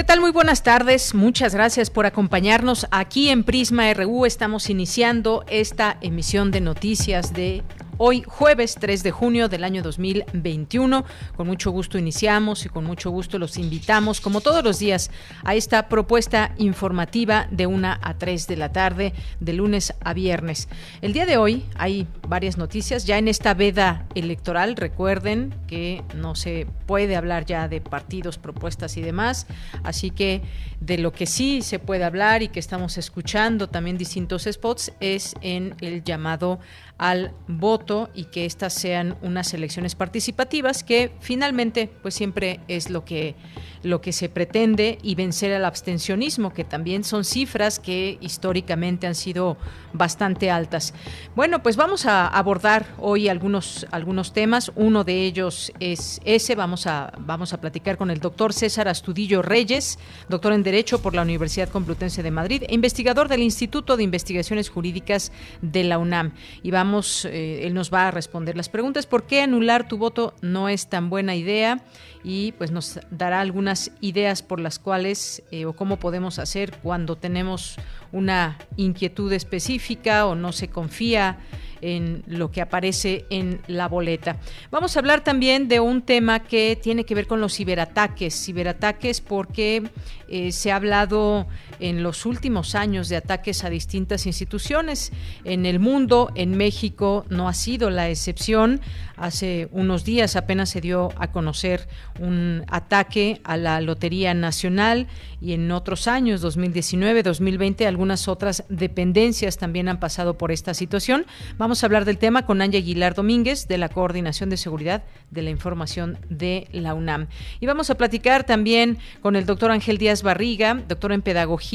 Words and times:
¿Qué 0.00 0.04
tal? 0.04 0.22
Muy 0.22 0.30
buenas 0.30 0.62
tardes. 0.62 1.12
Muchas 1.14 1.54
gracias 1.54 1.90
por 1.90 2.06
acompañarnos 2.06 2.86
aquí 2.90 3.28
en 3.28 3.44
Prisma 3.44 3.92
RU. 3.92 4.24
Estamos 4.24 4.70
iniciando 4.70 5.44
esta 5.46 5.98
emisión 6.00 6.50
de 6.50 6.62
noticias 6.62 7.34
de 7.34 7.62
Hoy, 8.02 8.24
jueves 8.26 8.76
3 8.80 9.02
de 9.02 9.10
junio 9.10 9.50
del 9.50 9.62
año 9.62 9.82
2021, 9.82 11.04
con 11.36 11.46
mucho 11.46 11.70
gusto 11.70 11.98
iniciamos 11.98 12.64
y 12.64 12.70
con 12.70 12.84
mucho 12.84 13.10
gusto 13.10 13.38
los 13.38 13.58
invitamos, 13.58 14.22
como 14.22 14.40
todos 14.40 14.64
los 14.64 14.78
días, 14.78 15.10
a 15.44 15.54
esta 15.54 15.86
propuesta 15.90 16.54
informativa 16.56 17.46
de 17.50 17.66
1 17.66 17.98
a 18.00 18.14
3 18.16 18.46
de 18.46 18.56
la 18.56 18.72
tarde, 18.72 19.12
de 19.40 19.52
lunes 19.52 19.92
a 20.00 20.14
viernes. 20.14 20.70
El 21.02 21.12
día 21.12 21.26
de 21.26 21.36
hoy 21.36 21.66
hay 21.76 22.08
varias 22.26 22.56
noticias, 22.56 23.04
ya 23.04 23.18
en 23.18 23.28
esta 23.28 23.52
veda 23.52 24.06
electoral, 24.14 24.76
recuerden 24.76 25.54
que 25.66 26.02
no 26.16 26.34
se 26.36 26.66
puede 26.86 27.16
hablar 27.16 27.44
ya 27.44 27.68
de 27.68 27.82
partidos, 27.82 28.38
propuestas 28.38 28.96
y 28.96 29.02
demás, 29.02 29.46
así 29.84 30.10
que 30.10 30.40
de 30.80 30.96
lo 30.96 31.12
que 31.12 31.26
sí 31.26 31.60
se 31.60 31.78
puede 31.78 32.04
hablar 32.04 32.42
y 32.42 32.48
que 32.48 32.60
estamos 32.60 32.96
escuchando 32.96 33.68
también 33.68 33.98
distintos 33.98 34.48
spots 34.50 34.90
es 35.00 35.34
en 35.42 35.74
el 35.82 36.02
llamado 36.02 36.60
al 37.00 37.32
voto 37.48 38.10
y 38.14 38.24
que 38.24 38.44
estas 38.44 38.74
sean 38.74 39.16
unas 39.22 39.54
elecciones 39.54 39.94
participativas 39.94 40.84
que 40.84 41.10
finalmente 41.20 41.90
pues 42.02 42.12
siempre 42.12 42.60
es 42.68 42.90
lo 42.90 43.06
que 43.06 43.34
lo 43.82 44.02
que 44.02 44.12
se 44.12 44.28
pretende 44.28 44.98
y 45.02 45.14
vencer 45.14 45.54
al 45.54 45.64
abstencionismo 45.64 46.52
que 46.52 46.62
también 46.62 47.02
son 47.02 47.24
cifras 47.24 47.78
que 47.78 48.18
históricamente 48.20 49.06
han 49.06 49.14
sido 49.14 49.56
bastante 49.94 50.50
altas. 50.50 50.92
Bueno, 51.34 51.62
pues 51.62 51.78
vamos 51.78 52.04
a 52.04 52.26
abordar 52.26 52.84
hoy 52.98 53.30
algunos 53.30 53.86
algunos 53.92 54.34
temas, 54.34 54.70
uno 54.76 55.02
de 55.02 55.24
ellos 55.24 55.72
es 55.80 56.20
ese, 56.26 56.54
vamos 56.54 56.86
a 56.86 57.14
vamos 57.18 57.54
a 57.54 57.62
platicar 57.62 57.96
con 57.96 58.10
el 58.10 58.20
doctor 58.20 58.52
César 58.52 58.88
Astudillo 58.88 59.40
Reyes, 59.40 59.98
doctor 60.28 60.52
en 60.52 60.62
Derecho 60.62 61.00
por 61.00 61.14
la 61.14 61.22
Universidad 61.22 61.70
Complutense 61.70 62.22
de 62.22 62.30
Madrid 62.30 62.64
e 62.68 62.74
investigador 62.74 63.28
del 63.28 63.40
Instituto 63.40 63.96
de 63.96 64.02
Investigaciones 64.02 64.68
Jurídicas 64.68 65.32
de 65.62 65.84
la 65.84 65.96
UNAM. 65.96 66.34
Y 66.62 66.70
vamos 66.72 66.89
eh, 67.24 67.66
él 67.66 67.74
nos 67.74 67.92
va 67.92 68.08
a 68.08 68.10
responder 68.10 68.56
las 68.56 68.68
preguntas. 68.68 69.06
¿Por 69.06 69.24
qué 69.24 69.42
anular 69.42 69.88
tu 69.88 69.98
voto 69.98 70.34
no 70.42 70.68
es 70.68 70.88
tan 70.88 71.10
buena 71.10 71.34
idea? 71.34 71.82
Y 72.22 72.52
pues 72.52 72.70
nos 72.70 73.00
dará 73.10 73.40
algunas 73.40 73.92
ideas 74.00 74.42
por 74.42 74.60
las 74.60 74.78
cuales 74.78 75.42
eh, 75.50 75.64
o 75.64 75.72
cómo 75.72 75.98
podemos 75.98 76.38
hacer 76.38 76.72
cuando 76.82 77.16
tenemos 77.16 77.76
una 78.12 78.58
inquietud 78.76 79.32
específica 79.32 80.26
o 80.26 80.34
no 80.34 80.52
se 80.52 80.68
confía 80.68 81.38
en 81.80 82.22
lo 82.26 82.50
que 82.50 82.60
aparece 82.60 83.24
en 83.30 83.60
la 83.66 83.88
boleta. 83.88 84.36
Vamos 84.70 84.96
a 84.96 85.00
hablar 85.00 85.22
también 85.22 85.68
de 85.68 85.80
un 85.80 86.02
tema 86.02 86.40
que 86.40 86.78
tiene 86.80 87.04
que 87.04 87.14
ver 87.14 87.26
con 87.26 87.40
los 87.40 87.54
ciberataques. 87.56 88.34
Ciberataques 88.44 89.20
porque 89.20 89.84
eh, 90.28 90.52
se 90.52 90.72
ha 90.72 90.76
hablado 90.76 91.46
en 91.80 92.02
los 92.02 92.26
últimos 92.26 92.74
años 92.74 93.08
de 93.08 93.16
ataques 93.16 93.64
a 93.64 93.70
distintas 93.70 94.26
instituciones 94.26 95.12
en 95.44 95.66
el 95.66 95.80
mundo. 95.80 96.30
En 96.34 96.56
México 96.56 97.24
no 97.28 97.48
ha 97.48 97.54
sido 97.54 97.90
la 97.90 98.08
excepción. 98.08 98.80
Hace 99.16 99.68
unos 99.72 100.04
días 100.04 100.36
apenas 100.36 100.70
se 100.70 100.80
dio 100.80 101.10
a 101.16 101.30
conocer 101.30 101.88
un 102.18 102.64
ataque 102.68 103.40
a 103.44 103.56
la 103.56 103.80
Lotería 103.80 104.32
Nacional 104.34 105.08
y 105.40 105.52
en 105.52 105.70
otros 105.72 106.06
años, 106.08 106.40
2019, 106.40 107.22
2020, 107.22 107.86
algunas 107.86 108.28
otras 108.28 108.64
dependencias 108.68 109.58
también 109.58 109.88
han 109.88 110.00
pasado 110.00 110.38
por 110.38 110.52
esta 110.52 110.74
situación. 110.74 111.26
Vamos 111.58 111.82
a 111.82 111.86
hablar 111.86 112.04
del 112.04 112.18
tema 112.18 112.46
con 112.46 112.62
Ángel 112.62 112.82
Aguilar 112.82 113.14
Domínguez 113.14 113.68
de 113.68 113.78
la 113.78 113.88
Coordinación 113.88 114.50
de 114.50 114.56
Seguridad 114.56 115.02
de 115.30 115.42
la 115.42 115.50
Información 115.50 116.18
de 116.28 116.68
la 116.72 116.94
UNAM. 116.94 117.28
Y 117.60 117.66
vamos 117.66 117.90
a 117.90 117.96
platicar 117.96 118.44
también 118.44 118.98
con 119.20 119.36
el 119.36 119.46
doctor 119.46 119.70
Ángel 119.70 119.98
Díaz 119.98 120.22
Barriga, 120.22 120.74
doctor 120.88 121.12
en 121.12 121.22
Pedagogía, 121.22 121.69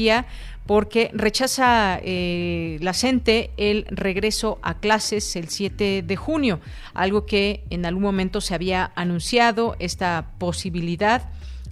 porque 0.66 1.10
rechaza 1.14 2.00
eh, 2.02 2.78
la 2.80 2.92
CENTE 2.92 3.50
el 3.56 3.86
regreso 3.88 4.58
a 4.62 4.74
clases 4.78 5.36
el 5.36 5.48
7 5.48 6.02
de 6.02 6.16
junio, 6.16 6.60
algo 6.92 7.24
que 7.24 7.62
en 7.70 7.86
algún 7.86 8.02
momento 8.02 8.40
se 8.40 8.54
había 8.54 8.90
anunciado, 8.96 9.76
esta 9.78 10.32
posibilidad 10.38 11.28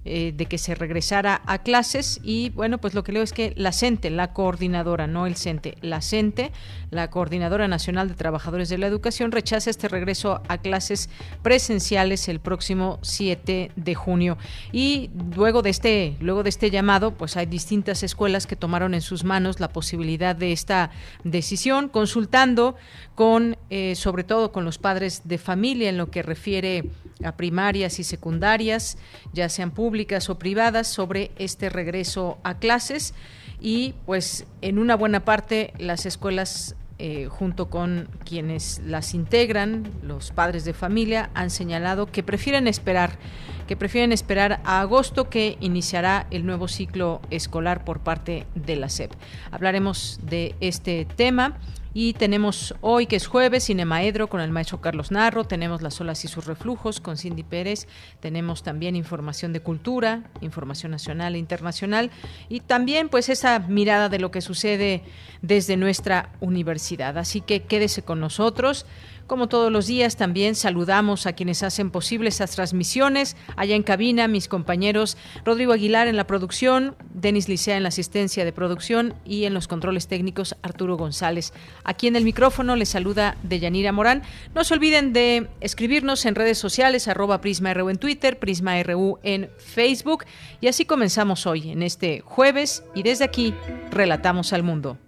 eh, 0.06 0.32
de 0.36 0.46
que 0.46 0.58
se 0.58 0.74
regresara 0.74 1.40
a 1.46 1.62
clases 1.62 2.20
y 2.22 2.50
bueno, 2.50 2.78
pues 2.78 2.94
lo 2.94 3.02
que 3.04 3.12
leo 3.12 3.22
es 3.22 3.32
que 3.32 3.54
la 3.56 3.72
CENTE, 3.72 4.10
la 4.10 4.32
coordinadora, 4.32 5.06
no 5.06 5.26
el 5.26 5.36
CENTE, 5.36 5.76
la 5.80 6.02
CENTE, 6.02 6.52
la 6.90 7.10
Coordinadora 7.10 7.68
Nacional 7.68 8.08
de 8.08 8.14
Trabajadores 8.14 8.68
de 8.68 8.78
la 8.78 8.86
Educación, 8.86 9.32
rechaza 9.32 9.70
este 9.70 9.88
regreso 9.88 10.42
a 10.48 10.58
clases 10.58 11.10
presenciales 11.42 12.28
el 12.28 12.40
próximo 12.40 12.98
7 13.02 13.72
de 13.74 13.94
junio. 13.94 14.38
Y 14.72 15.10
luego 15.36 15.62
de 15.62 15.70
este, 15.70 16.16
luego 16.20 16.42
de 16.42 16.50
este 16.50 16.70
llamado, 16.70 17.12
pues 17.12 17.36
hay 17.36 17.46
distintas 17.46 18.02
escuelas 18.02 18.46
que 18.46 18.56
tomaron 18.56 18.94
en 18.94 19.00
sus 19.00 19.24
manos 19.24 19.60
la 19.60 19.68
posibilidad 19.68 20.36
de 20.36 20.52
esta 20.52 20.90
decisión, 21.24 21.88
consultando 21.88 22.76
con, 23.14 23.56
eh, 23.70 23.94
sobre 23.96 24.24
todo 24.24 24.52
con 24.52 24.64
los 24.64 24.78
padres 24.78 25.22
de 25.24 25.38
familia 25.38 25.88
en 25.88 25.98
lo 25.98 26.10
que 26.10 26.22
refiere 26.22 26.84
a 27.22 27.36
primarias 27.36 27.98
y 27.98 28.04
secundarias, 28.04 28.98
ya 29.32 29.48
sean 29.48 29.70
públicas 29.70 30.28
o 30.30 30.38
privadas, 30.38 30.88
sobre 30.88 31.30
este 31.36 31.68
regreso 31.68 32.38
a 32.42 32.58
clases. 32.58 33.14
Y 33.60 33.94
pues 34.06 34.46
en 34.62 34.78
una 34.78 34.96
buena 34.96 35.24
parte 35.24 35.72
las 35.78 36.06
escuelas 36.06 36.76
eh, 36.98 37.26
junto 37.28 37.70
con 37.70 38.08
quienes 38.24 38.80
las 38.86 39.14
integran, 39.14 39.90
los 40.02 40.30
padres 40.30 40.64
de 40.64 40.74
familia, 40.74 41.28
han 41.34 41.50
señalado 41.50 42.06
que 42.06 42.22
prefieren 42.22 42.68
esperar, 42.68 43.18
que 43.66 43.76
prefieren 43.76 44.12
esperar 44.12 44.60
a 44.64 44.80
agosto 44.80 45.28
que 45.28 45.56
iniciará 45.60 46.26
el 46.30 46.46
nuevo 46.46 46.68
ciclo 46.68 47.20
escolar 47.30 47.84
por 47.84 48.00
parte 48.00 48.46
de 48.54 48.76
la 48.76 48.88
SEP. 48.88 49.12
Hablaremos 49.50 50.20
de 50.22 50.54
este 50.60 51.04
tema 51.04 51.58
y 51.96 52.14
tenemos 52.14 52.74
hoy, 52.80 53.06
que 53.06 53.14
es 53.14 53.28
jueves, 53.28 53.66
Cinemaedro 53.66 54.28
con 54.28 54.40
el 54.40 54.50
maestro 54.50 54.80
Carlos 54.80 55.12
Narro, 55.12 55.44
tenemos 55.44 55.80
Las 55.80 56.00
olas 56.00 56.24
y 56.24 56.28
sus 56.28 56.44
reflujos 56.44 57.00
con 57.00 57.16
Cindy 57.16 57.44
Pérez, 57.44 57.86
tenemos 58.18 58.64
también 58.64 58.96
información 58.96 59.52
de 59.52 59.60
cultura, 59.60 60.24
información 60.40 60.90
nacional 60.90 61.36
e 61.36 61.38
internacional, 61.38 62.10
y 62.48 62.58
también 62.58 63.08
pues 63.08 63.28
esa 63.28 63.60
mirada 63.60 64.08
de 64.08 64.18
lo 64.18 64.32
que 64.32 64.40
sucede 64.40 65.04
desde 65.40 65.76
nuestra 65.76 66.30
universidad. 66.40 67.16
Así 67.16 67.40
que 67.40 67.62
quédese 67.62 68.02
con 68.02 68.18
nosotros. 68.18 68.86
Como 69.26 69.48
todos 69.48 69.72
los 69.72 69.86
días, 69.86 70.16
también 70.16 70.54
saludamos 70.54 71.26
a 71.26 71.32
quienes 71.32 71.62
hacen 71.62 71.90
posible 71.90 72.28
estas 72.28 72.50
transmisiones. 72.52 73.36
Allá 73.56 73.74
en 73.74 73.82
cabina, 73.82 74.28
mis 74.28 74.48
compañeros 74.48 75.16
Rodrigo 75.44 75.72
Aguilar 75.72 76.08
en 76.08 76.16
la 76.16 76.26
producción, 76.26 76.94
Denis 77.14 77.48
Licea 77.48 77.76
en 77.76 77.84
la 77.84 77.88
asistencia 77.88 78.44
de 78.44 78.52
producción 78.52 79.14
y 79.24 79.44
en 79.44 79.54
los 79.54 79.66
controles 79.66 80.08
técnicos 80.08 80.56
Arturo 80.62 80.96
González. 80.96 81.52
Aquí 81.84 82.06
en 82.06 82.16
el 82.16 82.24
micrófono 82.24 82.76
les 82.76 82.90
saluda 82.90 83.36
Deyanira 83.42 83.92
Morán. 83.92 84.22
No 84.54 84.62
se 84.62 84.74
olviden 84.74 85.12
de 85.12 85.48
escribirnos 85.60 86.26
en 86.26 86.34
redes 86.34 86.58
sociales, 86.58 87.08
arroba 87.08 87.40
PrismaRU 87.40 87.88
en 87.88 87.98
Twitter, 87.98 88.38
PrismaRU 88.38 89.18
en 89.22 89.48
Facebook. 89.58 90.24
Y 90.60 90.68
así 90.68 90.84
comenzamos 90.84 91.46
hoy, 91.46 91.70
en 91.70 91.82
este 91.82 92.20
jueves, 92.20 92.84
y 92.94 93.02
desde 93.02 93.24
aquí, 93.24 93.54
Relatamos 93.90 94.52
al 94.52 94.62
Mundo. 94.62 94.98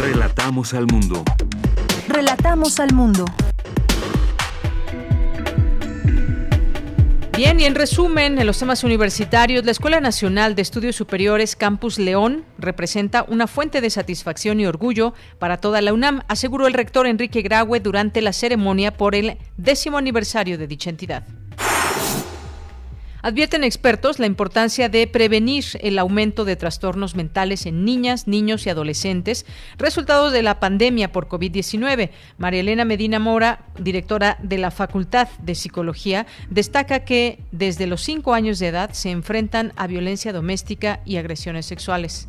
Relatamos 0.00 0.74
al 0.74 0.86
Mundo. 0.86 1.22
Relatamos 2.08 2.80
al 2.80 2.94
mundo. 2.94 3.26
Bien, 7.36 7.60
y 7.60 7.64
en 7.64 7.74
resumen, 7.74 8.38
en 8.38 8.46
los 8.46 8.58
temas 8.58 8.82
universitarios, 8.82 9.64
la 9.64 9.70
Escuela 9.70 10.00
Nacional 10.00 10.54
de 10.54 10.62
Estudios 10.62 10.96
Superiores 10.96 11.54
Campus 11.54 11.98
León 11.98 12.44
representa 12.58 13.24
una 13.28 13.46
fuente 13.46 13.80
de 13.80 13.90
satisfacción 13.90 14.58
y 14.58 14.66
orgullo 14.66 15.12
para 15.38 15.58
toda 15.58 15.82
la 15.82 15.92
UNAM, 15.92 16.22
aseguró 16.28 16.66
el 16.66 16.72
rector 16.72 17.06
Enrique 17.06 17.42
Graue 17.42 17.78
durante 17.78 18.22
la 18.22 18.32
ceremonia 18.32 18.96
por 18.96 19.14
el 19.14 19.36
décimo 19.58 19.98
aniversario 19.98 20.56
de 20.56 20.66
dicha 20.66 20.90
entidad. 20.90 21.24
Advierten 23.20 23.64
expertos 23.64 24.18
la 24.18 24.26
importancia 24.26 24.88
de 24.88 25.06
prevenir 25.06 25.64
el 25.80 25.98
aumento 25.98 26.44
de 26.44 26.56
trastornos 26.56 27.16
mentales 27.16 27.66
en 27.66 27.84
niñas, 27.84 28.28
niños 28.28 28.66
y 28.66 28.70
adolescentes, 28.70 29.44
resultados 29.76 30.32
de 30.32 30.42
la 30.42 30.60
pandemia 30.60 31.10
por 31.10 31.28
COVID-19. 31.28 32.10
María 32.36 32.60
Elena 32.60 32.84
Medina 32.84 33.18
Mora, 33.18 33.66
directora 33.78 34.38
de 34.42 34.58
la 34.58 34.70
Facultad 34.70 35.28
de 35.42 35.54
Psicología, 35.54 36.26
destaca 36.48 37.04
que 37.04 37.40
desde 37.50 37.86
los 37.86 38.02
cinco 38.02 38.34
años 38.34 38.58
de 38.58 38.68
edad 38.68 38.90
se 38.92 39.10
enfrentan 39.10 39.72
a 39.76 39.86
violencia 39.86 40.32
doméstica 40.32 41.00
y 41.04 41.16
agresiones 41.16 41.66
sexuales. 41.66 42.28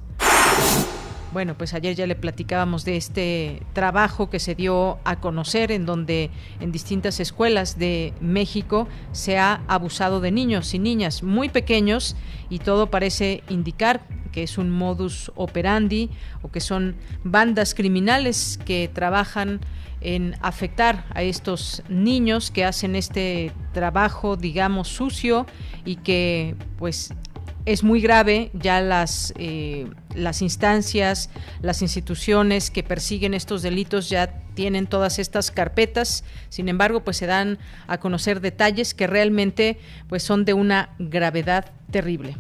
Bueno, 1.31 1.55
pues 1.55 1.75
ayer 1.75 1.95
ya 1.95 2.07
le 2.07 2.15
platicábamos 2.15 2.85
de 2.85 2.97
este 2.97 3.61
trabajo 3.73 4.31
que 4.31 4.39
se 4.39 4.55
dio 4.55 4.97
a 5.03 5.19
conocer 5.19 5.71
en 5.71 5.85
donde 5.85 6.31
en 6.59 6.71
distintas 6.71 7.19
escuelas 7.19 7.77
de 7.77 8.13
México 8.19 8.87
se 9.11 9.37
ha 9.37 9.61
abusado 9.67 10.21
de 10.21 10.31
niños 10.31 10.73
y 10.73 10.79
niñas 10.79 11.21
muy 11.21 11.49
pequeños 11.49 12.15
y 12.49 12.57
todo 12.57 12.89
parece 12.89 13.43
indicar 13.47 14.07
que 14.31 14.41
es 14.41 14.57
un 14.57 14.71
modus 14.71 15.31
operandi 15.35 16.09
o 16.41 16.49
que 16.49 16.61
son 16.61 16.95
bandas 17.23 17.75
criminales 17.75 18.59
que 18.65 18.89
trabajan 18.91 19.59
en 20.01 20.35
afectar 20.41 21.05
a 21.13 21.21
estos 21.21 21.83
niños 21.89 22.49
que 22.49 22.65
hacen 22.65 22.95
este 22.95 23.51
trabajo, 23.71 24.35
digamos, 24.35 24.87
sucio 24.87 25.45
y 25.85 25.97
que 25.97 26.55
pues 26.77 27.13
es 27.65 27.83
muy 27.83 28.01
grave, 28.01 28.49
ya 28.53 28.81
las, 28.81 29.33
eh, 29.37 29.87
las 30.15 30.41
instancias, 30.41 31.29
las 31.61 31.81
instituciones 31.81 32.71
que 32.71 32.83
persiguen 32.83 33.33
estos 33.33 33.61
delitos 33.61 34.09
ya 34.09 34.27
tienen 34.55 34.87
todas 34.87 35.19
estas 35.19 35.51
carpetas, 35.51 36.23
sin 36.49 36.69
embargo, 36.69 37.01
pues 37.01 37.17
se 37.17 37.27
dan 37.27 37.59
a 37.87 37.99
conocer 37.99 38.41
detalles 38.41 38.93
que 38.93 39.07
realmente 39.07 39.79
pues 40.07 40.23
son 40.23 40.45
de 40.45 40.53
una 40.53 40.89
gravedad 40.99 41.71
terrible. 41.91 42.35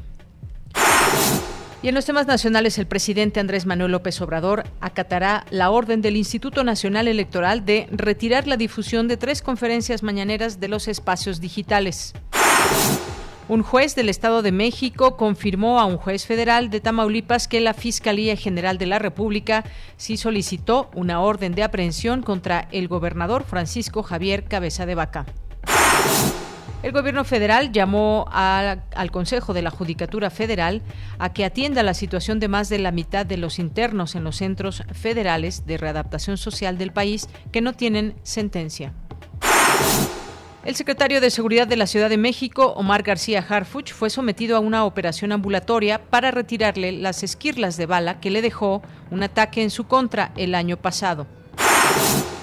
Y 1.81 1.87
en 1.87 1.95
los 1.95 2.03
temas 2.03 2.27
nacionales, 2.27 2.77
el 2.77 2.87
presidente 2.87 3.39
Andrés 3.39 3.65
Manuel 3.65 3.93
López 3.93 4.19
Obrador 4.19 4.65
acatará 4.81 5.45
la 5.49 5.69
orden 5.69 6.01
del 6.01 6.17
Instituto 6.17 6.65
Nacional 6.65 7.07
Electoral 7.07 7.63
de 7.63 7.87
retirar 7.89 8.47
la 8.47 8.57
difusión 8.57 9.07
de 9.07 9.15
tres 9.15 9.41
conferencias 9.41 10.03
mañaneras 10.03 10.59
de 10.59 10.67
los 10.67 10.89
espacios 10.89 11.39
digitales. 11.39 12.13
Un 13.49 13.63
juez 13.63 13.95
del 13.95 14.09
Estado 14.09 14.43
de 14.43 14.51
México 14.51 15.17
confirmó 15.17 15.79
a 15.79 15.85
un 15.85 15.97
juez 15.97 16.27
federal 16.27 16.69
de 16.69 16.81
Tamaulipas 16.81 17.47
que 17.47 17.59
la 17.59 17.73
Fiscalía 17.73 18.35
General 18.35 18.77
de 18.77 18.85
la 18.85 18.99
República 18.99 19.63
sí 19.97 20.17
solicitó 20.17 20.91
una 20.93 21.19
orden 21.21 21.55
de 21.55 21.63
aprehensión 21.63 22.21
contra 22.21 22.67
el 22.71 22.87
gobernador 22.87 23.43
Francisco 23.43 24.03
Javier 24.03 24.43
Cabeza 24.43 24.85
de 24.85 24.93
Vaca. 24.93 25.25
El 26.83 26.91
gobierno 26.91 27.23
federal 27.23 27.71
llamó 27.71 28.27
al 28.31 29.11
Consejo 29.11 29.53
de 29.53 29.63
la 29.63 29.71
Judicatura 29.71 30.29
Federal 30.29 30.83
a 31.17 31.33
que 31.33 31.43
atienda 31.43 31.81
la 31.81 31.95
situación 31.95 32.39
de 32.39 32.49
más 32.49 32.69
de 32.69 32.77
la 32.77 32.91
mitad 32.91 33.25
de 33.25 33.37
los 33.37 33.57
internos 33.57 34.13
en 34.13 34.25
los 34.25 34.35
centros 34.35 34.83
federales 34.93 35.65
de 35.65 35.79
readaptación 35.79 36.37
social 36.37 36.77
del 36.77 36.93
país 36.93 37.27
que 37.51 37.61
no 37.61 37.73
tienen 37.73 38.13
sentencia. 38.21 38.93
El 40.65 40.75
secretario 40.75 41.21
de 41.21 41.31
Seguridad 41.31 41.67
de 41.67 41.77
la 41.77 41.87
Ciudad 41.87 42.09
de 42.09 42.17
México, 42.17 42.73
Omar 42.75 43.01
García 43.01 43.45
Harfuch, 43.47 43.93
fue 43.93 44.09
sometido 44.09 44.57
a 44.57 44.59
una 44.59 44.83
operación 44.83 45.31
ambulatoria 45.31 46.01
para 46.09 46.31
retirarle 46.31 46.91
las 46.91 47.23
esquirlas 47.23 47.77
de 47.77 47.85
bala 47.85 48.19
que 48.19 48.29
le 48.29 48.41
dejó 48.41 48.81
un 49.09 49.23
ataque 49.23 49.63
en 49.63 49.69
su 49.69 49.87
contra 49.87 50.33
el 50.35 50.55
año 50.55 50.75
pasado 50.75 51.27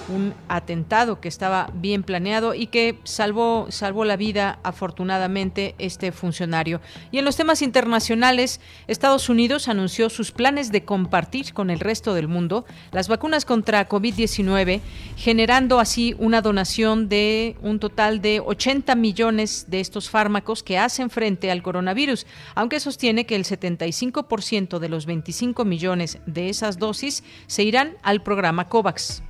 un 0.08 0.34
atentado 0.48 1.20
que 1.20 1.28
estaba 1.28 1.70
bien 1.74 2.02
planeado 2.02 2.54
y 2.54 2.66
que 2.66 2.98
salvó, 3.04 3.66
salvó 3.70 4.04
la 4.04 4.16
vida 4.16 4.58
afortunadamente 4.62 5.74
este 5.78 6.12
funcionario. 6.12 6.80
Y 7.10 7.18
en 7.18 7.24
los 7.24 7.36
temas 7.36 7.62
internacionales, 7.62 8.60
Estados 8.86 9.28
Unidos 9.28 9.68
anunció 9.68 10.10
sus 10.10 10.32
planes 10.32 10.72
de 10.72 10.84
compartir 10.84 11.52
con 11.52 11.70
el 11.70 11.80
resto 11.80 12.14
del 12.14 12.28
mundo 12.28 12.64
las 12.92 13.08
vacunas 13.08 13.44
contra 13.44 13.88
COVID-19, 13.88 14.80
generando 15.16 15.80
así 15.80 16.14
una 16.18 16.42
donación 16.42 17.08
de 17.08 17.56
un 17.62 17.78
total 17.78 18.20
de 18.20 18.40
80 18.40 18.94
millones 18.94 19.66
de 19.68 19.80
estos 19.80 20.10
fármacos 20.10 20.62
que 20.62 20.78
hacen 20.78 21.10
frente 21.10 21.50
al 21.50 21.62
coronavirus, 21.62 22.26
aunque 22.54 22.80
sostiene 22.80 23.26
que 23.26 23.36
el 23.36 23.44
75% 23.44 24.78
de 24.78 24.88
los 24.88 25.06
25 25.06 25.64
millones 25.64 26.18
de 26.26 26.48
esas 26.48 26.78
dosis 26.78 27.24
se 27.46 27.62
irán 27.62 27.96
al 28.02 28.22
programa 28.22 28.68
COVAX. 28.68 29.22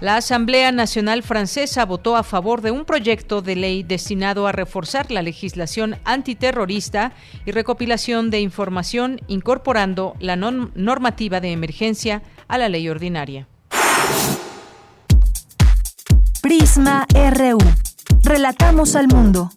La 0.00 0.16
Asamblea 0.16 0.72
Nacional 0.72 1.22
Francesa 1.22 1.84
votó 1.84 2.16
a 2.16 2.22
favor 2.22 2.62
de 2.62 2.70
un 2.70 2.86
proyecto 2.86 3.42
de 3.42 3.54
ley 3.54 3.82
destinado 3.82 4.46
a 4.46 4.52
reforzar 4.52 5.10
la 5.10 5.20
legislación 5.20 5.96
antiterrorista 6.04 7.12
y 7.44 7.50
recopilación 7.50 8.30
de 8.30 8.40
información 8.40 9.20
incorporando 9.28 10.14
la 10.18 10.36
normativa 10.36 11.40
de 11.40 11.52
emergencia 11.52 12.22
a 12.48 12.56
la 12.56 12.70
ley 12.70 12.88
ordinaria. 12.88 13.46
Prisma 16.40 17.06
RU. 17.12 17.58
Relatamos 18.22 18.96
al 18.96 19.08
mundo. 19.08 19.50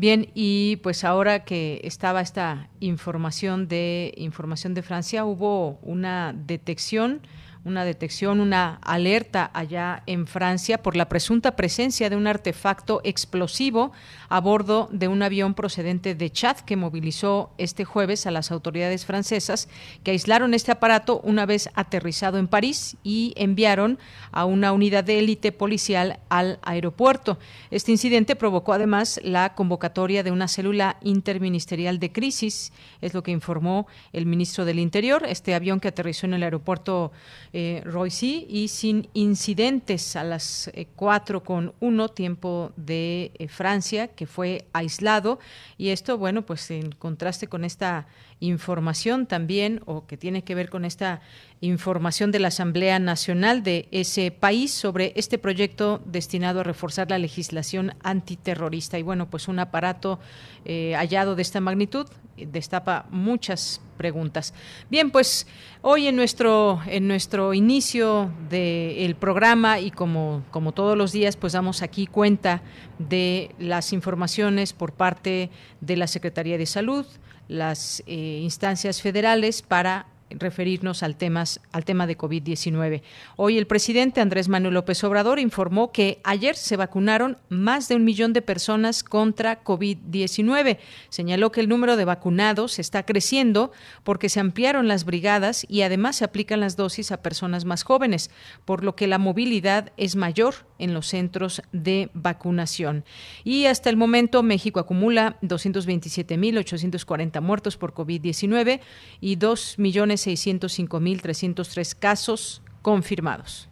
Bien, 0.00 0.30
y 0.32 0.76
pues 0.76 1.04
ahora 1.04 1.44
que 1.44 1.82
estaba 1.84 2.22
esta 2.22 2.70
información 2.80 3.68
de 3.68 4.14
información 4.16 4.72
de 4.72 4.80
Francia, 4.80 5.26
hubo 5.26 5.78
una 5.82 6.32
detección 6.32 7.20
una 7.64 7.84
detección, 7.84 8.40
una 8.40 8.78
alerta 8.82 9.50
allá 9.52 10.02
en 10.06 10.26
Francia 10.26 10.82
por 10.82 10.96
la 10.96 11.08
presunta 11.08 11.56
presencia 11.56 12.08
de 12.08 12.16
un 12.16 12.26
artefacto 12.26 13.00
explosivo 13.04 13.92
a 14.28 14.40
bordo 14.40 14.88
de 14.92 15.08
un 15.08 15.22
avión 15.22 15.54
procedente 15.54 16.14
de 16.14 16.30
Chad 16.30 16.56
que 16.58 16.76
movilizó 16.76 17.52
este 17.58 17.84
jueves 17.84 18.26
a 18.26 18.30
las 18.30 18.50
autoridades 18.50 19.04
francesas 19.04 19.68
que 20.02 20.12
aislaron 20.12 20.54
este 20.54 20.72
aparato 20.72 21.20
una 21.22 21.46
vez 21.46 21.68
aterrizado 21.74 22.38
en 22.38 22.48
París 22.48 22.96
y 23.02 23.34
enviaron 23.36 23.98
a 24.32 24.44
una 24.44 24.72
unidad 24.72 25.04
de 25.04 25.18
élite 25.18 25.52
policial 25.52 26.18
al 26.28 26.58
aeropuerto. 26.62 27.38
Este 27.70 27.92
incidente 27.92 28.36
provocó 28.36 28.72
además 28.72 29.20
la 29.22 29.54
convocatoria 29.54 30.22
de 30.22 30.30
una 30.30 30.48
célula 30.48 30.96
interministerial 31.02 31.98
de 31.98 32.12
crisis, 32.12 32.72
es 33.00 33.14
lo 33.14 33.22
que 33.22 33.30
informó 33.30 33.86
el 34.12 34.26
ministro 34.26 34.64
del 34.64 34.78
Interior. 34.78 35.24
Este 35.26 35.54
avión 35.54 35.80
que 35.80 35.88
aterrizó 35.88 36.26
en 36.26 36.34
el 36.34 36.42
aeropuerto 36.42 37.12
eh, 37.52 37.82
Roissy 37.84 38.46
y 38.48 38.68
sin 38.68 39.08
incidentes 39.12 40.14
a 40.14 40.22
las 40.22 40.68
eh, 40.68 40.86
cuatro 40.94 41.42
con 41.42 41.74
uno 41.80 42.08
tiempo 42.08 42.72
de 42.76 43.32
eh, 43.34 43.48
Francia 43.48 44.08
que 44.08 44.26
fue 44.26 44.68
aislado. 44.72 45.40
Y 45.76 45.88
esto 45.88 46.16
bueno 46.16 46.46
pues 46.46 46.70
en 46.70 46.92
contraste 46.92 47.48
con 47.48 47.64
esta 47.64 48.06
información 48.40 49.26
también 49.26 49.82
o 49.84 50.06
que 50.06 50.16
tiene 50.16 50.42
que 50.42 50.54
ver 50.54 50.70
con 50.70 50.84
esta 50.84 51.20
información 51.60 52.32
de 52.32 52.38
la 52.38 52.48
Asamblea 52.48 52.98
Nacional 52.98 53.62
de 53.62 53.86
ese 53.90 54.30
país 54.30 54.72
sobre 54.72 55.12
este 55.14 55.38
proyecto 55.38 56.00
destinado 56.06 56.60
a 56.60 56.64
reforzar 56.64 57.10
la 57.10 57.18
legislación 57.18 57.92
antiterrorista. 58.02 58.98
Y 58.98 59.02
bueno, 59.02 59.28
pues 59.28 59.46
un 59.46 59.58
aparato 59.58 60.18
eh, 60.64 60.94
hallado 60.96 61.36
de 61.36 61.42
esta 61.42 61.60
magnitud 61.60 62.06
destapa 62.46 63.06
muchas 63.10 63.80
preguntas. 63.96 64.54
Bien, 64.90 65.10
pues 65.10 65.46
hoy 65.82 66.06
en 66.06 66.16
nuestro, 66.16 66.80
en 66.86 67.06
nuestro 67.06 67.52
inicio 67.52 68.30
del 68.48 69.14
programa 69.16 69.78
y 69.78 69.90
como, 69.90 70.42
como 70.50 70.72
todos 70.72 70.96
los 70.96 71.12
días, 71.12 71.36
pues 71.36 71.52
damos 71.52 71.82
aquí 71.82 72.06
cuenta 72.06 72.62
de 72.98 73.54
las 73.58 73.92
informaciones 73.92 74.72
por 74.72 74.92
parte 74.92 75.50
de 75.80 75.96
la 75.96 76.06
Secretaría 76.06 76.56
de 76.56 76.66
Salud, 76.66 77.06
las 77.50 78.02
eh, 78.06 78.38
instancias 78.42 79.02
federales 79.02 79.60
para 79.60 80.06
referirnos 80.30 81.02
al, 81.02 81.16
temas, 81.16 81.60
al 81.72 81.84
tema 81.84 82.06
de 82.06 82.16
COVID-19. 82.16 83.02
Hoy 83.36 83.58
el 83.58 83.66
presidente 83.66 84.20
Andrés 84.20 84.48
Manuel 84.48 84.74
López 84.74 85.02
Obrador 85.04 85.38
informó 85.38 85.92
que 85.92 86.20
ayer 86.24 86.56
se 86.56 86.76
vacunaron 86.76 87.38
más 87.48 87.88
de 87.88 87.96
un 87.96 88.04
millón 88.04 88.32
de 88.32 88.42
personas 88.42 89.02
contra 89.02 89.62
COVID-19. 89.62 90.78
Señaló 91.08 91.52
que 91.52 91.60
el 91.60 91.68
número 91.68 91.96
de 91.96 92.04
vacunados 92.04 92.78
está 92.78 93.04
creciendo 93.04 93.72
porque 94.04 94.28
se 94.28 94.40
ampliaron 94.40 94.88
las 94.88 95.04
brigadas 95.04 95.66
y 95.68 95.82
además 95.82 96.16
se 96.16 96.24
aplican 96.24 96.60
las 96.60 96.76
dosis 96.76 97.12
a 97.12 97.22
personas 97.22 97.64
más 97.64 97.82
jóvenes, 97.82 98.30
por 98.64 98.84
lo 98.84 98.94
que 98.96 99.06
la 99.06 99.18
movilidad 99.18 99.92
es 99.96 100.16
mayor 100.16 100.54
en 100.78 100.94
los 100.94 101.06
centros 101.06 101.62
de 101.72 102.10
vacunación. 102.14 103.04
Y 103.44 103.66
hasta 103.66 103.90
el 103.90 103.96
momento 103.96 104.42
México 104.42 104.80
acumula 104.80 105.38
227.840 105.42 107.40
muertos 107.40 107.76
por 107.76 107.94
COVID-19 107.94 108.80
y 109.20 109.36
2 109.36 109.78
millones 109.78 110.19
605.303 110.26 111.94
casos 111.98 112.62
confirmados. 112.82 113.68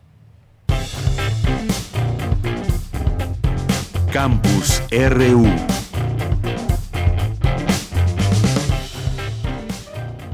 Campus 4.12 4.82
RU. 4.90 5.46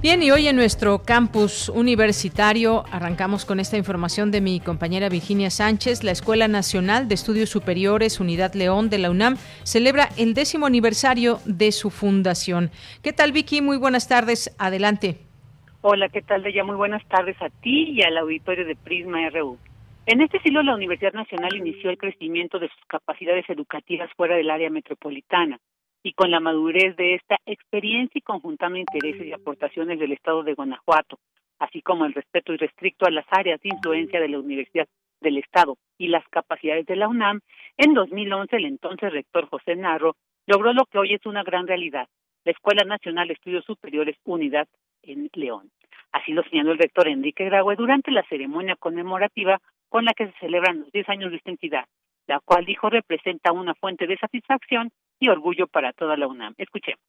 Bien, 0.04 0.22
y 0.22 0.30
hoy 0.30 0.48
en 0.48 0.56
nuestro 0.56 1.02
campus 1.02 1.70
universitario 1.70 2.84
arrancamos 2.92 3.46
con 3.46 3.58
esta 3.58 3.78
información 3.78 4.30
de 4.30 4.42
mi 4.42 4.60
compañera 4.60 5.08
Virginia 5.08 5.48
Sánchez. 5.48 6.04
La 6.04 6.12
Escuela 6.12 6.46
Nacional 6.46 7.08
de 7.08 7.14
Estudios 7.14 7.48
Superiores 7.48 8.20
Unidad 8.20 8.52
León 8.52 8.90
de 8.90 8.98
la 8.98 9.10
UNAM 9.10 9.38
celebra 9.62 10.10
el 10.18 10.34
décimo 10.34 10.66
aniversario 10.66 11.40
de 11.46 11.72
su 11.72 11.88
fundación. 11.88 12.70
¿Qué 13.00 13.14
tal, 13.14 13.32
Vicky? 13.32 13.62
Muy 13.62 13.78
buenas 13.78 14.06
tardes. 14.06 14.52
Adelante. 14.58 15.33
Hola, 15.86 16.08
¿qué 16.08 16.22
tal, 16.22 16.42
Deya? 16.42 16.64
Muy 16.64 16.76
buenas 16.76 17.06
tardes 17.08 17.36
a 17.42 17.50
ti 17.50 17.90
y 17.90 18.00
al 18.00 18.16
auditorio 18.16 18.64
de 18.64 18.74
Prisma 18.74 19.28
RU. 19.28 19.58
En 20.06 20.22
este 20.22 20.40
siglo, 20.40 20.62
la 20.62 20.74
Universidad 20.74 21.12
Nacional 21.12 21.54
inició 21.54 21.90
el 21.90 21.98
crecimiento 21.98 22.58
de 22.58 22.70
sus 22.70 22.86
capacidades 22.86 23.44
educativas 23.50 24.10
fuera 24.16 24.34
del 24.34 24.48
área 24.48 24.70
metropolitana 24.70 25.58
y 26.02 26.14
con 26.14 26.30
la 26.30 26.40
madurez 26.40 26.96
de 26.96 27.16
esta 27.16 27.36
experiencia 27.44 28.18
y 28.18 28.22
conjuntando 28.22 28.78
intereses 28.78 29.26
y 29.26 29.32
aportaciones 29.34 29.98
del 29.98 30.12
Estado 30.12 30.42
de 30.42 30.54
Guanajuato, 30.54 31.18
así 31.58 31.82
como 31.82 32.06
el 32.06 32.14
respeto 32.14 32.54
irrestricto 32.54 33.04
a 33.04 33.10
las 33.10 33.26
áreas 33.28 33.60
de 33.60 33.68
influencia 33.68 34.20
de 34.20 34.28
la 34.30 34.38
Universidad 34.38 34.88
del 35.20 35.36
Estado 35.36 35.76
y 35.98 36.08
las 36.08 36.26
capacidades 36.28 36.86
de 36.86 36.96
la 36.96 37.08
UNAM, 37.08 37.40
en 37.76 37.92
2011 37.92 38.56
el 38.56 38.64
entonces 38.64 39.12
rector 39.12 39.50
José 39.50 39.76
Narro 39.76 40.16
logró 40.46 40.72
lo 40.72 40.86
que 40.86 40.96
hoy 40.96 41.12
es 41.12 41.26
una 41.26 41.42
gran 41.42 41.66
realidad, 41.66 42.08
la 42.44 42.52
Escuela 42.52 42.84
Nacional 42.84 43.28
de 43.28 43.34
Estudios 43.34 43.64
Superiores 43.64 44.16
Unidad 44.24 44.68
en 45.02 45.30
León. 45.34 45.70
Así 46.12 46.32
lo 46.32 46.42
señaló 46.44 46.72
el 46.72 46.78
rector 46.78 47.08
Enrique 47.08 47.44
Graue 47.44 47.76
durante 47.76 48.10
la 48.10 48.24
ceremonia 48.28 48.76
conmemorativa 48.76 49.60
con 49.88 50.04
la 50.04 50.14
que 50.14 50.26
se 50.26 50.38
celebran 50.38 50.80
los 50.80 50.92
10 50.92 51.08
años 51.08 51.30
de 51.30 51.38
esta 51.38 51.50
la 52.26 52.40
cual 52.40 52.64
dijo 52.64 52.88
representa 52.88 53.52
una 53.52 53.74
fuente 53.74 54.06
de 54.06 54.16
satisfacción 54.16 54.90
y 55.20 55.28
orgullo 55.28 55.66
para 55.66 55.92
toda 55.92 56.16
la 56.16 56.26
UNAM. 56.26 56.54
Escuchemos. 56.56 57.00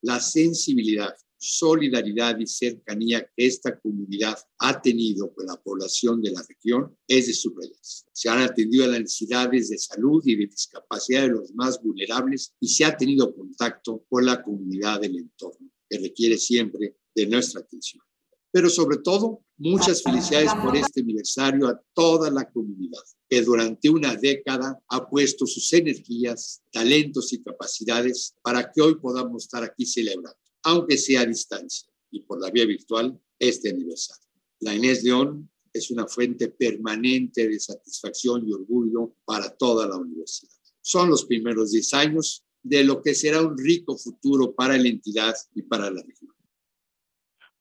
La 0.00 0.20
sensibilidad, 0.20 1.14
solidaridad 1.38 2.38
y 2.38 2.46
cercanía 2.46 3.22
que 3.36 3.46
esta 3.46 3.78
comunidad 3.78 4.38
ha 4.58 4.82
tenido 4.82 5.32
con 5.32 5.46
la 5.46 5.56
población 5.56 6.20
de 6.20 6.32
la 6.32 6.44
región 6.46 6.96
es 7.06 7.28
de 7.28 7.32
subrayarse. 7.32 8.06
Se 8.12 8.28
han 8.28 8.40
atendido 8.40 8.84
a 8.84 8.88
las 8.88 9.00
necesidades 9.00 9.70
de 9.70 9.78
salud 9.78 10.22
y 10.24 10.36
de 10.36 10.46
discapacidad 10.46 11.22
de 11.22 11.28
los 11.28 11.54
más 11.54 11.80
vulnerables 11.82 12.54
y 12.60 12.68
se 12.68 12.84
ha 12.84 12.96
tenido 12.96 13.34
contacto 13.34 14.04
con 14.08 14.26
la 14.26 14.42
comunidad 14.42 15.00
del 15.00 15.16
entorno, 15.16 15.70
que 15.88 15.98
requiere 15.98 16.36
siempre 16.36 16.96
de 17.14 17.26
nuestra 17.26 17.60
atención. 17.60 18.02
Pero 18.50 18.70
sobre 18.70 18.98
todo, 18.98 19.44
muchas 19.58 20.02
felicidades 20.02 20.52
por 20.54 20.74
este 20.76 21.00
aniversario 21.00 21.68
a 21.68 21.80
toda 21.92 22.30
la 22.30 22.50
comunidad 22.50 23.02
que 23.28 23.42
durante 23.42 23.90
una 23.90 24.16
década 24.16 24.80
ha 24.88 25.08
puesto 25.08 25.46
sus 25.46 25.70
energías, 25.74 26.62
talentos 26.72 27.32
y 27.32 27.42
capacidades 27.42 28.34
para 28.42 28.72
que 28.72 28.80
hoy 28.80 28.94
podamos 28.96 29.44
estar 29.44 29.62
aquí 29.62 29.84
celebrando, 29.84 30.38
aunque 30.64 30.96
sea 30.96 31.22
a 31.22 31.26
distancia 31.26 31.88
y 32.10 32.20
por 32.22 32.40
la 32.40 32.50
vía 32.50 32.66
virtual, 32.66 33.20
este 33.38 33.70
aniversario. 33.70 34.28
La 34.60 34.74
Inés 34.74 35.04
León 35.04 35.50
es 35.72 35.90
una 35.90 36.06
fuente 36.06 36.48
permanente 36.48 37.46
de 37.48 37.60
satisfacción 37.60 38.46
y 38.46 38.52
orgullo 38.52 39.14
para 39.24 39.56
toda 39.56 39.86
la 39.86 39.96
universidad. 39.96 40.52
Son 40.80 41.10
los 41.10 41.26
primeros 41.26 41.72
10 41.72 41.94
años 41.94 42.44
de 42.62 42.84
lo 42.84 43.02
que 43.02 43.14
será 43.14 43.42
un 43.42 43.56
rico 43.56 43.96
futuro 43.96 44.54
para 44.54 44.76
la 44.76 44.88
entidad 44.88 45.34
y 45.54 45.62
para 45.62 45.90
la 45.90 46.02
región. 46.02 46.32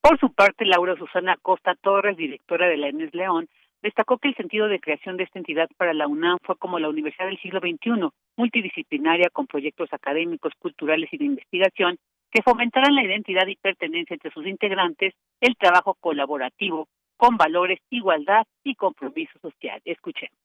Por 0.01 0.19
su 0.19 0.33
parte, 0.33 0.65
Laura 0.65 0.95
Susana 0.97 1.37
Costa 1.41 1.75
Torres, 1.75 2.17
directora 2.17 2.67
de 2.67 2.77
la 2.77 2.89
Inés 2.89 3.13
León, 3.13 3.49
Destacó 3.81 4.17
que 4.17 4.29
el 4.29 4.35
sentido 4.35 4.67
de 4.67 4.79
creación 4.79 5.17
de 5.17 5.23
esta 5.23 5.37
entidad 5.37 5.69
para 5.77 5.93
la 5.93 6.07
UNAM 6.07 6.39
fue 6.43 6.57
como 6.57 6.79
la 6.79 6.89
Universidad 6.89 7.27
del 7.27 7.39
siglo 7.39 7.59
XXI, 7.59 8.09
multidisciplinaria 8.35 9.29
con 9.29 9.45
proyectos 9.45 9.93
académicos, 9.93 10.53
culturales 10.57 11.09
y 11.13 11.17
de 11.17 11.25
investigación 11.25 11.97
que 12.31 12.41
fomentaran 12.41 12.95
la 12.95 13.03
identidad 13.03 13.47
y 13.47 13.55
pertenencia 13.55 14.13
entre 14.13 14.31
sus 14.31 14.45
integrantes, 14.45 15.13
el 15.41 15.55
trabajo 15.55 15.95
colaborativo, 15.99 16.87
con 17.15 17.37
valores, 17.37 17.79
igualdad 17.89 18.45
y 18.63 18.75
compromiso 18.75 19.39
social. 19.39 19.81
Escuchemos. 19.85 20.37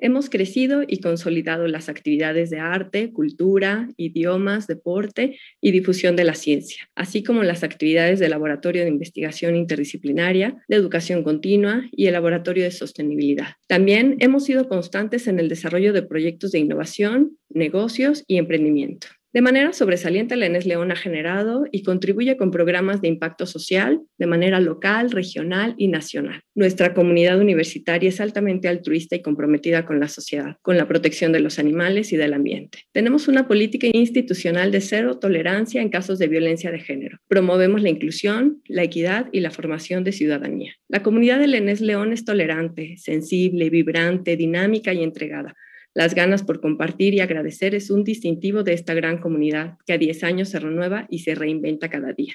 Hemos 0.00 0.30
crecido 0.30 0.84
y 0.86 1.00
consolidado 1.00 1.66
las 1.66 1.88
actividades 1.88 2.50
de 2.50 2.60
arte, 2.60 3.12
cultura, 3.12 3.88
idiomas, 3.96 4.68
deporte 4.68 5.40
y 5.60 5.72
difusión 5.72 6.14
de 6.14 6.22
la 6.22 6.34
ciencia, 6.34 6.88
así 6.94 7.24
como 7.24 7.42
las 7.42 7.64
actividades 7.64 8.20
de 8.20 8.28
laboratorio 8.28 8.82
de 8.82 8.90
investigación 8.90 9.56
interdisciplinaria, 9.56 10.62
de 10.68 10.76
educación 10.76 11.24
continua 11.24 11.82
y 11.90 12.06
el 12.06 12.12
laboratorio 12.12 12.62
de 12.62 12.70
sostenibilidad. 12.70 13.54
También 13.66 14.16
hemos 14.20 14.44
sido 14.44 14.68
constantes 14.68 15.26
en 15.26 15.40
el 15.40 15.48
desarrollo 15.48 15.92
de 15.92 16.02
proyectos 16.02 16.52
de 16.52 16.60
innovación, 16.60 17.36
negocios 17.48 18.22
y 18.28 18.38
emprendimiento. 18.38 19.08
De 19.38 19.42
manera 19.42 19.72
sobresaliente, 19.72 20.34
la 20.34 20.46
ENES 20.46 20.66
León 20.66 20.90
ha 20.90 20.96
generado 20.96 21.64
y 21.70 21.84
contribuye 21.84 22.36
con 22.36 22.50
programas 22.50 23.00
de 23.00 23.06
impacto 23.06 23.46
social 23.46 24.00
de 24.18 24.26
manera 24.26 24.58
local, 24.58 25.12
regional 25.12 25.76
y 25.78 25.86
nacional. 25.86 26.40
Nuestra 26.56 26.92
comunidad 26.92 27.38
universitaria 27.38 28.08
es 28.08 28.20
altamente 28.20 28.66
altruista 28.66 29.14
y 29.14 29.22
comprometida 29.22 29.86
con 29.86 30.00
la 30.00 30.08
sociedad, 30.08 30.56
con 30.60 30.76
la 30.76 30.88
protección 30.88 31.30
de 31.30 31.38
los 31.38 31.60
animales 31.60 32.12
y 32.12 32.16
del 32.16 32.34
ambiente. 32.34 32.80
Tenemos 32.90 33.28
una 33.28 33.46
política 33.46 33.86
institucional 33.92 34.72
de 34.72 34.80
cero 34.80 35.20
tolerancia 35.20 35.82
en 35.82 35.90
casos 35.90 36.18
de 36.18 36.26
violencia 36.26 36.72
de 36.72 36.80
género. 36.80 37.18
Promovemos 37.28 37.80
la 37.80 37.90
inclusión, 37.90 38.60
la 38.66 38.82
equidad 38.82 39.28
y 39.30 39.38
la 39.38 39.52
formación 39.52 40.02
de 40.02 40.10
ciudadanía. 40.10 40.74
La 40.88 41.04
comunidad 41.04 41.38
de 41.38 41.46
la 41.46 41.58
ENES 41.58 41.80
León 41.80 42.12
es 42.12 42.24
tolerante, 42.24 42.96
sensible, 42.96 43.70
vibrante, 43.70 44.36
dinámica 44.36 44.92
y 44.92 45.04
entregada 45.04 45.54
las 45.94 46.14
ganas 46.14 46.44
por 46.44 46.60
compartir 46.60 47.14
y 47.14 47.20
agradecer 47.20 47.74
es 47.74 47.90
un 47.90 48.04
distintivo 48.04 48.62
de 48.62 48.74
esta 48.74 48.94
gran 48.94 49.18
comunidad 49.18 49.78
que 49.86 49.94
a 49.94 49.98
10 49.98 50.24
años 50.24 50.50
se 50.50 50.60
renueva 50.60 51.06
y 51.08 51.20
se 51.20 51.34
reinventa 51.34 51.88
cada 51.88 52.12
día. 52.12 52.34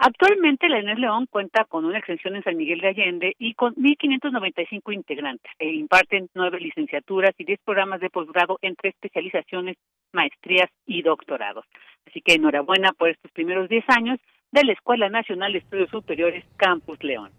Actualmente 0.00 0.68
la 0.68 0.78
ENES 0.78 0.98
León 1.00 1.26
cuenta 1.28 1.64
con 1.64 1.84
una 1.84 1.98
extensión 1.98 2.36
en 2.36 2.44
San 2.44 2.56
Miguel 2.56 2.80
de 2.80 2.88
Allende 2.88 3.34
y 3.36 3.54
con 3.54 3.74
1.595 3.74 4.94
integrantes. 4.94 5.50
E 5.58 5.72
imparten 5.72 6.28
nueve 6.34 6.60
licenciaturas 6.60 7.34
y 7.36 7.44
diez 7.44 7.58
programas 7.64 8.00
de 8.00 8.08
posgrado 8.08 8.58
entre 8.62 8.90
especializaciones, 8.90 9.76
maestrías 10.12 10.70
y 10.86 11.02
doctorados. 11.02 11.64
Así 12.06 12.20
que 12.20 12.34
enhorabuena 12.34 12.92
por 12.92 13.08
estos 13.08 13.32
primeros 13.32 13.68
10 13.68 13.84
años 13.88 14.20
de 14.52 14.64
la 14.64 14.72
Escuela 14.72 15.08
Nacional 15.08 15.52
de 15.52 15.58
Estudios 15.58 15.90
Superiores 15.90 16.44
Campus 16.56 17.02
León. 17.02 17.32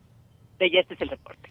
De 0.60 0.66
ella 0.66 0.82
este 0.82 0.96
es 0.96 1.02
el 1.02 1.10
reporte. 1.10 1.50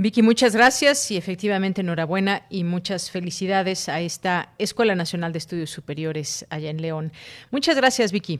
Vicky, 0.00 0.22
muchas 0.22 0.54
gracias 0.54 1.10
y 1.10 1.16
efectivamente 1.16 1.80
enhorabuena 1.80 2.42
y 2.50 2.62
muchas 2.62 3.10
felicidades 3.10 3.88
a 3.88 4.00
esta 4.00 4.54
Escuela 4.58 4.94
Nacional 4.94 5.32
de 5.32 5.38
Estudios 5.38 5.70
Superiores 5.70 6.46
allá 6.50 6.70
en 6.70 6.80
León. 6.80 7.10
Muchas 7.50 7.76
gracias, 7.76 8.12
Vicky. 8.12 8.38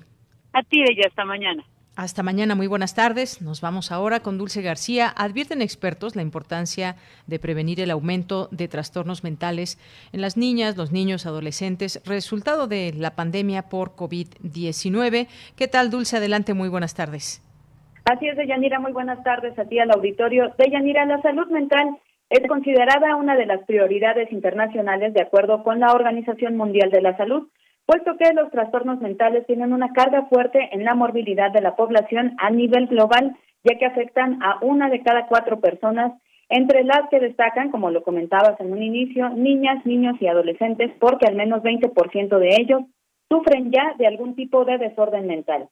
A 0.52 0.62
ti, 0.62 0.84
ella, 0.88 1.08
hasta 1.08 1.24
mañana. 1.24 1.64
Hasta 1.96 2.22
mañana, 2.22 2.54
muy 2.54 2.68
buenas 2.68 2.94
tardes. 2.94 3.42
Nos 3.42 3.60
vamos 3.60 3.90
ahora 3.90 4.20
con 4.20 4.38
Dulce 4.38 4.62
García. 4.62 5.12
Advierten 5.16 5.60
expertos 5.60 6.14
la 6.14 6.22
importancia 6.22 6.94
de 7.26 7.40
prevenir 7.40 7.80
el 7.80 7.90
aumento 7.90 8.48
de 8.52 8.68
trastornos 8.68 9.24
mentales 9.24 9.80
en 10.12 10.20
las 10.20 10.36
niñas, 10.36 10.76
los 10.76 10.92
niños, 10.92 11.26
adolescentes, 11.26 12.00
resultado 12.04 12.68
de 12.68 12.94
la 12.96 13.16
pandemia 13.16 13.68
por 13.68 13.96
COVID-19. 13.96 15.26
¿Qué 15.56 15.66
tal, 15.66 15.90
Dulce? 15.90 16.18
Adelante, 16.18 16.54
muy 16.54 16.68
buenas 16.68 16.94
tardes. 16.94 17.42
Así 18.10 18.26
es, 18.26 18.38
Deyanira, 18.38 18.80
muy 18.80 18.92
buenas 18.92 19.22
tardes 19.22 19.58
a 19.58 19.66
ti 19.66 19.78
al 19.78 19.90
auditorio. 19.90 20.54
Deyanira, 20.56 21.04
la 21.04 21.20
salud 21.20 21.46
mental 21.48 21.98
es 22.30 22.40
considerada 22.48 23.16
una 23.16 23.36
de 23.36 23.44
las 23.44 23.62
prioridades 23.66 24.32
internacionales 24.32 25.12
de 25.12 25.20
acuerdo 25.20 25.62
con 25.62 25.78
la 25.78 25.92
Organización 25.92 26.56
Mundial 26.56 26.90
de 26.90 27.02
la 27.02 27.18
Salud, 27.18 27.48
puesto 27.84 28.16
que 28.16 28.32
los 28.32 28.50
trastornos 28.50 28.98
mentales 29.02 29.44
tienen 29.46 29.74
una 29.74 29.92
carga 29.92 30.24
fuerte 30.30 30.70
en 30.72 30.84
la 30.84 30.94
morbilidad 30.94 31.52
de 31.52 31.60
la 31.60 31.76
población 31.76 32.32
a 32.38 32.48
nivel 32.48 32.86
global, 32.86 33.36
ya 33.62 33.76
que 33.78 33.84
afectan 33.84 34.42
a 34.42 34.56
una 34.62 34.88
de 34.88 35.02
cada 35.02 35.26
cuatro 35.26 35.60
personas, 35.60 36.12
entre 36.48 36.84
las 36.84 37.10
que 37.10 37.20
destacan, 37.20 37.70
como 37.70 37.90
lo 37.90 38.02
comentabas 38.04 38.58
en 38.58 38.72
un 38.72 38.82
inicio, 38.82 39.28
niñas, 39.28 39.84
niños 39.84 40.16
y 40.18 40.28
adolescentes, 40.28 40.92
porque 40.98 41.26
al 41.26 41.34
menos 41.34 41.62
20% 41.62 42.38
de 42.38 42.56
ellos 42.58 42.84
sufren 43.28 43.70
ya 43.70 43.92
de 43.98 44.06
algún 44.06 44.34
tipo 44.34 44.64
de 44.64 44.78
desorden 44.78 45.26
mental. 45.26 45.68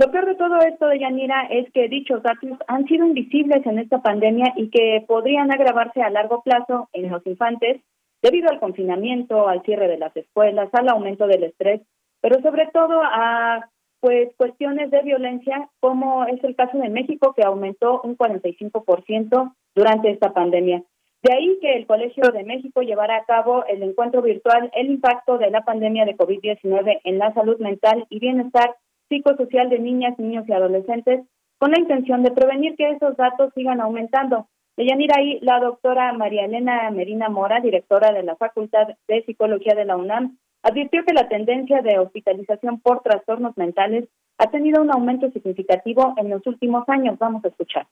Lo 0.00 0.10
peor 0.10 0.24
de 0.24 0.34
todo 0.34 0.58
esto 0.60 0.86
de 0.86 0.98
Yanira 0.98 1.42
es 1.50 1.70
que 1.72 1.86
dichos 1.88 2.22
datos 2.22 2.58
han 2.68 2.86
sido 2.86 3.04
invisibles 3.04 3.66
en 3.66 3.78
esta 3.78 4.00
pandemia 4.00 4.54
y 4.56 4.70
que 4.70 5.04
podrían 5.06 5.52
agravarse 5.52 6.00
a 6.00 6.08
largo 6.08 6.42
plazo 6.42 6.88
en 6.94 7.10
los 7.10 7.26
infantes 7.26 7.82
debido 8.22 8.48
al 8.48 8.60
confinamiento, 8.60 9.46
al 9.46 9.60
cierre 9.62 9.88
de 9.88 9.98
las 9.98 10.16
escuelas, 10.16 10.70
al 10.72 10.88
aumento 10.88 11.26
del 11.26 11.44
estrés, 11.44 11.82
pero 12.22 12.40
sobre 12.40 12.68
todo 12.72 13.02
a 13.02 13.68
pues 14.00 14.34
cuestiones 14.38 14.90
de 14.90 15.02
violencia, 15.02 15.68
como 15.80 16.24
es 16.24 16.42
el 16.44 16.56
caso 16.56 16.78
de 16.78 16.88
México 16.88 17.34
que 17.36 17.44
aumentó 17.44 18.00
un 18.00 18.16
45% 18.16 19.54
durante 19.74 20.10
esta 20.12 20.32
pandemia. 20.32 20.82
De 21.22 21.34
ahí 21.34 21.58
que 21.60 21.74
el 21.74 21.86
Colegio 21.86 22.32
de 22.32 22.44
México 22.44 22.80
llevará 22.80 23.16
a 23.16 23.24
cabo 23.24 23.66
el 23.66 23.82
encuentro 23.82 24.22
virtual 24.22 24.70
El 24.74 24.86
impacto 24.92 25.36
de 25.36 25.50
la 25.50 25.60
pandemia 25.60 26.06
de 26.06 26.16
COVID-19 26.16 27.00
en 27.04 27.18
la 27.18 27.34
salud 27.34 27.58
mental 27.58 28.06
y 28.08 28.18
bienestar 28.18 28.74
psicosocial 29.10 29.68
de 29.68 29.78
niñas, 29.78 30.18
niños 30.18 30.48
y 30.48 30.52
adolescentes 30.52 31.20
con 31.58 31.72
la 31.72 31.78
intención 31.78 32.22
de 32.22 32.30
prevenir 32.30 32.74
que 32.76 32.88
esos 32.88 33.16
datos 33.18 33.52
sigan 33.54 33.82
aumentando. 33.82 34.48
De 34.78 34.86
ahí, 35.14 35.38
la 35.42 35.60
doctora 35.60 36.10
María 36.14 36.46
Elena 36.46 36.90
Merina 36.90 37.28
Mora, 37.28 37.60
directora 37.60 38.12
de 38.12 38.22
la 38.22 38.36
Facultad 38.36 38.88
de 39.06 39.22
Psicología 39.24 39.74
de 39.74 39.84
la 39.84 39.96
UNAM, 39.96 40.38
advirtió 40.62 41.04
que 41.04 41.12
la 41.12 41.28
tendencia 41.28 41.82
de 41.82 41.98
hospitalización 41.98 42.80
por 42.80 43.02
trastornos 43.02 43.54
mentales 43.58 44.08
ha 44.38 44.50
tenido 44.50 44.80
un 44.80 44.90
aumento 44.90 45.30
significativo 45.32 46.14
en 46.16 46.30
los 46.30 46.46
últimos 46.46 46.88
años. 46.88 47.18
Vamos 47.18 47.44
a 47.44 47.48
escuchar. 47.48 47.86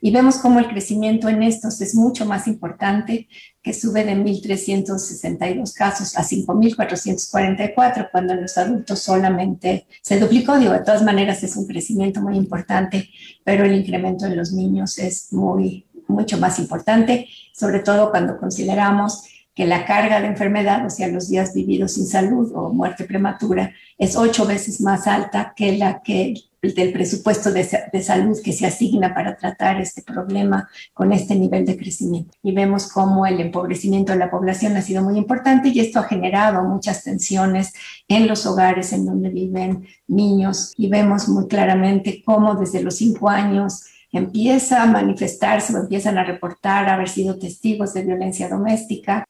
Y 0.00 0.10
vemos 0.10 0.38
cómo 0.38 0.58
el 0.58 0.68
crecimiento 0.68 1.28
en 1.28 1.42
estos 1.42 1.80
es 1.80 1.94
mucho 1.94 2.24
más 2.24 2.46
importante, 2.46 3.28
que 3.62 3.74
sube 3.74 4.04
de 4.04 4.16
1.362 4.16 5.74
casos 5.74 6.16
a 6.16 6.22
5.444, 6.22 8.08
cuando 8.10 8.32
en 8.32 8.42
los 8.42 8.56
adultos 8.56 9.00
solamente 9.00 9.86
se 10.02 10.18
duplicó. 10.18 10.58
Digo, 10.58 10.72
de 10.72 10.80
todas 10.80 11.02
maneras 11.02 11.42
es 11.42 11.56
un 11.56 11.66
crecimiento 11.66 12.22
muy 12.22 12.36
importante, 12.36 13.10
pero 13.44 13.64
el 13.64 13.74
incremento 13.74 14.24
en 14.26 14.36
los 14.36 14.52
niños 14.52 14.98
es 14.98 15.32
muy, 15.32 15.86
mucho 16.08 16.38
más 16.38 16.58
importante, 16.58 17.28
sobre 17.52 17.80
todo 17.80 18.10
cuando 18.10 18.38
consideramos 18.38 19.24
que 19.60 19.66
la 19.66 19.84
carga 19.84 20.22
de 20.22 20.26
enfermedad, 20.26 20.86
o 20.86 20.88
sea, 20.88 21.06
los 21.08 21.28
días 21.28 21.52
vividos 21.52 21.92
sin 21.92 22.06
salud 22.06 22.50
o 22.54 22.72
muerte 22.72 23.04
prematura, 23.04 23.74
es 23.98 24.16
ocho 24.16 24.46
veces 24.46 24.80
más 24.80 25.06
alta 25.06 25.52
que 25.54 25.76
la 25.76 26.00
que 26.00 26.32
del 26.62 26.94
presupuesto 26.94 27.52
de, 27.52 27.68
de, 27.92 28.02
salud 28.02 28.38
que 28.42 28.54
se 28.54 28.66
asigna 28.66 29.12
para 29.12 29.36
tratar 29.36 29.78
este 29.78 30.00
problema 30.00 30.66
con 30.94 31.12
este 31.12 31.34
nivel 31.34 31.66
de 31.66 31.76
crecimiento. 31.76 32.32
Y 32.42 32.52
vemos 32.52 32.90
cómo 32.90 33.26
el 33.26 33.38
empobrecimiento 33.38 34.12
de 34.12 34.18
la 34.18 34.30
población 34.30 34.78
ha 34.78 34.82
sido 34.82 35.02
muy 35.02 35.18
importante 35.18 35.68
y 35.68 35.78
esto 35.80 35.98
ha 35.98 36.04
generado 36.04 36.62
muchas 36.64 37.04
tensiones 37.04 37.74
en 38.08 38.28
los 38.28 38.46
hogares 38.46 38.94
en 38.94 39.04
donde 39.04 39.28
viven 39.28 39.86
niños 40.08 40.72
y 40.78 40.88
vemos 40.88 41.28
muy 41.28 41.48
claramente 41.48 42.22
cómo 42.24 42.54
desde 42.54 42.82
los 42.82 42.96
cinco 42.96 43.28
años 43.28 43.84
empieza 44.10 44.82
a 44.82 44.86
manifestarse 44.86 45.76
o 45.76 45.80
empiezan 45.80 46.16
a 46.16 46.24
reportar 46.24 46.88
haber 46.88 47.10
sido 47.10 47.38
testigos 47.38 47.92
de 47.92 48.04
violencia 48.04 48.48
doméstica. 48.48 49.26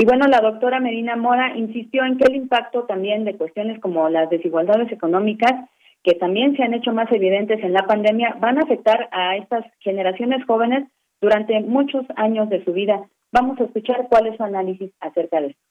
Y 0.00 0.04
bueno, 0.04 0.28
la 0.28 0.40
doctora 0.40 0.78
Medina 0.78 1.16
Mora 1.16 1.56
insistió 1.56 2.04
en 2.04 2.18
que 2.18 2.24
el 2.26 2.36
impacto 2.36 2.84
también 2.84 3.24
de 3.24 3.36
cuestiones 3.36 3.80
como 3.80 4.08
las 4.08 4.30
desigualdades 4.30 4.92
económicas, 4.92 5.52
que 6.04 6.14
también 6.14 6.56
se 6.56 6.62
han 6.62 6.72
hecho 6.72 6.92
más 6.92 7.10
evidentes 7.10 7.62
en 7.64 7.72
la 7.72 7.84
pandemia, 7.84 8.36
van 8.38 8.58
a 8.58 8.62
afectar 8.62 9.08
a 9.10 9.36
estas 9.36 9.64
generaciones 9.80 10.46
jóvenes 10.46 10.86
durante 11.20 11.60
muchos 11.62 12.06
años 12.14 12.48
de 12.48 12.64
su 12.64 12.72
vida. 12.72 13.08
Vamos 13.32 13.60
a 13.60 13.64
escuchar 13.64 14.06
cuál 14.08 14.28
es 14.28 14.36
su 14.36 14.44
análisis 14.44 14.92
acerca 15.00 15.40
de 15.40 15.48
esto. 15.48 15.62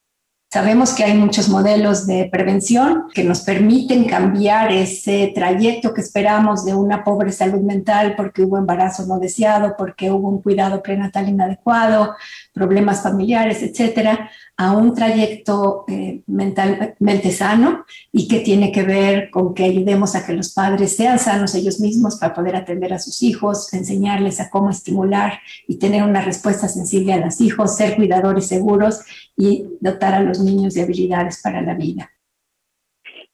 Sabemos 0.50 0.96
que 0.96 1.04
hay 1.04 1.14
muchos 1.14 1.50
modelos 1.50 2.08
de 2.08 2.30
prevención 2.32 3.10
que 3.14 3.26
nos 3.26 3.42
permiten 3.42 4.06
cambiar 4.06 4.72
ese 4.72 5.34
trayecto 5.36 5.94
que 5.94 6.00
esperamos 6.00 6.64
de 6.64 6.74
una 6.74 7.04
pobre 7.04 7.34
salud 7.34 7.60
mental 7.60 8.14
porque 8.16 8.44
hubo 8.44 8.58
embarazo 8.58 9.06
no 9.06 9.20
deseado, 9.20 9.76
porque 9.78 10.10
hubo 10.10 10.30
un 10.30 10.42
cuidado 10.42 10.82
prenatal 10.82 11.28
inadecuado, 11.28 12.16
problemas 12.58 13.04
familiares, 13.04 13.62
etcétera, 13.62 14.30
a 14.58 14.76
un 14.76 14.94
trayecto 14.94 15.86
eh, 15.88 16.22
mentalmente 16.26 17.32
sano 17.32 17.86
y 18.12 18.28
que 18.28 18.40
tiene 18.40 18.72
que 18.72 18.84
ver 18.84 19.30
con 19.30 19.54
que 19.54 19.66
ayudemos 19.66 20.16
a 20.16 20.26
que 20.26 20.34
los 20.34 20.54
padres 20.54 20.96
sean 20.96 21.20
sanos 21.20 21.54
ellos 21.54 21.80
mismos 21.80 22.18
para 22.18 22.34
poder 22.34 22.56
atender 22.56 22.94
a 22.94 23.00
sus 23.00 23.22
hijos, 23.22 23.72
enseñarles 23.74 24.40
a 24.40 24.50
cómo 24.50 24.72
estimular 24.72 25.40
y 25.68 25.78
tener 25.78 26.04
una 26.04 26.22
respuesta 26.22 26.68
sensible 26.68 27.14
a 27.14 27.18
los 27.18 27.40
hijos, 27.40 27.78
ser 27.78 27.96
cuidadores 27.96 28.48
seguros 28.48 29.06
y 29.36 29.66
dotar 29.80 30.16
a 30.16 30.22
los 30.22 30.40
niños 30.40 30.74
de 30.74 30.82
habilidades 30.82 31.42
para 31.42 31.62
la 31.62 31.76
vida. 31.76 32.10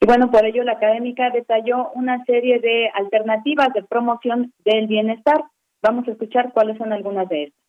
Y 0.01 0.06
bueno, 0.06 0.30
por 0.30 0.46
ello 0.46 0.63
la 0.63 0.74
académica 0.74 1.30
detalló 1.30 1.92
una 1.96 2.25
serie 2.25 2.60
de 2.60 2.89
alternativas 2.94 3.74
de 3.74 3.84
promoción 3.84 4.53
del 4.65 4.88
bienestar. 4.88 5.46
Vamos 5.82 6.06
a 6.08 6.12
escuchar 6.12 6.51
cuáles 6.51 6.77
son 6.77 6.92
algunas 6.92 7.30
de 7.30 7.44
estas 7.44 7.62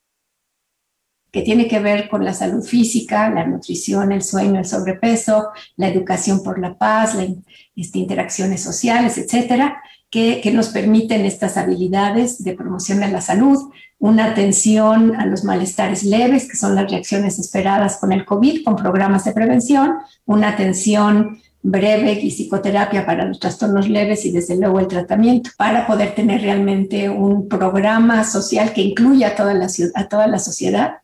que 1.35 1.43
tiene 1.43 1.67
que 1.67 1.81
ver 1.81 2.09
con 2.09 2.25
la 2.25 2.33
salud 2.33 2.63
física, 2.63 3.29
la 3.29 3.45
nutrición, 3.45 4.13
el 4.13 4.23
sueño, 4.23 4.61
el 4.61 4.65
sobrepeso, 4.65 5.49
la 5.75 5.89
educación 5.89 6.45
por 6.45 6.61
la 6.61 6.79
paz, 6.79 7.17
las 7.17 7.27
este, 7.75 7.99
interacciones 7.99 8.63
sociales, 8.63 9.19
etcétera, 9.19 9.83
que, 10.09 10.41
que, 10.41 10.53
nos 10.53 10.69
permiten 10.69 11.25
estas 11.25 11.57
habilidades 11.57 12.45
de 12.45 12.55
promoción 12.55 13.01
de 13.01 13.09
la 13.09 13.21
salud, 13.21 13.59
una 13.99 14.27
atención 14.27 15.17
a 15.17 15.27
los 15.27 15.43
malestares 15.43 16.05
leves, 16.05 16.49
que 16.49 16.57
son 16.57 16.77
las 16.77 16.89
reacciones 16.89 17.41
esperadas 17.41 17.97
con 17.97 18.13
el 18.13 18.25
COVID, 18.25 18.63
con 18.63 18.77
programas 18.77 19.25
de 19.25 19.33
prevención, 19.33 19.95
una 20.27 20.51
atención 20.51 21.41
breve 21.63 22.13
y 22.13 22.31
psicoterapia 22.31 23.05
para 23.05 23.25
los 23.25 23.41
trastornos 23.41 23.89
leves 23.89 24.25
y 24.25 24.31
desde 24.31 24.57
luego 24.57 24.79
el 24.79 24.87
tratamiento 24.87 25.51
para 25.57 25.85
poder 25.85 26.15
tener 26.15 26.43
realmente 26.43 27.09
un 27.09 27.49
programa 27.49 28.23
social 28.23 28.73
que 28.73 28.83
incluya 28.83 29.29
a 29.29 29.35
toda 29.35 29.55
la, 29.55 29.67
a 29.97 30.09
toda 30.09 30.29
la 30.29 30.39
sociedad 30.39 30.99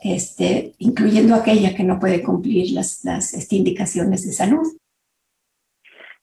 este, 0.00 0.72
incluyendo 0.78 1.34
aquella 1.34 1.74
que 1.74 1.84
no 1.84 1.98
puede 1.98 2.22
cumplir 2.22 2.72
las, 2.72 3.04
las 3.04 3.34
este, 3.34 3.56
indicaciones 3.56 4.24
de 4.26 4.32
salud. 4.32 4.66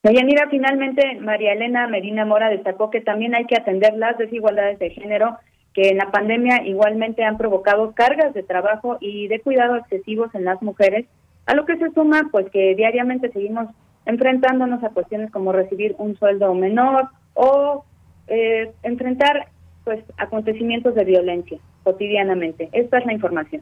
Deyanira, 0.04 0.48
finalmente, 0.50 1.20
María 1.20 1.54
Elena 1.54 1.88
Medina 1.88 2.26
Mora 2.26 2.50
destacó 2.50 2.90
que 2.90 3.02
también 3.02 3.34
hay 3.34 3.46
que 3.46 3.56
atender 3.56 3.96
las 3.96 4.18
desigualdades 4.18 4.78
de 4.80 4.92
género 4.92 5.38
que 5.74 5.90
en 5.90 5.98
la 5.98 6.10
pandemia 6.10 6.66
igualmente 6.66 7.24
han 7.24 7.38
provocado 7.38 7.94
cargas 7.94 8.34
de 8.34 8.44
trabajo 8.44 8.98
y 9.02 9.28
de 9.28 9.42
cuidado 9.42 9.76
excesivos 9.76 10.34
en 10.34 10.46
las 10.46 10.62
mujeres, 10.62 11.06
a 11.46 11.54
lo 11.54 11.66
que 11.66 11.78
se 11.78 11.92
suma 11.92 12.30
pues 12.32 12.50
que 12.50 12.76
diariamente 12.76 13.32
seguimos 13.32 13.68
enfrentándonos 14.06 14.84
a 14.84 14.90
cuestiones 14.90 15.32
como 15.32 15.52
recibir 15.52 15.96
un 15.98 16.16
sueldo 16.18 16.54
menor 16.54 17.10
o 17.34 17.84
eh, 18.28 18.72
enfrentar 18.84 19.50
pues 19.86 20.04
acontecimientos 20.18 20.96
de 20.96 21.06
violencia 21.06 21.60
cotidianamente. 21.84 22.70
Esta 22.74 22.98
es 22.98 23.06
la 23.06 23.14
información. 23.14 23.62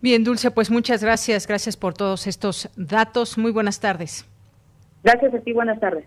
Bien, 0.00 0.22
Dulce, 0.22 0.50
pues 0.50 0.70
muchas 0.70 1.02
gracias. 1.02 1.46
Gracias 1.46 1.76
por 1.76 1.94
todos 1.94 2.26
estos 2.26 2.70
datos. 2.76 3.38
Muy 3.38 3.50
buenas 3.50 3.80
tardes. 3.80 4.26
Gracias 5.02 5.32
a 5.32 5.38
ti, 5.38 5.52
buenas 5.52 5.80
tardes. 5.80 6.04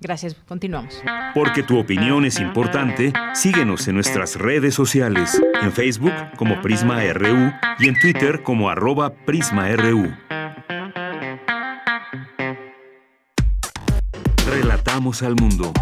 Gracias, 0.00 0.34
continuamos. 0.48 1.00
Porque 1.32 1.62
tu 1.62 1.78
opinión 1.78 2.24
es 2.24 2.40
importante, 2.40 3.12
síguenos 3.34 3.86
en 3.86 3.94
nuestras 3.94 4.36
redes 4.36 4.74
sociales, 4.74 5.40
en 5.62 5.70
Facebook 5.70 6.12
como 6.36 6.60
Prisma 6.60 7.00
RU 7.12 7.52
y 7.78 7.88
en 7.88 7.94
Twitter 8.00 8.42
como 8.42 8.68
arroba 8.68 9.10
PrismaRU. 9.10 10.12
Relatamos 14.44 15.22
al 15.22 15.36
mundo. 15.36 15.72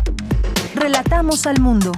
Relatamos 0.74 1.46
al 1.46 1.58
mundo. 1.60 1.92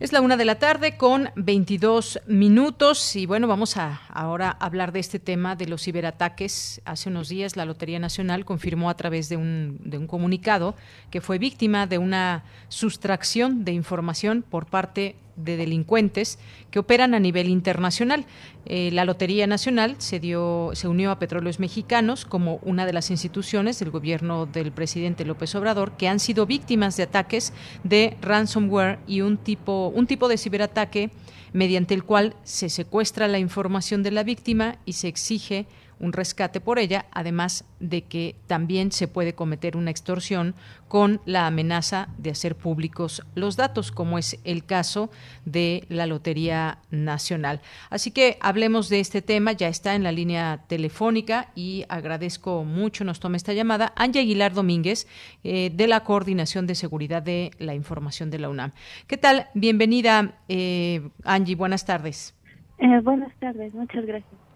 Es 0.00 0.12
la 0.12 0.20
una 0.20 0.36
de 0.36 0.44
la 0.44 0.60
tarde 0.60 0.96
con 0.96 1.30
22 1.34 2.20
minutos 2.28 3.16
y 3.16 3.26
bueno, 3.26 3.48
vamos 3.48 3.76
a 3.76 4.00
ahora 4.10 4.50
hablar 4.60 4.92
de 4.92 5.00
este 5.00 5.18
tema 5.18 5.56
de 5.56 5.66
los 5.66 5.82
ciberataques. 5.82 6.80
Hace 6.84 7.08
unos 7.08 7.28
días 7.28 7.56
la 7.56 7.64
Lotería 7.64 7.98
Nacional 7.98 8.44
confirmó 8.44 8.90
a 8.90 8.96
través 8.96 9.28
de 9.28 9.36
un, 9.36 9.76
de 9.80 9.98
un 9.98 10.06
comunicado 10.06 10.76
que 11.10 11.20
fue 11.20 11.38
víctima 11.38 11.88
de 11.88 11.98
una 11.98 12.44
sustracción 12.68 13.64
de 13.64 13.72
información 13.72 14.44
por 14.48 14.66
parte 14.66 15.16
delincuentes 15.44 16.38
que 16.70 16.78
operan 16.78 17.14
a 17.14 17.20
nivel 17.20 17.48
internacional. 17.48 18.26
Eh, 18.66 18.90
la 18.92 19.04
Lotería 19.04 19.46
Nacional 19.46 19.96
se, 19.98 20.20
dio, 20.20 20.70
se 20.74 20.88
unió 20.88 21.10
a 21.10 21.18
Petróleos 21.18 21.60
Mexicanos 21.60 22.24
como 22.24 22.56
una 22.62 22.86
de 22.86 22.92
las 22.92 23.10
instituciones 23.10 23.78
del 23.78 23.90
gobierno 23.90 24.46
del 24.46 24.72
presidente 24.72 25.24
López 25.24 25.54
Obrador 25.54 25.92
que 25.92 26.08
han 26.08 26.20
sido 26.20 26.46
víctimas 26.46 26.96
de 26.96 27.04
ataques 27.04 27.52
de 27.84 28.16
ransomware 28.20 28.98
y 29.06 29.22
un 29.22 29.38
tipo, 29.38 29.88
un 29.94 30.06
tipo 30.06 30.28
de 30.28 30.38
ciberataque 30.38 31.10
mediante 31.52 31.94
el 31.94 32.04
cual 32.04 32.34
se 32.44 32.68
secuestra 32.68 33.28
la 33.28 33.38
información 33.38 34.02
de 34.02 34.10
la 34.10 34.22
víctima 34.22 34.76
y 34.84 34.94
se 34.94 35.08
exige 35.08 35.66
un 36.00 36.12
rescate 36.12 36.60
por 36.60 36.78
ella, 36.78 37.06
además 37.10 37.64
de 37.80 38.02
que 38.02 38.36
también 38.46 38.92
se 38.92 39.08
puede 39.08 39.34
cometer 39.34 39.76
una 39.76 39.90
extorsión 39.90 40.54
con 40.88 41.20
la 41.26 41.46
amenaza 41.46 42.08
de 42.18 42.30
hacer 42.30 42.56
públicos 42.56 43.22
los 43.34 43.56
datos, 43.56 43.92
como 43.92 44.18
es 44.18 44.40
el 44.44 44.64
caso 44.64 45.10
de 45.44 45.84
la 45.88 46.06
Lotería 46.06 46.78
Nacional. 46.90 47.60
Así 47.90 48.10
que 48.10 48.38
hablemos 48.40 48.88
de 48.88 49.00
este 49.00 49.22
tema, 49.22 49.52
ya 49.52 49.68
está 49.68 49.94
en 49.94 50.02
la 50.02 50.12
línea 50.12 50.64
telefónica 50.66 51.48
y 51.54 51.84
agradezco 51.88 52.64
mucho, 52.64 53.04
nos 53.04 53.20
toma 53.20 53.36
esta 53.36 53.52
llamada, 53.52 53.92
Anja 53.96 54.20
Aguilar 54.20 54.54
Domínguez, 54.54 55.06
eh, 55.44 55.70
de 55.74 55.86
la 55.86 56.04
Coordinación 56.04 56.66
de 56.66 56.74
Seguridad 56.74 57.22
de 57.22 57.50
la 57.58 57.74
Información 57.74 58.30
de 58.30 58.38
la 58.38 58.48
UNAM. 58.48 58.72
¿Qué 59.06 59.16
tal? 59.16 59.48
Bienvenida, 59.54 60.38
eh, 60.48 61.08
Angie, 61.24 61.54
buenas 61.54 61.84
tardes. 61.84 62.34
Eh, 62.78 63.00
buenas 63.02 63.34
tardes, 63.40 63.74
muchas 63.74 64.06
gracias. 64.06 64.47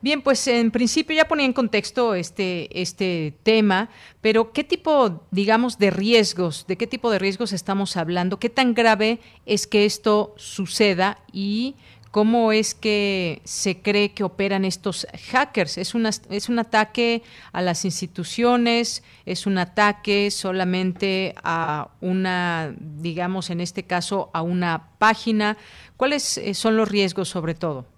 Bien, 0.00 0.22
pues 0.22 0.46
en 0.46 0.70
principio 0.70 1.16
ya 1.16 1.26
ponía 1.26 1.44
en 1.44 1.52
contexto 1.52 2.14
este, 2.14 2.68
este 2.80 3.34
tema, 3.42 3.88
pero 4.20 4.52
¿qué 4.52 4.62
tipo, 4.62 5.26
digamos, 5.32 5.76
de 5.76 5.90
riesgos, 5.90 6.66
de 6.68 6.76
qué 6.76 6.86
tipo 6.86 7.10
de 7.10 7.18
riesgos 7.18 7.52
estamos 7.52 7.96
hablando? 7.96 8.38
¿Qué 8.38 8.48
tan 8.48 8.74
grave 8.74 9.18
es 9.44 9.66
que 9.66 9.86
esto 9.86 10.34
suceda 10.36 11.18
y 11.32 11.74
cómo 12.12 12.52
es 12.52 12.74
que 12.74 13.42
se 13.42 13.82
cree 13.82 14.12
que 14.12 14.22
operan 14.22 14.64
estos 14.64 15.04
hackers? 15.32 15.78
¿Es, 15.78 15.96
una, 15.96 16.10
es 16.30 16.48
un 16.48 16.60
ataque 16.60 17.24
a 17.50 17.60
las 17.60 17.84
instituciones? 17.84 19.02
¿Es 19.26 19.48
un 19.48 19.58
ataque 19.58 20.30
solamente 20.30 21.34
a 21.42 21.88
una, 22.00 22.72
digamos, 22.78 23.50
en 23.50 23.60
este 23.60 23.82
caso, 23.82 24.30
a 24.32 24.42
una 24.42 24.90
página? 24.98 25.56
¿Cuáles 25.96 26.38
eh, 26.38 26.54
son 26.54 26.76
los 26.76 26.88
riesgos 26.88 27.28
sobre 27.28 27.56
todo? 27.56 27.97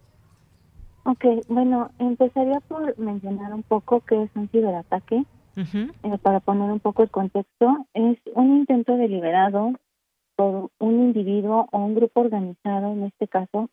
Ok, 1.04 1.24
bueno, 1.48 1.90
empezaría 1.98 2.60
por 2.60 2.98
mencionar 2.98 3.54
un 3.54 3.62
poco 3.62 4.00
qué 4.00 4.22
es 4.24 4.30
un 4.34 4.48
ciberataque. 4.48 5.24
Eh, 5.56 6.18
para 6.22 6.40
poner 6.40 6.70
un 6.70 6.80
poco 6.80 7.02
el 7.02 7.10
contexto, 7.10 7.86
es 7.92 8.18
un 8.34 8.58
intento 8.58 8.96
deliberado 8.96 9.72
por 10.36 10.70
un 10.78 11.00
individuo 11.00 11.68
o 11.70 11.78
un 11.78 11.94
grupo 11.94 12.20
organizado, 12.20 12.92
en 12.92 13.04
este 13.04 13.28
caso, 13.28 13.68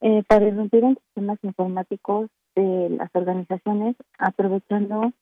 eh, 0.00 0.22
para 0.28 0.46
irrumpir 0.46 0.84
en 0.84 0.96
sistemas 0.96 1.38
informáticos 1.42 2.28
de 2.54 2.90
las 2.90 3.10
organizaciones, 3.14 3.96
aprovechando 4.18 5.12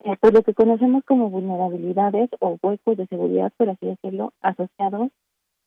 eh, 0.00 0.16
pues 0.20 0.34
lo 0.34 0.42
que 0.42 0.54
conocemos 0.54 1.04
como 1.04 1.30
vulnerabilidades 1.30 2.30
o 2.40 2.58
huecos 2.62 2.96
de 2.96 3.06
seguridad, 3.06 3.52
por 3.56 3.70
así 3.70 3.86
decirlo, 3.86 4.32
asociados 4.40 5.10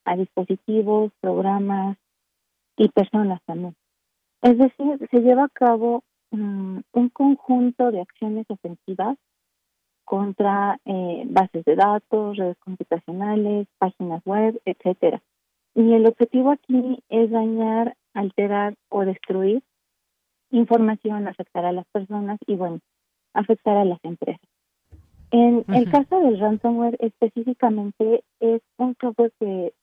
a 0.04 0.16
dispositivos, 0.16 1.12
programas 1.20 1.96
y 2.76 2.88
personas 2.88 3.40
también. 3.46 3.74
Es 4.42 4.56
decir, 4.56 5.08
se 5.10 5.20
lleva 5.20 5.44
a 5.44 5.48
cabo 5.48 6.02
mm, 6.30 6.80
un 6.92 7.08
conjunto 7.10 7.90
de 7.90 8.00
acciones 8.00 8.46
ofensivas 8.48 9.16
contra 10.04 10.78
eh, 10.84 11.24
bases 11.26 11.64
de 11.64 11.76
datos, 11.76 12.36
redes 12.36 12.56
computacionales, 12.60 13.66
páginas 13.78 14.22
web, 14.24 14.60
etcétera. 14.64 15.20
Y 15.74 15.92
el 15.92 16.06
objetivo 16.06 16.50
aquí 16.50 17.02
es 17.08 17.30
dañar, 17.30 17.94
alterar 18.14 18.74
o 18.88 19.04
destruir 19.04 19.62
información, 20.50 21.28
afectar 21.28 21.66
a 21.66 21.72
las 21.72 21.86
personas 21.92 22.38
y, 22.46 22.54
bueno, 22.54 22.80
afectar 23.34 23.76
a 23.76 23.84
las 23.84 24.02
empresas. 24.02 24.40
En 25.30 25.64
el 25.68 25.90
caso 25.90 26.20
del 26.20 26.40
ransomware 26.40 26.96
específicamente 27.00 28.24
es 28.40 28.62
un 28.78 28.96
software 28.98 29.32
que 29.38 29.74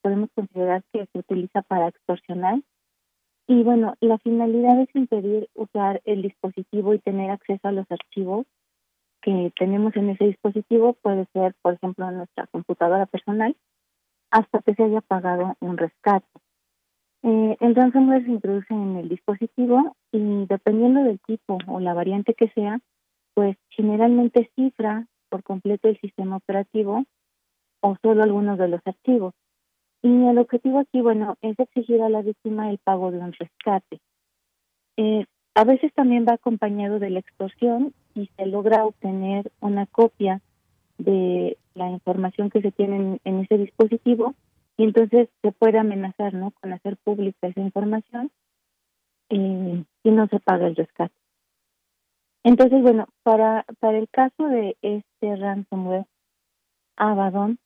podemos 0.00 0.30
considerar 0.34 0.82
que 0.92 1.06
se 1.12 1.18
utiliza 1.18 1.60
para 1.62 1.88
extorsionar 1.88 2.60
y 3.46 3.62
bueno, 3.62 3.94
la 4.00 4.18
finalidad 4.18 4.80
es 4.80 4.88
impedir 4.94 5.48
usar 5.54 6.00
el 6.04 6.22
dispositivo 6.22 6.94
y 6.94 6.98
tener 6.98 7.30
acceso 7.30 7.68
a 7.68 7.72
los 7.72 7.86
archivos 7.90 8.46
que 9.20 9.52
tenemos 9.58 9.96
en 9.96 10.10
ese 10.10 10.26
dispositivo, 10.26 10.94
puede 10.94 11.26
ser, 11.32 11.54
por 11.62 11.74
ejemplo, 11.74 12.10
nuestra 12.10 12.46
computadora 12.48 13.06
personal, 13.06 13.56
hasta 14.30 14.60
que 14.60 14.74
se 14.74 14.84
haya 14.84 15.00
pagado 15.00 15.56
un 15.60 15.78
rescate. 15.78 16.26
Eh, 17.22 17.56
el 17.60 17.74
se 17.74 18.30
introduce 18.30 18.74
en 18.74 18.96
el 18.96 19.08
dispositivo 19.08 19.96
y 20.12 20.44
dependiendo 20.46 21.02
del 21.04 21.20
tipo 21.20 21.56
o 21.68 21.80
la 21.80 21.94
variante 21.94 22.34
que 22.34 22.48
sea, 22.50 22.80
pues 23.32 23.56
generalmente 23.70 24.50
cifra 24.56 25.06
por 25.30 25.42
completo 25.42 25.88
el 25.88 25.98
sistema 26.00 26.36
operativo 26.36 27.04
o 27.80 27.96
solo 28.02 28.22
algunos 28.22 28.58
de 28.58 28.68
los 28.68 28.80
archivos. 28.84 29.32
Y 30.04 30.26
el 30.26 30.36
objetivo 30.36 30.80
aquí, 30.80 31.00
bueno, 31.00 31.38
es 31.40 31.58
exigir 31.58 32.02
a 32.02 32.10
la 32.10 32.20
víctima 32.20 32.68
el 32.68 32.76
pago 32.76 33.10
de 33.10 33.20
un 33.20 33.32
rescate. 33.32 34.00
Eh, 34.98 35.24
a 35.54 35.64
veces 35.64 35.94
también 35.94 36.26
va 36.28 36.34
acompañado 36.34 36.98
de 36.98 37.08
la 37.08 37.20
extorsión 37.20 37.94
y 38.14 38.28
se 38.36 38.44
logra 38.44 38.84
obtener 38.84 39.50
una 39.60 39.86
copia 39.86 40.42
de 40.98 41.56
la 41.72 41.88
información 41.88 42.50
que 42.50 42.60
se 42.60 42.70
tiene 42.70 43.18
en, 43.24 43.40
ese 43.40 43.56
dispositivo 43.56 44.34
y 44.76 44.84
entonces 44.84 45.30
se 45.40 45.52
puede 45.52 45.78
amenazar 45.78 46.34
¿no? 46.34 46.50
con 46.50 46.74
hacer 46.74 46.98
pública 46.98 47.46
esa 47.46 47.62
información 47.62 48.30
eh, 49.30 49.84
y 50.02 50.10
no 50.10 50.28
se 50.28 50.38
paga 50.38 50.66
el 50.66 50.76
rescate. 50.76 51.14
Entonces, 52.42 52.82
bueno, 52.82 53.08
para, 53.22 53.64
para 53.80 53.96
el 53.96 54.10
caso 54.10 54.48
de 54.48 54.76
este 54.82 55.34
ransomware, 55.34 56.04
Abaddon, 56.96 57.58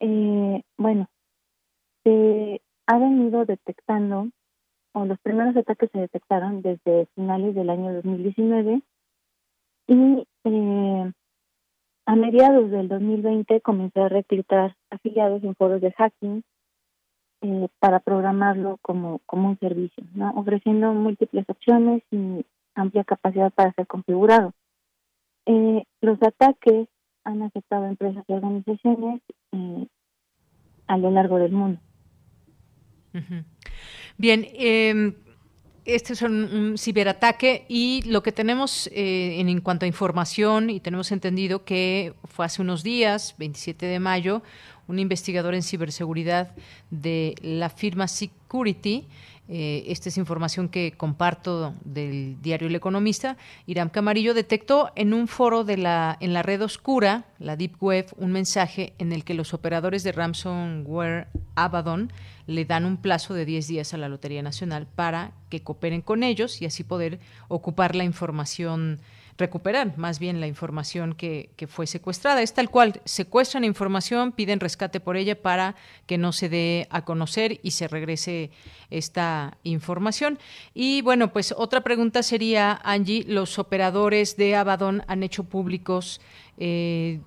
eh, 0.00 0.62
bueno, 0.76 1.08
se 2.04 2.60
ha 2.86 2.98
venido 2.98 3.44
detectando, 3.44 4.28
o 4.92 5.04
los 5.04 5.18
primeros 5.20 5.56
ataques 5.56 5.90
se 5.92 6.00
detectaron 6.00 6.62
desde 6.62 7.06
finales 7.14 7.54
del 7.54 7.70
año 7.70 7.92
2019 7.94 8.82
y 9.86 10.26
eh, 10.44 11.12
a 12.06 12.16
mediados 12.16 12.70
del 12.70 12.88
2020 12.88 13.60
comenzó 13.60 14.02
a 14.02 14.08
reclutar 14.08 14.76
afiliados 14.90 15.44
en 15.44 15.54
foros 15.54 15.80
de 15.80 15.92
hacking 15.92 16.42
eh, 17.42 17.68
para 17.78 18.00
programarlo 18.00 18.78
como, 18.82 19.20
como 19.26 19.48
un 19.48 19.58
servicio, 19.58 20.04
ofreciendo 20.34 20.92
múltiples 20.92 21.48
opciones 21.48 22.02
y 22.10 22.44
amplia 22.74 23.04
capacidad 23.04 23.52
para 23.52 23.72
ser 23.72 23.86
configurado. 23.86 24.52
Eh, 25.46 25.84
los 26.00 26.22
ataques 26.22 26.88
han 27.24 27.42
afectado 27.42 27.84
a 27.84 27.88
empresas 27.88 28.24
y 28.28 28.32
organizaciones 28.32 29.22
eh, 29.52 29.86
a 30.86 30.98
lo 30.98 31.10
largo 31.10 31.38
del 31.38 31.52
mundo. 31.52 31.80
Bien, 34.16 34.46
eh, 34.52 35.14
este 35.84 36.12
es 36.12 36.22
un, 36.22 36.76
ciberataque 36.78 37.64
y 37.68 38.02
lo 38.02 38.22
que 38.22 38.32
tenemos 38.32 38.88
eh, 38.92 39.40
en, 39.40 39.60
cuanto 39.60 39.84
a 39.84 39.88
información, 39.88 40.70
y 40.70 40.80
tenemos 40.80 41.10
entendido 41.12 41.64
que 41.64 42.14
fue 42.24 42.44
hace 42.44 42.62
unos 42.62 42.82
días, 42.82 43.34
27 43.38 43.86
de 43.86 43.98
mayo, 43.98 44.42
un 44.88 44.98
investigador 44.98 45.54
en 45.54 45.62
ciberseguridad 45.62 46.54
de 46.90 47.34
la 47.42 47.70
firma 47.70 48.08
Security 48.08 49.06
eh, 49.52 49.90
esta 49.90 50.08
es 50.08 50.16
información 50.16 50.68
que 50.68 50.92
comparto 50.92 51.74
del 51.84 52.40
diario 52.40 52.68
El 52.68 52.76
Economista. 52.76 53.36
Iram 53.66 53.88
Camarillo 53.88 54.32
detectó 54.32 54.92
en 54.94 55.12
un 55.12 55.26
foro 55.26 55.64
de 55.64 55.76
la, 55.76 56.16
en 56.20 56.32
la 56.32 56.44
red 56.44 56.62
oscura, 56.62 57.24
la 57.40 57.56
Deep 57.56 57.82
Web, 57.82 58.06
un 58.16 58.30
mensaje 58.30 58.92
en 58.98 59.10
el 59.10 59.24
que 59.24 59.34
los 59.34 59.52
operadores 59.52 60.04
de 60.04 60.12
ransomware 60.12 61.26
Abaddon 61.56 62.12
le 62.46 62.64
dan 62.64 62.84
un 62.84 62.96
plazo 62.96 63.34
de 63.34 63.44
10 63.44 63.66
días 63.66 63.92
a 63.92 63.98
la 63.98 64.08
Lotería 64.08 64.40
Nacional 64.40 64.86
para 64.86 65.32
que 65.48 65.64
cooperen 65.64 66.00
con 66.00 66.22
ellos 66.22 66.62
y 66.62 66.66
así 66.66 66.84
poder 66.84 67.18
ocupar 67.48 67.96
la 67.96 68.04
información 68.04 69.00
recuperar 69.40 69.98
más 69.98 70.20
bien 70.20 70.40
la 70.40 70.46
información 70.46 71.14
que, 71.14 71.50
que, 71.56 71.66
fue 71.66 71.88
secuestrada. 71.88 72.42
Es 72.42 72.54
tal 72.54 72.70
cual, 72.70 73.00
secuestran 73.04 73.64
información, 73.64 74.30
piden 74.30 74.60
rescate 74.60 75.00
por 75.00 75.16
ella 75.16 75.40
para 75.42 75.74
que 76.06 76.18
no 76.18 76.32
se 76.32 76.48
dé 76.48 76.86
a 76.90 77.04
conocer 77.04 77.58
y 77.62 77.72
se 77.72 77.88
regrese 77.88 78.50
esta 78.90 79.56
información. 79.64 80.38
Y 80.74 81.02
bueno, 81.02 81.32
pues 81.32 81.52
otra 81.56 81.80
pregunta 81.80 82.22
sería, 82.22 82.80
Angie, 82.84 83.24
los 83.26 83.58
operadores 83.58 84.36
de 84.36 84.54
Abaddon 84.54 85.02
han 85.08 85.22
hecho 85.22 85.44
públicos 85.44 86.20
eh, 86.62 87.20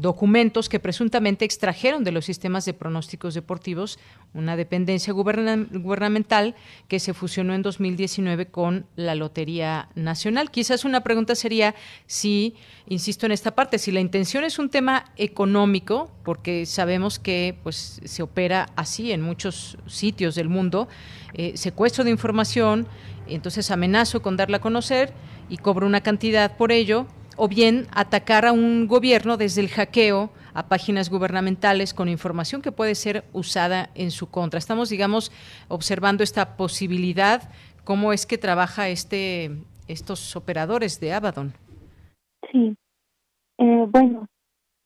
documentos 0.00 0.68
que 0.68 0.80
presuntamente 0.80 1.44
extrajeron 1.44 2.02
de 2.02 2.10
los 2.10 2.24
sistemas 2.24 2.64
de 2.64 2.74
pronósticos 2.74 3.32
deportivos 3.32 4.00
una 4.34 4.56
dependencia 4.56 5.12
gubernamental 5.12 6.56
que 6.88 6.98
se 6.98 7.14
fusionó 7.14 7.54
en 7.54 7.62
2019 7.62 8.46
con 8.46 8.86
la 8.96 9.14
Lotería 9.14 9.88
Nacional. 9.94 10.50
Quizás 10.50 10.84
una 10.84 11.02
pregunta 11.02 11.36
sería 11.36 11.76
si, 12.06 12.56
insisto 12.88 13.24
en 13.26 13.30
esta 13.30 13.54
parte, 13.54 13.78
si 13.78 13.92
la 13.92 14.00
intención 14.00 14.42
es 14.42 14.58
un 14.58 14.68
tema 14.68 15.12
económico, 15.16 16.10
porque 16.24 16.66
sabemos 16.66 17.20
que 17.20 17.56
pues 17.62 18.00
se 18.04 18.22
opera 18.24 18.66
así 18.74 19.12
en 19.12 19.22
muchos 19.22 19.78
sitios 19.86 20.34
del 20.34 20.48
mundo, 20.48 20.88
eh, 21.34 21.52
secuestro 21.56 22.02
de 22.02 22.10
información, 22.10 22.88
entonces 23.28 23.70
amenazo 23.70 24.22
con 24.22 24.36
darla 24.36 24.56
a 24.56 24.60
conocer 24.60 25.12
y 25.48 25.58
cobro 25.58 25.86
una 25.86 26.00
cantidad 26.00 26.56
por 26.56 26.72
ello, 26.72 27.06
o 27.44 27.48
bien 27.48 27.88
atacar 27.92 28.46
a 28.46 28.52
un 28.52 28.86
gobierno 28.86 29.36
desde 29.36 29.62
el 29.62 29.68
hackeo 29.68 30.30
a 30.54 30.68
páginas 30.68 31.10
gubernamentales 31.10 31.92
con 31.92 32.08
información 32.08 32.62
que 32.62 32.70
puede 32.70 32.94
ser 32.94 33.24
usada 33.32 33.90
en 33.96 34.12
su 34.12 34.30
contra. 34.30 34.58
Estamos, 34.58 34.90
digamos, 34.90 35.32
observando 35.66 36.22
esta 36.22 36.56
posibilidad. 36.56 37.50
¿Cómo 37.82 38.12
es 38.12 38.26
que 38.26 38.38
trabaja 38.38 38.90
este 38.90 39.50
estos 39.88 40.36
operadores 40.36 41.00
de 41.00 41.14
Abaddon? 41.14 41.52
Sí, 42.52 42.76
eh, 43.58 43.86
bueno, 43.88 44.28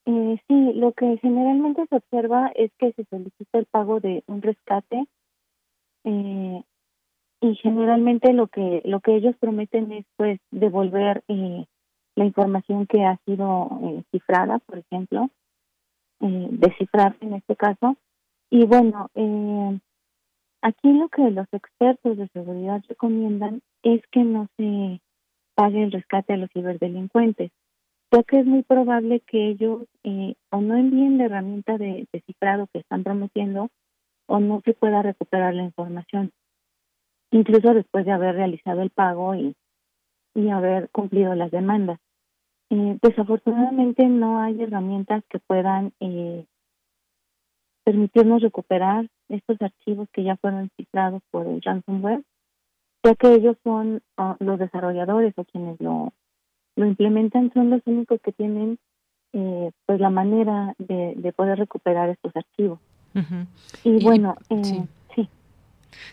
eh, 0.06 0.38
sí, 0.48 0.72
lo 0.76 0.92
que 0.92 1.18
generalmente 1.18 1.84
se 1.90 1.96
observa 1.96 2.52
es 2.54 2.70
que 2.78 2.90
se 2.92 3.04
solicita 3.10 3.58
el 3.58 3.66
pago 3.66 4.00
de 4.00 4.24
un 4.28 4.40
rescate 4.40 5.04
eh, 6.04 6.62
y 7.42 7.54
generalmente 7.56 8.32
lo 8.32 8.46
que 8.46 8.80
lo 8.86 9.00
que 9.00 9.14
ellos 9.14 9.36
prometen 9.38 9.92
es 9.92 10.06
pues 10.16 10.40
devolver 10.50 11.22
eh, 11.28 11.66
la 12.16 12.24
información 12.24 12.87
que 12.87 13.05
ha 13.05 13.18
sido 13.24 13.68
eh, 13.83 14.02
cifrada, 14.11 14.59
por 14.59 14.79
ejemplo, 14.79 15.31
eh, 16.20 16.48
descifrar 16.50 17.16
en 17.20 17.35
este 17.35 17.57
caso. 17.57 17.96
Y 18.50 18.64
bueno, 18.64 19.11
eh, 19.14 19.79
aquí 20.62 20.92
lo 20.92 21.09
que 21.09 21.31
los 21.31 21.46
expertos 21.52 22.16
de 22.16 22.29
seguridad 22.29 22.83
recomiendan 22.88 23.62
es 23.83 24.02
que 24.11 24.24
no 24.24 24.48
se 24.57 25.00
pague 25.55 25.83
el 25.83 25.92
rescate 25.92 26.35
a 26.35 26.37
los 26.37 26.50
ciberdelincuentes, 26.52 27.50
porque 28.09 28.40
es 28.40 28.46
muy 28.46 28.62
probable 28.62 29.20
que 29.20 29.48
ellos 29.48 29.85
eh, 30.05 30.35
o 30.50 30.61
no 30.61 30.76
envíen 30.76 31.18
la 31.18 31.24
herramienta 31.24 31.76
de, 31.76 32.07
cifrado 32.26 32.66
que 32.72 32.79
están 32.79 33.05
prometiendo 33.05 33.68
o 34.26 34.40
no 34.40 34.61
se 34.64 34.74
pueda 34.74 35.02
recuperar 35.02 35.55
la 35.55 35.64
información, 35.64 36.33
incluso 37.31 37.74
después 37.74 38.05
de 38.05 38.12
haber 38.12 38.37
realizado 38.37 38.83
el 38.83 38.90
pago 38.90 39.35
y, 39.35 39.55
y 40.35 40.50
haber 40.50 40.88
cumplido 40.90 41.35
las 41.35 41.50
demandas. 41.50 41.98
Eh, 42.70 42.98
desafortunadamente 43.00 44.07
no 44.07 44.40
hay 44.40 44.61
herramientas 44.62 45.22
que 45.29 45.38
puedan 45.38 45.92
eh, 46.00 46.44
permitirnos 47.85 48.42
recuperar 48.42 49.09
estos 49.29 49.61
archivos 49.61 50.09
que 50.12 50.24
ya 50.24 50.37
fueron 50.37 50.70
cifrados 50.76 51.22
por 51.31 51.46
el 51.46 51.62
ransomware 51.62 52.22
ya 53.07 53.14
que 53.14 53.35
ellos 53.35 53.57
son 53.62 54.02
ah, 54.16 54.37
los 54.40 54.59
desarrolladores 54.59 55.33
o 55.37 55.44
quienes 55.44 55.81
lo, 55.81 56.12
lo 56.76 56.87
implementan, 56.87 57.52
son 57.52 57.70
los 57.70 57.81
únicos 57.87 58.20
que 58.20 58.33
tienen 58.33 58.79
eh, 59.33 59.70
pues 59.87 60.00
la 60.00 60.11
manera 60.11 60.74
de, 60.79 61.14
de, 61.16 61.33
poder 61.33 61.59
recuperar 61.59 62.09
estos 62.09 62.35
archivos. 62.35 62.81
Y, 63.85 64.02
bueno, 64.02 64.37
sí. 64.62 64.83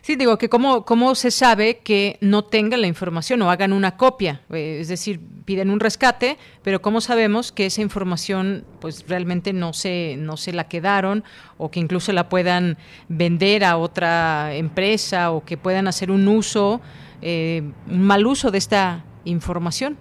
Sí, 0.02 0.16
digo 0.16 0.38
que 0.38 0.50
cómo, 0.50 0.84
cómo 0.86 1.16
se 1.16 1.32
sabe 1.32 1.80
que 1.80 2.18
no 2.22 2.44
tengan 2.44 2.82
la 2.82 2.88
información 2.88 3.42
o 3.42 3.50
hagan 3.50 3.74
una 3.74 3.98
copia, 3.98 4.42
eh, 4.52 4.80
es 4.82 4.88
decir, 4.88 5.20
piden 5.46 5.70
un 5.70 5.80
rescate, 5.80 6.38
pero 6.62 6.82
cómo 6.82 7.02
sabemos 7.02 7.52
que 7.52 7.66
esa 7.66 7.82
información 7.82 8.66
pues 8.80 9.08
realmente 9.08 9.54
no 9.54 9.74
se, 9.74 10.16
no 10.18 10.38
se 10.38 10.54
la 10.54 10.68
quedaron 10.68 11.24
o 11.58 11.72
que 11.72 11.80
incluso 11.80 12.12
la 12.12 12.30
puedan 12.30 12.78
vender 13.08 13.64
a 13.64 13.78
otra 13.78 14.56
empresa 14.56 15.32
o 15.32 15.44
que 15.44 15.58
puedan 15.58 15.88
hacer 15.88 16.12
un 16.12 16.28
uso, 16.28 16.82
eh, 17.22 17.64
un 17.90 18.02
mal 18.02 18.26
uso 18.26 18.52
de 18.52 18.58
esta 18.58 19.06
información. 19.26 19.98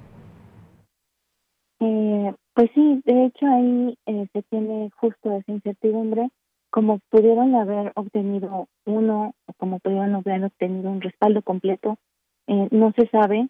Eh, 1.81 2.33
pues 2.55 2.71
sí, 2.75 3.03
de 3.05 3.27
hecho 3.27 3.47
ahí 3.47 3.99
se 4.33 4.43
tiene 4.51 4.91
justo 4.97 5.37
esa 5.37 5.53
incertidumbre 5.53 6.29
como 6.73 7.01
pudieron 7.11 7.55
haber 7.55 7.93
obtenido 7.97 8.67
uno 8.87 9.35
o 9.47 9.53
como 9.59 9.79
pudieron 9.79 10.15
haber 10.15 10.43
obtenido 10.45 10.91
un 10.91 11.03
respaldo 11.03 11.43
completo, 11.43 11.99
eh, 12.47 12.69
no 12.71 12.93
se 12.97 13.07
sabe. 13.09 13.49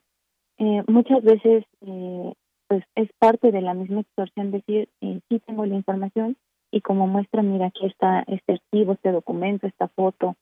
Eh, 0.58 0.82
muchas 0.88 1.22
veces 1.22 1.64
eh, 1.82 2.32
pues 2.66 2.82
es 2.96 3.08
parte 3.20 3.52
de 3.52 3.62
la 3.62 3.74
misma 3.74 4.00
extorsión 4.00 4.50
decir, 4.50 4.88
eh, 5.00 5.20
sí 5.28 5.40
tengo 5.46 5.64
la 5.66 5.76
información 5.76 6.36
y 6.72 6.80
como 6.80 7.06
muestra, 7.06 7.42
mira, 7.42 7.66
aquí 7.66 7.86
está 7.86 8.24
este 8.26 8.54
archivo, 8.54 8.94
este 8.94 9.12
documento, 9.12 9.66
esta 9.66 9.88
foto, 9.88 10.36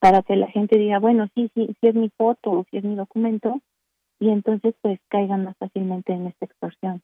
para 0.00 0.22
que 0.22 0.34
la 0.34 0.48
gente 0.48 0.76
diga, 0.76 0.98
bueno, 0.98 1.28
sí, 1.34 1.48
sí, 1.54 1.68
sí 1.80 1.86
es 1.86 1.94
mi 1.94 2.10
foto 2.18 2.50
o 2.50 2.66
sí 2.68 2.78
es 2.78 2.84
mi 2.84 2.96
documento, 2.96 3.60
y 4.18 4.30
entonces 4.30 4.74
pues 4.82 4.98
caigan 5.08 5.44
más 5.44 5.56
fácilmente 5.58 6.12
en 6.12 6.26
esta 6.26 6.46
extorsión. 6.46 7.02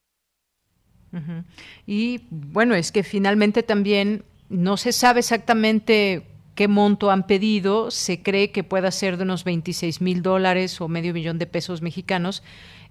Y 1.87 2.23
bueno, 2.31 2.75
es 2.75 2.91
que 2.91 3.03
finalmente 3.03 3.63
también 3.63 4.25
no 4.53 4.77
se 4.77 4.93
sabe 4.93 5.21
exactamente 5.21 6.27
qué 6.55 6.69
monto 6.69 7.11
han 7.11 7.27
pedido, 7.27 7.91
se 7.91 8.23
cree 8.23 8.53
que 8.53 8.63
pueda 8.63 8.91
ser 8.91 9.17
de 9.17 9.25
unos 9.25 9.45
26 9.45 10.03
mil 10.03 10.23
dólares 10.23 10.81
o 10.81 10.89
medio 10.89 11.15
millón 11.15 11.39
de 11.39 11.47
pesos 11.47 11.81
mexicanos. 11.81 12.43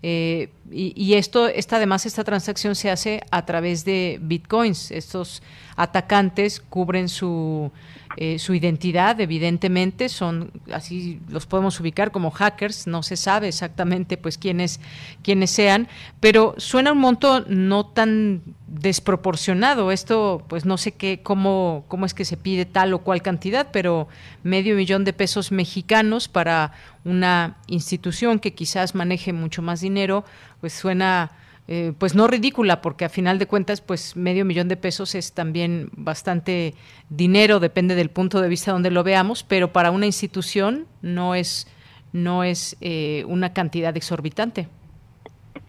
Eh, 0.04 0.50
y, 0.72 1.14
esto, 1.14 1.48
esta, 1.48 1.76
además, 1.76 2.08
esta 2.08 2.24
transacción 2.24 2.74
se 2.74 2.90
hace 2.90 3.22
a 3.30 3.46
través 3.46 3.86
de 3.86 4.18
bitcoins. 4.20 4.90
Estos 4.90 5.44
atacantes 5.76 6.60
cubren 6.60 7.08
su, 7.08 7.72
eh, 8.18 8.40
su 8.40 8.54
identidad, 8.54 9.20
evidentemente, 9.22 10.10
son 10.10 10.52
así 10.74 11.20
los 11.30 11.46
podemos 11.46 11.80
ubicar 11.80 12.12
como 12.12 12.32
hackers, 12.32 12.88
no 12.88 13.04
se 13.04 13.16
sabe 13.16 13.48
exactamente 13.48 14.18
pues 14.18 14.38
quiénes, 14.38 14.80
quiénes 15.24 15.52
sean, 15.52 15.88
pero 16.20 16.54
suena 16.58 16.92
un 16.92 17.00
monto 17.00 17.46
no 17.48 17.86
tan 17.86 18.42
desproporcionado. 18.68 19.92
Esto, 19.92 20.44
pues 20.48 20.66
no 20.66 20.78
sé 20.78 20.94
qué, 20.94 21.22
cómo, 21.22 21.86
cómo 21.88 22.06
es 22.06 22.14
que 22.14 22.26
se 22.26 22.38
pide 22.38 22.66
tal 22.66 22.94
o 22.94 23.00
cual 23.00 23.22
cantidad, 23.22 23.68
pero 23.72 24.08
medio 24.44 24.76
millón 24.76 25.04
de 25.04 25.14
pesos 25.14 25.52
mexicanos 25.52 26.28
para 26.28 26.74
una 27.04 27.58
institución 27.68 28.40
que 28.40 28.54
quizás 28.54 28.96
maneje 28.96 29.34
mucho 29.34 29.62
más 29.62 29.82
dinero, 29.82 30.26
pues 30.60 30.74
suena 30.74 31.32
eh, 31.74 31.94
pues 31.98 32.16
no 32.16 32.28
ridícula, 32.28 32.82
porque 32.82 33.06
a 33.06 33.10
final 33.10 33.40
de 33.40 33.48
cuentas, 33.48 33.80
pues 33.80 34.18
medio 34.18 34.44
millón 34.44 34.68
de 34.68 34.76
pesos 34.76 35.16
es 35.16 35.32
también 35.32 35.90
bastante 35.96 36.74
dinero, 37.08 37.62
depende 37.62 37.96
del 37.96 38.10
punto 38.10 38.42
de 38.42 38.50
vista 38.50 38.74
donde 38.74 38.92
lo 38.92 39.06
veamos, 39.06 39.44
pero 39.46 39.72
para 39.72 39.90
una 39.90 40.06
institución 40.06 40.86
no 41.02 41.34
es, 41.34 41.74
no 42.12 42.44
es 42.44 42.76
eh, 42.82 43.24
una 43.30 43.54
cantidad 43.54 43.96
exorbitante. 43.96 44.68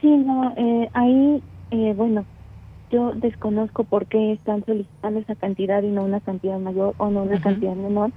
Sí, 0.00 0.08
no, 0.08 0.52
eh, 0.56 0.88
ahí, 0.92 1.40
bueno, 1.94 2.24
yo 2.90 3.12
desconozco 3.12 3.84
por 3.84 4.06
qué 4.06 4.32
están 4.32 4.64
solicitando 4.64 5.20
esa 5.20 5.36
cantidad 5.36 5.84
y 5.84 5.90
no 5.92 6.02
una 6.02 6.18
cantidad 6.18 6.58
mayor 6.58 6.96
o 6.98 7.10
no 7.10 7.22
una 7.22 7.40
cantidad 7.40 7.76
menor, 7.76 8.10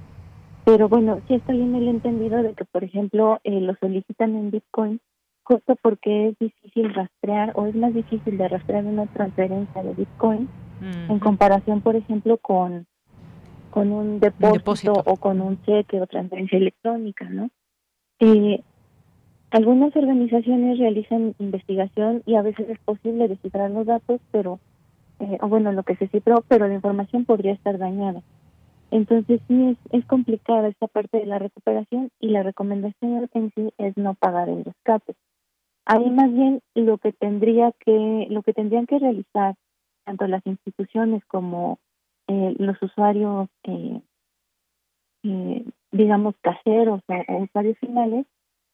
pero 0.64 0.88
bueno, 0.88 1.20
sí 1.28 1.34
estoy 1.34 1.60
en 1.60 1.76
el 1.76 1.86
entendido 1.86 2.42
de 2.42 2.52
que, 2.54 2.64
por 2.64 2.82
ejemplo, 2.82 3.38
lo 3.44 3.76
solicitan 3.76 4.34
en 4.34 4.50
Bitcoin 4.50 5.00
justo 5.46 5.76
porque 5.80 6.28
es 6.28 6.38
difícil 6.40 6.92
rastrear 6.92 7.52
o 7.54 7.66
es 7.66 7.76
más 7.76 7.94
difícil 7.94 8.36
de 8.36 8.48
rastrear 8.48 8.84
una 8.84 9.06
transferencia 9.06 9.82
de 9.82 9.94
Bitcoin 9.94 10.48
en 11.08 11.18
comparación, 11.20 11.80
por 11.80 11.94
ejemplo, 11.94 12.36
con, 12.36 12.86
con 13.70 13.92
un 13.92 14.18
depósito, 14.18 14.92
o 15.06 15.16
con 15.16 15.40
un 15.40 15.62
cheque 15.62 16.00
o 16.00 16.06
transferencia 16.06 16.58
electrónica, 16.58 17.28
¿no? 17.28 17.48
Eh, 18.18 18.60
algunas 19.50 19.94
organizaciones 19.94 20.78
realizan 20.78 21.34
investigación 21.38 22.22
y 22.26 22.34
a 22.34 22.42
veces 22.42 22.68
es 22.68 22.78
posible 22.80 23.28
descifrar 23.28 23.70
los 23.70 23.86
datos, 23.86 24.20
pero, 24.32 24.58
eh, 25.20 25.38
bueno, 25.42 25.70
lo 25.70 25.84
que 25.84 25.96
se 25.96 26.08
cifró, 26.08 26.44
pero 26.48 26.66
la 26.66 26.74
información 26.74 27.24
podría 27.24 27.52
estar 27.52 27.78
dañada. 27.78 28.20
Entonces 28.90 29.40
sí 29.46 29.68
es, 29.68 29.78
es 29.92 30.04
complicada 30.06 30.68
esta 30.68 30.88
parte 30.88 31.18
de 31.18 31.26
la 31.26 31.38
recuperación 31.38 32.10
y 32.20 32.28
la 32.28 32.42
recomendación 32.42 33.30
en 33.32 33.52
sí 33.54 33.72
es 33.78 33.96
no 33.96 34.14
pagar 34.14 34.48
el 34.48 34.64
rescate. 34.64 35.14
Ahí 35.86 36.10
más 36.10 36.32
bien 36.32 36.60
lo 36.74 36.98
que 36.98 37.12
tendría 37.12 37.72
que 37.78 38.26
lo 38.28 38.42
que 38.42 38.52
tendrían 38.52 38.86
que 38.86 38.98
realizar 38.98 39.54
tanto 40.04 40.26
las 40.26 40.44
instituciones 40.46 41.24
como 41.26 41.78
eh, 42.28 42.54
los 42.58 42.80
usuarios, 42.82 43.48
eh, 43.64 44.00
eh, 45.22 45.64
digamos 45.92 46.34
caseros 46.40 47.02
o, 47.08 47.36
usuarios 47.36 47.78
finales, 47.78 48.26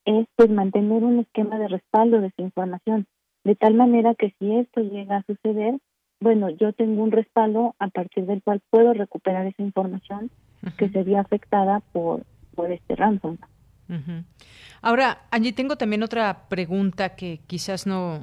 es 0.07 0.27
pues 0.37 0.51
mantener 0.51 1.05
un 1.05 1.21
esquema 1.21 1.59
de 1.59 1.69
respaldo 1.69 2.21
de 2.21 2.29
esa 2.29 2.43
información, 2.43 3.07
de 3.45 3.57
tal 3.57 3.75
manera 3.75 4.15
que 4.15 4.35
si 4.39 4.57
esto 4.57 4.81
llega 4.81 5.19
a 5.19 5.25
suceder, 5.25 5.79
bueno, 6.21 6.49
yo 6.49 6.73
tengo 6.73 7.03
un 7.03 7.13
respaldo 7.13 7.75
a 7.79 7.89
partir 7.89 8.25
del 8.25 8.43
cual 8.43 8.63
puedo 8.71 8.95
recuperar 8.95 9.47
esa 9.47 9.63
información 9.63 10.31
que 10.79 10.89
se 10.89 11.03
vio 11.03 11.19
afectada 11.19 11.81
por, 11.93 12.25
por 12.55 12.71
este 12.71 12.95
Ahora, 14.81 15.23
Angie, 15.31 15.53
tengo 15.53 15.77
también 15.77 16.03
otra 16.03 16.49
pregunta 16.49 17.11
que 17.11 17.41
quizás 17.47 17.87
no, 17.87 18.21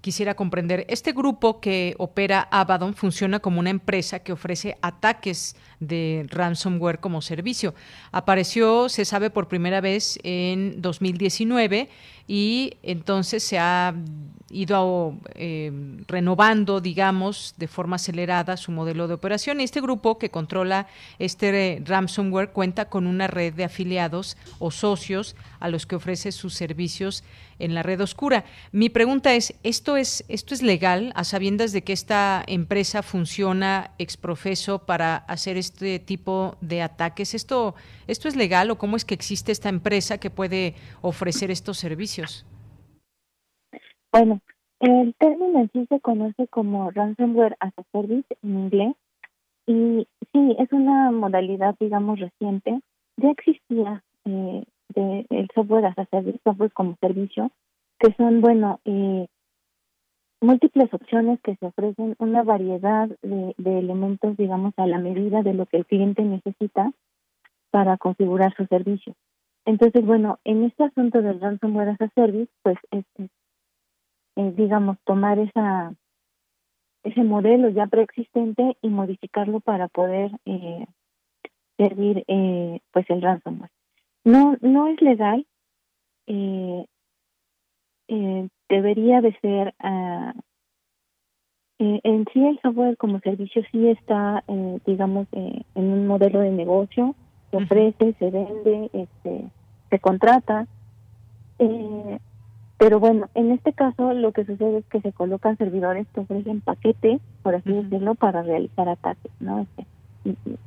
quisiera 0.00 0.34
comprender. 0.34 0.86
Este 0.88 1.12
grupo 1.12 1.60
que 1.60 1.94
opera 1.98 2.46
Abaddon 2.50 2.94
funciona 2.94 3.40
como 3.40 3.58
una 3.58 3.70
empresa 3.70 4.20
que 4.20 4.32
ofrece 4.32 4.76
ataques 4.82 5.56
de 5.80 6.26
ransomware 6.28 7.00
como 7.00 7.22
servicio. 7.22 7.74
Apareció, 8.12 8.88
se 8.88 9.04
sabe, 9.04 9.30
por 9.30 9.48
primera 9.48 9.80
vez 9.80 10.18
en 10.22 10.80
2019 10.80 11.88
y 12.28 12.74
entonces 12.84 13.42
se 13.42 13.58
ha 13.58 13.92
ido 14.50 15.14
eh, 15.34 15.72
renovando, 16.06 16.80
digamos, 16.80 17.54
de 17.56 17.66
forma 17.66 17.96
acelerada 17.96 18.56
su 18.56 18.70
modelo 18.70 19.08
de 19.08 19.14
operación. 19.14 19.60
Este 19.60 19.80
grupo 19.80 20.18
que 20.18 20.30
controla 20.30 20.86
este 21.18 21.82
ransomware 21.84 22.50
cuenta 22.50 22.88
con 22.88 23.06
una 23.06 23.26
red 23.26 23.54
de 23.54 23.64
afiliados 23.64 24.36
o 24.58 24.70
socios 24.80 25.36
a 25.60 25.68
los 25.68 25.86
que 25.86 25.96
ofrece 25.96 26.32
sus 26.32 26.54
servicios 26.54 27.22
en 27.58 27.74
la 27.74 27.82
red 27.82 28.00
oscura. 28.00 28.44
Mi 28.72 28.88
pregunta 28.88 29.34
es, 29.34 29.58
¿esto 29.62 29.96
es, 29.96 30.24
esto 30.28 30.54
es 30.54 30.62
legal 30.62 31.12
a 31.14 31.24
sabiendas 31.24 31.72
de 31.72 31.82
que 31.82 31.92
esta 31.92 32.42
empresa 32.46 33.02
funciona 33.02 33.92
exprofeso 33.98 34.86
para 34.86 35.16
hacer 35.16 35.56
este 35.56 35.98
tipo 35.98 36.56
de 36.60 36.82
ataques? 36.82 37.34
¿Esto, 37.34 37.74
¿Esto 38.06 38.28
es 38.28 38.36
legal 38.36 38.70
o 38.70 38.78
cómo 38.78 38.96
es 38.96 39.04
que 39.04 39.14
existe 39.14 39.52
esta 39.52 39.68
empresa 39.68 40.18
que 40.18 40.30
puede 40.30 40.74
ofrecer 41.02 41.50
estos 41.50 41.78
servicios? 41.78 42.46
Bueno, 44.12 44.40
el 44.80 45.14
término 45.18 45.60
en 45.60 45.70
sí 45.72 45.86
se 45.88 46.00
conoce 46.00 46.48
como 46.48 46.90
ransomware 46.90 47.56
as 47.60 47.72
a 47.76 47.82
service 47.92 48.26
en 48.42 48.58
inglés 48.58 48.94
y 49.66 50.08
sí, 50.32 50.56
es 50.58 50.72
una 50.72 51.12
modalidad, 51.12 51.76
digamos, 51.78 52.18
reciente. 52.18 52.80
Ya 53.18 53.30
existía 53.30 54.02
eh, 54.24 54.64
de 54.88 55.26
el 55.30 55.48
software 55.54 55.86
as 55.86 55.98
a 55.98 56.06
service, 56.06 56.40
software 56.44 56.72
como 56.72 56.96
servicio, 57.00 57.50
que 57.98 58.12
son, 58.14 58.40
bueno, 58.40 58.80
eh, 58.84 59.26
múltiples 60.40 60.92
opciones 60.92 61.40
que 61.42 61.56
se 61.56 61.66
ofrecen, 61.66 62.16
una 62.18 62.42
variedad 62.42 63.08
de, 63.22 63.54
de 63.56 63.78
elementos, 63.78 64.36
digamos, 64.36 64.72
a 64.76 64.86
la 64.86 64.98
medida 64.98 65.42
de 65.42 65.54
lo 65.54 65.66
que 65.66 65.78
el 65.78 65.86
cliente 65.86 66.22
necesita 66.22 66.92
para 67.70 67.96
configurar 67.98 68.54
su 68.56 68.66
servicio. 68.66 69.14
Entonces, 69.64 70.04
bueno, 70.04 70.38
en 70.44 70.64
este 70.64 70.84
asunto 70.84 71.22
del 71.22 71.40
ransomware 71.40 71.90
as 71.90 72.00
a 72.00 72.08
service, 72.14 72.50
pues 72.62 72.78
es, 72.90 73.04
eh, 73.18 74.52
digamos, 74.56 74.96
tomar 75.04 75.38
esa 75.38 75.94
ese 77.02 77.22
modelo 77.22 77.70
ya 77.70 77.86
preexistente 77.86 78.76
y 78.82 78.88
modificarlo 78.88 79.60
para 79.60 79.88
poder 79.88 80.32
eh, 80.44 80.86
servir 81.78 82.24
eh, 82.28 82.80
pues 82.92 83.08
el 83.08 83.22
ransomware. 83.22 83.70
No, 84.24 84.56
no 84.60 84.88
es 84.88 85.00
legal. 85.00 85.46
Eh, 86.26 86.84
eh, 88.08 88.48
debería 88.68 89.20
de 89.20 89.36
ser 89.40 89.74
uh, 89.82 90.32
en 91.78 92.26
sí 92.32 92.44
el 92.44 92.60
software 92.60 92.96
como 92.96 93.20
servicio 93.20 93.62
sí 93.72 93.88
está 93.88 94.44
digamos 94.86 95.26
en 95.32 95.64
un 95.74 96.06
modelo 96.06 96.40
de 96.40 96.50
negocio 96.50 97.14
se 97.50 97.56
ofrece 97.56 98.14
se 98.18 98.30
vende 98.30 98.90
este 98.92 99.50
se 99.90 99.98
contrata. 99.98 100.66
Eh, 101.58 102.18
pero 102.78 102.98
bueno, 102.98 103.28
en 103.34 103.50
este 103.50 103.74
caso 103.74 104.14
lo 104.14 104.32
que 104.32 104.46
sucede 104.46 104.78
es 104.78 104.86
que 104.86 105.02
se 105.02 105.12
colocan 105.12 105.58
servidores 105.58 106.06
que 106.14 106.20
ofrecen 106.20 106.62
paquete, 106.62 107.20
por 107.42 107.54
así 107.54 107.70
decirlo, 107.70 108.14
para 108.14 108.42
realizar 108.42 108.88
ataques, 108.88 109.32
¿no? 109.38 109.60
Este, 109.60 109.86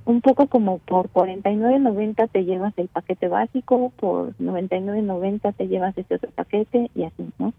un 0.06 0.22
poco 0.22 0.48
como 0.48 0.80
por 0.80 1.10
49.90 1.10 2.30
te 2.30 2.46
llevas 2.46 2.74
el 2.78 2.88
paquete 2.88 3.28
básico, 3.28 3.92
por 3.98 4.36
99.90 4.38 5.54
te 5.56 5.68
llevas 5.68 5.98
ese 5.98 6.16
otro 6.16 6.32
paquete 6.32 6.90
y 6.96 7.04
así, 7.04 7.30
¿no? 7.38 7.54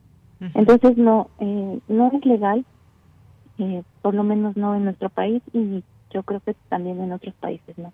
Entonces 0.54 0.96
no 0.98 1.28
eh, 1.40 1.78
no 1.88 2.10
es 2.12 2.26
legal, 2.26 2.64
eh, 3.58 3.82
por 4.02 4.14
lo 4.14 4.24
menos 4.24 4.56
no 4.56 4.74
en 4.74 4.84
nuestro 4.84 5.08
país 5.08 5.42
y 5.52 5.82
yo 6.12 6.22
creo 6.22 6.40
que 6.40 6.54
también 6.68 7.00
en 7.00 7.12
otros 7.12 7.34
países, 7.36 7.78
¿no? 7.78 7.92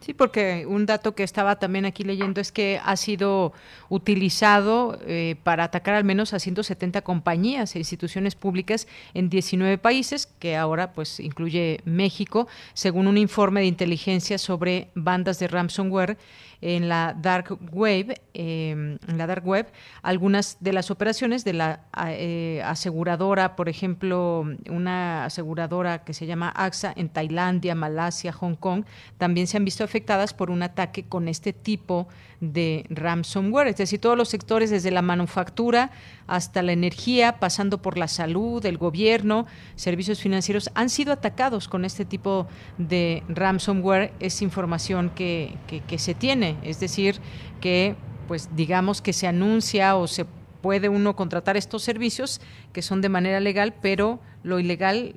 Sí, 0.00 0.14
porque 0.14 0.66
un 0.66 0.84
dato 0.84 1.14
que 1.14 1.22
estaba 1.22 1.60
también 1.60 1.84
aquí 1.84 2.02
leyendo 2.02 2.40
es 2.40 2.50
que 2.50 2.80
ha 2.84 2.96
sido 2.96 3.52
utilizado 3.88 4.98
eh, 5.06 5.36
para 5.44 5.62
atacar 5.62 5.94
al 5.94 6.02
menos 6.02 6.34
a 6.34 6.40
170 6.40 7.02
compañías 7.02 7.76
e 7.76 7.78
instituciones 7.78 8.34
públicas 8.34 8.88
en 9.14 9.30
19 9.30 9.78
países, 9.78 10.26
que 10.26 10.56
ahora 10.56 10.92
pues 10.92 11.20
incluye 11.20 11.80
México, 11.84 12.48
según 12.74 13.06
un 13.06 13.16
informe 13.16 13.60
de 13.60 13.66
inteligencia 13.66 14.38
sobre 14.38 14.88
bandas 14.94 15.38
de 15.38 15.46
ransomware 15.46 16.18
en 16.62 16.88
la 16.88 17.16
dark 17.18 17.56
web, 17.72 18.20
em, 18.34 18.98
en 19.08 19.18
la 19.18 19.26
dark 19.26 19.46
web, 19.46 19.66
algunas 20.02 20.58
de 20.60 20.72
las 20.72 20.90
operaciones 20.90 21.44
de 21.44 21.54
la 21.54 21.84
eh, 22.08 22.60
aseguradora, 22.64 23.56
por 23.56 23.68
ejemplo, 23.68 24.46
una 24.68 25.24
aseguradora 25.24 26.04
que 26.04 26.12
se 26.12 26.26
llama 26.26 26.52
AXA 26.54 26.92
en 26.96 27.08
Tailandia, 27.08 27.74
Malasia, 27.74 28.32
Hong 28.32 28.56
Kong, 28.56 28.84
también 29.16 29.46
se 29.46 29.56
han 29.60 29.64
visto 29.66 29.84
afectadas 29.84 30.32
por 30.32 30.50
un 30.50 30.62
ataque 30.62 31.04
con 31.04 31.28
este 31.28 31.52
tipo 31.52 32.08
de 32.40 32.86
ransomware, 32.88 33.68
es 33.68 33.76
decir, 33.76 34.00
todos 34.00 34.16
los 34.16 34.30
sectores 34.30 34.70
desde 34.70 34.90
la 34.90 35.02
manufactura 35.02 35.90
hasta 36.26 36.62
la 36.62 36.72
energía, 36.72 37.38
pasando 37.38 37.82
por 37.82 37.98
la 37.98 38.08
salud, 38.08 38.64
el 38.64 38.78
gobierno, 38.78 39.46
servicios 39.76 40.20
financieros, 40.20 40.70
han 40.74 40.88
sido 40.88 41.12
atacados 41.12 41.68
con 41.68 41.84
este 41.84 42.06
tipo 42.06 42.48
de 42.78 43.22
ransomware. 43.28 44.12
Es 44.18 44.40
información 44.40 45.10
que, 45.10 45.54
que, 45.86 45.98
se 45.98 46.14
tiene, 46.14 46.56
es 46.62 46.80
decir, 46.80 47.20
que 47.60 47.96
pues 48.26 48.48
digamos 48.56 49.02
que 49.02 49.12
se 49.12 49.26
anuncia 49.26 49.96
o 49.96 50.06
se 50.06 50.24
puede 50.62 50.88
uno 50.88 51.16
contratar 51.16 51.56
estos 51.56 51.82
servicios 51.82 52.40
que 52.72 52.80
son 52.80 53.02
de 53.02 53.08
manera 53.08 53.40
legal, 53.40 53.74
pero 53.82 54.20
lo 54.42 54.58
ilegal 54.58 55.16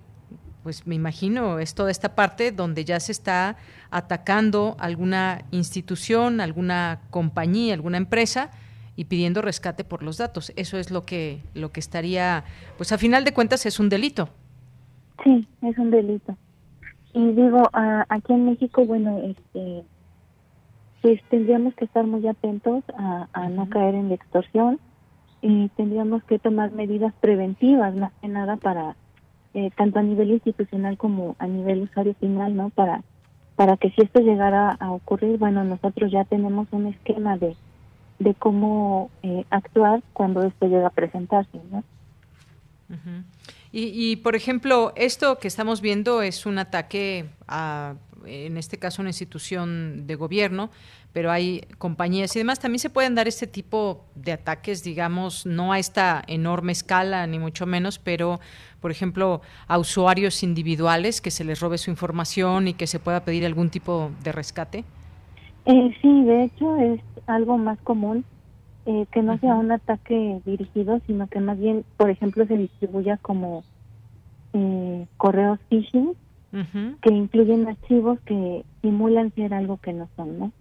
pues 0.63 0.87
me 0.87 0.95
imagino, 0.95 1.59
es 1.59 1.75
toda 1.75 1.91
esta 1.91 2.15
parte 2.15 2.51
donde 2.51 2.85
ya 2.85 2.99
se 2.99 3.11
está 3.11 3.57
atacando 3.91 4.75
alguna 4.79 5.43
institución, 5.51 6.39
alguna 6.39 7.01
compañía, 7.09 7.73
alguna 7.73 7.97
empresa 7.97 8.49
y 8.95 9.05
pidiendo 9.05 9.41
rescate 9.41 9.83
por 9.83 10.03
los 10.03 10.17
datos. 10.17 10.53
Eso 10.55 10.77
es 10.77 10.89
lo 10.89 11.05
que 11.05 11.41
lo 11.53 11.71
que 11.71 11.81
estaría, 11.81 12.45
pues 12.77 12.91
a 12.91 12.97
final 12.97 13.25
de 13.25 13.33
cuentas 13.33 13.65
es 13.65 13.79
un 13.79 13.89
delito. 13.89 14.29
Sí, 15.23 15.47
es 15.61 15.77
un 15.77 15.91
delito. 15.91 16.37
Y 17.13 17.33
digo, 17.33 17.61
aquí 18.09 18.33
en 18.33 18.45
México, 18.45 18.85
bueno, 18.85 19.19
este, 19.19 19.83
pues 21.01 21.21
tendríamos 21.29 21.75
que 21.75 21.85
estar 21.85 22.05
muy 22.07 22.25
atentos 22.27 22.83
a, 22.97 23.27
a 23.33 23.49
no 23.49 23.69
caer 23.69 23.95
en 23.95 24.09
la 24.09 24.15
extorsión 24.15 24.79
y 25.41 25.67
tendríamos 25.69 26.23
que 26.23 26.39
tomar 26.39 26.71
medidas 26.71 27.13
preventivas 27.19 27.93
más 27.95 28.13
que 28.21 28.29
nada 28.29 28.55
para 28.55 28.95
eh, 29.53 29.71
tanto 29.77 29.99
a 29.99 30.03
nivel 30.03 30.31
institucional 30.31 30.97
como 30.97 31.35
a 31.39 31.47
nivel 31.47 31.83
usuario 31.83 32.15
final, 32.15 32.55
¿no? 32.55 32.69
Para 32.69 33.03
para 33.55 33.77
que 33.77 33.91
si 33.91 34.01
esto 34.01 34.19
llegara 34.19 34.71
a 34.71 34.91
ocurrir, 34.91 35.37
bueno, 35.37 35.63
nosotros 35.63 36.11
ya 36.11 36.23
tenemos 36.25 36.67
un 36.71 36.87
esquema 36.87 37.37
de 37.37 37.55
de 38.19 38.33
cómo 38.35 39.11
eh, 39.21 39.45
actuar 39.49 40.01
cuando 40.13 40.43
esto 40.43 40.67
llega 40.67 40.87
a 40.87 40.91
presentarse, 40.91 41.59
¿no? 41.71 41.83
y, 43.71 43.85
y, 44.11 44.17
por 44.17 44.35
ejemplo, 44.35 44.93
esto 44.95 45.39
que 45.39 45.47
estamos 45.47 45.81
viendo 45.81 46.21
es 46.21 46.45
un 46.45 46.59
ataque 46.59 47.25
a, 47.47 47.95
en 48.25 48.57
este 48.57 48.77
caso, 48.77 49.01
una 49.01 49.09
institución 49.09 50.05
de 50.05 50.15
gobierno, 50.15 50.69
pero 51.11 51.31
hay 51.31 51.61
compañías 51.77 52.35
y 52.35 52.39
demás. 52.39 52.59
También 52.59 52.79
se 52.79 52.89
pueden 52.89 53.15
dar 53.15 53.27
este 53.27 53.47
tipo 53.47 54.05
de 54.15 54.33
ataques, 54.33 54.83
digamos, 54.83 55.45
no 55.45 55.73
a 55.73 55.79
esta 55.79 56.23
enorme 56.27 56.71
escala, 56.71 57.25
ni 57.27 57.39
mucho 57.39 57.65
menos, 57.65 57.99
pero, 57.99 58.39
por 58.83 58.91
ejemplo, 58.91 59.39
a 59.67 59.79
usuarios 59.79 60.43
individuales 60.43 61.21
que 61.21 61.31
se 61.31 61.45
les 61.45 61.61
robe 61.61 61.77
su 61.77 61.89
información 61.89 62.67
y 62.67 62.73
que 62.73 62.85
se 62.85 62.99
pueda 62.99 63.21
pedir 63.21 63.45
algún 63.45 63.69
tipo 63.69 64.11
de 64.25 64.33
rescate. 64.33 64.83
Eh, 65.65 65.95
sí, 66.01 66.23
de 66.23 66.43
hecho 66.43 66.75
es 66.75 66.99
algo 67.25 67.57
más 67.57 67.79
común 67.79 68.25
eh, 68.85 69.05
que 69.13 69.23
no 69.23 69.39
sea 69.39 69.55
un 69.55 69.71
ataque 69.71 70.41
dirigido, 70.45 70.99
sino 71.07 71.27
que 71.27 71.39
más 71.39 71.57
bien, 71.57 71.85
por 71.95 72.09
ejemplo, 72.09 72.45
se 72.45 72.57
distribuya 72.57 73.15
como 73.15 73.63
eh, 74.51 75.07
correos 75.15 75.59
phishing, 75.69 76.13
que 77.01 77.13
incluyen 77.13 77.67
archivos 77.67 78.19
que 78.25 78.65
simulan 78.81 79.33
ser 79.33 79.53
algo 79.53 79.77
que 79.77 79.93
no 79.93 80.07
son, 80.15 80.37
¿no? 80.37 80.51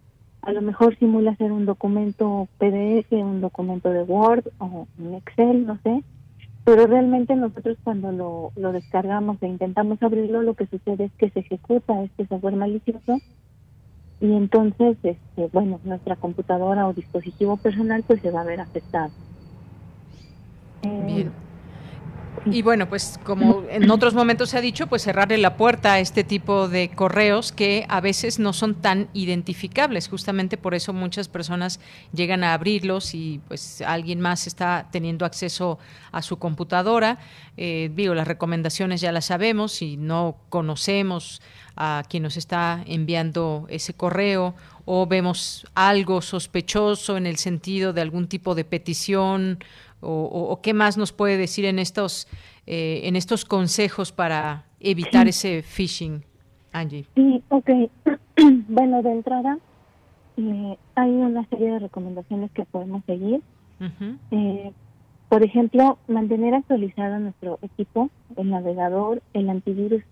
a 0.42 0.52
lo 0.52 0.60
mejor 0.60 0.98
simula 0.98 1.36
ser 1.36 1.52
un 1.52 1.66
documento 1.66 2.48
PDF, 2.58 3.12
un 3.12 3.40
documento 3.40 3.90
de 3.90 4.02
Word 4.02 4.48
o 4.58 4.86
un 4.98 5.14
Excel, 5.14 5.66
no 5.66 5.78
sé, 5.84 6.02
pero 6.64 6.86
realmente 6.86 7.34
nosotros 7.34 7.76
cuando 7.82 8.12
lo, 8.12 8.52
lo 8.56 8.72
descargamos 8.72 9.38
e 9.42 9.48
intentamos 9.48 10.02
abrirlo, 10.02 10.42
lo 10.42 10.54
que 10.54 10.66
sucede 10.66 11.04
es 11.04 11.12
que 11.18 11.30
se 11.30 11.40
ejecuta 11.40 12.02
este 12.04 12.26
software 12.26 12.56
malicioso 12.56 13.20
y 14.20 14.32
entonces, 14.32 14.96
este, 15.02 15.48
bueno, 15.52 15.80
nuestra 15.82 16.14
computadora 16.16 16.86
o 16.86 16.92
dispositivo 16.92 17.56
personal 17.56 18.04
pues 18.06 18.20
se 18.22 18.30
va 18.30 18.42
a 18.42 18.44
ver 18.44 18.60
afectado. 18.60 19.12
Bien. 20.82 21.32
Y 22.44 22.62
bueno, 22.62 22.88
pues 22.88 23.20
como 23.22 23.62
en 23.70 23.88
otros 23.90 24.14
momentos 24.14 24.50
se 24.50 24.58
ha 24.58 24.60
dicho, 24.60 24.88
pues 24.88 25.02
cerrarle 25.02 25.38
la 25.38 25.56
puerta 25.56 25.92
a 25.92 26.00
este 26.00 26.24
tipo 26.24 26.68
de 26.68 26.90
correos 26.90 27.52
que 27.52 27.86
a 27.88 28.00
veces 28.00 28.40
no 28.40 28.52
son 28.52 28.74
tan 28.74 29.08
identificables. 29.12 30.08
Justamente 30.08 30.56
por 30.56 30.74
eso 30.74 30.92
muchas 30.92 31.28
personas 31.28 31.78
llegan 32.12 32.42
a 32.42 32.54
abrirlos 32.54 33.14
y 33.14 33.40
pues 33.46 33.80
alguien 33.82 34.20
más 34.20 34.48
está 34.48 34.88
teniendo 34.90 35.24
acceso 35.24 35.78
a 36.10 36.20
su 36.20 36.38
computadora. 36.38 37.18
Eh, 37.56 37.90
digo, 37.94 38.12
las 38.14 38.26
recomendaciones 38.26 39.00
ya 39.00 39.12
las 39.12 39.26
sabemos. 39.26 39.72
Si 39.72 39.96
no 39.96 40.36
conocemos 40.48 41.40
a 41.76 42.02
quien 42.08 42.24
nos 42.24 42.36
está 42.36 42.82
enviando 42.86 43.66
ese 43.68 43.94
correo 43.94 44.54
o 44.84 45.06
vemos 45.06 45.64
algo 45.74 46.22
sospechoso 46.22 47.16
en 47.16 47.26
el 47.26 47.36
sentido 47.36 47.92
de 47.92 48.00
algún 48.00 48.26
tipo 48.26 48.56
de 48.56 48.64
petición 48.64 49.60
o, 50.02 50.60
qué 50.62 50.74
más 50.74 50.96
nos 50.96 51.12
puede 51.12 51.36
decir 51.36 51.64
en 51.64 51.78
estos 51.78 52.26
eh, 52.66 53.00
en 53.04 53.16
estos 53.16 53.44
consejos 53.44 54.12
para 54.12 54.66
evitar 54.78 55.26
ese 55.26 55.62
phishing, 55.62 56.24
Angie? 56.72 57.06
Sí, 57.14 57.42
ok. 57.48 57.70
bueno, 58.68 59.02
de 59.02 59.10
entrada 59.12 59.58
eh, 60.36 60.78
hay 60.94 61.10
una 61.10 61.44
serie 61.48 61.72
de 61.72 61.78
recomendaciones 61.80 62.50
que 62.52 62.64
podemos 62.64 63.04
seguir. 63.04 63.42
Eh, 64.30 64.72
por 65.28 65.42
ejemplo, 65.42 65.98
mantener 66.06 66.54
actualizado 66.54 67.18
nuestro 67.18 67.58
equipo, 67.62 68.10
el 68.36 68.50
navegador, 68.50 69.22
el 69.32 69.50
antivirus 69.50 70.04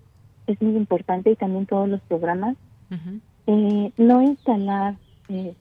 es 0.49 0.61
muy 0.61 0.75
importante 0.75 1.31
y 1.31 1.37
también 1.37 1.67
todos 1.67 1.89
los 1.89 2.01
programas. 2.03 2.57
no 3.97 4.23
instalar 4.23 4.97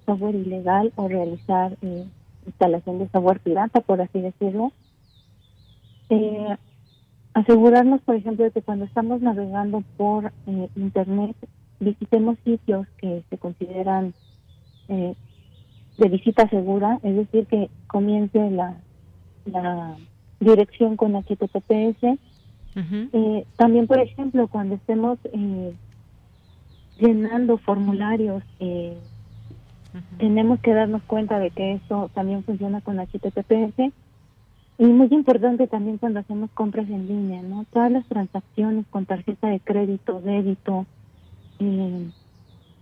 software 0.07 0.35
ilegal 0.35 0.91
o 0.95 1.07
realizar 1.07 1.77
instalación 2.49 2.99
de 2.99 3.09
software 3.09 3.39
pirata, 3.39 3.81
por 3.81 4.01
así 4.01 4.19
decirlo. 4.19 4.71
Eh, 6.09 6.57
asegurarnos, 7.33 8.01
por 8.01 8.15
ejemplo, 8.15 8.43
de 8.45 8.51
que 8.51 8.61
cuando 8.61 8.85
estamos 8.85 9.21
navegando 9.21 9.83
por 9.97 10.33
eh, 10.47 10.69
Internet 10.75 11.35
visitemos 11.79 12.37
sitios 12.43 12.87
que 12.97 13.23
se 13.29 13.37
consideran 13.37 14.13
eh, 14.89 15.15
de 15.97 16.09
visita 16.09 16.49
segura, 16.49 16.99
es 17.03 17.15
decir, 17.15 17.45
que 17.45 17.69
comience 17.87 18.49
la, 18.51 18.75
la 19.45 19.95
dirección 20.39 20.97
con 20.97 21.13
HTTPS. 21.13 22.19
también, 23.55 23.87
por 23.87 23.99
ejemplo, 23.99 24.47
cuando 24.47 24.75
estemos 24.75 25.19
llenando 26.97 27.57
formularios 27.59 28.43
tenemos 30.17 30.59
que 30.59 30.73
darnos 30.73 31.01
cuenta 31.03 31.39
de 31.39 31.51
que 31.51 31.73
eso 31.73 32.09
también 32.13 32.43
funciona 32.43 32.81
con 32.81 32.97
HTTPS. 32.97 33.91
Y 34.77 34.85
muy 34.85 35.07
importante 35.11 35.67
también 35.67 35.97
cuando 35.97 36.19
hacemos 36.19 36.49
compras 36.51 36.87
en 36.89 37.07
línea, 37.07 37.41
¿no? 37.41 37.65
Todas 37.73 37.91
las 37.91 38.05
transacciones 38.05 38.85
con 38.89 39.05
tarjeta 39.05 39.47
de 39.47 39.59
crédito, 39.59 40.21
débito, 40.21 40.85
eh, 41.59 42.09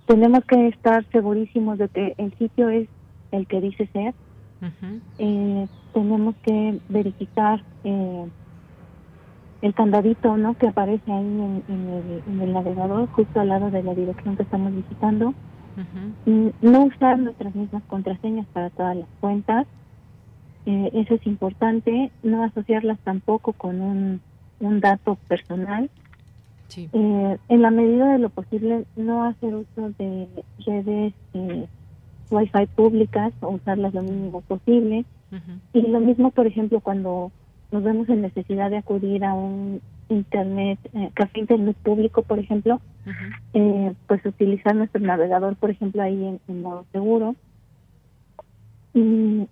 tenemos 0.05 0.45
que 0.45 0.67
estar 0.67 1.05
segurísimos 1.11 1.77
de 1.79 1.89
que 1.89 2.13
el 2.17 2.33
sitio 2.37 2.69
es 2.69 2.87
el 3.31 3.47
que 3.47 3.61
dice 3.61 3.87
ser. 3.93 4.13
eh, 5.17 5.67
tenemos 5.93 6.35
que 6.43 6.79
verificar 6.89 7.63
eh, 7.83 8.25
el 9.63 9.73
candadito, 9.73 10.37
¿no? 10.37 10.53
Que 10.53 10.67
aparece 10.67 11.11
ahí 11.11 11.25
en, 11.25 11.63
el, 11.67 12.23
en 12.27 12.41
el 12.41 12.53
navegador, 12.53 13.07
justo 13.09 13.39
al 13.39 13.47
lado 13.47 13.71
de 13.71 13.81
la 13.81 13.95
dirección 13.95 14.37
que 14.37 14.43
estamos 14.43 14.73
visitando 14.73 15.33
No 16.61 16.83
usar 16.83 17.19
nuestras 17.19 17.53
mismas 17.55 17.83
contraseñas 17.83 18.47
para 18.47 18.69
todas 18.69 18.95
las 18.95 19.07
cuentas, 19.19 19.67
eh, 20.65 20.89
eso 20.93 21.15
es 21.15 21.25
importante, 21.25 22.11
no 22.23 22.43
asociarlas 22.43 22.99
tampoco 22.99 23.53
con 23.53 23.79
un, 23.79 24.21
un 24.59 24.79
dato 24.79 25.15
personal. 25.27 25.89
Eh, 26.75 27.37
en 27.47 27.61
la 27.61 27.71
medida 27.71 28.11
de 28.11 28.19
lo 28.19 28.29
posible, 28.29 28.85
no 28.95 29.23
hacer 29.23 29.55
uso 29.55 29.89
de 29.97 30.27
redes 30.65 31.13
eh, 31.33 31.67
Wi-Fi 32.29 32.65
públicas 32.75 33.33
o 33.39 33.49
usarlas 33.51 33.93
lo 33.93 34.03
mínimo 34.03 34.41
posible. 34.41 35.05
Y 35.73 35.81
lo 35.81 35.99
mismo, 35.99 36.31
por 36.31 36.47
ejemplo, 36.47 36.79
cuando 36.79 37.31
nos 37.71 37.83
vemos 37.83 38.07
en 38.09 38.21
necesidad 38.21 38.69
de 38.69 38.77
acudir 38.77 39.25
a 39.25 39.33
un 39.33 39.81
internet, 40.09 40.79
eh, 40.93 41.11
café 41.13 41.39
internet 41.39 41.75
público, 41.83 42.23
por 42.23 42.39
ejemplo, 42.39 42.81
eh, 43.53 43.93
pues 44.07 44.25
utilizar 44.25 44.75
nuestro 44.75 45.01
navegador, 45.01 45.55
por 45.55 45.69
ejemplo, 45.69 46.01
ahí 46.01 46.39
en, 46.47 46.61
modo 46.61 46.85
seguro. 46.91 47.35
Y 48.93 49.47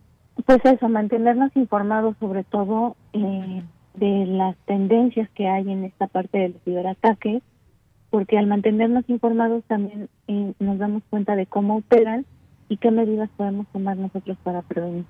pues 0.45 0.59
eso, 0.65 0.89
mantenernos 0.89 1.55
informados 1.55 2.15
sobre 2.19 2.43
todo 2.43 2.95
eh, 3.13 3.63
de 3.95 4.25
las 4.25 4.55
tendencias 4.65 5.29
que 5.31 5.47
hay 5.47 5.71
en 5.71 5.83
esta 5.83 6.07
parte 6.07 6.39
del 6.39 6.55
ciberataque, 6.65 7.41
porque 8.09 8.37
al 8.37 8.47
mantenernos 8.47 9.09
informados 9.09 9.63
también 9.65 10.09
nos 10.59 10.77
damos 10.77 11.03
cuenta 11.09 11.35
de 11.35 11.45
cómo 11.45 11.77
operan 11.77 12.25
y 12.69 12.77
qué 12.77 12.91
medidas 12.91 13.29
podemos 13.37 13.67
tomar 13.67 13.97
nosotros 13.97 14.37
para 14.43 14.61
prevenir. 14.61 15.05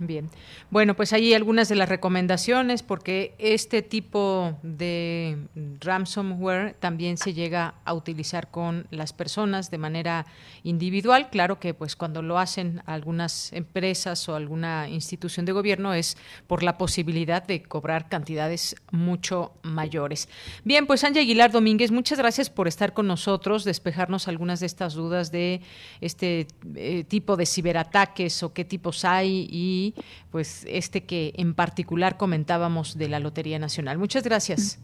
Bien. 0.00 0.30
Bueno, 0.70 0.96
pues 0.96 1.12
hay 1.12 1.34
algunas 1.34 1.68
de 1.68 1.74
las 1.74 1.90
recomendaciones 1.90 2.82
porque 2.82 3.34
este 3.38 3.82
tipo 3.82 4.58
de 4.62 5.36
ransomware 5.78 6.74
también 6.80 7.18
se 7.18 7.34
llega 7.34 7.74
a 7.84 7.92
utilizar 7.92 8.50
con 8.50 8.86
las 8.90 9.12
personas 9.12 9.70
de 9.70 9.76
manera 9.76 10.24
individual. 10.62 11.28
Claro 11.28 11.60
que 11.60 11.74
pues 11.74 11.96
cuando 11.96 12.22
lo 12.22 12.38
hacen 12.38 12.82
algunas 12.86 13.52
empresas 13.52 14.26
o 14.30 14.34
alguna 14.34 14.88
institución 14.88 15.44
de 15.44 15.52
gobierno 15.52 15.92
es 15.92 16.16
por 16.46 16.62
la 16.62 16.78
posibilidad 16.78 17.46
de 17.46 17.62
cobrar 17.62 18.08
cantidades 18.08 18.76
mucho 18.90 19.52
mayores. 19.62 20.30
Bien, 20.64 20.86
pues 20.86 21.04
Ángel 21.04 21.24
Aguilar 21.24 21.52
Domínguez, 21.52 21.90
muchas 21.90 22.18
gracias 22.18 22.48
por 22.48 22.68
estar 22.68 22.94
con 22.94 23.06
nosotros, 23.06 23.64
despejarnos 23.64 24.28
algunas 24.28 24.60
de 24.60 24.66
estas 24.66 24.94
dudas 24.94 25.30
de 25.30 25.60
este 26.00 26.46
eh, 26.74 27.04
tipo 27.04 27.36
de 27.36 27.44
ciberataques 27.44 28.42
o 28.42 28.54
qué 28.54 28.64
tipos 28.64 29.04
hay 29.04 29.46
y 29.50 29.89
pues 30.30 30.66
este 30.68 31.04
que 31.04 31.32
en 31.36 31.54
particular 31.54 32.16
comentábamos 32.16 32.96
de 32.96 33.08
la 33.08 33.20
Lotería 33.20 33.58
Nacional. 33.58 33.98
Muchas 33.98 34.24
gracias. 34.24 34.78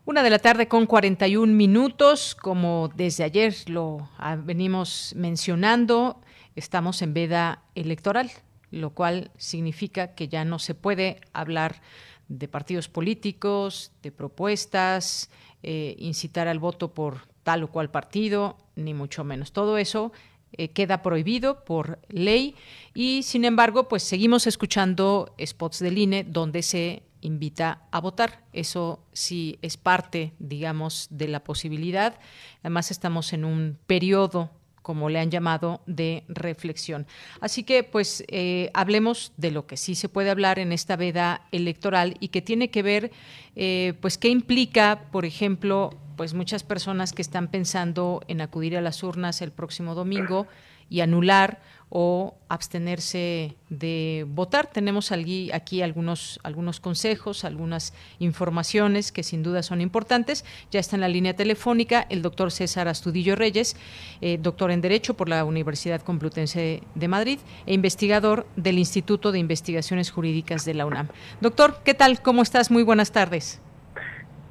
Una 0.04 0.22
de 0.22 0.30
la 0.30 0.40
tarde 0.40 0.68
con 0.68 0.86
41 0.86 1.54
minutos, 1.54 2.36
como 2.36 2.90
desde 2.94 3.24
ayer 3.24 3.56
lo 3.68 4.10
venimos 4.40 5.14
mencionando, 5.16 6.20
estamos 6.58 7.02
en 7.02 7.14
veda 7.14 7.64
electoral, 7.76 8.32
lo 8.70 8.90
cual 8.90 9.32
significa 9.38 10.14
que 10.14 10.28
ya 10.28 10.44
no 10.44 10.60
se 10.60 10.76
puede 10.76 11.22
hablar 11.32 11.82
de 12.28 12.50
partidos 12.50 12.90
políticos, 12.90 13.94
de 14.04 14.12
propuestas, 14.12 15.30
eh, 15.64 15.96
incitar 16.00 16.50
al 16.50 16.60
voto 16.60 16.94
por 16.94 17.31
tal 17.44 17.64
o 17.64 17.72
cual 17.72 17.92
partido, 17.92 18.58
ni 18.76 18.94
mucho 18.94 19.24
menos. 19.24 19.52
Todo 19.52 19.78
eso 19.78 20.12
eh, 20.54 20.70
queda 20.70 21.02
prohibido 21.02 21.64
por 21.64 22.00
ley 22.10 22.56
y, 22.94 23.24
sin 23.24 23.46
embargo, 23.46 23.88
pues 23.88 24.04
seguimos 24.04 24.48
escuchando 24.48 25.34
spots 25.44 25.80
del 25.80 25.98
INE 25.98 26.24
donde 26.24 26.62
se 26.62 27.04
invita 27.22 27.84
a 27.92 28.02
votar. 28.02 28.44
Eso 28.52 29.06
sí 29.14 29.58
es 29.62 29.78
parte, 29.78 30.34
digamos, 30.40 31.08
de 31.10 31.28
la 31.28 31.44
posibilidad. 31.44 32.20
Además, 32.62 32.92
estamos 32.92 33.32
en 33.34 33.46
un 33.46 33.78
periodo 33.88 34.50
como 34.82 35.10
le 35.10 35.20
han 35.20 35.30
llamado, 35.30 35.82
de 35.86 36.24
reflexión. 36.28 37.06
Así 37.40 37.64
que, 37.64 37.84
pues, 37.84 38.24
eh, 38.28 38.72
hablemos 38.74 39.32
de 39.38 39.52
lo 39.52 39.68
que 39.68 39.78
sí 39.78 39.96
se 39.96 40.10
puede 40.10 40.32
hablar 40.32 40.60
en 40.60 40.72
esta 40.72 40.96
veda 40.96 41.48
electoral 41.52 42.18
y 42.20 42.30
que 42.30 42.42
tiene 42.42 42.72
que 42.72 42.82
ver, 42.82 43.12
eh, 43.56 43.94
pues, 44.02 44.18
qué 44.18 44.30
implica, 44.30 45.08
por 45.12 45.26
ejemplo, 45.26 45.92
pues 46.16 46.34
muchas 46.34 46.64
personas 46.64 47.14
que 47.14 47.22
están 47.22 47.48
pensando 47.48 48.22
en 48.28 48.42
acudir 48.42 48.78
a 48.78 48.82
las 48.82 49.04
urnas 49.04 49.42
el 49.42 49.52
próximo 49.52 49.96
domingo 49.96 50.48
y 50.92 51.00
anular 51.00 51.62
o 51.90 52.36
abstenerse 52.50 53.56
de 53.70 54.26
votar. 54.28 54.68
Tenemos 54.68 55.14
aquí, 55.14 55.50
aquí 55.54 55.82
algunos, 55.82 56.40
algunos 56.44 56.82
consejos, 56.82 57.46
algunas 57.46 57.94
informaciones 58.20 59.14
que 59.14 59.24
sin 59.24 59.42
duda 59.42 59.64
son 59.64 59.80
importantes. 59.80 60.44
Ya 60.70 60.82
está 60.82 60.98
en 60.98 61.02
la 61.02 61.08
línea 61.08 61.34
telefónica 61.34 62.06
el 62.10 62.22
doctor 62.22 62.52
César 62.52 62.90
Astudillo 62.90 63.38
Reyes, 63.38 63.78
eh, 64.20 64.38
doctor 64.38 64.70
en 64.70 64.82
Derecho 64.82 65.16
por 65.16 65.30
la 65.30 65.46
Universidad 65.46 66.02
Complutense 66.02 66.84
de 66.94 67.08
Madrid 67.08 67.40
e 67.66 67.74
investigador 67.74 68.46
del 68.58 68.78
Instituto 68.78 69.32
de 69.32 69.40
Investigaciones 69.40 70.12
Jurídicas 70.12 70.66
de 70.66 70.74
la 70.74 70.86
UNAM. 70.86 71.08
Doctor, 71.40 71.82
¿qué 71.86 71.94
tal? 71.94 72.22
¿Cómo 72.22 72.42
estás? 72.42 72.70
Muy 72.70 72.84
buenas 72.84 73.14
tardes. 73.14 73.62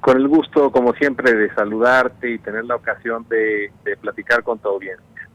Con 0.01 0.17
el 0.17 0.29
gusto, 0.29 0.71
como 0.71 0.95
siempre, 0.95 1.35
de 1.35 1.53
saludarte 1.55 2.31
y 2.31 2.39
tener 2.39 2.65
la 2.65 2.77
ocasión 2.77 3.27
de, 3.29 3.71
platicar 4.01 4.43
con 4.43 4.59
tu 4.59 4.69
audiencia. 4.69 5.29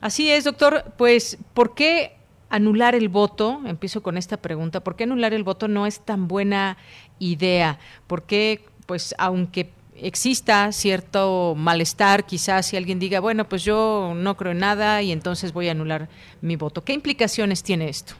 Así 0.00 0.30
es, 0.30 0.44
doctor. 0.44 0.84
Pues, 0.98 1.38
¿por 1.54 1.74
qué 1.74 2.16
anular 2.50 2.94
el 2.94 3.08
voto? 3.08 3.60
Empiezo 3.64 4.02
con 4.02 4.18
esta 4.18 4.36
pregunta. 4.36 4.80
¿Por 4.80 4.96
qué 4.96 5.04
anular 5.04 5.32
el 5.32 5.44
voto 5.44 5.66
no 5.68 5.86
es 5.86 6.00
tan 6.00 6.28
buena 6.28 6.76
idea? 7.18 7.78
¿Por 8.06 8.24
qué, 8.24 8.66
pues, 8.86 9.14
aunque 9.18 9.72
exista 9.98 10.72
cierto 10.72 11.54
malestar, 11.56 12.26
quizás 12.26 12.66
si 12.66 12.76
alguien 12.76 12.98
diga, 12.98 13.20
bueno, 13.20 13.48
pues 13.48 13.64
yo 13.64 14.12
no 14.14 14.36
creo 14.36 14.52
en 14.52 14.58
nada 14.58 15.02
y 15.02 15.12
entonces 15.12 15.52
voy 15.52 15.68
a 15.68 15.72
anular 15.72 16.08
mi 16.40 16.56
voto. 16.56 16.84
¿Qué 16.84 16.92
implicaciones 16.92 17.62
tiene 17.62 17.88
esto? 17.88 18.14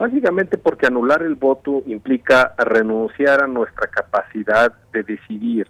Básicamente 0.00 0.56
porque 0.56 0.86
anular 0.86 1.22
el 1.22 1.34
voto 1.34 1.82
implica 1.84 2.54
renunciar 2.56 3.44
a 3.44 3.46
nuestra 3.46 3.86
capacidad 3.88 4.72
de 4.94 5.02
decidir, 5.02 5.68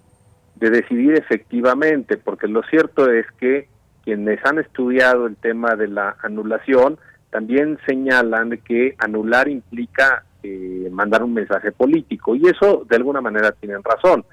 de 0.55 0.70
decidir 0.70 1.14
efectivamente, 1.14 2.16
porque 2.16 2.47
lo 2.47 2.62
cierto 2.62 3.11
es 3.11 3.26
que 3.41 3.66
quienes 4.05 4.39
han 4.47 4.61
estudiado 4.61 5.26
el 5.26 5.35
tema 5.35 5.74
de 5.74 5.89
la 5.89 6.14
anulación 6.22 6.97
también 7.31 7.76
señalan 7.89 8.57
que 8.59 8.95
anular 8.99 9.49
implica 9.49 10.22
eh, 10.45 10.89
mandar 10.93 11.24
un 11.24 11.35
mensaje 11.35 11.72
político 11.72 12.37
y 12.37 12.47
eso 12.47 12.87
de 12.89 12.95
alguna 12.95 13.20
manera 13.20 13.51
tienen 13.51 13.83
razón. 13.83 14.24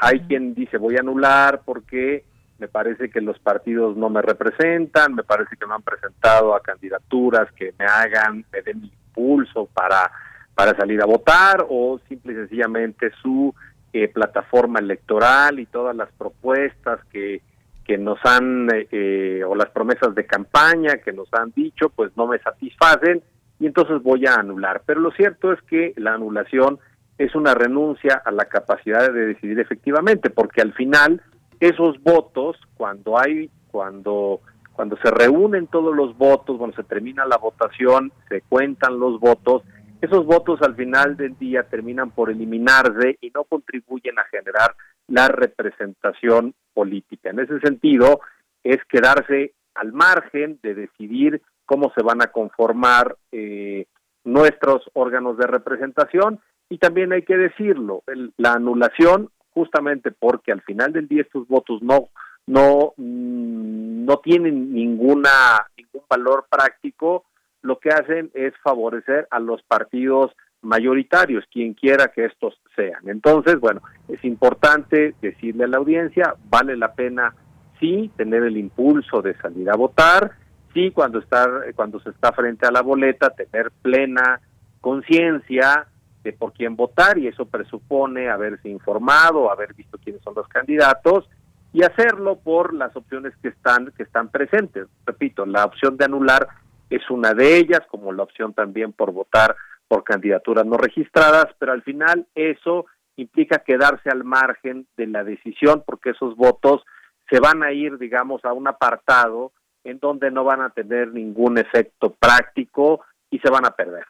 Hay 0.00 0.18
quien 0.22 0.54
dice 0.54 0.78
voy 0.78 0.96
a 0.96 1.00
anular 1.02 1.62
porque 1.64 2.24
me 2.58 2.66
parece 2.66 3.08
que 3.08 3.20
los 3.20 3.38
partidos 3.38 3.96
no 3.96 4.10
me 4.10 4.20
representan, 4.20 5.14
me 5.14 5.22
parece 5.22 5.56
que 5.56 5.64
no 5.64 5.74
han 5.76 5.82
presentado 5.82 6.56
a 6.56 6.60
candidaturas 6.60 7.52
que 7.52 7.72
me 7.78 7.84
hagan, 7.84 8.44
me 8.52 8.60
den 8.60 8.90
impulso 9.14 9.66
para, 9.66 10.10
para 10.54 10.76
salir 10.76 11.00
a 11.02 11.06
votar 11.06 11.66
o 11.68 12.00
simple 12.08 12.32
y 12.32 12.36
sencillamente 12.36 13.10
su 13.22 13.54
eh, 13.92 14.08
plataforma 14.08 14.80
electoral 14.80 15.60
y 15.60 15.66
todas 15.66 15.94
las 15.94 16.10
propuestas 16.12 17.00
que 17.12 17.42
que 17.84 17.98
nos 17.98 18.18
han, 18.24 18.68
eh, 18.72 19.42
o 19.46 19.54
las 19.54 19.70
promesas 19.70 20.14
de 20.14 20.26
campaña 20.26 20.96
que 21.04 21.12
nos 21.12 21.28
han 21.34 21.52
dicho, 21.54 21.90
pues 21.90 22.16
no 22.16 22.26
me 22.26 22.38
satisfacen 22.38 23.22
y 23.60 23.66
entonces 23.66 24.02
voy 24.02 24.26
a 24.26 24.34
anular. 24.34 24.82
Pero 24.86 25.00
lo 25.00 25.10
cierto 25.12 25.52
es 25.52 25.60
que 25.62 25.92
la 25.96 26.14
anulación 26.14 26.78
es 27.18 27.34
una 27.34 27.54
renuncia 27.54 28.22
a 28.24 28.32
la 28.32 28.46
capacidad 28.46 29.12
de 29.12 29.26
decidir 29.26 29.60
efectivamente, 29.60 30.30
porque 30.30 30.62
al 30.62 30.72
final 30.72 31.22
esos 31.60 32.02
votos, 32.02 32.56
cuando 32.76 33.18
hay, 33.18 33.50
cuando, 33.70 34.40
cuando 34.74 34.96
se 34.98 35.10
reúnen 35.10 35.68
todos 35.68 35.94
los 35.94 36.16
votos, 36.18 36.58
cuando 36.58 36.76
se 36.76 36.84
termina 36.84 37.24
la 37.24 37.38
votación, 37.38 38.12
se 38.28 38.42
cuentan 38.42 38.98
los 38.98 39.20
votos, 39.20 39.62
esos 40.00 40.26
votos 40.26 40.60
al 40.62 40.74
final 40.74 41.16
del 41.16 41.38
día 41.38 41.62
terminan 41.62 42.10
por 42.10 42.30
eliminarse 42.30 43.16
y 43.20 43.30
no 43.30 43.44
contribuyen 43.44 44.18
a 44.18 44.24
generar 44.24 44.74
la 45.06 45.28
representación 45.28 46.54
política. 46.74 47.30
En 47.30 47.40
ese 47.40 47.58
sentido, 47.60 48.20
es 48.62 48.78
quedarse 48.88 49.54
al 49.74 49.92
margen 49.92 50.58
de 50.62 50.74
decidir 50.74 51.40
cómo 51.66 51.92
se 51.96 52.02
van 52.02 52.22
a 52.22 52.28
conformar 52.28 53.16
eh, 53.32 53.86
nuestros 54.24 54.82
órganos 54.92 55.38
de 55.38 55.46
representación 55.46 56.40
y 56.68 56.78
también 56.78 57.12
hay 57.12 57.22
que 57.22 57.36
decirlo, 57.36 58.02
la 58.36 58.52
anulación, 58.52 59.30
justamente 59.50 60.10
porque 60.10 60.52
al 60.52 60.62
final 60.62 60.92
del 60.92 61.08
día 61.08 61.22
estos 61.22 61.46
votos 61.46 61.82
no, 61.82 62.08
no, 62.46 62.94
mm, 62.96 64.04
no 64.04 64.16
tienen 64.18 64.72
ninguna, 64.72 65.66
ningún 65.76 66.02
valor 66.08 66.46
práctico, 66.50 67.24
lo 67.62 67.78
que 67.78 67.90
hacen 67.90 68.30
es 68.34 68.52
favorecer 68.62 69.26
a 69.30 69.38
los 69.40 69.62
partidos 69.62 70.32
mayoritarios, 70.60 71.44
quien 71.50 71.74
quiera 71.74 72.08
que 72.08 72.26
estos 72.26 72.60
sean. 72.74 73.08
Entonces, 73.08 73.58
bueno, 73.58 73.82
es 74.08 74.22
importante 74.24 75.14
decirle 75.20 75.64
a 75.64 75.68
la 75.68 75.78
audiencia, 75.78 76.34
vale 76.48 76.76
la 76.76 76.94
pena 76.94 77.34
sí 77.80 78.10
tener 78.16 78.42
el 78.42 78.56
impulso 78.56 79.22
de 79.22 79.34
salir 79.36 79.70
a 79.70 79.76
votar, 79.76 80.32
sí 80.72 80.90
cuando 80.90 81.18
está 81.18 81.46
cuando 81.74 82.00
se 82.00 82.10
está 82.10 82.32
frente 82.32 82.66
a 82.66 82.70
la 82.70 82.82
boleta 82.82 83.30
tener 83.30 83.70
plena 83.82 84.40
conciencia 84.80 85.86
de 86.22 86.32
por 86.32 86.52
quién 86.52 86.76
votar 86.76 87.18
y 87.18 87.26
eso 87.28 87.46
presupone 87.46 88.28
haberse 88.28 88.68
informado, 88.68 89.50
haber 89.50 89.74
visto 89.74 89.98
quiénes 89.98 90.22
son 90.22 90.34
los 90.34 90.48
candidatos 90.48 91.28
y 91.74 91.82
hacerlo 91.82 92.36
por 92.36 92.72
las 92.72 92.94
opciones 92.96 93.34
que 93.42 93.48
están 93.48 93.92
que 93.96 94.04
están 94.04 94.28
presentes. 94.28 94.86
Repito, 95.04 95.44
la 95.44 95.64
opción 95.64 95.96
de 95.96 96.04
anular 96.04 96.46
es 96.88 97.02
una 97.10 97.34
de 97.34 97.58
ellas, 97.58 97.80
como 97.90 98.12
la 98.12 98.22
opción 98.22 98.54
también 98.54 98.92
por 98.92 99.10
votar 99.12 99.56
por 99.88 100.04
candidaturas 100.04 100.64
no 100.64 100.76
registradas, 100.76 101.46
pero 101.58 101.72
al 101.72 101.82
final 101.82 102.26
eso 102.36 102.86
implica 103.16 103.58
quedarse 103.58 104.08
al 104.08 104.22
margen 104.22 104.86
de 104.96 105.08
la 105.08 105.24
decisión 105.24 105.82
porque 105.84 106.10
esos 106.10 106.36
votos 106.36 106.84
se 107.28 107.40
van 107.40 107.64
a 107.64 107.72
ir, 107.72 107.98
digamos, 107.98 108.44
a 108.44 108.52
un 108.52 108.68
apartado 108.68 109.52
en 109.82 109.98
donde 109.98 110.30
no 110.30 110.44
van 110.44 110.60
a 110.60 110.70
tener 110.70 111.12
ningún 111.12 111.58
efecto 111.58 112.14
práctico 112.14 113.04
y 113.30 113.40
se 113.40 113.50
van 113.50 113.66
a 113.66 113.72
perder. 113.72 114.04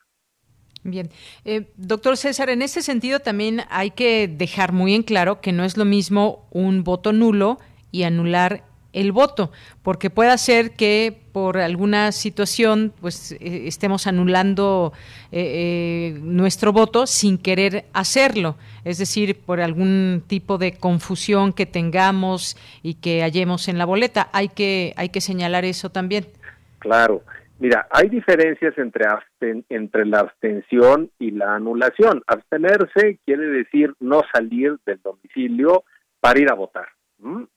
Bien, 0.84 1.10
eh, 1.44 1.66
doctor 1.76 2.16
César, 2.16 2.50
en 2.50 2.62
ese 2.62 2.82
sentido 2.82 3.20
también 3.20 3.62
hay 3.70 3.90
que 3.90 4.28
dejar 4.28 4.72
muy 4.72 4.94
en 4.94 5.02
claro 5.02 5.40
que 5.40 5.50
no 5.50 5.64
es 5.64 5.76
lo 5.76 5.84
mismo 5.84 6.46
un 6.50 6.84
voto 6.84 7.12
nulo 7.12 7.58
y 7.90 8.02
anular 8.02 8.62
el 8.94 9.12
voto, 9.12 9.50
porque 9.82 10.08
puede 10.08 10.38
ser 10.38 10.70
que 10.70 11.20
por 11.32 11.58
alguna 11.58 12.12
situación 12.12 12.92
pues 13.00 13.32
eh, 13.32 13.64
estemos 13.66 14.06
anulando 14.06 14.92
eh, 15.32 16.14
eh, 16.14 16.18
nuestro 16.22 16.72
voto 16.72 17.06
sin 17.06 17.36
querer 17.36 17.86
hacerlo, 17.92 18.56
es 18.84 18.98
decir, 18.98 19.40
por 19.40 19.60
algún 19.60 20.22
tipo 20.26 20.58
de 20.58 20.74
confusión 20.74 21.52
que 21.52 21.66
tengamos 21.66 22.56
y 22.82 22.94
que 22.94 23.22
hallemos 23.22 23.66
en 23.66 23.78
la 23.78 23.84
boleta. 23.84 24.30
Hay 24.32 24.48
que 24.48 24.94
hay 24.96 25.08
que 25.08 25.20
señalar 25.20 25.64
eso 25.64 25.90
también. 25.90 26.26
Claro. 26.78 27.22
Mira, 27.60 27.86
hay 27.90 28.08
diferencias 28.08 28.76
entre, 28.78 29.06
entre 29.68 30.06
la 30.06 30.20
abstención 30.20 31.10
y 31.18 31.30
la 31.30 31.54
anulación. 31.54 32.22
Abstenerse 32.26 33.18
quiere 33.24 33.46
decir 33.46 33.94
no 34.00 34.22
salir 34.32 34.76
del 34.84 35.00
domicilio 35.02 35.84
para 36.20 36.40
ir 36.40 36.50
a 36.50 36.54
votar. 36.54 36.88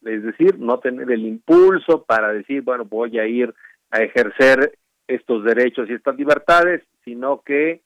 Es 0.06 0.24
decir, 0.24 0.60
no 0.60 0.80
tener 0.80 1.12
el 1.12 1.26
impulso 1.26 2.04
para 2.04 2.32
decir, 2.32 2.62
bueno, 2.62 2.86
voy 2.86 3.20
a 3.20 3.26
ir 3.26 3.54
a 3.92 4.02
ejercer 4.02 4.78
estos 5.08 5.44
derechos 5.44 5.90
y 5.90 5.94
estas 5.94 6.16
libertades, 6.16 6.84
sino 7.04 7.42
que 7.42 7.82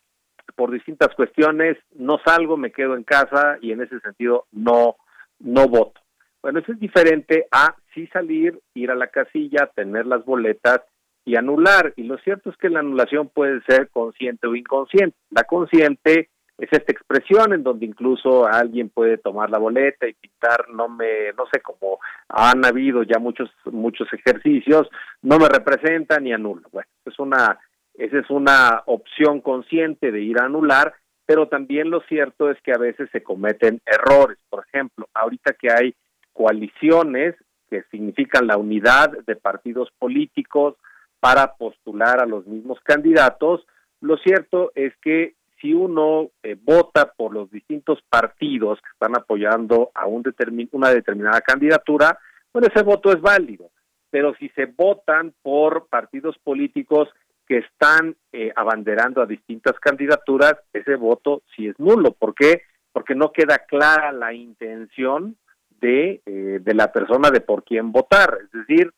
por 0.55 0.71
distintas 0.71 1.15
cuestiones 1.15 1.77
no 1.95 2.19
salgo, 2.25 2.57
me 2.57 2.71
quedo 2.71 2.95
en 2.95 3.03
casa 3.03 3.57
y 3.61 3.71
en 3.71 3.81
ese 3.81 3.99
sentido 4.01 4.45
no 4.51 4.95
no 5.39 5.67
voto. 5.67 5.99
Bueno, 6.41 6.59
eso 6.59 6.71
es 6.71 6.79
diferente 6.79 7.47
a 7.51 7.75
sí 7.93 8.07
salir, 8.07 8.59
ir 8.73 8.91
a 8.91 8.95
la 8.95 9.07
casilla, 9.07 9.71
tener 9.75 10.05
las 10.05 10.25
boletas 10.25 10.81
y 11.25 11.35
anular. 11.35 11.93
Y 11.95 12.03
lo 12.03 12.17
cierto 12.19 12.49
es 12.49 12.57
que 12.57 12.69
la 12.69 12.79
anulación 12.79 13.29
puede 13.29 13.61
ser 13.63 13.89
consciente 13.89 14.47
o 14.47 14.55
inconsciente. 14.55 15.15
La 15.29 15.43
consciente 15.43 16.29
es 16.61 16.69
esta 16.71 16.91
expresión 16.91 17.53
en 17.53 17.63
donde 17.63 17.85
incluso 17.85 18.45
alguien 18.45 18.89
puede 18.89 19.17
tomar 19.17 19.49
la 19.49 19.57
boleta 19.57 20.07
y 20.07 20.13
pintar 20.13 20.69
no 20.69 20.87
me 20.87 21.33
no 21.35 21.45
sé 21.51 21.59
cómo 21.59 21.99
han 22.29 22.63
habido 22.63 23.03
ya 23.03 23.17
muchos 23.19 23.49
muchos 23.65 24.07
ejercicios 24.13 24.87
no 25.23 25.39
me 25.39 25.49
representa 25.49 26.19
ni 26.19 26.33
anulo 26.33 26.67
bueno 26.71 26.87
es 27.05 27.17
una 27.17 27.59
esa 27.95 28.19
es 28.19 28.29
una 28.29 28.83
opción 28.85 29.41
consciente 29.41 30.11
de 30.11 30.21
ir 30.21 30.39
a 30.39 30.45
anular 30.45 30.93
pero 31.25 31.47
también 31.47 31.89
lo 31.89 32.01
cierto 32.01 32.51
es 32.51 32.61
que 32.61 32.73
a 32.73 32.77
veces 32.77 33.09
se 33.11 33.23
cometen 33.23 33.81
errores 33.85 34.37
por 34.49 34.63
ejemplo 34.67 35.07
ahorita 35.15 35.53
que 35.53 35.71
hay 35.71 35.95
coaliciones 36.31 37.35
que 37.69 37.83
significan 37.89 38.45
la 38.45 38.57
unidad 38.57 39.11
de 39.25 39.35
partidos 39.35 39.89
políticos 39.97 40.75
para 41.21 41.53
postular 41.53 42.19
a 42.19 42.25
los 42.25 42.45
mismos 42.45 42.79
candidatos 42.83 43.65
lo 44.01 44.17
cierto 44.17 44.71
es 44.75 44.93
que 44.97 45.35
si 45.61 45.73
uno 45.73 46.31
eh, 46.41 46.57
vota 46.59 47.13
por 47.15 47.33
los 47.33 47.51
distintos 47.51 47.99
partidos 48.09 48.81
que 48.81 48.89
están 48.93 49.15
apoyando 49.15 49.91
a 49.93 50.07
un 50.07 50.23
una 50.71 50.89
determinada 50.89 51.39
candidatura, 51.41 52.17
bueno, 52.51 52.67
ese 52.67 52.83
voto 52.83 53.11
es 53.11 53.21
válido. 53.21 53.69
Pero 54.09 54.33
si 54.35 54.49
se 54.49 54.65
votan 54.65 55.33
por 55.43 55.87
partidos 55.87 56.35
políticos 56.39 57.09
que 57.47 57.59
están 57.59 58.15
eh, 58.33 58.51
abanderando 58.55 59.21
a 59.21 59.27
distintas 59.27 59.79
candidaturas, 59.79 60.55
ese 60.73 60.95
voto 60.95 61.43
sí 61.55 61.67
es 61.67 61.79
nulo. 61.79 62.11
¿Por 62.11 62.33
qué? 62.33 62.63
Porque 62.91 63.13
no 63.13 63.31
queda 63.31 63.59
clara 63.59 64.11
la 64.11 64.33
intención 64.33 65.37
de, 65.79 66.21
eh, 66.25 66.59
de 66.59 66.73
la 66.73 66.91
persona 66.91 67.29
de 67.29 67.41
por 67.41 67.63
quién 67.63 67.91
votar. 67.91 68.39
Es 68.43 68.51
decir, 68.51 68.91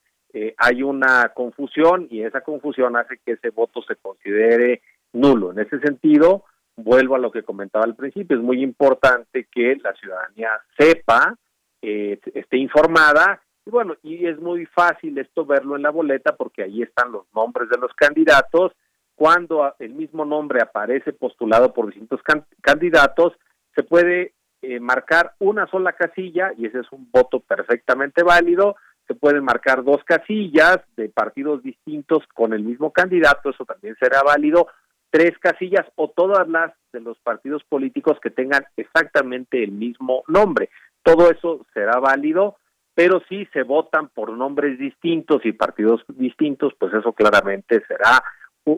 hay 0.57 0.81
una 0.81 1.31
confusión 1.33 2.07
y 2.09 2.23
esa 2.23 2.41
confusión 2.41 2.95
hace 2.97 3.19
que 3.23 3.33
ese 3.33 3.51
voto 3.51 3.81
se 3.83 3.95
considere 3.97 4.81
nulo. 5.13 5.51
En 5.51 5.59
ese 5.59 5.79
sentido, 5.79 6.45
vuelvo 6.75 7.15
a 7.15 7.19
lo 7.19 7.31
que 7.31 7.43
comentaba 7.43 7.85
al 7.85 7.95
principio, 7.95 8.37
es 8.37 8.43
muy 8.43 8.61
importante 8.61 9.47
que 9.51 9.75
la 9.81 9.93
ciudadanía 9.93 10.49
sepa, 10.77 11.35
eh, 11.81 12.19
esté 12.33 12.57
informada, 12.57 13.41
y 13.65 13.69
bueno, 13.69 13.95
y 14.03 14.25
es 14.27 14.39
muy 14.39 14.65
fácil 14.65 15.17
esto 15.17 15.45
verlo 15.45 15.75
en 15.75 15.83
la 15.83 15.89
boleta 15.89 16.35
porque 16.35 16.63
ahí 16.63 16.81
están 16.81 17.11
los 17.11 17.25
nombres 17.33 17.69
de 17.69 17.77
los 17.77 17.93
candidatos, 17.93 18.73
cuando 19.15 19.75
el 19.79 19.93
mismo 19.93 20.25
nombre 20.25 20.59
aparece 20.61 21.13
postulado 21.13 21.73
por 21.73 21.85
distintos 21.85 22.19
candidatos, 22.61 23.33
se 23.75 23.83
puede 23.83 24.33
eh, 24.61 24.79
marcar 24.79 25.33
una 25.39 25.67
sola 25.67 25.93
casilla 25.93 26.51
y 26.57 26.65
ese 26.65 26.79
es 26.79 26.91
un 26.91 27.09
voto 27.11 27.39
perfectamente 27.39 28.23
válido, 28.23 28.75
se 29.07 29.15
pueden 29.15 29.43
marcar 29.43 29.83
dos 29.83 30.03
casillas 30.03 30.77
de 30.95 31.09
partidos 31.09 31.61
distintos 31.63 32.23
con 32.33 32.53
el 32.53 32.63
mismo 32.63 32.91
candidato, 32.91 33.49
eso 33.49 33.65
también 33.65 33.95
será 33.99 34.23
válido, 34.23 34.67
tres 35.09 35.37
casillas 35.39 35.85
o 35.95 36.09
todas 36.09 36.47
las 36.47 36.73
de 36.91 37.01
los 37.01 37.17
partidos 37.19 37.63
políticos 37.63 38.17
que 38.21 38.29
tengan 38.29 38.65
exactamente 38.77 39.63
el 39.63 39.71
mismo 39.71 40.23
nombre. 40.27 40.69
Todo 41.03 41.29
eso 41.29 41.65
será 41.73 41.99
válido, 41.99 42.57
pero 42.95 43.21
si 43.27 43.45
se 43.47 43.63
votan 43.63 44.09
por 44.09 44.31
nombres 44.31 44.79
distintos 44.79 45.45
y 45.45 45.51
partidos 45.51 46.01
distintos, 46.07 46.73
pues 46.79 46.93
eso 46.93 47.13
claramente 47.13 47.83
será 47.87 48.23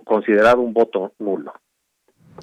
considerado 0.03 0.61
un 0.61 0.73
voto 0.73 1.13
nulo. 1.19 1.53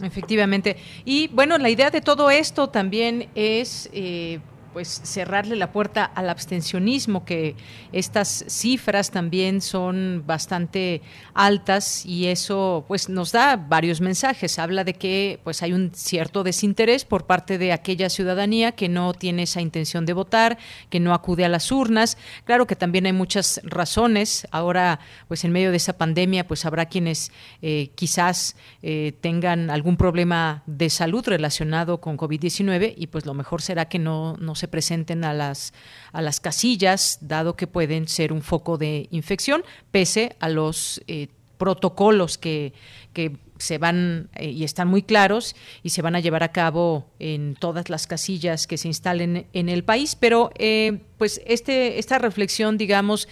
Efectivamente. 0.02 0.76
Y 1.04 1.28
bueno, 1.28 1.58
la 1.58 1.68
idea 1.68 1.90
de 1.90 2.00
todo 2.00 2.30
esto 2.30 2.68
también 2.70 3.28
es 3.34 3.90
eh, 3.92 4.40
pues 4.72 5.00
cerrarle 5.04 5.56
la 5.56 5.72
puerta 5.72 6.04
al 6.04 6.30
abstencionismo, 6.30 7.24
que 7.24 7.56
estas 7.92 8.44
cifras 8.48 9.10
también 9.10 9.60
son 9.60 10.24
bastante 10.26 11.02
altas 11.34 12.04
y 12.06 12.26
eso 12.26 12.84
pues 12.88 13.08
nos 13.08 13.32
da 13.32 13.56
varios 13.56 14.00
mensajes. 14.00 14.58
Habla 14.58 14.84
de 14.84 14.94
que 14.94 15.40
pues 15.44 15.62
hay 15.62 15.72
un 15.72 15.92
cierto 15.94 16.42
desinterés 16.42 17.04
por 17.04 17.26
parte 17.26 17.58
de 17.58 17.72
aquella 17.72 18.08
ciudadanía 18.08 18.72
que 18.72 18.88
no 18.88 19.12
tiene 19.14 19.44
esa 19.44 19.60
intención 19.60 20.06
de 20.06 20.12
votar, 20.12 20.58
que 20.90 21.00
no 21.00 21.14
acude 21.14 21.44
a 21.44 21.48
las 21.48 21.70
urnas. 21.70 22.16
Claro 22.44 22.66
que 22.66 22.76
también 22.76 23.06
hay 23.06 23.12
muchas 23.12 23.60
razones. 23.64 24.46
Ahora 24.50 25.00
pues 25.28 25.44
en 25.44 25.52
medio 25.52 25.70
de 25.70 25.76
esa 25.76 25.98
pandemia 25.98 26.46
pues 26.46 26.64
habrá 26.64 26.86
quienes 26.86 27.32
eh, 27.60 27.90
quizás 27.94 28.56
eh, 28.82 29.12
tengan 29.20 29.70
algún 29.70 29.96
problema 29.96 30.62
de 30.66 30.90
salud 30.90 31.24
relacionado 31.26 32.00
con 32.00 32.16
COVID-19 32.16 32.94
y 32.96 33.06
pues 33.08 33.26
lo 33.26 33.34
mejor 33.34 33.62
será 33.62 33.86
que 33.86 33.98
no, 33.98 34.36
no 34.38 34.54
se 34.62 34.68
presenten 34.68 35.24
a 35.24 35.34
las, 35.34 35.74
a 36.12 36.22
las 36.22 36.38
casillas, 36.38 37.18
dado 37.20 37.56
que 37.56 37.66
pueden 37.66 38.06
ser 38.06 38.32
un 38.32 38.42
foco 38.42 38.78
de 38.78 39.08
infección, 39.10 39.64
pese 39.90 40.36
a 40.38 40.48
los 40.48 41.02
eh, 41.08 41.26
protocolos 41.58 42.38
que, 42.38 42.72
que 43.12 43.38
se 43.58 43.78
van 43.78 44.28
eh, 44.36 44.50
y 44.50 44.62
están 44.62 44.86
muy 44.86 45.02
claros 45.02 45.56
y 45.82 45.90
se 45.90 46.00
van 46.00 46.14
a 46.14 46.20
llevar 46.20 46.44
a 46.44 46.52
cabo 46.52 47.10
en 47.18 47.56
todas 47.56 47.90
las 47.90 48.06
casillas 48.06 48.68
que 48.68 48.78
se 48.78 48.86
instalen 48.86 49.48
en 49.52 49.68
el 49.68 49.82
país. 49.82 50.14
Pero 50.14 50.52
eh, 50.58 51.00
pues 51.18 51.40
este, 51.44 51.98
esta 51.98 52.20
reflexión, 52.20 52.78
digamos, 52.78 53.26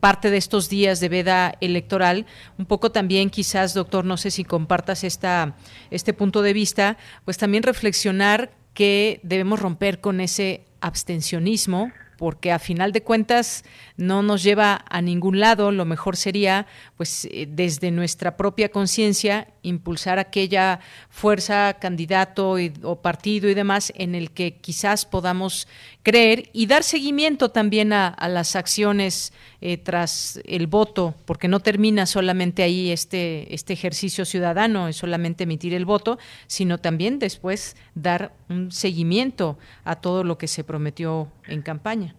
parte 0.00 0.28
de 0.28 0.36
estos 0.36 0.68
días 0.68 1.00
de 1.00 1.08
veda 1.08 1.54
electoral, 1.62 2.26
un 2.58 2.66
poco 2.66 2.92
también 2.92 3.30
quizás, 3.30 3.72
doctor, 3.72 4.04
no 4.04 4.18
sé 4.18 4.30
si 4.30 4.44
compartas 4.44 5.02
esta, 5.02 5.56
este 5.90 6.12
punto 6.12 6.42
de 6.42 6.52
vista, 6.52 6.98
pues 7.24 7.38
también 7.38 7.62
reflexionar 7.62 8.50
que 8.74 9.20
debemos 9.22 9.60
romper 9.60 10.00
con 10.00 10.20
ese 10.20 10.64
abstencionismo 10.80 11.92
porque 12.16 12.52
a 12.52 12.58
final 12.58 12.92
de 12.92 13.02
cuentas 13.02 13.64
no 13.96 14.22
nos 14.22 14.42
lleva 14.42 14.84
a 14.88 15.02
ningún 15.02 15.40
lado. 15.40 15.72
Lo 15.72 15.84
mejor 15.84 16.16
sería, 16.16 16.66
pues, 16.96 17.26
eh, 17.26 17.46
desde 17.48 17.90
nuestra 17.90 18.36
propia 18.36 18.70
conciencia, 18.70 19.48
impulsar 19.62 20.18
aquella 20.18 20.80
fuerza, 21.10 21.74
candidato 21.80 22.56
o 22.82 23.02
partido 23.02 23.48
y 23.48 23.54
demás 23.54 23.92
en 23.96 24.14
el 24.14 24.30
que 24.30 24.56
quizás 24.56 25.04
podamos 25.04 25.66
creer 26.02 26.50
y 26.52 26.66
dar 26.66 26.82
seguimiento 26.82 27.50
también 27.50 27.92
a, 27.92 28.16
las 28.28 28.56
acciones 28.56 29.32
eh, 29.66 29.78
tras 29.78 30.42
el 30.44 30.66
voto, 30.66 31.14
porque 31.24 31.48
no 31.48 31.58
termina 31.58 32.04
solamente 32.04 32.62
ahí 32.62 32.92
este, 32.92 33.54
este 33.54 33.72
ejercicio 33.72 34.26
ciudadano, 34.26 34.88
es 34.88 34.96
solamente 34.96 35.44
emitir 35.44 35.72
el 35.72 35.86
voto, 35.86 36.18
sino 36.46 36.76
también 36.76 37.18
después 37.18 37.74
dar 37.94 38.32
un 38.50 38.70
seguimiento 38.72 39.56
a 39.84 40.02
todo 40.02 40.22
lo 40.22 40.36
que 40.36 40.48
se 40.48 40.64
prometió 40.64 41.28
en 41.46 41.62
campaña. 41.62 42.14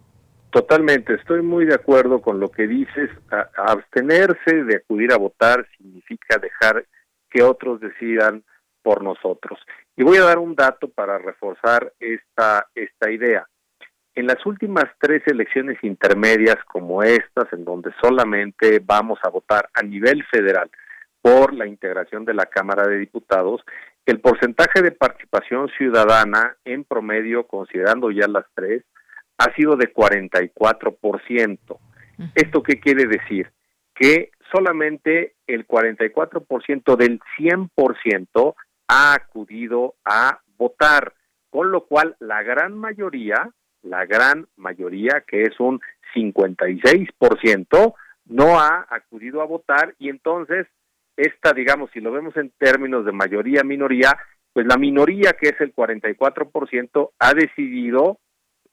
Totalmente, 0.50 1.14
estoy 1.14 1.42
muy 1.42 1.66
de 1.66 1.76
acuerdo 1.76 2.20
con 2.20 2.40
lo 2.40 2.50
que 2.50 2.66
dices. 2.66 3.10
abstenerse 3.56 4.64
de 4.64 4.78
acudir 4.78 5.12
a 5.12 5.16
votar 5.16 5.68
significa 5.78 6.38
dejar 6.38 6.84
que 7.30 7.44
otros 7.44 7.80
decidan 7.80 8.42
por 8.82 9.04
nosotros. 9.04 9.60
Y 9.96 10.02
voy 10.02 10.16
a 10.16 10.24
dar 10.24 10.38
un 10.38 10.56
dato 10.56 10.88
para 10.88 11.16
reforzar 11.18 11.92
esta, 12.00 12.66
esta 12.74 13.08
idea. 13.08 13.46
En 14.16 14.26
las 14.26 14.44
últimas 14.46 14.86
tres 14.98 15.22
elecciones 15.26 15.76
intermedias 15.82 16.56
como 16.64 17.02
estas, 17.02 17.52
en 17.52 17.66
donde 17.66 17.92
solamente 18.00 18.80
vamos 18.82 19.18
a 19.22 19.28
votar 19.28 19.68
a 19.74 19.82
nivel 19.82 20.24
federal 20.24 20.70
por 21.20 21.52
la 21.52 21.66
integración 21.66 22.24
de 22.24 22.32
la 22.32 22.46
Cámara 22.46 22.88
de 22.88 22.96
Diputados, 22.96 23.60
el 24.06 24.20
porcentaje 24.20 24.80
de 24.80 24.92
participación 24.92 25.68
ciudadana 25.76 26.56
en 26.64 26.84
promedio, 26.84 27.46
considerando 27.46 28.10
ya 28.10 28.26
las 28.26 28.46
tres, 28.54 28.84
ha 29.36 29.54
sido 29.54 29.76
de 29.76 29.92
44%. 29.92 31.58
¿Esto 32.34 32.62
qué 32.62 32.80
quiere 32.80 33.04
decir? 33.04 33.50
Que 33.94 34.30
solamente 34.50 35.34
el 35.46 35.68
44% 35.68 36.96
del 36.96 37.20
100% 37.38 38.54
ha 38.88 39.12
acudido 39.12 39.96
a 40.06 40.40
votar, 40.56 41.12
con 41.50 41.70
lo 41.70 41.84
cual 41.84 42.16
la 42.18 42.42
gran 42.42 42.78
mayoría 42.78 43.50
la 43.86 44.04
gran 44.06 44.46
mayoría, 44.56 45.24
que 45.26 45.42
es 45.42 45.58
un 45.60 45.80
56%, 46.14 47.94
no 48.26 48.58
ha 48.58 48.86
acudido 48.90 49.40
a 49.40 49.46
votar 49.46 49.94
y 49.98 50.08
entonces 50.08 50.66
esta, 51.16 51.52
digamos, 51.52 51.90
si 51.92 52.00
lo 52.00 52.12
vemos 52.12 52.36
en 52.36 52.50
términos 52.58 53.04
de 53.04 53.12
mayoría-minoría, 53.12 54.16
pues 54.52 54.66
la 54.66 54.76
minoría, 54.76 55.32
que 55.32 55.48
es 55.48 55.60
el 55.60 55.74
44%, 55.74 57.10
ha 57.18 57.34
decidido 57.34 58.18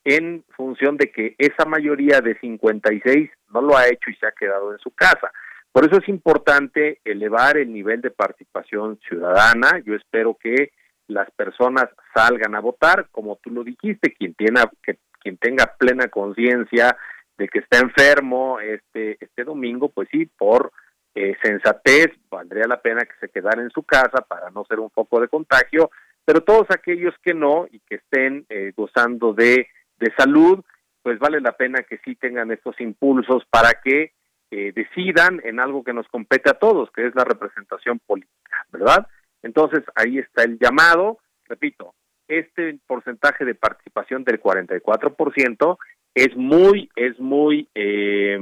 en 0.03 0.43
función 0.55 0.97
de 0.97 1.11
que 1.11 1.35
esa 1.37 1.65
mayoría 1.65 2.19
de 2.19 2.37
56 2.39 3.29
no 3.53 3.61
lo 3.61 3.77
ha 3.77 3.87
hecho 3.87 4.09
y 4.09 4.15
se 4.15 4.27
ha 4.27 4.31
quedado 4.31 4.73
en 4.73 4.79
su 4.79 4.91
casa. 4.91 5.31
Por 5.71 5.85
eso 5.85 5.97
es 5.97 6.07
importante 6.09 6.99
elevar 7.05 7.57
el 7.57 7.71
nivel 7.71 8.01
de 8.01 8.11
participación 8.11 8.99
ciudadana. 9.07 9.81
Yo 9.85 9.95
espero 9.95 10.37
que 10.39 10.71
las 11.07 11.29
personas 11.31 11.85
salgan 12.13 12.55
a 12.55 12.59
votar, 12.59 13.07
como 13.11 13.37
tú 13.37 13.51
lo 13.51 13.63
dijiste, 13.63 14.13
quien 14.13 14.33
tiene 14.35 14.61
que 14.81 14.97
quien 15.19 15.37
tenga 15.37 15.73
plena 15.77 16.09
conciencia 16.09 16.97
de 17.37 17.47
que 17.47 17.59
está 17.59 17.79
enfermo 17.79 18.59
este 18.59 19.17
este 19.19 19.43
domingo, 19.43 19.89
pues 19.89 20.09
sí, 20.11 20.25
por 20.25 20.71
eh, 21.15 21.35
sensatez 21.41 22.07
valdría 22.29 22.65
la 22.67 22.81
pena 22.81 23.05
que 23.05 23.13
se 23.19 23.29
quedara 23.29 23.61
en 23.61 23.69
su 23.69 23.83
casa 23.83 24.25
para 24.27 24.49
no 24.49 24.65
ser 24.65 24.79
un 24.79 24.89
foco 24.89 25.21
de 25.21 25.27
contagio, 25.27 25.91
pero 26.25 26.41
todos 26.41 26.67
aquellos 26.69 27.13
que 27.21 27.33
no 27.33 27.67
y 27.69 27.79
que 27.81 27.95
estén 27.95 28.45
eh, 28.49 28.73
gozando 28.75 29.33
de, 29.33 29.67
de 29.99 30.13
salud, 30.17 30.63
pues 31.03 31.19
vale 31.19 31.39
la 31.41 31.51
pena 31.51 31.83
que 31.83 31.99
sí 31.99 32.15
tengan 32.15 32.51
estos 32.51 32.79
impulsos 32.79 33.43
para 33.49 33.73
que 33.83 34.13
eh, 34.51 34.71
decidan 34.73 35.41
en 35.43 35.59
algo 35.59 35.83
que 35.83 35.93
nos 35.93 36.07
compete 36.07 36.49
a 36.49 36.53
todos, 36.53 36.89
que 36.91 37.07
es 37.07 37.15
la 37.15 37.23
representación 37.23 37.99
política, 37.99 38.65
¿verdad? 38.71 39.07
Entonces 39.43 39.83
ahí 39.95 40.17
está 40.17 40.43
el 40.43 40.57
llamado, 40.57 41.19
repito, 41.47 41.93
este 42.27 42.79
porcentaje 42.87 43.45
de 43.45 43.55
participación 43.55 44.23
del 44.23 44.41
44% 44.41 45.77
es 46.15 46.35
muy, 46.35 46.89
es 46.95 47.19
muy, 47.19 47.69
eh, 47.75 48.39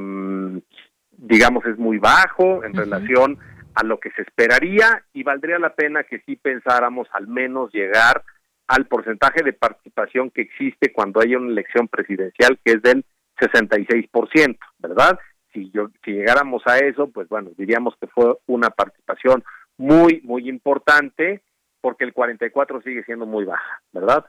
digamos, 1.12 1.66
es 1.66 1.78
muy 1.78 1.98
bajo 1.98 2.64
en 2.64 2.74
relación 2.74 3.40
a 3.76 3.84
lo 3.84 4.00
que 4.00 4.12
se 4.12 4.22
esperaría 4.22 5.04
y 5.14 5.24
valdría 5.24 5.58
la 5.60 5.74
pena 5.74 6.04
que 6.04 6.20
sí 6.26 6.36
pensáramos 6.36 7.08
al 7.14 7.28
menos 7.28 7.72
llegar 7.74 8.24
al 8.68 8.86
porcentaje 8.86 9.44
de 9.44 9.54
participación 9.54 10.30
que 10.30 10.42
existe 10.42 10.92
cuando 10.94 11.22
hay 11.22 11.36
una 11.36 11.52
elección 11.52 11.88
presidencial 11.88 12.60
que 12.64 12.74
es 12.74 12.82
del 12.82 13.06
66%, 13.40 14.58
¿verdad? 14.80 15.20
Si 15.54 15.72
yo 15.72 15.90
si 16.06 16.12
llegáramos 16.12 16.64
a 16.66 16.78
eso, 16.78 17.10
pues 17.10 17.28
bueno, 17.28 17.52
diríamos 17.58 17.96
que 18.00 18.08
fue 18.08 18.38
una 18.48 18.70
participación 18.70 19.44
muy 19.82 20.22
muy 20.24 20.48
importante 20.48 21.42
porque 21.82 22.04
el 22.04 22.14
44 22.14 22.82
sigue 22.82 23.04
siendo 23.04 23.26
muy 23.26 23.46
baja, 23.46 23.82
¿verdad? 23.92 24.26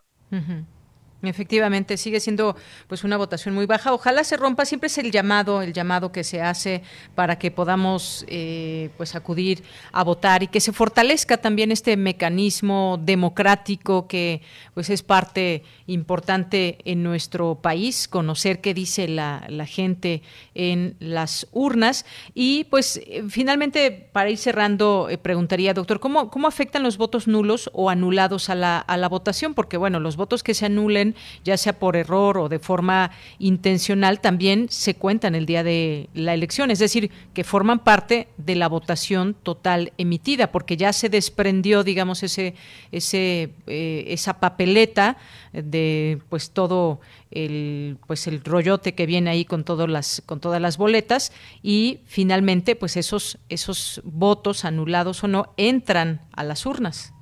Efectivamente, 1.22 1.96
sigue 1.96 2.18
siendo 2.18 2.56
pues 2.88 3.04
una 3.04 3.16
votación 3.16 3.54
muy 3.54 3.66
baja. 3.66 3.92
Ojalá 3.92 4.24
se 4.24 4.36
rompa, 4.36 4.64
siempre 4.64 4.88
es 4.88 4.98
el 4.98 5.12
llamado, 5.12 5.62
el 5.62 5.72
llamado 5.72 6.10
que 6.10 6.24
se 6.24 6.42
hace 6.42 6.82
para 7.14 7.38
que 7.38 7.52
podamos 7.52 8.24
eh, 8.26 8.90
pues 8.96 9.14
acudir 9.14 9.62
a 9.92 10.02
votar 10.02 10.42
y 10.42 10.48
que 10.48 10.60
se 10.60 10.72
fortalezca 10.72 11.36
también 11.36 11.70
este 11.70 11.96
mecanismo 11.96 12.98
democrático 13.00 14.08
que 14.08 14.42
pues 14.74 14.90
es 14.90 15.04
parte 15.04 15.62
importante 15.86 16.78
en 16.84 17.04
nuestro 17.04 17.54
país, 17.54 18.08
conocer 18.08 18.60
qué 18.60 18.74
dice 18.74 19.06
la, 19.06 19.46
gente 19.66 20.22
en 20.54 20.96
las 20.98 21.46
urnas. 21.52 22.04
Y 22.34 22.64
pues 22.64 23.00
eh, 23.06 23.22
finalmente, 23.28 24.08
para 24.12 24.28
ir 24.30 24.38
cerrando, 24.38 25.08
eh, 25.08 25.18
preguntaría, 25.18 25.72
doctor, 25.72 26.00
¿cómo, 26.00 26.30
¿cómo 26.30 26.48
afectan 26.48 26.82
los 26.82 26.96
votos 26.96 27.28
nulos 27.28 27.70
o 27.72 27.90
anulados 27.90 28.50
a 28.50 28.56
la, 28.56 28.78
a 28.78 28.96
la 28.96 29.08
votación? 29.08 29.54
Porque 29.54 29.76
bueno, 29.76 30.00
los 30.00 30.16
votos 30.16 30.42
que 30.42 30.54
se 30.54 30.66
anulen 30.66 31.11
ya 31.44 31.56
sea 31.56 31.78
por 31.78 31.96
error 31.96 32.38
o 32.38 32.48
de 32.48 32.58
forma 32.58 33.10
intencional, 33.38 34.20
también 34.20 34.68
se 34.70 34.94
cuentan 34.94 35.34
el 35.34 35.46
día 35.46 35.62
de 35.62 36.08
la 36.14 36.34
elección, 36.34 36.70
es 36.70 36.78
decir, 36.78 37.10
que 37.34 37.44
forman 37.44 37.80
parte 37.80 38.28
de 38.36 38.54
la 38.54 38.68
votación 38.68 39.34
total 39.34 39.92
emitida, 39.98 40.52
porque 40.52 40.76
ya 40.76 40.92
se 40.92 41.08
desprendió, 41.08 41.84
digamos, 41.84 42.22
ese, 42.22 42.54
ese, 42.90 43.50
eh, 43.66 44.04
esa 44.08 44.40
papeleta 44.40 45.16
de 45.52 46.20
pues 46.28 46.50
todo 46.50 47.00
el 47.30 47.98
pues 48.06 48.26
el 48.26 48.42
rollote 48.44 48.94
que 48.94 49.06
viene 49.06 49.30
ahí 49.30 49.44
con 49.44 49.64
todas 49.64 49.88
las 49.88 50.22
con 50.24 50.40
todas 50.40 50.60
las 50.60 50.76
boletas 50.76 51.32
y 51.62 52.00
finalmente 52.06 52.76
pues 52.76 52.96
esos 52.96 53.38
esos 53.48 54.00
votos 54.04 54.64
anulados 54.64 55.24
o 55.24 55.28
no 55.28 55.52
entran 55.56 56.20
a 56.32 56.44
las 56.44 56.66
urnas. 56.66 57.12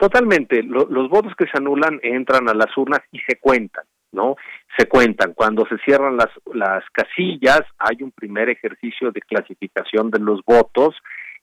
Totalmente. 0.00 0.62
los 0.62 1.10
votos 1.10 1.34
que 1.36 1.44
se 1.44 1.58
anulan 1.58 2.00
entran 2.02 2.48
a 2.48 2.54
las 2.54 2.74
urnas 2.74 3.00
y 3.12 3.18
se 3.18 3.38
cuentan, 3.38 3.84
¿no? 4.12 4.34
Se 4.78 4.88
cuentan. 4.88 5.34
Cuando 5.34 5.66
se 5.66 5.76
cierran 5.84 6.16
las, 6.16 6.30
las 6.54 6.82
casillas, 6.90 7.60
hay 7.78 8.02
un 8.02 8.10
primer 8.10 8.48
ejercicio 8.48 9.12
de 9.12 9.20
clasificación 9.20 10.10
de 10.10 10.18
los 10.18 10.40
votos 10.46 10.96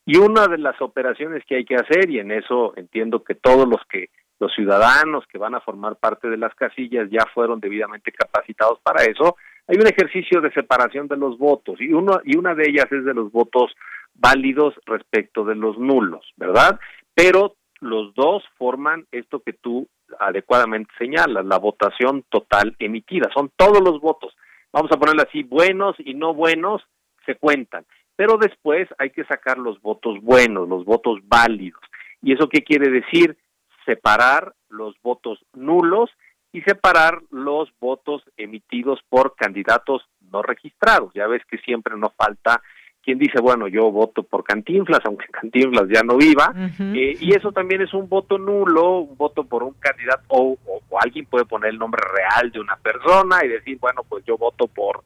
y 0.08 0.18
una 0.18 0.48
de 0.48 0.58
las 0.58 0.82
operaciones 0.82 1.44
que 1.46 1.58
hay 1.58 1.66
que 1.66 1.76
hacer, 1.76 2.10
y 2.10 2.18
en 2.18 2.32
eso 2.32 2.74
entiendo 2.78 3.24
que 3.24 3.36
todos 3.36 3.68
los 3.68 3.82
que 3.92 4.10
los 4.40 4.52
ciudadanos 4.56 5.26
que 5.32 5.38
van 5.38 5.54
a 5.54 5.62
formar 5.62 5.98
parte 5.98 6.28
de 6.28 6.38
las 6.38 6.56
casillas 6.56 7.10
ya 7.12 7.26
fueron 7.36 7.60
debidamente 7.60 8.12
capacitados 8.12 8.80
para 8.82 9.04
eso, 9.04 9.36
hay 9.68 9.78
un 9.78 9.88
ejercicio 9.88 10.42
de 10.42 10.52
separación 10.52 11.08
de 11.08 11.18
los 11.18 11.38
votos 11.38 11.80
y 11.80 11.94
uno 11.94 12.22
y 12.24 12.38
una 12.38 12.56
de 12.56 12.70
ellas 12.70 12.88
es 12.92 13.06
de 13.06 13.14
los 13.14 13.32
votos 13.32 13.76
válidos 14.16 14.74
respecto 14.86 15.44
de 15.44 15.56
los 15.56 15.78
nulos, 15.78 16.26
¿verdad? 16.38 16.80
Pero 17.14 17.57
los 17.80 18.14
dos 18.16 18.44
forman 18.58 19.06
esto 19.12 19.40
que 19.40 19.54
tú 19.54 19.88
adecuadamente 20.20 20.92
señalas, 20.98 21.46
la 21.46 21.60
votación 21.60 22.24
total 22.30 22.76
emitida. 22.80 23.30
Son 23.34 23.52
todos 23.56 23.82
los 23.82 24.00
votos. 24.00 24.36
Vamos 24.72 24.92
a 24.92 24.98
ponerlo 24.98 25.24
así, 25.24 25.44
buenos 25.44 25.96
y 26.00 26.14
no 26.14 26.34
buenos 26.34 26.82
se 27.26 27.36
cuentan. 27.36 27.86
Pero 28.16 28.38
después 28.38 28.88
hay 28.98 29.12
que 29.12 29.26
sacar 29.26 29.58
los 29.58 29.82
votos 29.82 30.20
buenos, 30.22 30.68
los 30.68 30.86
votos 30.86 31.20
válidos. 31.24 31.82
¿Y 32.22 32.34
eso 32.34 32.50
qué 32.50 32.64
quiere 32.64 32.90
decir? 32.90 33.38
Separar 33.86 34.54
los 34.70 34.96
votos 35.02 35.40
nulos 35.54 36.10
y 36.52 36.62
separar 36.62 37.22
los 37.30 37.70
votos 37.80 38.24
emitidos 38.38 39.00
por 39.10 39.36
candidatos 39.36 40.04
no 40.32 40.42
registrados. 40.42 41.14
Ya 41.14 41.28
ves 41.28 41.44
que 41.46 41.58
siempre 41.60 41.96
nos 41.96 42.14
falta 42.16 42.62
quien 43.08 43.20
dice, 43.20 43.40
bueno, 43.40 43.70
yo 43.70 43.90
voto 43.90 44.22
por 44.22 44.44
Cantinflas, 44.44 45.00
aunque 45.06 45.28
Cantinflas 45.32 45.88
ya 45.88 46.04
no 46.04 46.18
viva, 46.18 46.54
eh, 46.78 47.16
y 47.18 47.34
eso 47.34 47.54
también 47.54 47.82
es 47.82 47.94
un 47.94 48.10
voto 48.10 48.38
nulo, 48.38 49.00
un 49.00 49.16
voto 49.16 49.46
por 49.46 49.64
un 49.64 49.76
candidato, 49.80 50.24
o, 50.28 50.58
alguien 51.02 51.26
puede 51.26 51.46
poner 51.46 51.70
el 51.70 51.80
nombre 51.80 52.02
real 52.02 52.52
de 52.52 52.60
una 52.60 52.76
persona 52.76 53.46
y 53.46 53.48
decir, 53.48 53.78
bueno, 53.80 54.02
pues 54.10 54.26
yo 54.26 54.38
voto 54.38 54.68
por 54.68 55.04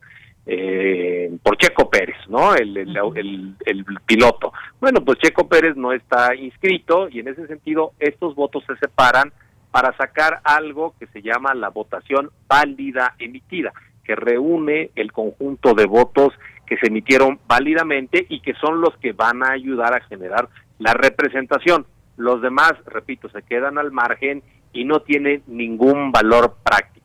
eh, 0.47 1.31
por 1.43 1.55
Checo 1.57 1.91
Pérez, 1.91 2.15
¿no? 2.27 2.55
El, 2.55 2.75
el, 2.75 3.55
el, 3.63 3.85
piloto. 4.03 4.51
Bueno, 4.79 5.01
pues 5.05 5.19
Checo 5.19 5.47
Pérez 5.47 5.75
no 5.75 5.93
está 5.93 6.33
inscrito 6.33 7.07
y 7.07 7.19
en 7.19 7.27
ese 7.27 7.45
sentido 7.45 7.91
estos 7.99 8.33
votos 8.33 8.63
se 8.65 8.75
separan 8.77 9.31
para 9.69 9.95
sacar 9.95 10.39
algo 10.43 10.95
que 10.97 11.05
se 11.07 11.21
llama 11.21 11.53
la 11.53 11.69
votación 11.69 12.31
válida 12.47 13.13
emitida. 13.19 13.71
que 14.03 14.15
reúne 14.15 14.89
el 14.95 15.11
conjunto 15.11 15.75
de 15.75 15.85
votos 15.85 16.33
que 16.71 16.77
se 16.77 16.87
emitieron 16.87 17.37
válidamente 17.47 18.25
y 18.29 18.39
que 18.39 18.53
son 18.53 18.79
los 18.79 18.95
que 18.99 19.11
van 19.11 19.43
a 19.43 19.51
ayudar 19.51 19.93
a 19.93 19.99
generar 20.05 20.47
la 20.79 20.93
representación. 20.93 21.85
Los 22.15 22.41
demás, 22.41 22.75
repito, 22.85 23.27
se 23.27 23.41
quedan 23.43 23.77
al 23.77 23.91
margen 23.91 24.41
y 24.71 24.85
no 24.85 25.01
tienen 25.01 25.43
ningún 25.47 26.13
valor 26.13 26.55
práctico. 26.63 27.00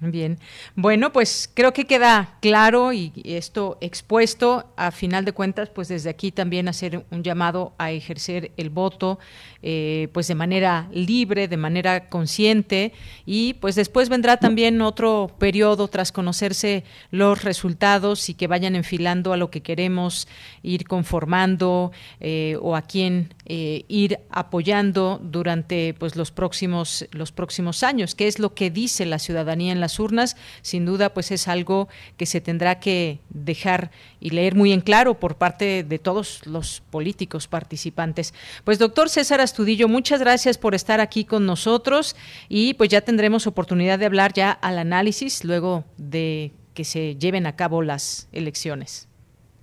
Bien, 0.00 0.38
bueno, 0.74 1.12
pues 1.12 1.48
creo 1.54 1.72
que 1.72 1.84
queda 1.84 2.36
claro 2.40 2.92
y 2.92 3.12
esto 3.24 3.78
expuesto. 3.80 4.72
A 4.76 4.90
final 4.90 5.24
de 5.24 5.32
cuentas, 5.32 5.68
pues 5.68 5.86
desde 5.86 6.10
aquí 6.10 6.32
también 6.32 6.68
hacer 6.68 7.04
un 7.10 7.22
llamado 7.22 7.74
a 7.78 7.92
ejercer 7.92 8.50
el 8.56 8.70
voto, 8.70 9.20
eh, 9.62 10.08
pues 10.12 10.26
de 10.26 10.34
manera 10.34 10.88
libre, 10.92 11.46
de 11.46 11.56
manera 11.56 12.08
consciente 12.08 12.92
y 13.24 13.54
pues 13.54 13.76
después 13.76 14.08
vendrá 14.08 14.36
también 14.36 14.82
otro 14.82 15.30
periodo 15.38 15.86
tras 15.88 16.12
conocerse 16.12 16.84
los 17.10 17.44
resultados 17.44 18.28
y 18.28 18.34
que 18.34 18.48
vayan 18.48 18.74
enfilando 18.74 19.32
a 19.32 19.36
lo 19.36 19.50
que 19.50 19.62
queremos 19.62 20.28
ir 20.62 20.86
conformando 20.86 21.92
eh, 22.20 22.58
o 22.60 22.74
a 22.74 22.82
quién 22.82 23.32
eh, 23.46 23.84
ir 23.88 24.18
apoyando 24.28 25.20
durante 25.22 25.94
pues 25.94 26.16
los 26.16 26.30
próximos 26.30 27.06
los 27.12 27.32
próximos 27.32 27.82
años. 27.84 28.14
¿Qué 28.14 28.26
es 28.26 28.38
lo 28.38 28.54
que 28.54 28.70
dice 28.70 29.06
la 29.06 29.18
ciudadanía 29.18 29.72
en 29.72 29.80
las 29.84 30.00
urnas? 30.00 30.36
Sin 30.62 30.84
duda, 30.84 31.14
pues 31.14 31.30
es 31.30 31.46
algo 31.46 31.88
que 32.16 32.26
se 32.26 32.40
tendrá 32.40 32.80
que 32.80 33.18
dejar 33.30 33.90
y 34.20 34.30
leer 34.30 34.54
muy 34.54 34.72
en 34.72 34.80
claro 34.80 35.14
por 35.14 35.36
parte 35.36 35.84
de 35.84 35.98
todos 35.98 36.46
los 36.46 36.82
políticos 36.90 37.46
participantes. 37.46 38.34
Pues 38.64 38.78
doctor 38.78 39.08
César 39.08 39.40
Astudillo, 39.40 39.86
muchas 39.88 40.20
gracias 40.20 40.58
por 40.58 40.74
estar 40.74 41.00
aquí 41.00 41.24
con 41.24 41.46
nosotros 41.46 42.16
y 42.48 42.74
pues 42.74 42.88
ya 42.88 43.02
tendremos 43.02 43.46
oportunidad 43.46 43.98
de 43.98 44.06
hablar 44.06 44.32
ya 44.32 44.50
al 44.50 44.78
análisis 44.78 45.44
luego 45.44 45.84
de 45.98 46.52
que 46.74 46.84
se 46.84 47.16
lleven 47.16 47.46
a 47.46 47.56
cabo 47.56 47.82
las 47.82 48.28
elecciones. 48.32 49.08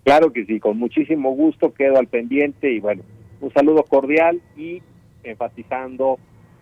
Claro 0.04 0.32
que 0.34 0.46
sí, 0.46 0.60
con 0.60 0.78
muchísimo 0.78 1.32
gusto 1.32 1.74
quedo 1.74 1.98
al 1.98 2.08
pendiente 2.08 2.72
y 2.72 2.80
bueno, 2.80 3.04
un 3.40 3.52
saludo 3.54 3.84
cordial 3.84 4.42
y 4.58 4.82
enfatizando, 5.24 6.18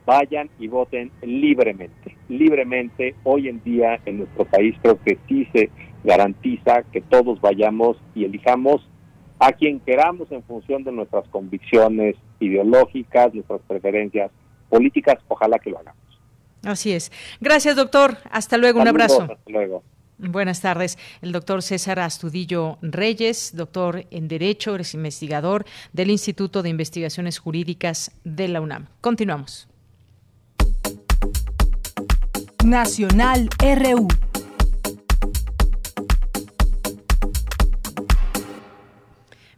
vayan 0.10 0.50
y 0.58 0.68
voten 0.68 1.12
libremente. 1.22 2.16
Libremente, 2.30 3.14
hoy 3.24 3.48
en 3.48 3.64
día 3.64 4.00
en 4.08 4.18
nuestro 4.18 4.44
país 4.46 4.76
creo 4.82 5.00
que 5.04 5.20
sí 5.28 5.48
se 5.54 5.70
garantiza 6.04 6.82
que 6.92 7.02
todos 7.02 7.40
vayamos 7.40 7.96
y 8.16 8.26
elijamos 8.26 8.82
a 9.38 9.52
quien 9.52 9.80
queramos 9.80 10.32
en 10.32 10.42
función 10.44 10.84
de 10.84 10.92
nuestras 10.92 11.28
convicciones 11.28 12.16
ideológicas, 12.40 13.36
nuestras 13.36 13.62
preferencias 13.68 14.32
políticas, 14.68 15.18
ojalá 15.28 15.60
que 15.60 15.70
lo 15.70 15.78
hagamos. 15.78 16.02
Así 16.64 16.92
es. 16.92 17.12
Gracias, 17.40 17.76
doctor. 17.76 18.18
Hasta 18.32 18.58
luego. 18.58 18.82
un 18.82 18.88
abrazo. 18.88 19.22
Hasta 19.22 19.52
luego. 19.52 19.84
Buenas 20.18 20.60
tardes. 20.60 20.98
El 21.22 21.32
doctor 21.32 21.62
César 21.62 22.00
Astudillo 22.00 22.80
Reyes, 22.82 23.52
doctor 23.56 24.06
en 24.10 24.28
Derecho, 24.28 24.76
es 24.76 24.96
investigador 24.96 25.66
del 25.94 26.10
Instituto 26.10 26.64
de 26.64 26.70
Investigaciones 26.70 27.38
Jurídicas 27.38 28.12
de 28.24 28.48
la 28.48 28.60
UNAM. 28.60 28.88
Continuamos. 29.02 29.70
Nacional 32.70 33.50
RU. 33.58 34.08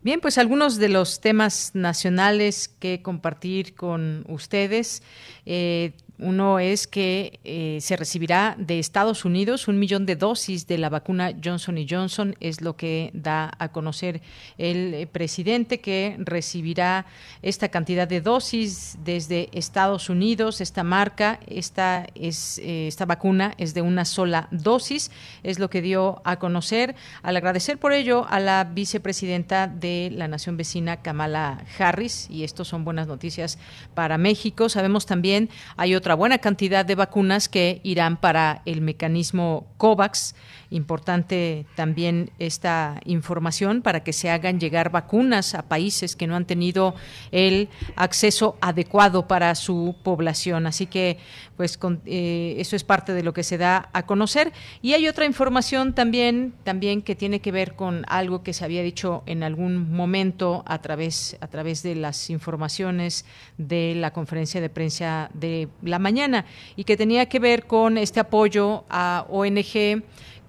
Bien, 0.01 0.21
pues 0.21 0.37
algunos 0.37 0.77
de 0.77 0.87
los 0.87 1.19
temas 1.19 1.71
nacionales 1.73 2.69
que 2.69 3.01
compartir 3.01 3.75
con 3.75 4.23
ustedes. 4.29 5.03
Eh, 5.45 5.91
uno 6.21 6.59
es 6.59 6.87
que 6.87 7.39
eh, 7.43 7.79
se 7.81 7.97
recibirá 7.97 8.55
de 8.57 8.79
Estados 8.79 9.25
Unidos 9.25 9.67
un 9.67 9.79
millón 9.79 10.05
de 10.05 10.15
dosis 10.15 10.67
de 10.67 10.77
la 10.77 10.89
vacuna 10.89 11.33
Johnson 11.43 11.77
Johnson, 11.89 12.35
es 12.39 12.61
lo 12.61 12.77
que 12.77 13.09
da 13.13 13.51
a 13.57 13.71
conocer 13.71 14.21
el 14.59 14.93
eh, 14.93 15.07
presidente, 15.07 15.79
que 15.79 16.15
recibirá 16.19 17.07
esta 17.41 17.69
cantidad 17.69 18.07
de 18.07 18.21
dosis 18.21 18.97
desde 19.03 19.49
Estados 19.51 20.09
Unidos. 20.09 20.61
Esta 20.61 20.83
marca, 20.83 21.39
esta, 21.47 22.05
es, 22.13 22.59
eh, 22.59 22.87
esta 22.87 23.05
vacuna 23.05 23.55
es 23.57 23.73
de 23.73 23.81
una 23.81 24.05
sola 24.05 24.47
dosis, 24.51 25.09
es 25.41 25.57
lo 25.57 25.69
que 25.71 25.81
dio 25.81 26.21
a 26.23 26.37
conocer. 26.37 26.95
Al 27.23 27.35
agradecer 27.35 27.79
por 27.79 27.93
ello 27.93 28.27
a 28.29 28.39
la 28.39 28.63
vicepresidenta 28.63 29.67
de 29.67 30.11
la 30.13 30.27
nación 30.27 30.55
vecina, 30.55 30.97
Kamala 30.97 31.65
Harris, 31.79 32.29
y 32.29 32.43
esto 32.43 32.63
son 32.63 32.85
buenas 32.85 33.07
noticias 33.07 33.57
para 33.95 34.19
México. 34.19 34.69
Sabemos 34.69 35.07
también, 35.07 35.49
hay 35.77 35.95
otra 35.95 36.10
buena 36.15 36.37
cantidad 36.39 36.85
de 36.85 36.95
vacunas 36.95 37.49
que 37.49 37.81
irán 37.83 38.17
para 38.17 38.61
el 38.65 38.81
mecanismo 38.81 39.67
COVAX. 39.77 40.35
Importante 40.69 41.65
también 41.75 42.31
esta 42.39 43.01
información 43.05 43.81
para 43.81 44.03
que 44.03 44.13
se 44.13 44.29
hagan 44.29 44.59
llegar 44.59 44.89
vacunas 44.89 45.53
a 45.53 45.63
países 45.63 46.15
que 46.15 46.27
no 46.27 46.35
han 46.35 46.45
tenido 46.45 46.95
el 47.31 47.67
acceso 47.95 48.57
adecuado 48.61 49.27
para 49.27 49.53
su 49.55 49.95
población. 50.01 50.67
Así 50.67 50.85
que, 50.85 51.17
pues, 51.57 51.77
eh, 52.05 52.55
eso 52.57 52.75
es 52.75 52.83
parte 52.83 53.13
de 53.13 53.23
lo 53.23 53.33
que 53.33 53.43
se 53.43 53.57
da 53.57 53.89
a 53.91 54.05
conocer. 54.05 54.53
Y 54.81 54.93
hay 54.93 55.07
otra 55.07 55.25
información 55.25 55.93
también, 55.93 56.53
también 56.63 57.01
que 57.01 57.15
tiene 57.15 57.41
que 57.41 57.51
ver 57.51 57.75
con 57.75 58.05
algo 58.07 58.41
que 58.41 58.53
se 58.53 58.63
había 58.63 58.81
dicho 58.81 59.23
en 59.25 59.43
algún 59.43 59.91
momento 59.91 60.63
a 60.65 60.81
través, 60.81 61.37
a 61.41 61.47
través 61.47 61.83
de 61.83 61.95
las 61.95 62.29
informaciones 62.29 63.25
de 63.57 63.93
la 63.95 64.11
conferencia 64.13 64.61
de 64.61 64.69
prensa 64.69 65.29
de 65.33 65.67
la 65.81 65.90
mañana 65.99 66.45
y 66.75 66.83
que 66.83 66.97
tenía 66.97 67.27
que 67.27 67.39
ver 67.39 67.65
con 67.65 67.97
este 67.97 68.19
apoyo 68.19 68.83
a 68.89 69.25
ONG 69.29 70.03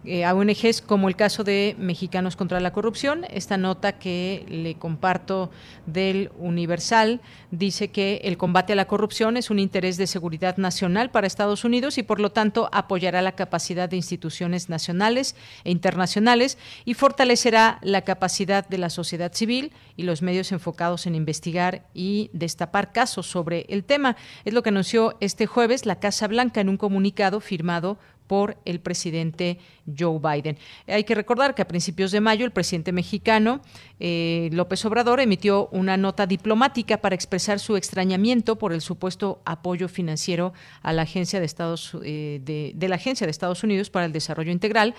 eh, 0.05 0.25
a 0.25 0.35
ONGs 0.35 0.83
como 0.83 1.09
el 1.09 1.15
caso 1.15 1.45
de 1.45 1.77
Mexicanos 1.79 2.35
contra 2.35 2.59
la 2.59 2.73
Corrupción. 2.73 3.25
Esta 3.31 3.57
nota 3.57 3.99
que 3.99 4.45
le 4.49 4.75
comparto 4.75 5.51
del 5.87 6.31
Universal 6.39 7.21
dice 7.53 7.93
que 7.93 8.21
el 8.25 8.37
combate 8.37 8.73
a 8.73 8.77
la 8.77 8.87
corrupción 8.87 9.37
es 9.37 9.51
un 9.51 9.59
interés 9.59 9.97
de 9.97 10.07
seguridad 10.07 10.57
nacional 10.57 11.11
para 11.11 11.27
Estados 11.27 11.65
Unidos 11.65 11.99
y 11.99 12.03
por 12.03 12.19
lo 12.19 12.33
tanto 12.33 12.69
apoyará 12.73 13.23
la 13.23 13.33
capacidad 13.33 13.89
de 13.89 13.97
instituciones 13.97 14.69
nacionales 14.69 15.37
e 15.65 15.71
internacionales 15.71 16.59
y 16.85 16.95
fortalecerá 16.95 17.79
la 17.83 18.03
capacidad 18.03 18.69
de 18.69 18.79
la 18.79 18.91
sociedad 18.91 19.33
civil 19.33 19.73
y 19.97 20.03
los 20.03 20.23
medios 20.23 20.53
enfocados 20.53 21.07
en 21.07 21.15
investigar 21.15 21.87
y 21.95 22.31
destapar 22.33 22.93
casos 22.93 23.27
sobre 23.27 23.67
el 23.69 23.85
tema. 23.85 24.17
Es 24.45 24.53
lo 24.53 24.63
que 24.63 24.71
anunció 24.71 25.17
este 25.21 25.47
jueves 25.47 25.87
la 25.87 26.01
Casa 26.01 26.27
Blanca 26.27 26.61
en 26.61 26.69
un 26.69 26.77
comunicado 26.77 27.41
firmado 27.41 27.99
por 28.33 28.57
el 28.65 28.81
presidente 28.81 29.59
Joe 29.87 30.19
Biden. 30.19 30.57
Hay 30.87 31.05
que 31.05 31.15
recordar 31.15 31.55
que 31.55 31.61
a 31.61 31.69
principios 31.69 32.13
de 32.13 32.23
mayo 32.23 32.47
el 32.47 32.51
presidente 32.51 32.91
mexicano 32.91 33.61
eh, 34.01 34.49
López 34.55 34.83
Obrador 34.87 35.21
emitió 35.21 35.69
una 35.71 35.99
nota 35.99 36.27
diplomática 36.27 37.03
para 37.03 37.15
expresar 37.15 37.59
su 37.59 37.77
extrañamiento 37.77 38.57
por 38.57 38.73
el 38.73 38.81
supuesto 38.81 39.43
apoyo 39.45 39.87
financiero 39.87 40.55
a 40.81 40.95
la 40.95 41.03
agencia 41.03 41.41
de 41.41 41.45
Estados 41.45 41.95
eh, 42.05 42.41
de, 42.43 42.89
la 42.89 42.95
agencia 42.95 43.27
de 43.27 43.31
Estados 43.33 43.65
Unidos 43.65 43.91
para 43.91 44.07
el 44.07 44.13
Desarrollo 44.13 44.51
Integral 44.51 44.95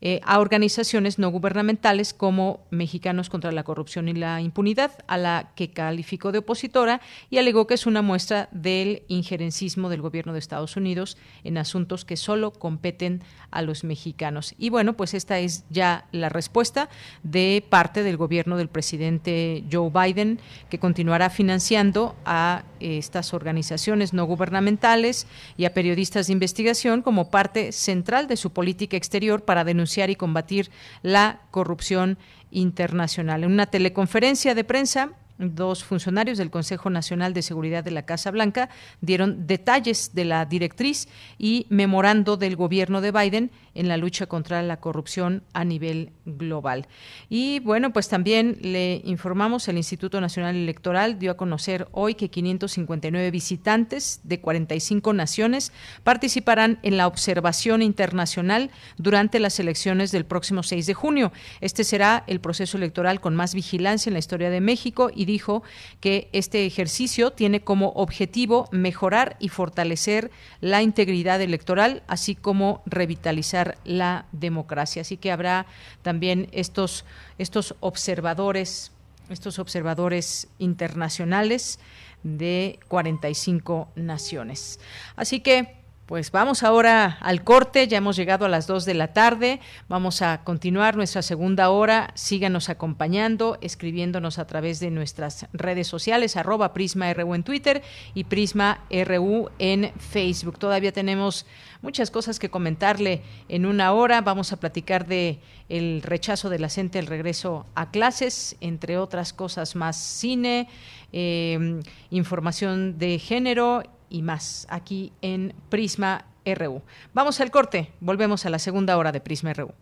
eh, 0.00 0.20
a 0.24 0.38
organizaciones 0.38 1.18
no 1.18 1.30
gubernamentales 1.30 2.14
como 2.14 2.60
Mexicanos 2.70 3.28
contra 3.28 3.50
la 3.50 3.64
Corrupción 3.64 4.08
y 4.08 4.14
la 4.14 4.40
Impunidad, 4.40 4.92
a 5.08 5.16
la 5.16 5.52
que 5.56 5.70
calificó 5.70 6.30
de 6.30 6.38
opositora 6.38 7.00
y 7.30 7.38
alegó 7.38 7.66
que 7.66 7.74
es 7.74 7.86
una 7.86 8.00
muestra 8.00 8.48
del 8.52 9.02
injerencismo 9.08 9.88
del 9.88 10.02
gobierno 10.02 10.32
de 10.32 10.38
Estados 10.38 10.76
Unidos 10.76 11.16
en 11.42 11.58
asuntos 11.58 12.04
que 12.04 12.16
solo 12.16 12.52
competen 12.52 13.22
a 13.50 13.62
los 13.62 13.82
mexicanos. 13.82 14.54
Y 14.56 14.70
bueno, 14.70 14.96
pues 14.96 15.14
esta 15.14 15.38
es 15.38 15.64
ya 15.70 16.06
la 16.12 16.28
respuesta 16.28 16.88
de 17.22 17.64
parte 17.68 18.02
del 18.02 18.16
gobierno 18.16 18.56
del 18.56 18.68
presidente 18.68 19.64
Joe 19.70 19.90
Biden, 19.90 20.40
que 20.70 20.78
continuará 20.78 21.30
financiando 21.30 22.14
a 22.24 22.64
estas 22.80 23.34
organizaciones 23.34 24.12
no 24.12 24.24
gubernamentales 24.24 25.26
y 25.56 25.64
a 25.64 25.74
periodistas 25.74 26.26
de 26.26 26.32
investigación 26.32 27.02
como 27.02 27.30
parte 27.30 27.72
central 27.72 28.26
de 28.26 28.36
su 28.36 28.50
política 28.50 28.96
exterior 28.96 29.44
para 29.44 29.64
denunciar 29.64 30.10
y 30.10 30.16
combatir 30.16 30.70
la 31.02 31.40
corrupción 31.50 32.18
internacional. 32.50 33.44
En 33.44 33.52
una 33.52 33.66
teleconferencia 33.66 34.54
de 34.54 34.64
prensa, 34.64 35.10
dos 35.38 35.84
funcionarios 35.84 36.36
del 36.38 36.50
Consejo 36.50 36.90
Nacional 36.90 37.32
de 37.32 37.42
Seguridad 37.42 37.84
de 37.84 37.92
la 37.92 38.02
Casa 38.02 38.30
Blanca 38.30 38.68
dieron 39.00 39.46
detalles 39.46 40.14
de 40.14 40.24
la 40.24 40.44
directriz 40.44 41.08
y 41.38 41.66
memorando 41.70 42.36
del 42.36 42.56
gobierno 42.56 43.00
de 43.00 43.12
Biden 43.12 43.50
en 43.78 43.88
la 43.88 43.96
lucha 43.96 44.26
contra 44.26 44.60
la 44.62 44.78
corrupción 44.78 45.44
a 45.52 45.64
nivel 45.64 46.10
global. 46.26 46.88
Y 47.28 47.60
bueno, 47.60 47.92
pues 47.92 48.08
también 48.08 48.58
le 48.60 49.00
informamos, 49.04 49.68
el 49.68 49.76
Instituto 49.76 50.20
Nacional 50.20 50.56
Electoral 50.56 51.18
dio 51.18 51.30
a 51.30 51.36
conocer 51.36 51.86
hoy 51.92 52.14
que 52.14 52.28
559 52.28 53.30
visitantes 53.30 54.20
de 54.24 54.40
45 54.40 55.12
naciones 55.12 55.72
participarán 56.02 56.80
en 56.82 56.96
la 56.96 57.06
observación 57.06 57.80
internacional 57.80 58.70
durante 58.96 59.38
las 59.38 59.60
elecciones 59.60 60.10
del 60.10 60.24
próximo 60.24 60.64
6 60.64 60.86
de 60.86 60.94
junio. 60.94 61.32
Este 61.60 61.84
será 61.84 62.24
el 62.26 62.40
proceso 62.40 62.76
electoral 62.78 63.20
con 63.20 63.36
más 63.36 63.54
vigilancia 63.54 64.10
en 64.10 64.14
la 64.14 64.18
historia 64.18 64.50
de 64.50 64.60
México 64.60 65.10
y 65.14 65.24
dijo 65.24 65.62
que 66.00 66.28
este 66.32 66.66
ejercicio 66.66 67.30
tiene 67.30 67.60
como 67.60 67.90
objetivo 67.90 68.68
mejorar 68.72 69.36
y 69.38 69.50
fortalecer 69.50 70.32
la 70.60 70.82
integridad 70.82 71.40
electoral, 71.40 72.02
así 72.08 72.34
como 72.34 72.82
revitalizar 72.86 73.67
la 73.84 74.26
democracia. 74.32 75.02
Así 75.02 75.16
que 75.16 75.32
habrá 75.32 75.66
también 76.02 76.48
estos, 76.52 77.04
estos 77.38 77.74
observadores, 77.80 78.92
estos 79.30 79.58
observadores 79.58 80.48
internacionales 80.58 81.78
de 82.22 82.80
45 82.88 83.88
naciones. 83.94 84.80
Así 85.16 85.40
que 85.40 85.77
pues 86.08 86.30
vamos 86.30 86.62
ahora 86.62 87.18
al 87.20 87.44
corte, 87.44 87.86
ya 87.86 87.98
hemos 87.98 88.16
llegado 88.16 88.46
a 88.46 88.48
las 88.48 88.66
2 88.66 88.86
de 88.86 88.94
la 88.94 89.12
tarde, 89.12 89.60
vamos 89.90 90.22
a 90.22 90.42
continuar 90.42 90.96
nuestra 90.96 91.20
segunda 91.20 91.68
hora, 91.68 92.12
síganos 92.14 92.70
acompañando, 92.70 93.58
escribiéndonos 93.60 94.38
a 94.38 94.46
través 94.46 94.80
de 94.80 94.90
nuestras 94.90 95.46
redes 95.52 95.86
sociales, 95.86 96.38
arroba 96.38 96.72
Prisma 96.72 97.10
en 97.10 97.42
Twitter 97.42 97.82
y 98.14 98.24
Prisma 98.24 98.80
RU 98.90 99.50
en 99.58 99.92
Facebook. 99.98 100.58
Todavía 100.58 100.92
tenemos 100.92 101.44
muchas 101.82 102.10
cosas 102.10 102.38
que 102.38 102.48
comentarle 102.48 103.20
en 103.50 103.66
una 103.66 103.92
hora, 103.92 104.22
vamos 104.22 104.54
a 104.54 104.56
platicar 104.56 105.06
de 105.06 105.40
el 105.68 106.00
rechazo 106.00 106.48
de 106.48 106.58
la 106.58 106.70
CENTE, 106.70 107.00
el 107.00 107.06
regreso 107.06 107.66
a 107.74 107.90
clases, 107.90 108.56
entre 108.62 108.96
otras 108.96 109.34
cosas 109.34 109.76
más, 109.76 109.98
cine, 109.98 110.70
eh, 111.12 111.82
información 112.08 112.96
de 112.98 113.18
género 113.18 113.82
y 114.10 114.22
más 114.22 114.66
aquí 114.70 115.12
en 115.22 115.54
Prisma 115.68 116.24
RU. 116.44 116.82
Vamos 117.14 117.40
al 117.40 117.50
corte, 117.50 117.92
volvemos 118.00 118.46
a 118.46 118.50
la 118.50 118.58
segunda 118.58 118.96
hora 118.96 119.12
de 119.12 119.20
Prisma 119.20 119.52
RU. 119.52 119.72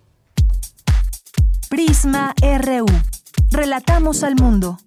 Prisma 1.68 2.34
RU. 2.40 2.86
Relatamos 3.50 4.22
al 4.22 4.36
mundo. 4.36 4.78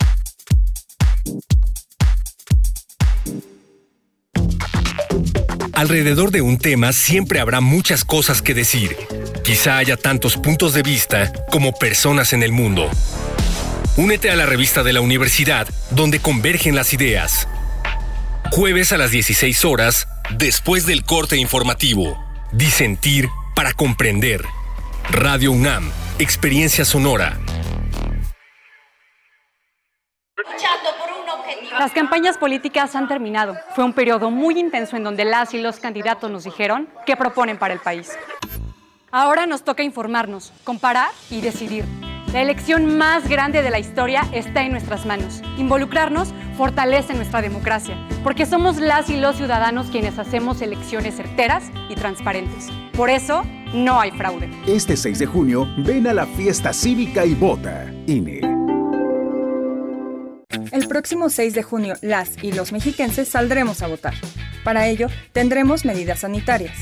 Alrededor 5.73 6.31
de 6.31 6.41
un 6.41 6.57
tema 6.57 6.91
siempre 6.91 7.39
habrá 7.39 7.61
muchas 7.61 8.03
cosas 8.03 8.41
que 8.41 8.53
decir. 8.53 8.97
Quizá 9.45 9.77
haya 9.77 9.95
tantos 9.95 10.35
puntos 10.35 10.73
de 10.73 10.83
vista 10.83 11.31
como 11.51 11.71
personas 11.71 12.33
en 12.33 12.43
el 12.43 12.51
mundo. 12.51 12.89
Únete 13.95 14.29
a 14.29 14.35
la 14.35 14.45
revista 14.45 14.83
de 14.83 14.93
la 14.93 15.01
universidad 15.01 15.67
donde 15.91 16.19
convergen 16.19 16.75
las 16.75 16.93
ideas 16.93 17.47
Jueves 18.51 18.91
a 18.91 18.97
las 18.97 19.11
16 19.11 19.63
horas, 19.63 20.07
después 20.35 20.87
del 20.87 21.03
corte 21.03 21.37
informativo. 21.37 22.17
Disentir 22.51 23.29
para 23.55 23.73
comprender. 23.73 24.43
Radio 25.11 25.51
UNAM, 25.51 25.91
Experiencia 26.17 26.83
Sonora. 26.83 27.37
Las 31.77 31.91
campañas 31.91 32.39
políticas 32.39 32.95
han 32.95 33.07
terminado. 33.07 33.55
Fue 33.75 33.83
un 33.83 33.93
periodo 33.93 34.31
muy 34.31 34.59
intenso 34.59 34.97
en 34.97 35.03
donde 35.03 35.25
las 35.25 35.53
y 35.53 35.61
los 35.61 35.79
candidatos 35.79 36.31
nos 36.31 36.43
dijeron 36.43 36.89
qué 37.05 37.15
proponen 37.15 37.59
para 37.59 37.75
el 37.75 37.79
país. 37.79 38.17
Ahora 39.11 39.45
nos 39.45 39.63
toca 39.63 39.83
informarnos, 39.83 40.51
comparar 40.63 41.11
y 41.29 41.41
decidir. 41.41 41.85
La 42.33 42.43
elección 42.43 42.95
más 42.95 43.27
grande 43.27 43.63
de 43.63 43.71
la 43.71 43.79
historia 43.79 44.21
está 44.31 44.63
en 44.63 44.71
nuestras 44.71 45.03
manos. 45.07 45.41
Involucrarnos 45.57 46.31
fortalece 46.55 47.15
nuestra 47.15 47.41
democracia, 47.41 47.97
porque 48.23 48.45
somos 48.45 48.77
las 48.77 49.09
y 49.09 49.17
los 49.17 49.37
ciudadanos 49.37 49.87
quienes 49.87 50.19
hacemos 50.19 50.61
elecciones 50.61 51.15
certeras 51.15 51.63
y 51.89 51.95
transparentes. 51.95 52.67
Por 52.95 53.09
eso, 53.09 53.43
no 53.73 53.99
hay 53.99 54.11
fraude. 54.11 54.47
Este 54.67 54.95
6 54.95 55.17
de 55.17 55.25
junio, 55.25 55.67
ven 55.79 56.05
a 56.05 56.13
la 56.13 56.27
fiesta 56.27 56.71
cívica 56.71 57.25
y 57.25 57.33
vota. 57.33 57.91
INE. 58.05 58.41
El 60.71 60.87
próximo 60.87 61.29
6 61.29 61.55
de 61.55 61.63
junio, 61.63 61.95
las 62.03 62.43
y 62.43 62.51
los 62.51 62.71
mexiquenses 62.71 63.27
saldremos 63.27 63.81
a 63.81 63.87
votar. 63.87 64.13
Para 64.63 64.87
ello, 64.87 65.07
tendremos 65.31 65.83
medidas 65.83 66.19
sanitarias. 66.19 66.77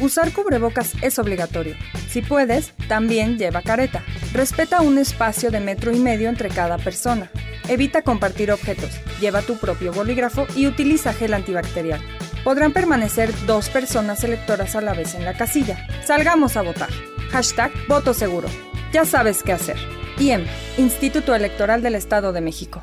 Usar 0.00 0.32
cubrebocas 0.32 0.92
es 1.02 1.18
obligatorio. 1.18 1.74
Si 2.08 2.22
puedes, 2.22 2.72
también 2.86 3.36
lleva 3.36 3.62
careta. 3.62 4.04
Respeta 4.32 4.80
un 4.80 4.96
espacio 4.96 5.50
de 5.50 5.58
metro 5.58 5.92
y 5.92 5.98
medio 5.98 6.28
entre 6.28 6.50
cada 6.50 6.78
persona. 6.78 7.30
Evita 7.68 8.02
compartir 8.02 8.52
objetos. 8.52 8.90
Lleva 9.20 9.42
tu 9.42 9.56
propio 9.56 9.92
bolígrafo 9.92 10.46
y 10.54 10.68
utiliza 10.68 11.12
gel 11.12 11.34
antibacterial. 11.34 12.00
Podrán 12.44 12.72
permanecer 12.72 13.30
dos 13.46 13.68
personas 13.70 14.22
electoras 14.22 14.76
a 14.76 14.80
la 14.80 14.94
vez 14.94 15.14
en 15.16 15.24
la 15.24 15.36
casilla. 15.36 15.86
Salgamos 16.04 16.56
a 16.56 16.62
votar. 16.62 16.90
Hashtag 17.30 17.72
voto 17.88 18.14
seguro. 18.14 18.48
Ya 18.92 19.04
sabes 19.04 19.42
qué 19.42 19.52
hacer. 19.52 19.76
IEM, 20.18 20.46
Instituto 20.78 21.34
Electoral 21.34 21.82
del 21.82 21.96
Estado 21.96 22.32
de 22.32 22.40
México. 22.40 22.80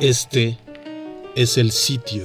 Este 0.00 0.58
es 1.36 1.58
el 1.58 1.72
sitio 1.72 2.24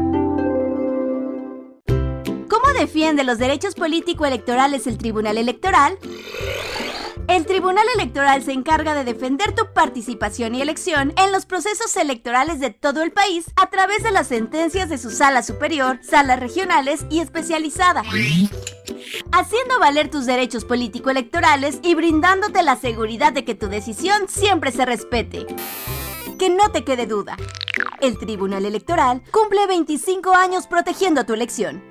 defiende 2.81 3.23
los 3.23 3.37
derechos 3.37 3.75
político-electorales 3.75 4.87
el 4.87 4.97
Tribunal 4.97 5.37
Electoral? 5.37 5.99
El 7.27 7.45
Tribunal 7.45 7.85
Electoral 7.93 8.41
se 8.41 8.53
encarga 8.53 8.95
de 8.95 9.03
defender 9.03 9.53
tu 9.53 9.71
participación 9.71 10.55
y 10.55 10.63
elección 10.63 11.13
en 11.15 11.31
los 11.31 11.45
procesos 11.45 11.95
electorales 11.95 12.59
de 12.59 12.71
todo 12.71 13.03
el 13.03 13.11
país 13.11 13.45
a 13.55 13.69
través 13.69 14.01
de 14.01 14.09
las 14.09 14.29
sentencias 14.29 14.89
de 14.89 14.97
su 14.97 15.11
sala 15.11 15.43
superior, 15.43 15.99
salas 16.01 16.39
regionales 16.39 17.05
y 17.11 17.19
especializada, 17.19 18.01
haciendo 19.31 19.79
valer 19.79 20.09
tus 20.09 20.25
derechos 20.25 20.65
político-electorales 20.65 21.77
y 21.83 21.93
brindándote 21.93 22.63
la 22.63 22.77
seguridad 22.77 23.31
de 23.31 23.45
que 23.45 23.53
tu 23.53 23.67
decisión 23.67 24.27
siempre 24.27 24.71
se 24.71 24.87
respete. 24.87 25.45
Que 26.39 26.49
no 26.49 26.71
te 26.71 26.83
quede 26.83 27.05
duda. 27.05 27.37
El 27.99 28.17
Tribunal 28.17 28.65
Electoral 28.65 29.21
cumple 29.29 29.67
25 29.67 30.33
años 30.33 30.65
protegiendo 30.65 31.27
tu 31.27 31.35
elección. 31.35 31.90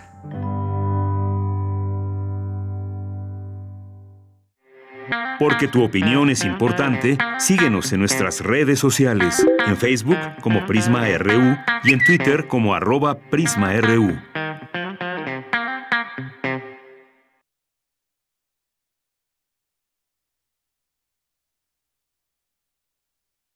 Porque 5.41 5.67
tu 5.67 5.83
opinión 5.83 6.29
es 6.29 6.45
importante, 6.45 7.17
síguenos 7.39 7.91
en 7.93 8.01
nuestras 8.01 8.41
redes 8.41 8.77
sociales, 8.77 9.43
en 9.65 9.75
Facebook 9.75 10.19
como 10.39 10.67
Prisma 10.67 11.07
RU 11.17 11.57
y 11.83 11.93
en 11.93 12.05
Twitter 12.05 12.47
como 12.47 12.75
arroba 12.75 13.17
PrismaRU. 13.17 14.19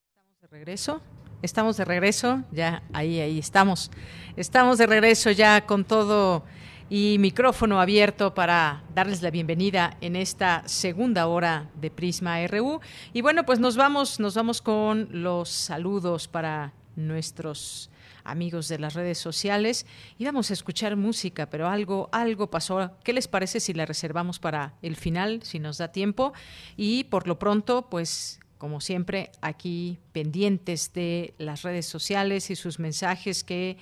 Estamos 0.08 0.42
de 0.42 0.48
regreso. 0.50 1.02
Estamos 1.44 1.78
de 1.78 1.86
regreso, 1.86 2.44
ya 2.52 2.82
ahí, 2.94 3.20
ahí 3.20 3.38
estamos. 3.38 3.92
Estamos 4.36 4.80
de 4.80 4.88
regreso 4.88 5.30
ya 5.30 5.68
con 5.68 5.86
todo 5.86 6.46
y 6.90 7.18
micrófono 7.20 7.82
abierto 7.82 8.36
para 8.36 8.84
darles 8.94 9.22
la 9.22 9.32
bienvenida 9.32 9.98
en 10.02 10.16
esta 10.16 10.64
segunda 10.68 11.28
hora 11.28 11.70
de 11.82 11.90
Prisma 11.90 12.46
RU. 12.48 12.80
Y 13.14 13.22
bueno, 13.22 13.46
pues 13.46 13.60
nos 13.60 13.76
vamos, 13.76 14.20
nos 14.20 14.36
vamos 14.36 14.62
con 14.62 15.08
los 15.12 15.50
saludos 15.50 16.28
para 16.28 16.74
nuestros 16.96 17.90
amigos 18.24 18.68
de 18.68 18.80
las 18.80 18.94
redes 18.94 19.18
sociales. 19.18 19.86
Íbamos 20.20 20.50
a 20.52 20.54
escuchar 20.54 20.96
música, 20.96 21.50
pero 21.50 21.68
algo, 21.68 22.10
algo 22.12 22.50
pasó. 22.50 22.92
¿Qué 23.04 23.14
les 23.14 23.28
parece 23.28 23.60
si 23.60 23.74
la 23.74 23.86
reservamos 23.86 24.40
para 24.40 24.74
el 24.82 24.96
final, 24.96 25.42
si 25.44 25.60
nos 25.60 25.78
da 25.80 25.92
tiempo? 25.92 26.34
Y 26.78 27.06
por 27.06 27.28
lo 27.28 27.40
pronto, 27.40 27.88
pues 27.90 28.40
como 28.58 28.80
siempre, 28.80 29.32
aquí 29.42 30.00
pendientes 30.12 30.94
de 30.94 31.34
las 31.38 31.64
redes 31.64 31.86
sociales 31.86 32.50
y 32.50 32.56
sus 32.56 32.80
mensajes 32.80 33.44
que 33.44 33.78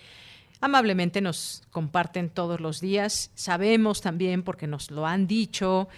amablemente 0.63 1.19
nos 1.19 1.61
comparten 1.71 2.29
todos 2.29 2.61
los 2.61 2.79
días. 2.79 3.31
Sabemos 3.35 3.99
también, 3.99 4.43
porque 4.43 4.65
nos 4.65 4.91
lo 4.91 5.05
han 5.05 5.27
dicho, 5.27 5.89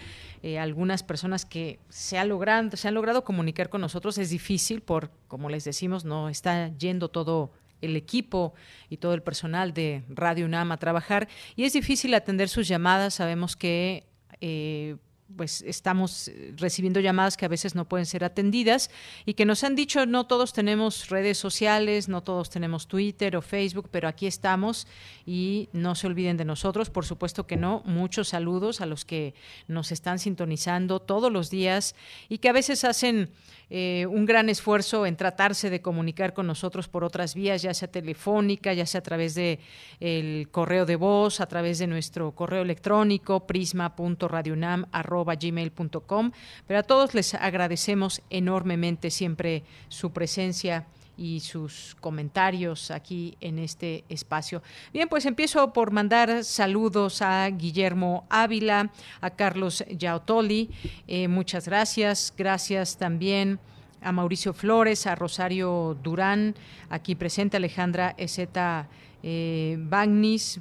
eh, 0.42 0.58
algunas 0.58 1.04
personas 1.04 1.44
que 1.44 1.78
se, 1.88 2.18
ha 2.18 2.24
logrado, 2.24 2.76
se 2.76 2.88
han 2.88 2.94
logrado 2.94 3.22
comunicar 3.22 3.68
con 3.68 3.80
nosotros. 3.80 4.18
Es 4.18 4.30
difícil 4.30 4.80
por, 4.80 5.12
como 5.28 5.50
les 5.50 5.62
decimos, 5.62 6.04
no 6.04 6.28
está 6.28 6.76
yendo 6.78 7.08
todo 7.08 7.52
el 7.80 7.94
equipo 7.94 8.54
y 8.90 8.96
todo 8.96 9.14
el 9.14 9.22
personal 9.22 9.72
de 9.72 10.02
Radio 10.08 10.46
UNAM 10.46 10.72
a 10.72 10.78
trabajar 10.78 11.28
y 11.54 11.62
es 11.62 11.72
difícil 11.72 12.12
atender 12.14 12.48
sus 12.48 12.66
llamadas. 12.66 13.14
Sabemos 13.14 13.54
que 13.54 14.04
eh, 14.40 14.96
pues 15.34 15.62
estamos 15.62 16.28
eh, 16.28 16.52
recibiendo 16.56 17.00
llamadas 17.00 17.36
que 17.36 17.44
a 17.44 17.48
veces 17.48 17.74
no 17.74 17.86
pueden 17.86 18.06
ser 18.06 18.22
atendidas 18.22 18.90
y 19.24 19.34
que 19.34 19.44
nos 19.44 19.64
han 19.64 19.74
dicho 19.74 20.06
no 20.06 20.26
todos 20.26 20.52
tenemos 20.52 21.08
redes 21.08 21.38
sociales, 21.38 22.08
no 22.08 22.22
todos 22.22 22.50
tenemos 22.50 22.86
Twitter 22.86 23.36
o 23.36 23.42
Facebook, 23.42 23.88
pero 23.90 24.08
aquí 24.08 24.26
estamos 24.26 24.86
y 25.24 25.68
no 25.72 25.94
se 25.94 26.06
olviden 26.06 26.36
de 26.36 26.44
nosotros, 26.44 26.90
por 26.90 27.04
supuesto 27.04 27.46
que 27.46 27.56
no. 27.56 27.82
Muchos 27.84 28.28
saludos 28.28 28.80
a 28.80 28.86
los 28.86 29.04
que 29.04 29.34
nos 29.66 29.90
están 29.90 30.18
sintonizando 30.18 31.00
todos 31.00 31.32
los 31.32 31.50
días 31.50 31.96
y 32.28 32.38
que 32.38 32.48
a 32.48 32.52
veces 32.52 32.84
hacen 32.84 33.30
eh, 33.68 34.06
un 34.08 34.26
gran 34.26 34.48
esfuerzo 34.48 35.06
en 35.06 35.16
tratarse 35.16 35.70
de 35.70 35.82
comunicar 35.82 36.34
con 36.34 36.46
nosotros 36.46 36.86
por 36.86 37.02
otras 37.02 37.34
vías, 37.34 37.62
ya 37.62 37.74
sea 37.74 37.88
telefónica, 37.88 38.72
ya 38.72 38.86
sea 38.86 39.00
a 39.00 39.02
través 39.02 39.34
de 39.34 39.58
el 39.98 40.48
correo 40.52 40.86
de 40.86 40.94
voz, 40.94 41.40
a 41.40 41.46
través 41.46 41.78
de 41.78 41.88
nuestro 41.88 42.30
correo 42.32 42.62
electrónico 42.62 43.44
prisma.radionam@gmail.com. 45.24 46.32
Pero 46.66 46.80
a 46.80 46.82
todos 46.82 47.14
les 47.14 47.34
agradecemos 47.34 48.22
enormemente 48.30 49.10
siempre 49.10 49.64
su 49.88 50.10
presencia 50.12 50.86
y 51.16 51.40
sus 51.40 51.96
comentarios 52.00 52.90
aquí 52.90 53.36
en 53.40 53.58
este 53.58 54.04
espacio. 54.08 54.62
Bien, 54.92 55.08
pues 55.08 55.24
empiezo 55.24 55.72
por 55.72 55.90
mandar 55.90 56.44
saludos 56.44 57.22
a 57.22 57.48
Guillermo 57.48 58.26
Ávila, 58.28 58.90
a 59.20 59.30
Carlos 59.30 59.84
Yautoli, 59.88 60.70
eh, 61.08 61.28
muchas 61.28 61.66
gracias. 61.66 62.34
Gracias 62.36 62.98
también 62.98 63.58
a 64.02 64.12
Mauricio 64.12 64.52
Flores, 64.52 65.06
a 65.06 65.14
Rosario 65.14 65.96
Durán, 66.02 66.54
aquí 66.90 67.14
presente 67.14 67.56
Alejandra 67.56 68.14
Ezeta 68.18 68.88
eh, 69.22 69.76
Bagnis, 69.80 70.60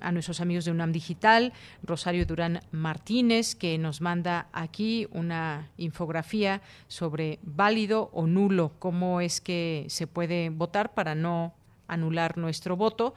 a 0.00 0.12
nuestros 0.12 0.40
amigos 0.40 0.64
de 0.64 0.70
UNAM 0.70 0.92
Digital, 0.92 1.52
Rosario 1.82 2.26
Durán 2.26 2.60
Martínez, 2.72 3.54
que 3.54 3.78
nos 3.78 4.00
manda 4.00 4.48
aquí 4.52 5.06
una 5.12 5.68
infografía 5.76 6.60
sobre 6.88 7.38
válido 7.42 8.10
o 8.12 8.26
nulo, 8.26 8.72
cómo 8.78 9.20
es 9.20 9.40
que 9.40 9.86
se 9.88 10.06
puede 10.06 10.50
votar 10.50 10.94
para 10.94 11.14
no 11.14 11.54
anular 11.86 12.38
nuestro 12.38 12.76
voto. 12.76 13.14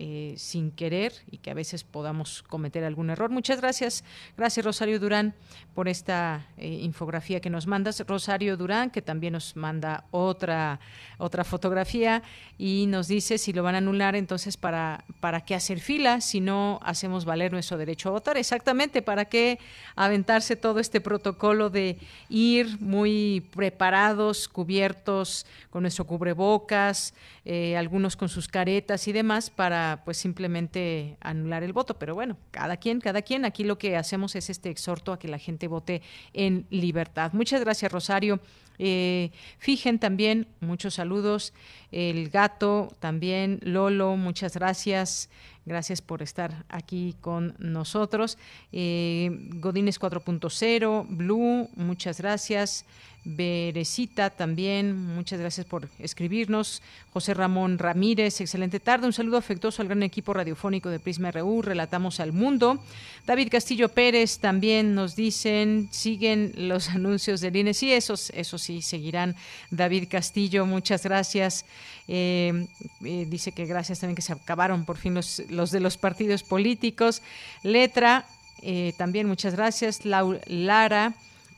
Eh, 0.00 0.34
sin 0.38 0.72
querer 0.72 1.12
y 1.30 1.38
que 1.38 1.52
a 1.52 1.54
veces 1.54 1.84
podamos 1.84 2.42
cometer 2.42 2.82
algún 2.82 3.10
error. 3.10 3.30
Muchas 3.30 3.60
gracias. 3.60 4.02
Gracias 4.36 4.66
Rosario 4.66 4.98
Durán 4.98 5.34
por 5.72 5.86
esta 5.86 6.48
eh, 6.56 6.66
infografía 6.66 7.38
que 7.38 7.48
nos 7.48 7.68
mandas. 7.68 8.04
Rosario 8.04 8.56
Durán, 8.56 8.90
que 8.90 9.02
también 9.02 9.34
nos 9.34 9.54
manda 9.54 10.02
otra, 10.10 10.80
otra 11.18 11.44
fotografía 11.44 12.24
y 12.58 12.86
nos 12.88 13.06
dice 13.06 13.38
si 13.38 13.52
lo 13.52 13.62
van 13.62 13.76
a 13.76 13.78
anular, 13.78 14.16
entonces 14.16 14.56
para, 14.56 15.04
para 15.20 15.42
qué 15.42 15.54
hacer 15.54 15.78
fila 15.78 16.20
si 16.20 16.40
no 16.40 16.80
hacemos 16.82 17.24
valer 17.24 17.52
nuestro 17.52 17.78
derecho 17.78 18.08
a 18.08 18.12
votar. 18.12 18.36
Exactamente, 18.36 19.00
para 19.00 19.26
qué 19.26 19.60
aventarse 19.94 20.56
todo 20.56 20.80
este 20.80 21.00
protocolo 21.00 21.70
de 21.70 21.98
ir 22.28 22.80
muy 22.80 23.46
preparados, 23.54 24.48
cubiertos 24.48 25.46
con 25.70 25.82
nuestro 25.82 26.04
cubrebocas, 26.04 27.14
eh, 27.44 27.76
algunos 27.76 28.16
con 28.16 28.28
sus 28.28 28.48
caretas 28.48 29.06
y 29.06 29.12
demás 29.12 29.50
para 29.50 29.83
pues 30.04 30.16
simplemente 30.16 31.16
anular 31.20 31.62
el 31.62 31.72
voto. 31.72 31.98
Pero 31.98 32.14
bueno, 32.14 32.36
cada 32.50 32.76
quien, 32.76 33.00
cada 33.00 33.22
quien. 33.22 33.44
Aquí 33.44 33.64
lo 33.64 33.78
que 33.78 33.96
hacemos 33.96 34.34
es 34.36 34.50
este 34.50 34.70
exhorto 34.70 35.12
a 35.12 35.18
que 35.18 35.28
la 35.28 35.38
gente 35.38 35.68
vote 35.68 36.02
en 36.32 36.66
libertad. 36.70 37.32
Muchas 37.32 37.60
gracias, 37.60 37.90
Rosario. 37.90 38.40
Eh, 38.78 39.30
fijen 39.58 39.98
también, 39.98 40.46
muchos 40.60 40.94
saludos. 40.94 41.52
El 41.92 42.28
gato 42.30 42.94
también, 43.00 43.60
Lolo, 43.62 44.16
muchas 44.16 44.54
gracias. 44.54 45.28
Gracias 45.66 46.02
por 46.02 46.20
estar 46.20 46.64
aquí 46.68 47.14
con 47.20 47.54
nosotros. 47.58 48.36
Eh, 48.72 49.30
Godines 49.54 49.98
4.0, 49.98 51.06
Blue, 51.08 51.70
muchas 51.76 52.20
gracias. 52.20 52.84
Berecita 53.26 54.28
también, 54.28 54.94
muchas 54.94 55.40
gracias 55.40 55.66
por 55.66 55.88
escribirnos. 55.98 56.82
José 57.14 57.32
Ramón 57.32 57.78
Ramírez, 57.78 58.42
excelente 58.42 58.80
tarde. 58.80 59.06
Un 59.06 59.14
saludo 59.14 59.38
afectuoso 59.38 59.80
al 59.80 59.88
gran 59.88 60.02
equipo 60.02 60.34
radiofónico 60.34 60.90
de 60.90 61.00
Prisma 61.00 61.30
RU. 61.30 61.62
Relatamos 61.62 62.20
al 62.20 62.32
mundo. 62.32 62.78
David 63.26 63.48
Castillo 63.50 63.88
Pérez 63.88 64.40
también 64.40 64.94
nos 64.94 65.16
dicen, 65.16 65.88
siguen 65.90 66.52
los 66.56 66.88
anuncios 66.90 67.40
del 67.40 67.56
INE. 67.56 67.72
Sí, 67.72 67.90
esos, 67.94 68.28
eso 68.30 68.58
sí, 68.64 68.82
seguirán. 68.82 69.36
David 69.70 70.08
Castillo, 70.10 70.66
muchas 70.66 71.04
gracias. 71.04 71.64
Eh, 72.08 72.66
eh, 73.04 73.26
dice 73.28 73.52
que 73.52 73.66
gracias 73.66 74.00
también 74.00 74.16
que 74.16 74.22
se 74.22 74.32
acabaron 74.32 74.84
por 74.84 74.96
fin 74.96 75.14
los, 75.14 75.70
de 75.70 75.80
los 75.80 75.96
partidos 75.96 76.42
políticos. 76.42 77.22
Letra, 77.62 78.26
eh, 78.62 78.92
también 78.96 79.28
muchas 79.28 79.54
gracias. 79.54 80.04
Lara. 80.04 81.14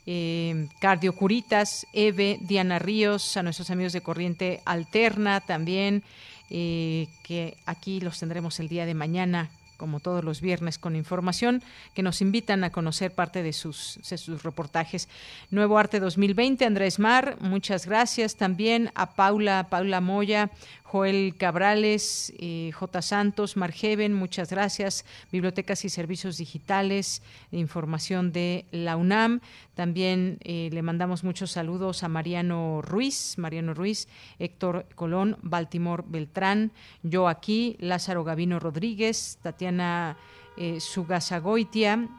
Eh, 0.08 0.68
Cardio 0.78 1.12
Curitas, 1.14 1.84
Eve, 1.92 2.38
Diana 2.40 2.78
Ríos, 2.78 3.36
a 3.36 3.42
nuestros 3.42 3.70
amigos 3.70 3.92
de 3.92 4.02
Corriente 4.02 4.60
Alterna 4.64 5.40
también, 5.40 6.04
eh, 6.48 7.08
que 7.24 7.56
aquí 7.66 7.98
los 7.98 8.20
tendremos 8.20 8.60
el 8.60 8.68
día 8.68 8.86
de 8.86 8.94
mañana 8.94 9.50
como 9.76 10.00
todos 10.00 10.24
los 10.24 10.40
viernes, 10.40 10.78
con 10.78 10.96
información 10.96 11.62
que 11.94 12.02
nos 12.02 12.20
invitan 12.20 12.64
a 12.64 12.70
conocer 12.70 13.12
parte 13.12 13.42
de 13.42 13.52
sus, 13.52 13.98
reportajes. 14.42 15.08
Nuevo 15.50 15.78
Arte 15.78 16.00
2020, 16.00 16.64
Andrés 16.64 16.98
Mar, 16.98 17.36
muchas 17.40 17.86
gracias 17.86 18.36
también 18.36 18.90
a 18.94 19.10
Paula, 19.10 19.66
Paula 19.70 20.00
Moya, 20.00 20.50
Joel 20.86 21.34
Cabrales, 21.36 22.32
eh, 22.38 22.70
J. 22.72 23.02
Santos, 23.02 23.56
Margeven, 23.56 24.14
muchas 24.14 24.50
gracias. 24.50 25.04
Bibliotecas 25.32 25.84
y 25.84 25.88
Servicios 25.88 26.38
Digitales, 26.38 27.22
información 27.50 28.30
de 28.30 28.66
la 28.70 28.96
UNAM. 28.96 29.40
También 29.74 30.38
eh, 30.42 30.70
le 30.72 30.82
mandamos 30.82 31.24
muchos 31.24 31.50
saludos 31.50 32.04
a 32.04 32.08
Mariano 32.08 32.82
Ruiz, 32.82 33.34
Mariano 33.36 33.74
Ruiz, 33.74 34.06
Héctor 34.38 34.86
Colón, 34.94 35.38
Baltimore 35.42 36.04
Beltrán, 36.06 36.70
yo 37.02 37.26
aquí, 37.26 37.76
Lázaro 37.80 38.22
Gavino 38.22 38.60
Rodríguez, 38.60 39.38
Tatiana 39.42 40.16
eh, 40.56 40.78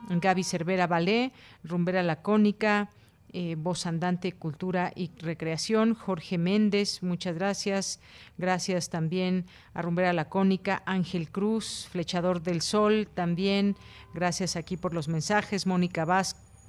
Gaby 0.09 0.43
Cervera 0.43 0.87
Valé, 0.87 1.31
Rumbera 1.63 2.03
Lacónica, 2.03 2.89
eh, 3.33 3.55
Voz 3.57 3.85
Andante, 3.85 4.31
Cultura 4.31 4.91
y 4.95 5.11
Recreación. 5.19 5.93
Jorge 5.93 6.37
Méndez, 6.37 7.03
muchas 7.03 7.35
gracias. 7.35 7.99
Gracias 8.37 8.89
también 8.89 9.45
a 9.73 9.81
Rumbera 9.81 10.13
Lacónica, 10.13 10.81
Ángel 10.85 11.29
Cruz, 11.29 11.87
Flechador 11.91 12.41
del 12.41 12.61
Sol, 12.61 13.07
también. 13.13 13.75
Gracias 14.13 14.55
aquí 14.55 14.77
por 14.77 14.93
los 14.93 15.07
mensajes. 15.07 15.65
Mónica 15.65 16.05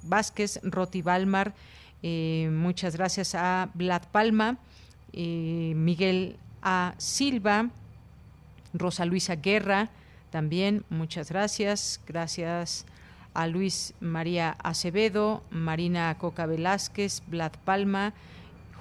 Vázquez, 0.03 0.59
Roti 0.63 1.01
Balmar, 1.01 1.53
eh, 2.03 2.49
muchas 2.51 2.95
gracias 2.95 3.35
a 3.35 3.69
Vlad 3.73 4.03
Palma, 4.11 4.57
eh, 5.13 5.73
Miguel 5.75 6.37
A. 6.61 6.93
Silva, 6.97 7.69
Rosa 8.73 9.05
Luisa 9.05 9.35
Guerra, 9.35 9.89
también 10.29 10.83
muchas 10.89 11.29
gracias. 11.29 11.99
Gracias 12.05 12.85
a 13.33 13.47
Luis 13.47 13.93
María 13.99 14.55
Acevedo, 14.63 15.43
Marina 15.49 16.15
Coca 16.17 16.45
Velázquez, 16.45 17.21
Vlad 17.27 17.53
Palma, 17.65 18.13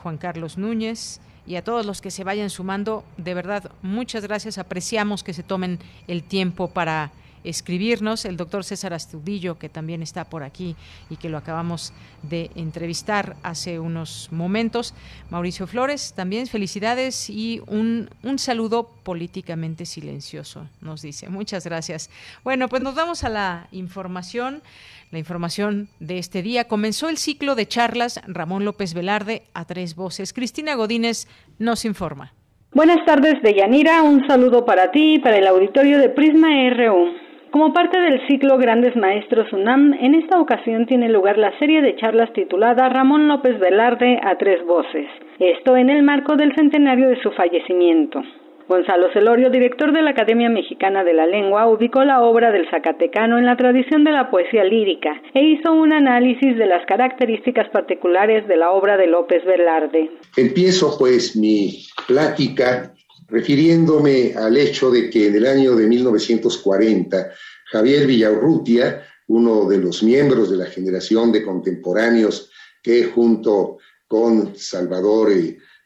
Juan 0.03 0.19
Carlos 0.19 0.59
Núñez 0.59 1.21
y 1.47 1.57
a 1.57 1.65
todos 1.65 1.87
los 1.87 2.01
que 2.01 2.11
se 2.11 2.25
vayan 2.25 2.51
sumando. 2.51 3.05
De 3.17 3.35
verdad, 3.35 3.71
muchas 3.83 4.23
gracias. 4.23 4.59
Apreciamos 4.59 5.25
que 5.25 5.33
se 5.33 5.43
tomen 5.43 5.79
el 6.07 6.23
tiempo 6.23 6.69
para 6.69 7.11
escribirnos, 7.49 8.25
el 8.25 8.37
doctor 8.37 8.65
César 8.65 8.93
Astudillo, 8.93 9.59
que 9.59 9.69
también 9.69 10.03
está 10.03 10.25
por 10.25 10.43
aquí 10.43 10.77
y 11.11 11.17
que 11.17 11.29
lo 11.29 11.39
acabamos 11.39 11.93
de 12.23 12.51
entrevistar 12.55 13.37
hace 13.43 13.79
unos 13.79 14.29
momentos. 14.31 14.95
Mauricio 15.31 15.67
Flores, 15.67 16.13
también 16.15 16.47
felicidades 16.47 17.31
y 17.31 17.61
un, 17.67 18.11
un 18.23 18.39
saludo 18.39 18.91
políticamente 19.03 19.87
silencioso, 19.87 20.67
nos 20.81 21.03
dice. 21.03 21.29
Muchas 21.29 21.65
gracias. 21.65 22.11
Bueno, 22.45 22.69
pues 22.69 22.83
nos 22.83 22.95
vamos 22.95 23.25
a 23.25 23.29
la 23.29 23.69
información. 23.73 24.63
La 25.11 25.19
información 25.19 25.89
de 26.01 26.19
este 26.19 26.43
día 26.43 26.69
comenzó 26.69 27.09
el 27.09 27.17
ciclo 27.17 27.55
de 27.55 27.67
charlas 27.67 28.21
Ramón 28.27 28.65
López 28.65 28.93
Velarde 28.93 29.45
a 29.55 29.65
tres 29.65 29.95
voces. 29.95 30.33
Cristina 30.33 30.75
Godínez 30.75 31.27
nos 31.59 31.85
informa. 31.85 32.35
Buenas 32.75 33.05
tardes, 33.07 33.41
Deyanira. 33.43 34.03
Un 34.03 34.27
saludo 34.27 34.67
para 34.67 34.91
ti 34.91 35.15
y 35.15 35.19
para 35.19 35.39
el 35.39 35.47
auditorio 35.47 35.99
de 35.99 36.11
Prisma 36.11 36.49
RU. 36.71 37.28
Como 37.51 37.73
parte 37.73 37.99
del 37.99 38.21
ciclo 38.27 38.59
Grandes 38.59 38.95
Maestros 38.95 39.51
UNAM, 39.55 39.95
en 39.95 40.15
esta 40.15 40.39
ocasión 40.39 40.85
tiene 40.85 41.09
lugar 41.09 41.39
la 41.39 41.59
serie 41.59 41.81
de 41.81 41.97
charlas 41.97 42.31
titulada 42.35 42.91
Ramón 42.91 43.27
López 43.27 43.59
Velarde 43.59 44.21
a 44.23 44.37
tres 44.37 44.65
voces, 44.67 45.07
esto 45.39 45.75
en 45.77 45.89
el 45.89 46.03
marco 46.03 46.37
del 46.37 46.55
centenario 46.55 47.09
de 47.09 47.21
su 47.23 47.31
fallecimiento. 47.31 48.23
Gonzalo 48.69 49.11
Celorio, 49.15 49.49
director 49.49 49.93
de 49.93 50.03
la 50.03 50.11
Academia 50.11 50.51
Mexicana 50.51 51.03
de 51.03 51.15
la 51.15 51.27
Lengua, 51.27 51.67
ubicó 51.69 52.05
la 52.05 52.21
obra 52.21 52.53
del 52.53 52.69
Zacatecano 52.69 53.39
en 53.39 53.47
la 53.47 53.57
tradición 53.57 54.05
de 54.05 54.13
la 54.13 54.31
poesía 54.31 54.63
lírica 54.63 55.19
e 55.33 55.43
hizo 55.43 55.73
un 55.73 55.95
análisis 55.95 56.55
de 56.59 56.67
las 56.67 56.85
características 56.85 57.71
particulares 57.71 58.47
de 58.47 58.59
la 58.59 58.73
obra 58.73 58.99
de 58.99 59.07
López 59.07 59.43
Velarde. 59.47 60.11
Empiezo 60.37 60.99
pues 60.99 61.35
mi 61.35 61.79
plática 62.07 62.93
refiriéndome 63.29 64.35
al 64.35 64.57
hecho 64.57 64.91
de 64.91 65.11
que 65.11 65.27
en 65.29 65.37
el 65.37 65.47
año 65.47 65.77
de 65.77 65.87
1940 65.87 67.31
Javier 67.67 68.07
Villaurrutia, 68.07 69.05
uno 69.29 69.69
de 69.69 69.79
los 69.79 70.03
miembros 70.03 70.51
de 70.51 70.57
la 70.57 70.67
generación 70.67 71.31
de 71.31 71.43
contemporáneos 71.43 72.51
que 72.83 73.05
junto 73.05 73.79
con 74.07 74.57
Salvador 74.57 75.31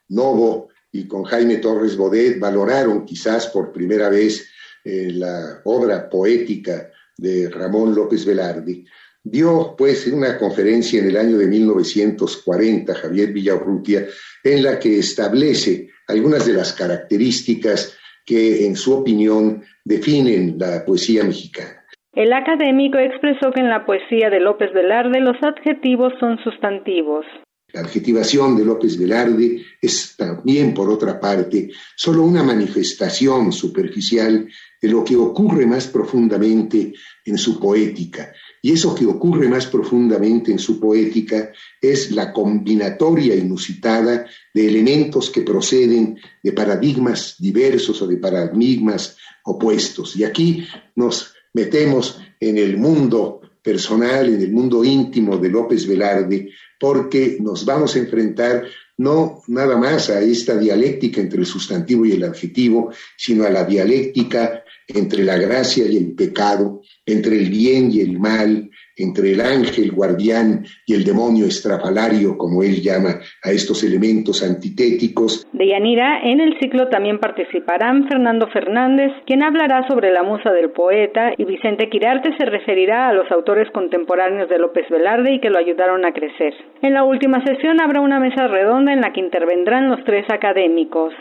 Novo 0.09 0.68
y 0.93 1.09
con 1.09 1.24
Jaime 1.24 1.57
Torres 1.57 1.97
Bodet 1.97 2.38
valoraron 2.38 3.05
quizás 3.05 3.49
por 3.49 3.72
primera 3.72 4.09
vez 4.09 4.49
eh, 4.84 5.11
la 5.12 5.61
obra 5.64 6.09
poética 6.09 6.90
de 7.16 7.49
Ramón 7.51 7.95
López 7.95 8.24
Velarde, 8.24 8.84
dio 9.22 9.74
pues 9.76 10.07
una 10.07 10.38
conferencia 10.38 11.01
en 11.01 11.09
el 11.09 11.16
año 11.16 11.38
de 11.38 11.47
1940 11.47 12.95
Javier 12.95 13.32
Villaurrutia 13.32 14.07
en 14.43 14.62
la 14.62 14.78
que 14.78 14.99
establece 14.99 15.91
algunas 16.09 16.46
de 16.46 16.55
las 16.55 16.72
características 16.72 17.96
que 18.24 18.66
en 18.66 18.76
su 18.76 18.94
opinión 18.94 19.62
definen 19.84 20.57
la 20.59 20.84
poesía 20.84 21.24
mexicana. 21.24 21.82
El 22.12 22.32
académico 22.32 22.98
expresó 22.98 23.53
que 23.53 23.61
en 23.61 23.70
la 23.70 23.86
poesía 23.86 24.28
de 24.28 24.40
López 24.40 24.72
Velarde 24.74 25.20
los 25.20 25.36
adjetivos 25.42 26.12
son 26.20 26.38
sustantivos. 26.44 27.24
La 27.72 27.80
adjetivación 27.80 28.55
de 28.55 28.66
López 28.66 28.98
Velarde 28.98 29.64
es 29.80 30.14
también, 30.14 30.74
por 30.74 30.90
otra 30.90 31.18
parte, 31.18 31.70
solo 31.96 32.22
una 32.22 32.42
manifestación 32.42 33.50
superficial 33.50 34.46
de 34.80 34.88
lo 34.88 35.03
que 35.03 35.16
ocurre 35.16 35.64
más 35.64 35.86
profundamente 35.86 36.92
en 37.24 37.38
su 37.38 37.59
poética. 37.59 38.30
Y 38.64 38.72
eso 38.72 38.94
que 38.94 39.04
ocurre 39.04 39.48
más 39.48 39.66
profundamente 39.66 40.52
en 40.52 40.60
su 40.60 40.78
poética 40.78 41.50
es 41.80 42.12
la 42.12 42.32
combinatoria 42.32 43.34
inusitada 43.34 44.24
de 44.54 44.68
elementos 44.68 45.30
que 45.30 45.42
proceden 45.42 46.16
de 46.40 46.52
paradigmas 46.52 47.34
diversos 47.40 48.00
o 48.02 48.06
de 48.06 48.18
paradigmas 48.18 49.16
opuestos. 49.44 50.14
Y 50.14 50.22
aquí 50.22 50.64
nos 50.94 51.34
metemos 51.52 52.20
en 52.38 52.56
el 52.56 52.76
mundo 52.76 53.40
personal, 53.60 54.28
en 54.28 54.40
el 54.40 54.52
mundo 54.52 54.84
íntimo 54.84 55.38
de 55.38 55.48
López 55.48 55.86
Velarde, 55.86 56.50
porque 56.78 57.38
nos 57.40 57.64
vamos 57.64 57.96
a 57.96 57.98
enfrentar 57.98 58.64
no 58.98 59.42
nada 59.48 59.76
más 59.76 60.10
a 60.10 60.20
esta 60.20 60.56
dialéctica 60.56 61.20
entre 61.20 61.40
el 61.40 61.46
sustantivo 61.46 62.06
y 62.06 62.12
el 62.12 62.24
adjetivo, 62.24 62.92
sino 63.16 63.44
a 63.44 63.50
la 63.50 63.64
dialéctica 63.64 64.61
entre 64.89 65.24
la 65.24 65.37
gracia 65.37 65.87
y 65.87 65.97
el 65.97 66.14
pecado, 66.14 66.80
entre 67.07 67.37
el 67.37 67.51
bien 67.51 67.91
y 67.91 68.01
el 68.01 68.18
mal, 68.18 68.70
entre 68.97 69.33
el 69.33 69.41
ángel 69.41 69.91
guardián 69.93 70.64
y 70.87 70.95
el 70.95 71.05
demonio 71.05 71.47
estrafalario, 71.47 72.37
como 72.37 72.62
él 72.62 72.80
llama 72.83 73.20
a 73.43 73.51
estos 73.51 73.83
elementos 73.85 74.43
antitéticos. 74.43 75.47
De 75.53 75.66
Yanira, 75.66 76.20
en 76.22 76.41
el 76.41 76.59
ciclo 76.61 76.89
también 76.89 77.18
participarán 77.18 78.09
Fernando 78.09 78.49
Fernández, 78.49 79.12
quien 79.26 79.43
hablará 79.43 79.87
sobre 79.89 80.12
la 80.12 80.22
musa 80.22 80.53
del 80.53 80.70
poeta, 80.70 81.33
y 81.37 81.45
Vicente 81.45 81.89
Quirarte 81.89 82.30
se 82.39 82.45
referirá 82.45 83.09
a 83.09 83.12
los 83.12 83.30
autores 83.30 83.70
contemporáneos 83.72 84.49
de 84.49 84.59
López 84.59 84.89
Velarde 84.91 85.35
y 85.35 85.41
que 85.41 85.51
lo 85.51 85.59
ayudaron 85.59 86.05
a 86.05 86.12
crecer. 86.12 86.55
En 86.83 86.95
la 86.95 87.05
última 87.05 87.45
sesión 87.45 87.80
habrá 87.80 88.01
una 88.01 88.20
mesa 88.20 88.47
redonda 88.49 88.93
en 88.93 89.01
la 89.01 89.12
que 89.12 89.20
intervendrán 89.20 89.89
los 89.89 90.05
tres 90.05 90.26
académicos. 90.30 91.12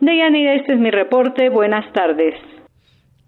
De 0.00 0.16
Yanira, 0.16 0.54
este 0.54 0.72
es 0.74 0.80
mi 0.80 0.90
reporte. 0.90 1.48
Buenas 1.48 1.90
tardes. 1.92 2.34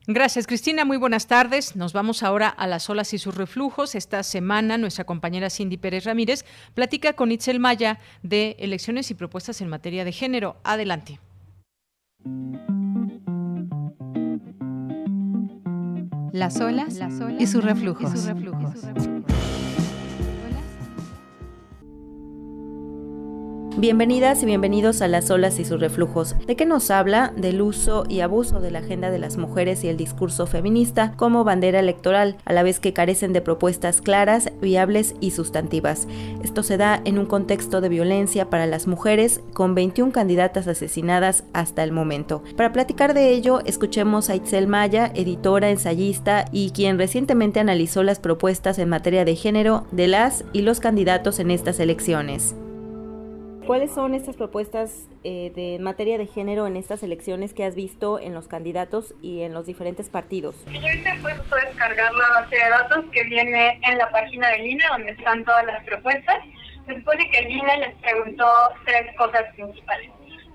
Gracias, 0.06 0.46
Cristina. 0.46 0.84
Muy 0.84 0.98
buenas 0.98 1.26
tardes. 1.26 1.76
Nos 1.76 1.94
vamos 1.94 2.22
ahora 2.22 2.48
a 2.48 2.66
las 2.66 2.90
olas 2.90 3.14
y 3.14 3.18
sus 3.18 3.34
reflujos. 3.34 3.94
Esta 3.94 4.22
semana, 4.22 4.76
nuestra 4.76 5.04
compañera 5.04 5.48
Cindy 5.48 5.78
Pérez 5.78 6.04
Ramírez 6.04 6.44
platica 6.74 7.14
con 7.14 7.32
Itzel 7.32 7.58
Maya 7.58 7.98
de 8.22 8.56
elecciones 8.58 9.10
y 9.10 9.14
propuestas 9.14 9.62
en 9.62 9.68
materia 9.68 10.04
de 10.04 10.12
género. 10.12 10.56
Adelante. 10.62 11.20
Las 16.32 16.60
olas, 16.60 16.98
y 17.38 17.46
sus 17.46 17.64
reflujos. 17.64 18.12
Y 18.12 18.16
sus 18.16 18.26
reflujos. 18.26 18.80
Bienvenidas 23.76 24.40
y 24.40 24.46
bienvenidos 24.46 25.02
a 25.02 25.08
Las 25.08 25.32
olas 25.32 25.58
y 25.58 25.64
sus 25.64 25.80
reflujos. 25.80 26.36
¿De 26.46 26.54
qué 26.54 26.64
nos 26.64 26.92
habla? 26.92 27.32
Del 27.36 27.60
uso 27.60 28.04
y 28.08 28.20
abuso 28.20 28.60
de 28.60 28.70
la 28.70 28.78
agenda 28.78 29.10
de 29.10 29.18
las 29.18 29.36
mujeres 29.36 29.82
y 29.82 29.88
el 29.88 29.96
discurso 29.96 30.46
feminista 30.46 31.14
como 31.16 31.42
bandera 31.42 31.80
electoral, 31.80 32.36
a 32.44 32.52
la 32.52 32.62
vez 32.62 32.78
que 32.78 32.92
carecen 32.92 33.32
de 33.32 33.40
propuestas 33.40 34.00
claras, 34.00 34.52
viables 34.60 35.16
y 35.18 35.32
sustantivas. 35.32 36.06
Esto 36.44 36.62
se 36.62 36.76
da 36.76 37.02
en 37.04 37.18
un 37.18 37.26
contexto 37.26 37.80
de 37.80 37.88
violencia 37.88 38.48
para 38.48 38.66
las 38.66 38.86
mujeres, 38.86 39.40
con 39.54 39.74
21 39.74 40.12
candidatas 40.12 40.68
asesinadas 40.68 41.42
hasta 41.52 41.82
el 41.82 41.90
momento. 41.90 42.44
Para 42.56 42.72
platicar 42.72 43.12
de 43.12 43.30
ello, 43.30 43.58
escuchemos 43.66 44.30
a 44.30 44.36
Itzel 44.36 44.68
Maya, 44.68 45.10
editora, 45.16 45.70
ensayista 45.70 46.44
y 46.52 46.70
quien 46.70 46.96
recientemente 46.96 47.58
analizó 47.58 48.04
las 48.04 48.20
propuestas 48.20 48.78
en 48.78 48.88
materia 48.88 49.24
de 49.24 49.34
género 49.34 49.84
de 49.90 50.06
las 50.06 50.44
y 50.52 50.62
los 50.62 50.78
candidatos 50.78 51.40
en 51.40 51.50
estas 51.50 51.80
elecciones. 51.80 52.54
¿Cuáles 53.66 53.92
son 53.92 54.14
estas 54.14 54.36
propuestas 54.36 55.08
eh, 55.22 55.50
de 55.54 55.78
materia 55.80 56.18
de 56.18 56.26
género 56.26 56.66
en 56.66 56.76
estas 56.76 57.02
elecciones 57.02 57.54
que 57.54 57.64
has 57.64 57.74
visto 57.74 58.20
en 58.20 58.34
los 58.34 58.46
candidatos 58.46 59.14
y 59.22 59.40
en 59.40 59.54
los 59.54 59.64
diferentes 59.64 60.10
partidos? 60.10 60.54
Yo 60.66 60.80
hice 60.80 61.14
fue 61.22 61.32
descargar 61.32 62.12
la 62.12 62.28
base 62.40 62.56
de 62.56 62.68
datos 62.68 63.04
que 63.10 63.24
viene 63.24 63.80
en 63.82 63.96
la 63.96 64.10
página 64.10 64.48
del 64.48 64.66
INE 64.66 64.84
donde 64.90 65.12
están 65.12 65.44
todas 65.46 65.64
las 65.64 65.82
propuestas. 65.84 66.36
Se 66.86 66.94
supone 66.94 67.30
que 67.30 67.38
el 67.38 67.52
INE 67.52 67.78
les 67.78 67.94
preguntó 68.02 68.46
tres 68.84 69.16
cosas 69.16 69.44
principales. 69.54 70.10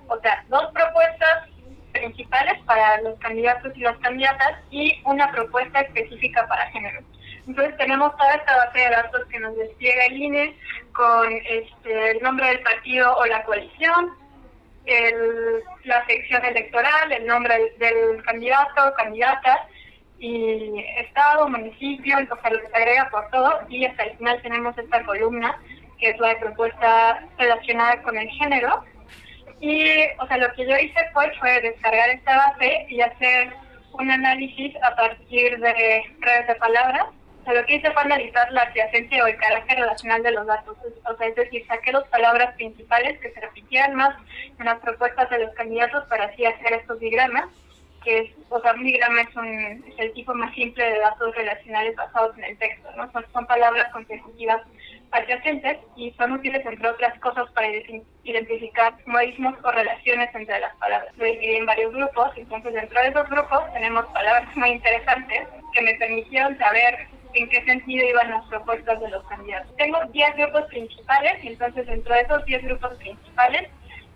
O 0.07 0.19
sea, 0.19 0.45
dos 0.49 0.71
propuestas 0.71 1.49
principales 1.91 2.61
para 2.65 3.01
los 3.01 3.17
candidatos 3.17 3.75
y 3.75 3.79
las 3.79 3.97
candidatas 3.97 4.59
y 4.69 5.01
una 5.05 5.31
propuesta 5.31 5.81
específica 5.81 6.47
para 6.47 6.69
género. 6.69 7.01
Entonces 7.49 7.75
tenemos 7.77 8.15
toda 8.15 8.35
esta 8.35 8.57
base 8.57 8.77
de 8.77 8.89
datos 8.91 9.25
que 9.25 9.39
nos 9.39 9.55
despliega 9.57 10.05
el 10.05 10.21
INE 10.21 10.55
con 10.93 11.33
este, 11.33 12.11
el 12.11 12.21
nombre 12.21 12.45
del 12.45 12.59
partido 12.59 13.17
o 13.17 13.25
la 13.25 13.43
coalición, 13.43 14.11
la 15.83 16.05
sección 16.05 16.45
electoral, 16.45 17.11
el 17.11 17.25
nombre 17.25 17.73
del, 17.79 18.23
candidato 18.23 18.87
o 18.87 18.93
candidata, 18.93 19.67
y 20.19 20.85
estado, 20.99 21.49
municipio, 21.49 22.17
o 22.17 22.39
sea, 22.39 22.51
lo 22.51 22.59
agrega 22.71 23.09
por 23.09 23.27
todo, 23.31 23.61
y 23.67 23.83
hasta 23.85 24.03
el 24.03 24.17
final 24.17 24.39
tenemos 24.43 24.77
esta 24.77 25.03
columna, 25.03 25.59
que 25.97 26.11
es 26.11 26.19
la 26.19 26.39
propuesta 26.39 27.23
relacionada 27.39 27.99
con 28.03 28.15
el 28.15 28.29
género. 28.29 28.83
Y, 29.59 30.03
o 30.19 30.27
sea, 30.27 30.37
lo 30.37 30.53
que 30.53 30.67
yo 30.67 30.77
hice 30.77 30.99
fue, 31.13 31.33
fue 31.39 31.61
descargar 31.61 32.09
esta 32.09 32.37
base 32.37 32.85
y 32.89 33.01
hacer 33.01 33.53
un 33.93 34.11
análisis 34.11 34.75
a 34.83 34.95
partir 34.95 35.57
de 35.59 36.03
redes 36.19 36.47
de 36.47 36.55
palabras 36.55 37.05
lo 37.53 37.65
que 37.65 37.75
hice 37.75 37.91
fue 37.91 38.01
analizar 38.01 38.51
la 38.51 38.63
adyacencia 38.63 39.23
o 39.23 39.27
el 39.27 39.37
carácter 39.37 39.79
relacional 39.79 40.23
de 40.23 40.31
los 40.31 40.45
datos. 40.45 40.77
O 41.05 41.17
sea, 41.17 41.27
es 41.27 41.35
decir, 41.35 41.65
saqué 41.67 41.91
las 41.91 42.03
palabras 42.05 42.55
principales 42.55 43.19
que 43.19 43.31
se 43.31 43.39
repitieran 43.39 43.95
más 43.95 44.15
en 44.59 44.65
las 44.65 44.79
propuestas 44.79 45.29
de 45.29 45.39
los 45.39 45.55
candidatos 45.55 46.05
para 46.05 46.25
así 46.25 46.45
hacer 46.45 46.73
estos 46.73 46.99
diagramas, 46.99 47.49
que 48.03 48.19
es, 48.19 48.31
o 48.49 48.61
sea, 48.61 48.73
un 48.73 48.83
diagrama 48.83 49.21
es, 49.21 49.35
un, 49.35 49.83
el 49.97 50.13
tipo 50.13 50.33
más 50.33 50.53
simple 50.53 50.83
de 50.83 50.99
datos 50.99 51.35
relacionales 51.35 51.95
basados 51.95 52.37
en 52.37 52.45
el 52.45 52.57
texto, 52.57 52.89
¿no? 52.95 53.11
Son, 53.11 53.25
son 53.33 53.45
palabras 53.45 53.91
consecutivas 53.91 54.61
adyacentes 55.11 55.77
y 55.95 56.11
son 56.11 56.33
útiles, 56.33 56.65
entre 56.65 56.87
otras 56.87 57.17
cosas, 57.19 57.49
para 57.51 57.67
identificar 58.23 58.93
modismos 59.05 59.55
o 59.63 59.71
relaciones 59.71 60.33
entre 60.33 60.59
las 60.59 60.75
palabras. 60.77 61.15
Lo 61.17 61.25
dividí 61.25 61.55
en 61.55 61.65
varios 61.65 61.93
grupos, 61.93 62.31
entonces 62.35 62.73
dentro 62.73 63.01
de 63.01 63.07
esos 63.09 63.29
grupos 63.29 63.73
tenemos 63.73 64.05
palabras 64.07 64.55
muy 64.55 64.69
interesantes 64.69 65.47
que 65.73 65.81
me 65.81 65.95
permitieron 65.95 66.57
saber 66.57 67.07
en 67.33 67.49
qué 67.49 67.63
sentido 67.65 68.07
iban 68.07 68.31
las 68.31 68.45
propuestas 68.45 68.99
de 68.99 69.09
los 69.09 69.23
candidatos. 69.25 69.75
Tengo 69.77 69.99
10 70.11 70.35
grupos 70.35 70.65
principales 70.65 71.33
entonces 71.43 71.85
dentro 71.87 72.13
de 72.13 72.21
esos 72.21 72.45
10 72.45 72.63
grupos 72.63 72.93
principales 72.95 73.69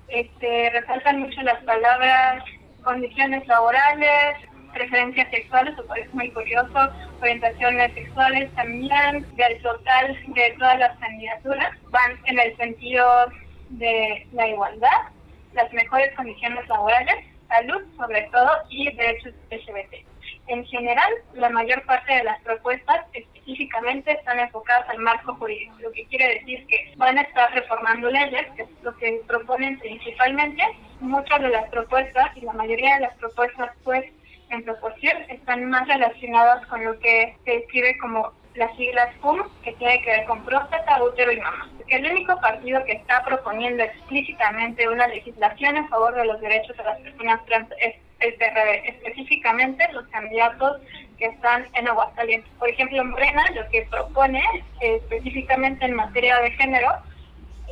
este, 0.08 0.70
resaltan 0.72 1.22
mucho 1.22 1.42
las 1.42 1.64
palabras 1.64 2.44
condiciones 2.84 3.48
laborales, 3.48 4.36
preferencias 4.74 5.30
sexuales, 5.30 5.76
cual 5.88 6.00
es 6.00 6.14
muy 6.14 6.30
curioso, 6.32 6.90
orientaciones 7.22 7.94
sexuales 7.94 8.54
también, 8.56 9.26
del 9.36 9.62
total 9.62 10.18
de 10.28 10.56
todas 10.60 10.80
las 10.80 10.98
candidaturas, 10.98 11.72
van 11.90 12.12
en 12.26 12.40
el 12.40 12.58
sentido 12.58 13.06
de 13.70 14.28
la 14.34 14.48
igualdad 14.50 15.14
las 15.54 15.72
mejores 15.72 16.14
condiciones 16.16 16.68
laborales, 16.68 17.26
salud 17.48 17.82
sobre 17.98 18.24
todo 18.32 18.50
y 18.70 18.92
derechos 18.96 19.34
LGBT. 19.52 20.13
En 20.48 20.66
general, 20.66 21.12
la 21.36 21.50
mayor 21.50 21.84
parte 21.86 22.14
de 22.14 22.24
las 22.24 22.42
propuestas 22.42 23.06
específicamente 23.14 24.12
están 24.12 24.40
enfocadas 24.40 24.90
al 24.90 25.00
marco 25.00 25.36
jurídico, 25.36 25.76
lo 25.80 25.92
que 25.92 26.06
quiere 26.08 26.40
decir 26.40 26.66
que 26.68 26.94
van 26.98 27.18
a 27.18 27.22
estar 27.22 27.54
reformando 27.54 28.10
leyes, 28.10 28.46
que 28.56 28.64
es 28.64 28.70
lo 28.82 28.96
que 28.98 29.22
proponen 29.26 29.80
principalmente. 29.80 30.64
Muchas 31.00 31.42
de 31.42 31.50
las 31.50 31.70
propuestas 31.70 32.36
y 32.36 32.42
la 32.42 32.54
mayoría 32.54 32.96
de 32.96 33.02
las 33.02 33.18
propuestas, 33.18 33.72
pues, 33.84 34.06
en 34.50 34.64
proporción, 34.64 35.18
están 35.30 35.70
más 35.70 35.88
relacionadas 35.88 36.66
con 36.68 36.84
lo 36.84 37.00
que 37.00 37.36
se 37.46 37.52
describe 37.52 37.98
como 37.98 38.34
las 38.56 38.76
siglas 38.78 39.16
PUM, 39.22 39.42
que 39.64 39.74
tiene 39.74 40.02
que 40.02 40.12
ver 40.12 40.26
con 40.26 40.44
próstata, 40.46 41.04
útero 41.04 41.32
y 41.32 41.40
mamá. 41.40 41.70
El 41.88 42.06
único 42.12 42.40
partido 42.40 42.84
que 42.86 42.94
está 42.94 43.24
proponiendo 43.24 43.84
explícitamente 43.84 44.88
una 44.88 45.08
legislación 45.08 45.78
en 45.78 45.90
favor 45.90 46.14
de 46.16 46.26
los 46.26 46.40
derechos 46.40 46.76
de 46.78 46.84
las 46.84 47.00
personas 47.00 47.44
trans 47.46 47.70
es 47.82 47.96
PRD, 48.32 48.90
específicamente 48.90 49.92
los 49.92 50.08
candidatos 50.08 50.82
que 51.18 51.26
están 51.26 51.68
en 51.74 51.88
Aguascalientes. 51.88 52.50
Por 52.58 52.70
ejemplo, 52.70 53.04
Morena 53.04 53.44
lo 53.54 53.68
que 53.70 53.86
propone 53.90 54.42
específicamente 54.80 55.86
en 55.86 55.96
materia 55.96 56.40
de 56.40 56.52
género 56.52 56.90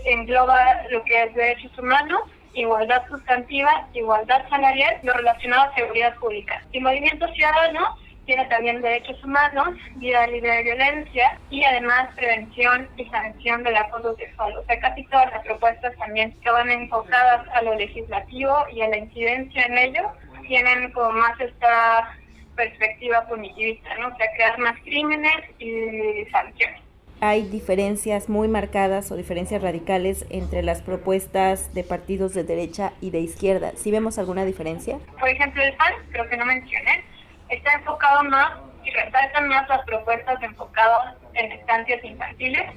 engloba 0.05 0.83
lo 0.89 1.03
que 1.03 1.23
es 1.23 1.33
derechos 1.33 1.77
humanos, 1.77 2.21
igualdad 2.53 3.03
sustantiva, 3.07 3.87
igualdad 3.93 4.47
salarial, 4.49 4.97
lo 5.03 5.13
relacionado 5.13 5.63
a 5.63 5.75
seguridad 5.75 6.15
pública. 6.15 6.61
Y 6.71 6.79
Movimiento 6.79 7.27
Ciudadano 7.33 7.97
tiene 8.25 8.45
también 8.45 8.81
derechos 8.81 9.21
humanos, 9.23 9.69
vida 9.95 10.27
libre 10.27 10.51
de 10.51 10.63
violencia 10.63 11.39
y 11.49 11.63
además 11.63 12.09
prevención 12.15 12.87
y 12.97 13.05
sanción 13.05 13.63
del 13.63 13.75
acoso 13.75 14.15
sexual. 14.15 14.57
O 14.57 14.63
sea, 14.65 14.79
casi 14.79 15.05
todas 15.07 15.31
las 15.31 15.43
propuestas 15.43 15.95
también 15.97 16.31
que 16.41 16.51
van 16.51 16.69
enfocadas 16.69 17.47
a 17.53 17.61
lo 17.63 17.75
legislativo 17.75 18.55
y 18.71 18.81
a 18.81 18.89
la 18.89 18.97
incidencia 18.97 19.63
en 19.63 19.77
ello 19.77 20.11
tienen 20.51 20.91
como 20.91 21.11
más 21.13 21.39
esta 21.39 22.13
perspectiva 22.57 23.25
punitivista, 23.25 23.97
¿no? 23.99 24.09
O 24.09 24.17
sea, 24.17 24.27
crear 24.35 24.59
más 24.59 24.77
crímenes 24.81 25.49
y 25.59 26.25
sanciones. 26.29 26.81
Hay 27.21 27.43
diferencias 27.43 28.27
muy 28.27 28.49
marcadas 28.49 29.11
o 29.11 29.15
diferencias 29.15 29.61
radicales 29.61 30.25
entre 30.29 30.61
las 30.61 30.81
propuestas 30.81 31.73
de 31.73 31.85
partidos 31.85 32.33
de 32.33 32.43
derecha 32.43 32.91
y 32.99 33.11
de 33.11 33.21
izquierda. 33.21 33.71
¿Sí 33.77 33.91
vemos 33.91 34.17
alguna 34.17 34.43
diferencia? 34.43 34.99
Por 35.17 35.29
ejemplo, 35.29 35.63
el 35.63 35.73
PAN, 35.75 35.93
creo 36.11 36.27
que 36.27 36.35
no 36.35 36.45
mencioné, 36.45 37.05
está 37.47 37.73
enfocado 37.75 38.25
más 38.25 38.51
y 38.83 38.89
resaltan 38.89 39.47
más 39.47 39.69
las 39.69 39.85
propuestas 39.85 40.43
enfocadas 40.43 41.15
en 41.33 41.49
estancias 41.53 42.03
infantiles 42.03 42.71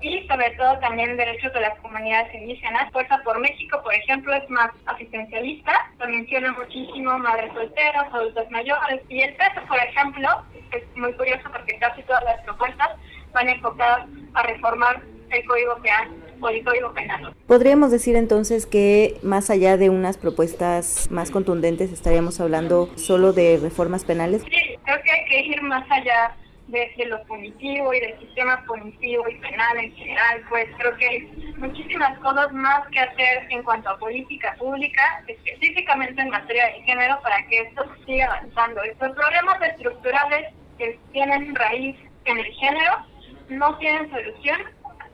y 0.00 0.26
sobre 0.28 0.50
todo 0.52 0.78
también 0.80 1.16
derechos 1.16 1.52
de 1.52 1.60
las 1.60 1.78
comunidades 1.80 2.32
indígenas. 2.34 2.90
Fuerza 2.92 3.20
por 3.24 3.38
México, 3.40 3.80
por 3.82 3.94
ejemplo, 3.94 4.34
es 4.34 4.48
más 4.50 4.70
asistencialista, 4.86 5.72
lo 5.98 6.08
menciona 6.08 6.52
muchísimo 6.52 7.18
madres 7.18 7.52
solteras, 7.52 8.12
adultos 8.12 8.50
mayores 8.50 9.00
y 9.08 9.20
el 9.22 9.34
peso, 9.34 9.60
por 9.68 9.78
ejemplo, 9.78 10.28
es 10.72 10.82
muy 10.96 11.12
curioso 11.14 11.42
porque 11.52 11.78
casi 11.78 12.02
todas 12.02 12.24
las 12.24 12.40
propuestas 12.42 12.90
van 13.32 13.48
enfocadas 13.48 14.06
a 14.34 14.42
reformar 14.42 15.02
el 15.30 15.44
código 15.46 15.76
penal 15.82 16.08
o 16.40 16.48
el 16.48 16.64
código 16.64 16.92
penal. 16.92 17.34
Podríamos 17.46 17.90
decir 17.90 18.16
entonces 18.16 18.66
que 18.66 19.16
más 19.22 19.50
allá 19.50 19.76
de 19.76 19.90
unas 19.90 20.18
propuestas 20.18 21.10
más 21.10 21.30
contundentes 21.30 21.92
estaríamos 21.92 22.40
hablando 22.40 22.90
solo 22.96 23.32
de 23.32 23.58
reformas 23.60 24.04
penales. 24.04 24.42
Sí, 24.42 24.78
creo 24.84 25.02
que 25.02 25.10
hay 25.10 25.24
que 25.26 25.40
ir 25.40 25.62
más 25.62 25.84
allá 25.90 26.36
de, 26.68 27.06
lo 27.06 27.22
punitivo 27.24 27.92
y 27.92 28.00
del 28.00 28.18
sistema 28.18 28.64
punitivo 28.66 29.28
y 29.28 29.34
penal 29.36 29.78
en 29.78 29.94
general, 29.94 30.42
pues 30.48 30.66
creo 30.78 30.96
que 30.96 31.06
hay 31.06 31.54
muchísimas 31.58 32.18
cosas 32.20 32.52
más 32.52 32.86
que 32.88 33.00
hacer 33.00 33.46
en 33.50 33.62
cuanto 33.62 33.90
a 33.90 33.98
política 33.98 34.54
pública, 34.58 35.22
específicamente 35.26 36.20
en 36.22 36.30
materia 36.30 36.66
de 36.66 36.82
género, 36.82 37.20
para 37.22 37.46
que 37.46 37.60
esto 37.60 37.84
siga 38.06 38.26
avanzando. 38.26 38.82
Estos 38.82 39.12
problemas 39.12 39.62
estructurales 39.62 40.54
que 40.78 40.98
tienen 41.12 41.54
raíz 41.54 41.96
en 42.24 42.38
el 42.38 42.46
género 42.46 43.06
no 43.48 43.76
tienen 43.78 44.10
solución 44.10 44.58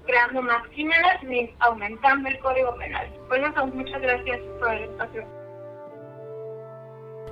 creando 0.06 0.43
más 0.43 0.66
crímenes 0.68 1.22
ni 1.22 1.55
aumentando 1.60 2.28
el 2.28 2.39
código 2.39 2.74
penal. 2.77 3.09
Bueno, 3.28 3.52
muchas 3.66 4.01
gracias 4.01 4.40
por 4.59 4.74
el 4.74 4.85
espacio. 4.85 5.39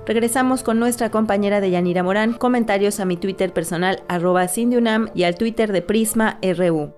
Regresamos 0.05 0.63
con 0.63 0.79
nuestra 0.79 1.11
compañera 1.11 1.61
de 1.61 1.71
Yanira 1.71 2.03
Morán, 2.03 2.33
comentarios 2.33 2.99
a 2.99 3.05
mi 3.05 3.17
Twitter 3.17 3.53
personal 3.53 4.03
arroba 4.07 4.47
Cindyunam 4.47 5.09
y 5.13 5.23
al 5.23 5.35
Twitter 5.35 5.71
de 5.71 5.81
Prisma 5.81 6.39
RU. 6.41 6.93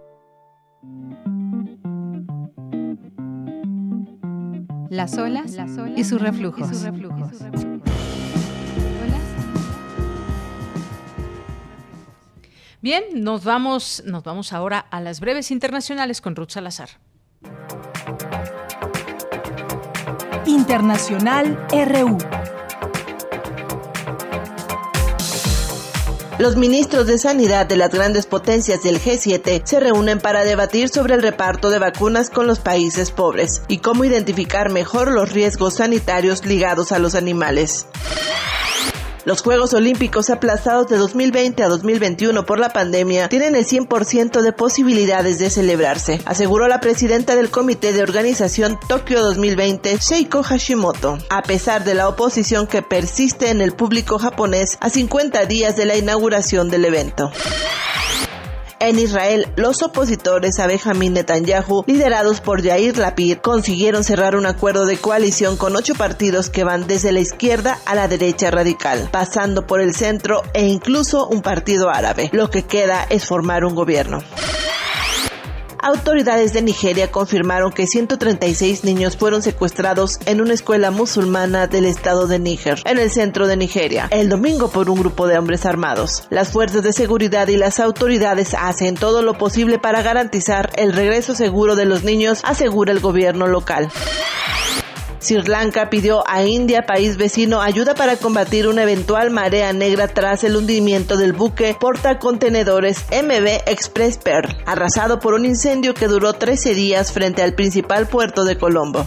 Las 4.89 5.17
olas, 5.17 5.57
y 5.95 6.03
sus 6.03 6.21
reflujos. 6.21 6.69
Bien, 12.81 13.03
nos 13.13 13.43
vamos, 13.43 14.01
nos 14.07 14.23
vamos 14.23 14.53
ahora 14.53 14.79
a 14.79 15.01
las 15.01 15.19
breves 15.19 15.51
internacionales 15.51 16.19
con 16.19 16.35
Ruth 16.35 16.49
Salazar. 16.49 16.89
Internacional 20.47 21.63
RU. 21.69 22.17
Los 26.41 26.55
ministros 26.55 27.05
de 27.05 27.19
Sanidad 27.19 27.67
de 27.67 27.77
las 27.77 27.91
grandes 27.91 28.25
potencias 28.25 28.81
del 28.81 28.99
G7 28.99 29.61
se 29.63 29.79
reúnen 29.79 30.19
para 30.19 30.43
debatir 30.43 30.89
sobre 30.89 31.13
el 31.13 31.21
reparto 31.21 31.69
de 31.69 31.77
vacunas 31.77 32.31
con 32.31 32.47
los 32.47 32.57
países 32.57 33.11
pobres 33.11 33.61
y 33.67 33.77
cómo 33.77 34.05
identificar 34.05 34.71
mejor 34.71 35.11
los 35.11 35.31
riesgos 35.31 35.75
sanitarios 35.75 36.43
ligados 36.43 36.91
a 36.91 36.97
los 36.97 37.13
animales. 37.13 37.85
Los 39.23 39.43
Juegos 39.43 39.73
Olímpicos 39.75 40.31
aplazados 40.31 40.87
de 40.87 40.97
2020 40.97 41.63
a 41.63 41.67
2021 41.67 42.43
por 42.43 42.59
la 42.59 42.73
pandemia 42.73 43.29
tienen 43.29 43.55
el 43.55 43.65
100% 43.65 44.41
de 44.41 44.51
posibilidades 44.51 45.37
de 45.37 45.51
celebrarse, 45.51 46.21
aseguró 46.25 46.67
la 46.67 46.79
presidenta 46.79 47.35
del 47.35 47.51
Comité 47.51 47.93
de 47.93 48.01
Organización 48.01 48.79
Tokio 48.87 49.21
2020, 49.21 49.97
Sheiko 49.97 50.41
Hashimoto, 50.41 51.19
a 51.29 51.43
pesar 51.43 51.83
de 51.83 51.93
la 51.93 52.07
oposición 52.07 52.65
que 52.65 52.81
persiste 52.81 53.49
en 53.49 53.61
el 53.61 53.73
público 53.73 54.17
japonés 54.17 54.77
a 54.81 54.89
50 54.89 55.45
días 55.45 55.75
de 55.75 55.85
la 55.85 55.97
inauguración 55.97 56.69
del 56.69 56.85
evento. 56.85 57.31
En 58.81 58.97
Israel, 58.97 59.47
los 59.57 59.83
opositores 59.83 60.59
a 60.59 60.65
Benjamin 60.65 61.13
Netanyahu, 61.13 61.83
liderados 61.85 62.41
por 62.41 62.63
Yair 62.63 62.97
Lapid, 62.97 63.37
consiguieron 63.37 64.03
cerrar 64.03 64.35
un 64.35 64.47
acuerdo 64.47 64.87
de 64.87 64.97
coalición 64.97 65.55
con 65.55 65.75
ocho 65.75 65.93
partidos 65.93 66.49
que 66.49 66.63
van 66.63 66.87
desde 66.87 67.11
la 67.11 67.19
izquierda 67.19 67.77
a 67.85 67.93
la 67.93 68.07
derecha 68.07 68.49
radical, 68.49 69.07
pasando 69.11 69.67
por 69.67 69.81
el 69.81 69.93
centro 69.93 70.41
e 70.55 70.65
incluso 70.65 71.27
un 71.27 71.43
partido 71.43 71.91
árabe. 71.91 72.31
Lo 72.33 72.49
que 72.49 72.63
queda 72.63 73.05
es 73.07 73.23
formar 73.23 73.65
un 73.65 73.75
gobierno. 73.75 74.23
Autoridades 75.83 76.53
de 76.53 76.61
Nigeria 76.61 77.09
confirmaron 77.09 77.71
que 77.71 77.87
136 77.87 78.83
niños 78.83 79.17
fueron 79.17 79.41
secuestrados 79.41 80.19
en 80.27 80.39
una 80.39 80.53
escuela 80.53 80.91
musulmana 80.91 81.65
del 81.65 81.85
estado 81.85 82.27
de 82.27 82.37
Níger, 82.37 82.81
en 82.85 82.99
el 82.99 83.09
centro 83.09 83.47
de 83.47 83.57
Nigeria, 83.57 84.07
el 84.11 84.29
domingo 84.29 84.69
por 84.69 84.91
un 84.91 84.99
grupo 84.99 85.25
de 85.25 85.39
hombres 85.39 85.65
armados. 85.65 86.27
Las 86.29 86.49
fuerzas 86.49 86.83
de 86.83 86.93
seguridad 86.93 87.47
y 87.47 87.57
las 87.57 87.79
autoridades 87.79 88.53
hacen 88.53 88.93
todo 88.93 89.23
lo 89.23 89.39
posible 89.39 89.79
para 89.79 90.03
garantizar 90.03 90.69
el 90.75 90.93
regreso 90.93 91.33
seguro 91.33 91.75
de 91.75 91.85
los 91.85 92.03
niños, 92.03 92.41
asegura 92.43 92.91
el 92.91 92.99
gobierno 92.99 93.47
local. 93.47 93.89
Sri 95.21 95.43
Lanka 95.43 95.91
pidió 95.91 96.23
a 96.27 96.43
India, 96.43 96.87
país 96.87 97.15
vecino, 97.15 97.61
ayuda 97.61 97.93
para 97.93 98.17
combatir 98.17 98.67
una 98.67 98.81
eventual 98.81 99.29
marea 99.29 99.71
negra 99.71 100.07
tras 100.07 100.43
el 100.43 100.55
hundimiento 100.55 101.15
del 101.15 101.31
buque 101.31 101.75
portacontenedores 101.79 103.05
MB 103.11 103.67
Express 103.67 104.17
Pearl, 104.17 104.57
arrasado 104.65 105.19
por 105.19 105.35
un 105.35 105.45
incendio 105.45 105.93
que 105.93 106.07
duró 106.07 106.33
13 106.33 106.73
días 106.73 107.11
frente 107.11 107.43
al 107.43 107.53
principal 107.53 108.07
puerto 108.07 108.45
de 108.45 108.57
Colombo. 108.57 109.05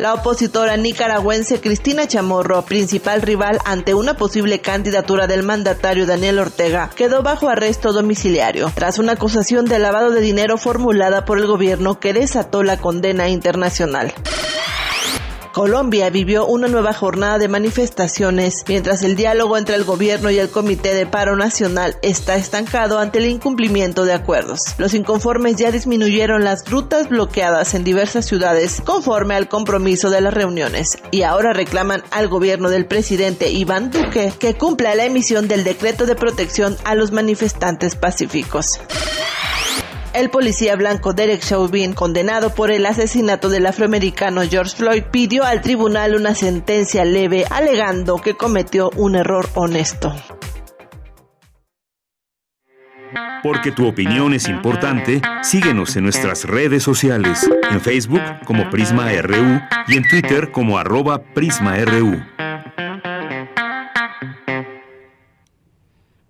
La 0.00 0.14
opositora 0.14 0.78
nicaragüense 0.78 1.60
Cristina 1.60 2.08
Chamorro, 2.08 2.62
principal 2.62 3.20
rival 3.20 3.58
ante 3.66 3.92
una 3.92 4.14
posible 4.14 4.62
candidatura 4.62 5.26
del 5.26 5.42
mandatario 5.42 6.06
Daniel 6.06 6.38
Ortega, 6.38 6.88
quedó 6.96 7.22
bajo 7.22 7.50
arresto 7.50 7.92
domiciliario 7.92 8.72
tras 8.74 8.98
una 8.98 9.12
acusación 9.12 9.66
de 9.66 9.78
lavado 9.78 10.10
de 10.10 10.22
dinero 10.22 10.56
formulada 10.56 11.26
por 11.26 11.36
el 11.36 11.46
gobierno 11.46 12.00
que 12.00 12.14
desató 12.14 12.62
la 12.62 12.78
condena 12.78 13.28
internacional. 13.28 14.14
Colombia 15.52 16.10
vivió 16.10 16.46
una 16.46 16.68
nueva 16.68 16.92
jornada 16.92 17.38
de 17.38 17.48
manifestaciones, 17.48 18.64
mientras 18.68 19.02
el 19.02 19.16
diálogo 19.16 19.56
entre 19.58 19.74
el 19.74 19.84
gobierno 19.84 20.30
y 20.30 20.38
el 20.38 20.48
Comité 20.48 20.94
de 20.94 21.06
Paro 21.06 21.34
Nacional 21.36 21.96
está 22.02 22.36
estancado 22.36 22.98
ante 22.98 23.18
el 23.18 23.26
incumplimiento 23.26 24.04
de 24.04 24.12
acuerdos. 24.12 24.60
Los 24.78 24.94
inconformes 24.94 25.56
ya 25.56 25.72
disminuyeron 25.72 26.44
las 26.44 26.68
rutas 26.70 27.08
bloqueadas 27.08 27.74
en 27.74 27.82
diversas 27.82 28.26
ciudades 28.26 28.80
conforme 28.84 29.34
al 29.34 29.48
compromiso 29.48 30.10
de 30.10 30.20
las 30.20 30.32
reuniones 30.34 30.98
y 31.10 31.22
ahora 31.22 31.52
reclaman 31.52 32.04
al 32.10 32.28
gobierno 32.28 32.70
del 32.70 32.86
presidente 32.86 33.50
Iván 33.50 33.90
Duque 33.90 34.32
que 34.38 34.54
cumpla 34.54 34.94
la 34.94 35.04
emisión 35.04 35.48
del 35.48 35.64
decreto 35.64 36.06
de 36.06 36.14
protección 36.14 36.76
a 36.84 36.94
los 36.94 37.10
manifestantes 37.10 37.96
pacíficos. 37.96 38.80
El 40.12 40.28
policía 40.28 40.74
blanco 40.74 41.12
Derek 41.12 41.40
Chauvin, 41.40 41.92
condenado 41.92 42.52
por 42.52 42.72
el 42.72 42.84
asesinato 42.84 43.48
del 43.48 43.66
afroamericano 43.66 44.42
George 44.42 44.76
Floyd, 44.76 45.04
pidió 45.12 45.44
al 45.44 45.60
tribunal 45.60 46.16
una 46.16 46.34
sentencia 46.34 47.04
leve 47.04 47.44
alegando 47.48 48.16
que 48.16 48.34
cometió 48.34 48.90
un 48.96 49.14
error 49.14 49.48
honesto. 49.54 50.12
Porque 53.42 53.70
tu 53.70 53.86
opinión 53.86 54.34
es 54.34 54.48
importante, 54.48 55.22
síguenos 55.42 55.96
en 55.96 56.04
nuestras 56.04 56.44
redes 56.44 56.82
sociales, 56.82 57.48
en 57.70 57.80
Facebook 57.80 58.20
como 58.44 58.68
Prisma 58.68 59.10
RU 59.22 59.60
y 59.86 59.96
en 59.96 60.08
Twitter 60.08 60.50
como 60.50 60.76
arroba 60.76 61.22
PrismaRU. 61.34 62.20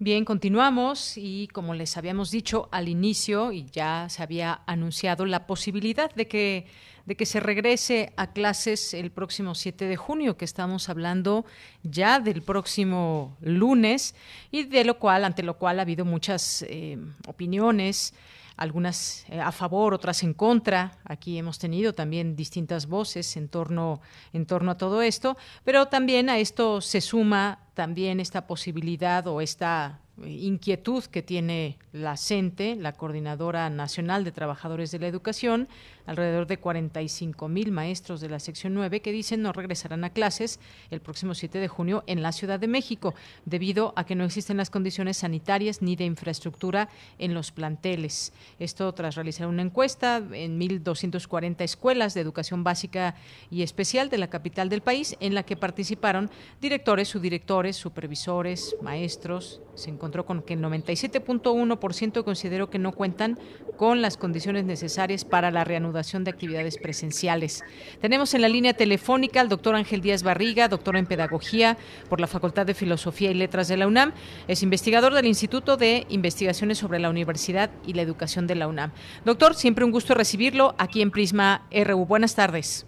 Bien, 0.03 0.25
continuamos 0.25 1.19
y 1.19 1.47
como 1.49 1.75
les 1.75 1.99
habíamos 1.99 2.31
dicho 2.31 2.71
al 2.73 2.89
inicio 2.89 3.53
y 3.53 3.67
ya 3.67 4.07
se 4.09 4.23
había 4.23 4.63
anunciado 4.65 5.27
la 5.27 5.47
posibilidad 5.47 6.11
de 6.15 6.27
que 6.27 6.67
de 7.05 7.17
que 7.17 7.27
se 7.27 7.39
regrese 7.39 8.15
a 8.17 8.33
clases 8.33 8.95
el 8.95 9.11
próximo 9.11 9.55
7 9.55 9.85
de 9.85 9.97
junio, 9.99 10.39
que 10.39 10.47
estamos 10.47 10.89
hablando 10.89 11.45
ya 11.83 12.19
del 12.19 12.41
próximo 12.41 13.37
lunes 13.43 14.15
y 14.51 14.65
de 14.65 14.85
lo 14.85 14.99
cual, 14.99 15.25
ante 15.25 15.43
lo 15.43 15.59
cual 15.59 15.81
ha 15.81 15.83
habido 15.83 16.07
muchas 16.07 16.65
eh, 16.67 16.97
opiniones, 17.27 18.15
algunas 18.57 19.25
eh, 19.29 19.41
a 19.41 19.53
favor, 19.53 19.93
otras 19.93 20.23
en 20.23 20.33
contra. 20.35 20.99
Aquí 21.05 21.37
hemos 21.37 21.59
tenido 21.59 21.93
también 21.93 22.37
distintas 22.37 22.87
voces 22.87 23.37
en 23.37 23.49
torno, 23.49 24.01
en 24.33 24.47
torno 24.47 24.71
a 24.71 24.79
todo 24.79 25.03
esto, 25.03 25.37
pero 25.65 25.89
también 25.89 26.31
a 26.31 26.39
esto 26.39 26.81
se 26.81 27.01
suma 27.01 27.59
también 27.81 28.21
esta 28.21 28.47
posibilidad 28.47 29.27
o 29.27 29.41
esta 29.41 30.01
inquietud 30.23 31.03
que 31.05 31.23
tiene 31.23 31.79
la 31.93 32.19
CENTE, 32.19 32.77
la 32.77 32.93
Coordinadora 32.93 33.71
Nacional 33.71 34.23
de 34.23 34.33
Trabajadores 34.33 34.91
de 34.91 34.99
la 34.99 35.07
Educación, 35.07 35.67
alrededor 36.07 36.47
de 36.47 36.59
45 36.59 37.49
mil 37.49 37.73
maestros 37.73 38.21
de 38.21 38.29
la 38.29 38.41
sección 38.41 38.75
9 38.75 39.01
que 39.01 39.13
dicen 39.13 39.43
no 39.43 39.53
regresarán 39.53 40.05
a 40.05 40.11
clases 40.11 40.61
el 40.91 41.01
próximo 41.01 41.35
7 41.35 41.59
de 41.59 41.69
junio 41.69 42.03
en 42.07 42.23
la 42.23 42.33
Ciudad 42.33 42.59
de 42.59 42.69
México, 42.69 43.15
debido 43.45 43.93
a 43.97 44.05
que 44.05 44.15
no 44.15 44.25
existen 44.25 44.57
las 44.57 44.71
condiciones 44.71 45.19
sanitarias 45.19 45.83
ni 45.83 45.97
de 45.97 46.05
infraestructura 46.05 46.89
en 47.19 47.35
los 47.35 47.53
planteles. 47.53 48.33
Esto 48.59 48.93
tras 48.95 49.15
realizar 49.15 49.47
una 49.47 49.63
encuesta 49.63 50.17
en 50.17 50.59
1.240 50.59 51.61
escuelas 51.63 52.15
de 52.15 52.21
educación 52.21 52.65
básica 52.65 53.15
y 53.51 53.63
especial 53.63 54.09
de 54.09 54.19
la 54.19 54.31
capital 54.31 54.69
del 54.69 54.81
país, 54.81 55.17
en 55.21 55.35
la 55.35 55.43
que 55.43 55.57
participaron 55.57 56.31
directores, 56.61 57.09
subdirectores, 57.09 57.77
supervisores, 57.77 58.77
maestros. 58.83 59.61
Se 59.75 59.91
encontró 59.91 60.27
con 60.27 60.43
que 60.43 60.55
el 60.55 60.61
97.1% 60.61 62.25
consideró 62.25 62.71
que 62.71 62.79
no 62.79 62.93
cuentan 62.93 63.39
con 63.77 64.03
las 64.03 64.17
condiciones 64.17 64.65
necesarias 64.65 65.25
para 65.25 65.51
la 65.51 65.65
reanudación 65.65 65.90
de 65.93 66.31
actividades 66.31 66.79
presenciales. 66.79 67.65
Tenemos 68.01 68.35
en 68.35 68.43
la 68.43 68.49
línea 68.49 68.75
telefónica 68.75 69.41
al 69.41 69.49
doctor 69.49 69.75
Ángel 69.75 70.01
Díaz 70.01 70.23
Barriga, 70.23 70.69
doctor 70.69 70.97
en 70.97 71.07
Pedagogía 71.07 71.77
por 72.09 72.21
la 72.21 72.27
Facultad 72.27 72.65
de 72.65 72.75
Filosofía 72.75 73.31
y 73.31 73.35
Letras 73.35 73.69
de 73.69 73.77
la 73.77 73.87
UNAM. 73.87 74.13
Es 74.49 74.63
investigador 74.63 75.15
del 75.15 75.27
Instituto 75.27 75.77
de 75.77 76.07
Investigaciones 76.09 76.79
sobre 76.79 77.01
la 77.01 77.11
Universidad 77.11 77.71
y 77.85 77.95
la 77.95 78.03
Educación 78.03 78.47
de 78.47 78.55
la 78.55 78.69
UNAM. 78.69 78.93
Doctor, 79.25 79.55
siempre 79.55 79.85
un 79.85 79.91
gusto 79.91 80.15
recibirlo 80.15 80.75
aquí 80.79 81.03
en 81.03 81.11
Prisma 81.11 81.67
RU. 81.71 82.07
Buenas 82.07 82.35
tardes. 82.35 82.87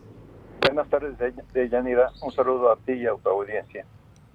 Buenas 0.61 0.89
tardes, 0.89 1.15
Yanira. 1.71 2.11
Un 2.23 2.33
saludo 2.33 2.71
a 2.71 2.77
ti 2.77 2.93
y 2.93 3.07
a 3.07 3.15
tu 3.23 3.29
audiencia. 3.29 3.85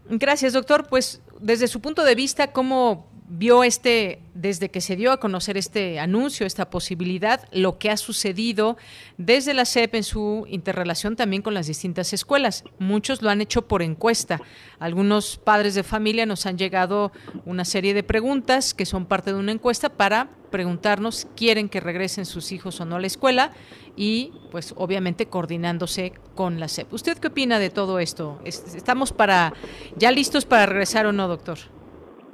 Gracias, 0.10 0.53
doctor. 0.53 0.88
Pues 0.89 1.22
desde 1.39 1.68
su 1.68 1.81
punto 1.81 2.03
de 2.03 2.15
vista, 2.15 2.52
¿cómo 2.52 3.07
vio 3.27 3.63
este, 3.63 4.21
desde 4.33 4.69
que 4.69 4.81
se 4.81 4.95
dio 4.95 5.11
a 5.11 5.19
conocer 5.19 5.57
este 5.57 5.99
anuncio, 5.99 6.45
esta 6.45 6.69
posibilidad, 6.69 7.47
lo 7.51 7.77
que 7.77 7.89
ha 7.89 7.97
sucedido 7.97 8.77
desde 9.17 9.53
la 9.53 9.65
SEP 9.65 9.95
en 9.95 10.03
su 10.03 10.45
interrelación 10.49 11.15
también 11.15 11.41
con 11.41 11.53
las 11.53 11.67
distintas 11.67 12.13
escuelas. 12.13 12.63
Muchos 12.79 13.21
lo 13.21 13.29
han 13.29 13.41
hecho 13.41 13.67
por 13.67 13.81
encuesta. 13.81 14.41
Algunos 14.79 15.37
padres 15.37 15.75
de 15.75 15.83
familia 15.83 16.25
nos 16.25 16.45
han 16.45 16.57
llegado 16.57 17.11
una 17.45 17.65
serie 17.65 17.93
de 17.93 18.03
preguntas 18.03 18.73
que 18.73 18.85
son 18.85 19.05
parte 19.05 19.33
de 19.33 19.39
una 19.39 19.51
encuesta 19.51 19.89
para 19.89 20.29
preguntarnos, 20.49 21.27
¿quieren 21.35 21.67
que 21.67 21.81
regresen 21.81 22.25
sus 22.25 22.53
hijos 22.53 22.79
o 22.79 22.85
no 22.85 22.95
a 22.95 22.99
la 23.01 23.07
escuela? 23.07 23.51
Y 23.97 24.31
pues 24.51 24.73
obviamente 24.77 25.25
coordinándose 25.25 26.13
con 26.35 26.59
la 26.61 26.69
SEP. 26.69 26.93
¿Usted 26.93 27.17
qué 27.17 27.27
opina 27.27 27.59
de 27.59 27.69
todo 27.69 27.99
esto? 27.99 28.39
¿Estamos 28.45 29.11
para 29.11 29.53
ya 29.97 30.11
listos 30.11 30.45
para 30.45 30.65
regresar 30.65 31.05
o 31.07 31.11
no, 31.11 31.27
doctor? 31.27 31.57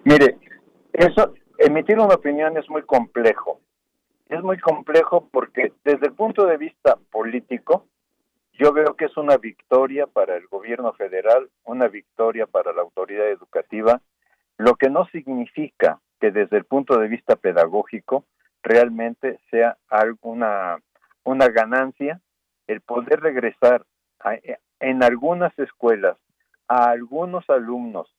Mire, 0.03 0.37
eso, 0.93 1.33
emitir 1.57 1.99
una 1.99 2.15
opinión 2.15 2.57
es 2.57 2.69
muy 2.69 2.83
complejo. 2.83 3.59
Es 4.29 4.41
muy 4.41 4.59
complejo 4.59 5.27
porque 5.31 5.73
desde 5.83 6.07
el 6.07 6.13
punto 6.13 6.45
de 6.45 6.57
vista 6.57 6.97
político, 7.11 7.87
yo 8.53 8.71
veo 8.71 8.95
que 8.95 9.05
es 9.05 9.17
una 9.17 9.37
victoria 9.37 10.07
para 10.07 10.37
el 10.37 10.47
gobierno 10.47 10.93
federal, 10.93 11.49
una 11.65 11.87
victoria 11.87 12.45
para 12.45 12.71
la 12.73 12.81
autoridad 12.81 13.27
educativa, 13.27 14.01
lo 14.57 14.75
que 14.75 14.89
no 14.89 15.05
significa 15.07 15.99
que 16.19 16.31
desde 16.31 16.57
el 16.57 16.65
punto 16.65 16.99
de 16.99 17.07
vista 17.07 17.35
pedagógico 17.35 18.25
realmente 18.61 19.39
sea 19.49 19.77
alguna 19.89 20.77
una 21.25 21.47
ganancia 21.47 22.21
el 22.67 22.81
poder 22.81 23.21
regresar 23.21 23.85
en 24.79 25.03
algunas 25.03 25.57
escuelas 25.57 26.17
a 26.67 26.89
algunos 26.91 27.49
alumnos 27.49 28.13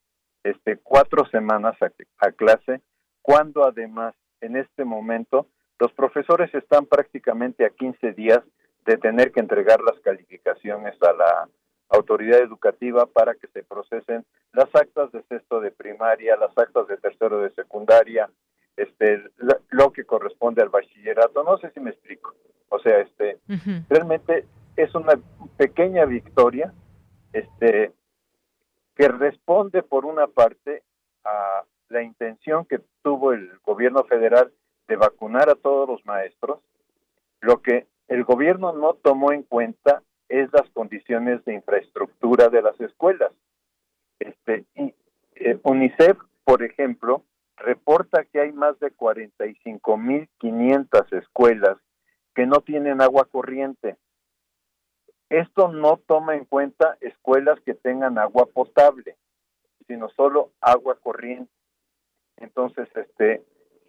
este, 0.44 0.76
cuatro 0.76 1.26
semanas 1.30 1.74
a, 2.18 2.30
clase, 2.32 2.80
cuando 3.22 3.64
además 3.64 4.14
en 4.40 4.56
este 4.56 4.84
momento 4.84 5.48
los 5.80 5.92
profesores 5.92 6.54
están 6.54 6.86
prácticamente 6.86 7.64
a 7.64 7.70
15 7.70 8.12
días 8.12 8.40
de 8.86 8.98
tener 8.98 9.32
que 9.32 9.40
entregar 9.40 9.80
las 9.80 9.98
calificaciones 10.00 10.94
a 11.02 11.12
la 11.14 11.48
autoridad 11.88 12.40
educativa 12.40 13.06
para 13.06 13.34
que 13.34 13.48
se 13.48 13.62
procesen 13.62 14.24
las 14.52 14.68
actas 14.74 15.10
de 15.12 15.22
sexto 15.24 15.60
de 15.60 15.70
primaria, 15.70 16.36
las 16.36 16.56
actas 16.56 16.86
de 16.88 16.98
tercero 16.98 17.40
de 17.40 17.50
secundaria, 17.54 18.30
este, 18.76 19.24
lo 19.70 19.92
que 19.92 20.04
corresponde 20.04 20.62
al 20.62 20.68
bachillerato. 20.68 21.42
No 21.42 21.56
sé 21.58 21.70
si 21.70 21.80
me 21.80 21.90
explico. 21.90 22.34
O 22.68 22.78
sea, 22.78 23.00
este, 23.00 23.38
realmente 23.88 24.46
es 24.76 24.94
una 24.94 25.18
pequeña 25.56 26.04
victoria, 26.04 26.72
este, 27.32 27.92
que 28.94 29.08
responde 29.08 29.82
por 29.82 30.04
una 30.04 30.26
parte 30.26 30.82
a 31.24 31.64
la 31.88 32.02
intención 32.02 32.64
que 32.64 32.80
tuvo 33.02 33.32
el 33.32 33.58
gobierno 33.64 34.04
federal 34.04 34.52
de 34.88 34.96
vacunar 34.96 35.48
a 35.48 35.54
todos 35.54 35.88
los 35.88 36.04
maestros, 36.06 36.60
lo 37.40 37.62
que 37.62 37.86
el 38.08 38.24
gobierno 38.24 38.72
no 38.72 38.94
tomó 38.94 39.32
en 39.32 39.42
cuenta 39.42 40.02
es 40.28 40.52
las 40.52 40.68
condiciones 40.70 41.44
de 41.44 41.54
infraestructura 41.54 42.48
de 42.48 42.62
las 42.62 42.80
escuelas. 42.80 43.32
Este, 44.18 44.64
eh, 44.74 44.94
UNICEF, 45.62 46.18
por 46.44 46.62
ejemplo, 46.62 47.22
reporta 47.56 48.24
que 48.24 48.40
hay 48.40 48.52
más 48.52 48.78
de 48.80 48.94
45.500 48.94 51.18
escuelas 51.18 51.78
que 52.34 52.46
no 52.46 52.60
tienen 52.60 53.00
agua 53.00 53.26
corriente. 53.30 53.96
Esto 55.35 55.66
no 55.66 55.97
toma 55.97 56.36
en 56.36 56.44
cuenta 56.44 56.97
escuelas 57.01 57.59
que 57.62 57.74
tengan 57.74 58.19
agua 58.19 58.47
potable, 58.47 59.16
sino 59.89 60.09
solo 60.11 60.52
agua 60.61 60.97
corriente. 61.02 61.51
Entonces, 62.36 62.89
este, 62.94 63.43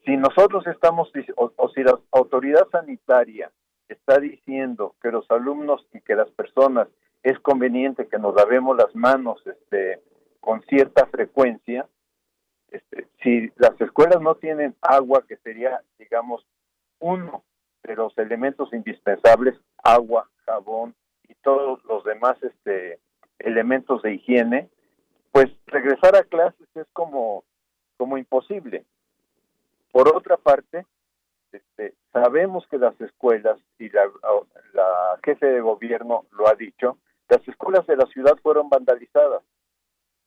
si 0.06 0.18
nosotros 0.18 0.66
estamos, 0.66 1.12
o, 1.36 1.70
si 1.70 1.84
la 1.84 2.00
autoridad 2.12 2.68
sanitaria 2.72 3.52
está 3.88 4.20
diciendo 4.20 4.96
que 5.00 5.12
los 5.12 5.30
alumnos 5.30 5.86
y 5.94 6.02
que 6.02 6.16
las 6.16 6.32
personas 6.32 6.88
es 7.22 7.38
conveniente 7.42 8.08
que 8.08 8.18
nos 8.18 8.34
lavemos 8.34 8.76
las 8.76 8.96
manos 8.96 9.40
este, 9.46 10.02
con 10.40 10.64
cierta 10.64 11.06
frecuencia, 11.06 11.88
este, 12.72 13.08
si 13.22 13.52
las 13.58 13.80
escuelas 13.80 14.20
no 14.20 14.34
tienen 14.34 14.76
agua, 14.82 15.24
que 15.28 15.38
sería, 15.38 15.80
digamos, 16.00 16.44
uno 16.98 17.44
de 17.84 17.96
los 17.96 18.18
elementos 18.18 18.74
indispensables, 18.74 19.54
agua, 19.84 20.28
jabón, 20.48 20.96
y 21.28 21.36
todos 21.36 21.84
los 21.86 22.04
demás 22.04 22.38
este 22.44 23.00
elementos 23.40 24.02
de 24.02 24.14
higiene, 24.14 24.70
pues 25.32 25.48
regresar 25.68 26.16
a 26.16 26.24
clases 26.24 26.68
es 26.76 26.88
como, 26.94 27.44
como 27.98 28.18
imposible. 28.18 28.86
Por 29.92 30.16
otra 30.16 30.38
parte, 30.38 30.86
este, 31.52 31.94
sabemos 32.14 32.66
que 32.68 32.78
las 32.78 33.00
escuelas, 33.02 33.60
y 33.78 33.90
la, 33.90 34.06
la 34.74 35.20
jefe 35.24 35.46
de 35.48 35.62
gobierno 35.62 36.26
lo 36.32 36.48
ha 36.48 36.56
dicho, 36.56 36.98
las 37.30 37.46
escuelas 37.48 37.86
de 37.88 37.98
la 37.98 38.06
ciudad 38.08 38.38
fueron 38.42 38.70
vandalizadas 38.70 39.44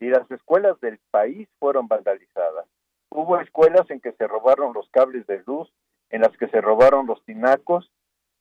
y 0.00 0.08
las 0.08 0.30
escuelas 0.30 0.80
del 0.80 0.98
país 1.10 1.48
fueron 1.58 1.88
vandalizadas. 1.88 2.66
Hubo 3.10 3.38
escuelas 3.40 3.90
en 3.90 4.00
que 4.00 4.12
se 4.12 4.26
robaron 4.26 4.72
los 4.74 4.88
cables 4.90 5.26
de 5.26 5.42
luz, 5.46 5.72
en 6.10 6.22
las 6.22 6.36
que 6.36 6.48
se 6.48 6.60
robaron 6.60 7.06
los 7.06 7.24
tinacos, 7.24 7.90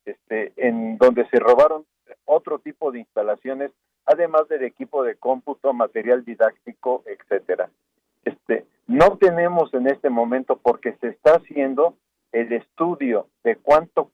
este, 0.05 0.53
en 0.57 0.97
donde 0.97 1.27
se 1.29 1.39
robaron 1.39 1.85
otro 2.25 2.59
tipo 2.59 2.91
de 2.91 2.99
instalaciones, 2.99 3.71
además 4.05 4.47
del 4.47 4.63
equipo 4.63 5.03
de 5.03 5.15
cómputo, 5.15 5.73
material 5.73 6.23
didáctico, 6.23 7.03
etcétera. 7.05 7.69
Este, 8.23 8.65
no 8.87 9.17
tenemos 9.17 9.73
en 9.73 9.87
este 9.87 10.09
momento, 10.09 10.57
porque 10.57 10.93
se 11.01 11.09
está 11.09 11.35
haciendo 11.35 11.95
el 12.31 12.53
estudio 12.53 13.27
de 13.43 13.55
cuánto, 13.57 14.11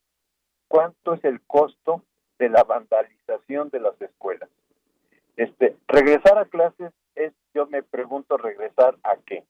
cuánto 0.68 1.14
es 1.14 1.24
el 1.24 1.42
costo 1.42 2.04
de 2.40 2.50
la 2.50 2.64
vandalización 2.64 3.70
de 3.70 3.80
las 3.80 4.00
escuelas. 4.02 4.50
Este, 5.36 5.76
regresar 5.88 6.38
a 6.38 6.46
clases 6.46 6.92
es, 7.16 7.34
yo 7.54 7.68
me 7.68 7.84
pregunto, 7.84 8.38
regresar 8.38 8.98
a 9.04 9.16
qué. 9.26 9.44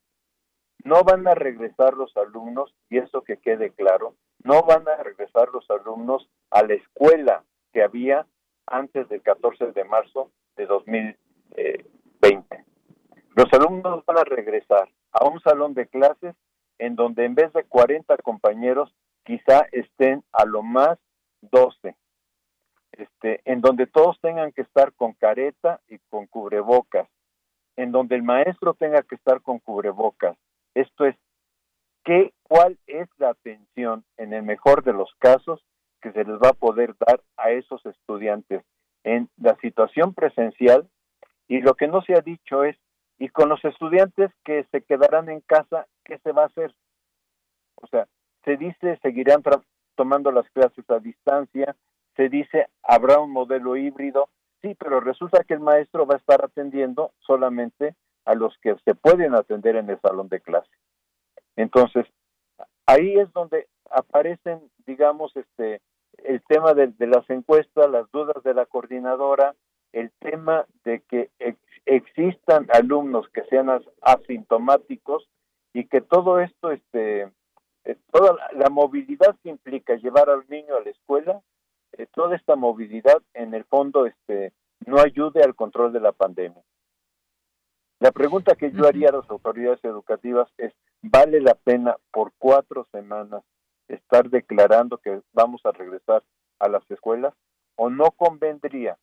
No 0.82 1.02
van 1.02 1.26
a 1.26 1.34
regresar 1.34 1.94
los 1.94 2.14
alumnos, 2.16 2.74
y 2.90 2.98
eso 2.98 3.22
que 3.22 3.38
quede 3.38 3.70
claro, 3.70 4.14
no 4.42 4.62
van 4.62 4.86
a 4.88 4.96
regresar 5.02 5.48
los 5.48 5.68
alumnos 5.70 6.28
a 6.50 6.62
la 6.62 6.74
escuela 6.74 7.44
que 7.72 7.82
había 7.82 8.26
antes 8.66 9.08
del 9.08 9.22
14 9.22 9.72
de 9.72 9.84
marzo 9.84 10.30
de 10.56 10.66
2020. 10.66 12.64
Los 13.36 13.52
alumnos 13.52 14.04
van 14.06 14.18
a 14.18 14.24
regresar 14.24 14.88
a 15.12 15.26
un 15.26 15.40
salón 15.40 15.74
de 15.74 15.86
clases 15.86 16.34
en 16.78 16.96
donde 16.96 17.24
en 17.24 17.34
vez 17.34 17.52
de 17.52 17.64
40 17.64 18.16
compañeros 18.18 18.94
quizá 19.24 19.66
estén 19.72 20.22
a 20.32 20.44
lo 20.44 20.62
más 20.62 20.98
12. 21.42 21.96
Este, 22.92 23.40
en 23.44 23.60
donde 23.60 23.86
todos 23.86 24.20
tengan 24.20 24.52
que 24.52 24.62
estar 24.62 24.92
con 24.92 25.14
careta 25.14 25.80
y 25.88 25.98
con 26.10 26.26
cubrebocas, 26.26 27.08
en 27.76 27.90
donde 27.90 28.14
el 28.14 28.22
maestro 28.22 28.74
tenga 28.74 29.02
que 29.02 29.16
estar 29.16 29.40
con 29.42 29.58
cubrebocas. 29.58 30.36
Esto 30.74 31.04
es, 31.04 31.16
¿qué, 32.04 32.32
¿cuál 32.44 32.78
es 32.86 33.08
la 33.18 33.30
atención 33.30 34.04
en 34.16 34.32
el 34.32 34.44
mejor 34.44 34.84
de 34.84 34.92
los 34.92 35.12
casos 35.18 35.60
que 36.04 36.12
se 36.12 36.24
les 36.24 36.36
va 36.36 36.50
a 36.50 36.52
poder 36.52 36.94
dar 36.98 37.22
a 37.38 37.50
esos 37.50 37.84
estudiantes 37.86 38.62
en 39.04 39.30
la 39.38 39.56
situación 39.56 40.12
presencial? 40.12 40.86
Y 41.48 41.62
lo 41.62 41.74
que 41.74 41.88
no 41.88 42.02
se 42.02 42.12
ha 42.14 42.20
dicho 42.20 42.62
es, 42.62 42.76
y 43.18 43.30
con 43.30 43.48
los 43.48 43.64
estudiantes 43.64 44.30
que 44.44 44.64
se 44.70 44.82
quedarán 44.82 45.30
en 45.30 45.40
casa, 45.40 45.86
¿qué 46.04 46.18
se 46.18 46.32
va 46.32 46.42
a 46.42 46.46
hacer? 46.46 46.74
O 47.76 47.86
sea, 47.86 48.06
se 48.44 48.58
dice, 48.58 48.98
seguirán 49.02 49.42
tomando 49.94 50.30
las 50.30 50.48
clases 50.50 50.84
a 50.90 50.98
distancia, 50.98 51.74
se 52.16 52.28
dice, 52.28 52.68
habrá 52.82 53.18
un 53.18 53.30
modelo 53.30 53.74
híbrido, 53.76 54.28
sí, 54.60 54.76
pero 54.78 55.00
resulta 55.00 55.42
que 55.44 55.54
el 55.54 55.60
maestro 55.60 56.06
va 56.06 56.16
a 56.16 56.18
estar 56.18 56.44
atendiendo 56.44 57.12
solamente 57.20 57.94
a 58.26 58.34
los 58.34 58.56
que 58.58 58.76
se 58.84 58.94
pueden 58.94 59.34
atender 59.34 59.76
en 59.76 59.88
el 59.88 59.98
salón 60.00 60.28
de 60.28 60.40
clase. 60.40 60.70
Entonces, 61.56 62.04
ahí 62.84 63.14
es 63.14 63.32
donde 63.32 63.68
aparecen, 63.90 64.70
digamos, 64.86 65.34
este, 65.36 65.80
el 66.22 66.42
tema 66.42 66.74
de, 66.74 66.92
las 67.06 67.28
encuestas, 67.30 67.90
las 67.90 68.10
dudas 68.10 68.42
de 68.42 68.54
la 68.54 68.66
coordinadora, 68.66 69.54
el 69.92 70.10
tema 70.20 70.66
de 70.84 71.00
que 71.02 71.30
existan 71.86 72.66
alumnos 72.72 73.28
que 73.28 73.44
sean 73.44 73.68
asintomáticos 74.00 75.28
y 75.72 75.86
que 75.86 76.00
todo 76.00 76.40
esto, 76.40 76.70
este, 76.70 77.30
eh, 77.84 77.96
toda 78.10 78.36
la 78.52 78.70
movilidad 78.70 79.36
que 79.42 79.50
implica 79.50 79.96
llevar 79.96 80.30
al 80.30 80.44
niño 80.48 80.76
a 80.76 80.80
la 80.80 80.90
escuela, 80.90 81.40
eh, 81.92 82.06
toda 82.12 82.36
esta 82.36 82.56
movilidad 82.56 83.22
en 83.34 83.54
el 83.54 83.64
fondo 83.64 84.06
este, 84.06 84.52
no 84.86 84.98
ayude 84.98 85.42
al 85.42 85.54
control 85.54 85.92
de 85.92 86.00
la 86.00 86.12
pandemia. 86.12 86.62
La 88.00 88.10
pregunta 88.12 88.54
que 88.54 88.70
yo 88.72 88.86
haría 88.86 89.08
a 89.08 89.16
las 89.16 89.30
autoridades 89.30 89.82
educativas 89.84 90.48
es, 90.58 90.72
¿vale 91.02 91.40
la 91.40 91.54
pena 91.54 91.96
por 92.12 92.32
cuatro 92.38 92.86
semanas 92.92 93.42
estar 93.88 94.30
declarando 94.30 94.98
que 94.98 95.20
vamos 95.32 95.60
a 95.64 95.72
regresar 95.72 96.22
a 96.58 96.68
las 96.68 96.88
escuelas? 96.90 97.34
¿O 97.76 97.90
no 97.90 98.10
convendría 98.12 98.96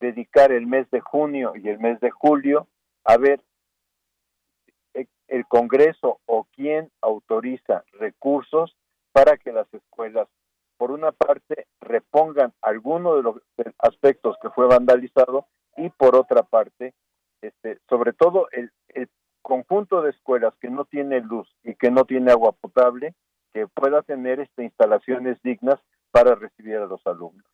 dedicar 0.00 0.52
el 0.52 0.66
mes 0.66 0.90
de 0.90 1.00
junio 1.00 1.52
y 1.56 1.68
el 1.68 1.78
mes 1.78 2.00
de 2.00 2.10
julio 2.10 2.66
a 3.04 3.16
ver 3.16 3.40
el 5.28 5.46
Congreso 5.46 6.20
o 6.26 6.46
quién 6.54 6.90
autoriza 7.02 7.84
recursos 7.92 8.76
para 9.12 9.36
que 9.36 9.52
las 9.52 9.72
escuelas, 9.72 10.26
por 10.76 10.90
una 10.90 11.12
parte, 11.12 11.66
repongan 11.80 12.52
alguno 12.62 13.16
de 13.16 13.22
los 13.22 13.36
aspectos 13.78 14.36
que 14.40 14.50
fue 14.50 14.66
vandalizado 14.66 15.46
y 15.76 15.90
por 15.90 16.16
otra 16.16 16.42
parte, 16.42 16.94
este, 17.42 17.78
sobre 17.88 18.12
todo 18.12 18.48
el, 18.52 18.72
el 18.88 19.08
conjunto 19.42 20.02
de 20.02 20.10
escuelas 20.10 20.54
que 20.60 20.70
no 20.70 20.84
tiene 20.84 21.20
luz 21.20 21.48
y 21.62 21.74
que 21.74 21.90
no 21.90 22.04
tiene 22.04 22.32
agua 22.32 22.52
potable, 22.52 23.14
que 23.58 23.66
pueda 23.66 24.02
tener 24.02 24.40
este, 24.40 24.64
instalaciones 24.64 25.38
dignas 25.42 25.80
para 26.10 26.34
recibir 26.34 26.76
a 26.76 26.86
los 26.86 27.04
alumnos. 27.06 27.44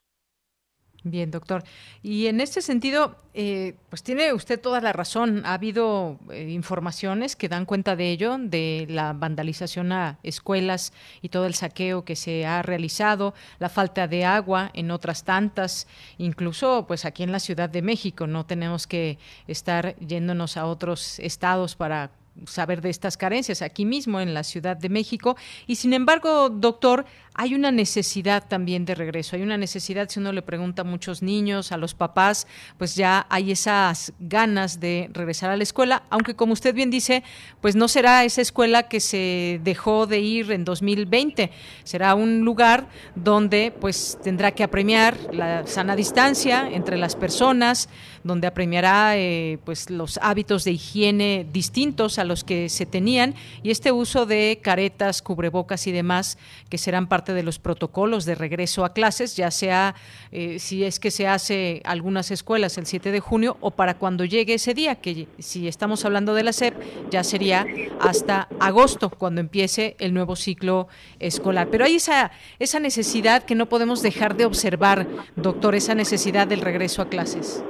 Bien, 1.06 1.30
doctor. 1.30 1.64
Y 2.02 2.28
en 2.28 2.40
este 2.40 2.62
sentido, 2.62 3.16
eh, 3.34 3.76
pues 3.90 4.02
tiene 4.02 4.32
usted 4.32 4.58
toda 4.58 4.80
la 4.80 4.94
razón. 4.94 5.42
Ha 5.44 5.52
habido 5.52 6.18
eh, 6.30 6.48
informaciones 6.48 7.36
que 7.36 7.50
dan 7.50 7.66
cuenta 7.66 7.94
de 7.94 8.10
ello, 8.10 8.38
de 8.38 8.86
la 8.88 9.12
vandalización 9.12 9.92
a 9.92 10.18
escuelas 10.22 10.94
y 11.20 11.28
todo 11.28 11.44
el 11.44 11.52
saqueo 11.52 12.06
que 12.06 12.16
se 12.16 12.46
ha 12.46 12.62
realizado, 12.62 13.34
la 13.58 13.68
falta 13.68 14.08
de 14.08 14.24
agua 14.24 14.70
en 14.72 14.90
otras 14.90 15.24
tantas, 15.24 15.86
incluso 16.16 16.86
pues 16.86 17.04
aquí 17.04 17.22
en 17.22 17.32
la 17.32 17.38
Ciudad 17.38 17.68
de 17.68 17.82
México. 17.82 18.26
No 18.26 18.46
tenemos 18.46 18.86
que 18.86 19.18
estar 19.46 19.96
yéndonos 19.96 20.56
a 20.56 20.64
otros 20.64 21.18
estados 21.18 21.76
para 21.76 22.12
saber 22.46 22.80
de 22.80 22.90
estas 22.90 23.16
carencias 23.16 23.62
aquí 23.62 23.84
mismo 23.84 24.20
en 24.20 24.34
la 24.34 24.42
Ciudad 24.42 24.76
de 24.76 24.88
México. 24.88 25.36
Y 25.66 25.76
sin 25.76 25.92
embargo, 25.92 26.48
doctor, 26.50 27.06
hay 27.34 27.54
una 27.54 27.72
necesidad 27.72 28.46
también 28.46 28.84
de 28.84 28.94
regreso. 28.94 29.34
Hay 29.34 29.42
una 29.42 29.58
necesidad, 29.58 30.08
si 30.08 30.20
uno 30.20 30.32
le 30.32 30.42
pregunta 30.42 30.82
a 30.82 30.84
muchos 30.84 31.20
niños, 31.20 31.72
a 31.72 31.76
los 31.76 31.92
papás, 31.94 32.46
pues 32.78 32.94
ya 32.94 33.26
hay 33.28 33.50
esas 33.50 34.12
ganas 34.20 34.78
de 34.78 35.10
regresar 35.12 35.50
a 35.50 35.56
la 35.56 35.64
escuela, 35.64 36.04
aunque 36.10 36.36
como 36.36 36.52
usted 36.52 36.74
bien 36.74 36.90
dice, 36.90 37.24
pues 37.60 37.74
no 37.74 37.88
será 37.88 38.24
esa 38.24 38.40
escuela 38.40 38.84
que 38.84 39.00
se 39.00 39.60
dejó 39.64 40.06
de 40.06 40.20
ir 40.20 40.52
en 40.52 40.64
2020. 40.64 41.50
Será 41.82 42.14
un 42.14 42.40
lugar 42.40 42.86
donde 43.16 43.74
pues 43.80 44.16
tendrá 44.22 44.52
que 44.52 44.62
apremiar 44.62 45.16
la 45.32 45.66
sana 45.66 45.96
distancia 45.96 46.68
entre 46.70 46.96
las 46.96 47.16
personas, 47.16 47.88
donde 48.22 48.46
apremiará 48.46 49.16
eh, 49.16 49.58
pues 49.64 49.90
los 49.90 50.18
hábitos 50.22 50.62
de 50.64 50.72
higiene 50.72 51.46
distintos 51.52 52.18
a 52.18 52.24
los 52.24 52.44
que 52.44 52.68
se 52.68 52.86
tenían 52.86 53.34
y 53.62 53.70
este 53.70 53.90
uso 53.90 54.24
de 54.24 54.60
caretas, 54.62 55.20
cubrebocas 55.20 55.86
y 55.88 55.92
demás 55.92 56.38
que 56.70 56.78
serán 56.78 57.08
parte 57.08 57.23
de 57.32 57.42
los 57.42 57.58
protocolos 57.58 58.24
de 58.24 58.34
regreso 58.34 58.84
a 58.84 58.92
clases, 58.92 59.36
ya 59.36 59.50
sea 59.50 59.94
eh, 60.32 60.58
si 60.58 60.84
es 60.84 61.00
que 61.00 61.10
se 61.10 61.26
hace 61.26 61.80
algunas 61.84 62.30
escuelas 62.30 62.76
el 62.76 62.86
7 62.86 63.12
de 63.12 63.20
junio 63.20 63.56
o 63.60 63.70
para 63.70 63.94
cuando 63.94 64.24
llegue 64.24 64.54
ese 64.54 64.74
día, 64.74 64.96
que 64.96 65.28
si 65.38 65.68
estamos 65.68 66.04
hablando 66.04 66.34
de 66.34 66.42
la 66.42 66.52
SEP 66.52 66.74
ya 67.10 67.24
sería 67.24 67.66
hasta 68.00 68.48
agosto 68.60 69.10
cuando 69.10 69.40
empiece 69.40 69.96
el 69.98 70.12
nuevo 70.12 70.36
ciclo 70.36 70.88
escolar. 71.20 71.68
Pero 71.70 71.84
hay 71.84 71.96
esa, 71.96 72.32
esa 72.58 72.80
necesidad 72.80 73.44
que 73.44 73.54
no 73.54 73.66
podemos 73.66 74.02
dejar 74.02 74.36
de 74.36 74.44
observar, 74.44 75.06
doctor, 75.36 75.74
esa 75.74 75.94
necesidad 75.94 76.46
del 76.46 76.60
regreso 76.60 77.00
a 77.00 77.08
clases. 77.08 77.64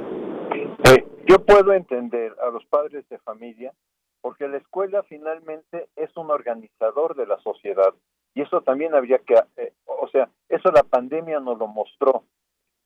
Yo 1.26 1.38
puedo 1.44 1.72
entender 1.72 2.34
a 2.46 2.50
los 2.50 2.64
padres 2.66 3.08
de 3.08 3.18
familia 3.18 3.72
porque 4.20 4.46
la 4.46 4.58
escuela 4.58 5.02
finalmente 5.04 5.88
es 5.96 6.14
un 6.16 6.30
organizador 6.30 7.16
de 7.16 7.26
la 7.26 7.38
sociedad 7.40 7.94
y 8.34 8.42
eso 8.42 8.60
también 8.62 8.94
habría 8.94 9.18
que, 9.18 9.34
eh, 9.56 9.72
o 9.86 10.08
sea, 10.08 10.28
eso 10.48 10.70
la 10.72 10.82
pandemia 10.82 11.40
nos 11.40 11.58
lo 11.58 11.66
mostró. 11.66 12.24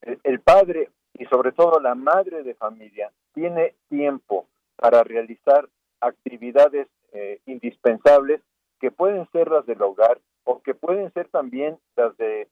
El, 0.01 0.39
padre 0.39 0.89
y 1.13 1.25
sobre 1.25 1.51
todo 1.51 1.79
la 1.79 1.93
madre 1.93 2.43
de 2.43 2.53
familia 2.55 3.11
tiene 3.33 3.75
tiempo 3.89 4.47
para 4.77 5.03
realizar 5.03 5.67
actividades 5.99 6.87
eh, 7.11 7.41
indispensables 7.45 8.41
que 8.79 8.91
pueden 8.91 9.29
ser 9.31 9.49
las 9.49 9.65
del 9.65 9.81
hogar 9.81 10.19
o 10.45 10.61
que 10.61 10.73
pueden 10.73 11.11
ser 11.13 11.27
también 11.27 11.77
las 11.97 12.15
de 12.17 12.47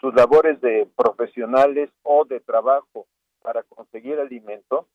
sus 0.00 0.12
labores 0.14 0.60
de 0.60 0.88
profesionales 0.96 1.90
o 2.02 2.24
de 2.24 2.40
trabajo 2.40 3.06
para 3.40 3.62
conseguir 3.62 4.18
alimento 4.18 4.88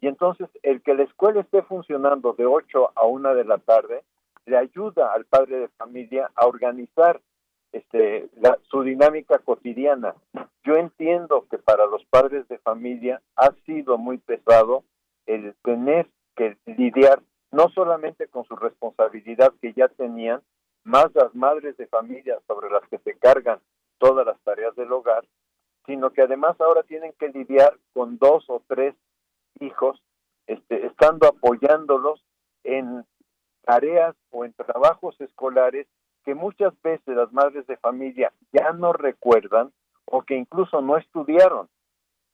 y 0.00 0.08
entonces 0.08 0.48
el 0.62 0.82
que 0.82 0.94
la 0.94 1.04
escuela 1.04 1.40
esté 1.40 1.62
funcionando 1.62 2.34
de 2.34 2.44
8 2.44 2.92
a 2.94 3.06
1 3.06 3.34
de 3.34 3.44
la 3.44 3.58
tarde 3.58 4.02
le 4.46 4.56
ayuda 4.56 5.12
al 5.12 5.24
padre 5.24 5.58
de 5.58 5.68
familia 5.68 6.30
a 6.34 6.46
organizar 6.46 7.20
este, 7.72 8.28
su 8.70 8.82
dinámica 8.82 9.38
cotidiana. 9.38 10.14
Yo 10.64 10.76
entiendo 10.76 11.46
que 11.50 11.58
para 11.58 11.86
los 11.86 12.04
padres 12.06 12.46
de 12.48 12.58
familia 12.58 13.22
ha 13.36 13.52
sido 13.66 13.98
muy 13.98 14.18
pesado 14.18 14.84
el 15.26 15.54
tener 15.62 16.08
que 16.36 16.56
lidiar 16.66 17.22
no 17.50 17.68
solamente 17.70 18.28
con 18.28 18.44
su 18.44 18.56
responsabilidad 18.56 19.52
que 19.60 19.72
ya 19.74 19.88
tenían, 19.88 20.42
más 20.84 21.14
las 21.14 21.34
madres 21.34 21.76
de 21.76 21.86
familia 21.86 22.38
sobre 22.46 22.70
las 22.70 22.82
que 22.88 22.98
se 22.98 23.16
cargan 23.18 23.60
todas 23.98 24.26
las 24.26 24.40
tareas 24.40 24.74
del 24.74 24.90
hogar, 24.90 25.24
sino 25.86 26.10
que 26.10 26.22
además 26.22 26.60
ahora 26.60 26.82
tienen 26.82 27.12
que 27.18 27.28
lidiar 27.28 27.78
con 27.92 28.18
dos 28.18 28.44
o 28.48 28.62
tres 28.66 28.94
hijos, 29.60 30.02
este, 30.46 30.86
estando 30.86 31.28
apoyándolos 31.28 32.24
en 32.64 33.04
tareas 33.64 34.14
o 34.30 34.44
en 34.44 34.52
trabajos 34.52 35.20
escolares 35.20 35.86
que 36.24 36.34
muchas 36.34 36.72
veces 36.82 37.16
las 37.16 37.32
madres 37.32 37.66
de 37.66 37.76
familia 37.76 38.32
ya 38.52 38.72
no 38.72 38.92
recuerdan 38.92 39.72
o 40.04 40.22
que 40.22 40.36
incluso 40.36 40.80
no 40.80 40.96
estudiaron. 40.96 41.68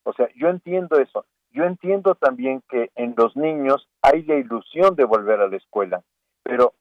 O 0.04 0.12
sea, 0.12 0.28
yo 0.34 0.48
entiendo 0.48 0.98
eso. 0.98 1.24
Yo 1.50 1.64
entiendo 1.64 2.14
también 2.14 2.62
que 2.68 2.90
en 2.94 3.14
los 3.16 3.36
niños 3.36 3.88
hay 4.02 4.22
la 4.24 4.34
ilusión 4.34 4.94
de 4.96 5.04
volver 5.04 5.40
a 5.40 5.48
la 5.48 5.56
escuela, 5.56 6.02
pero 6.42 6.74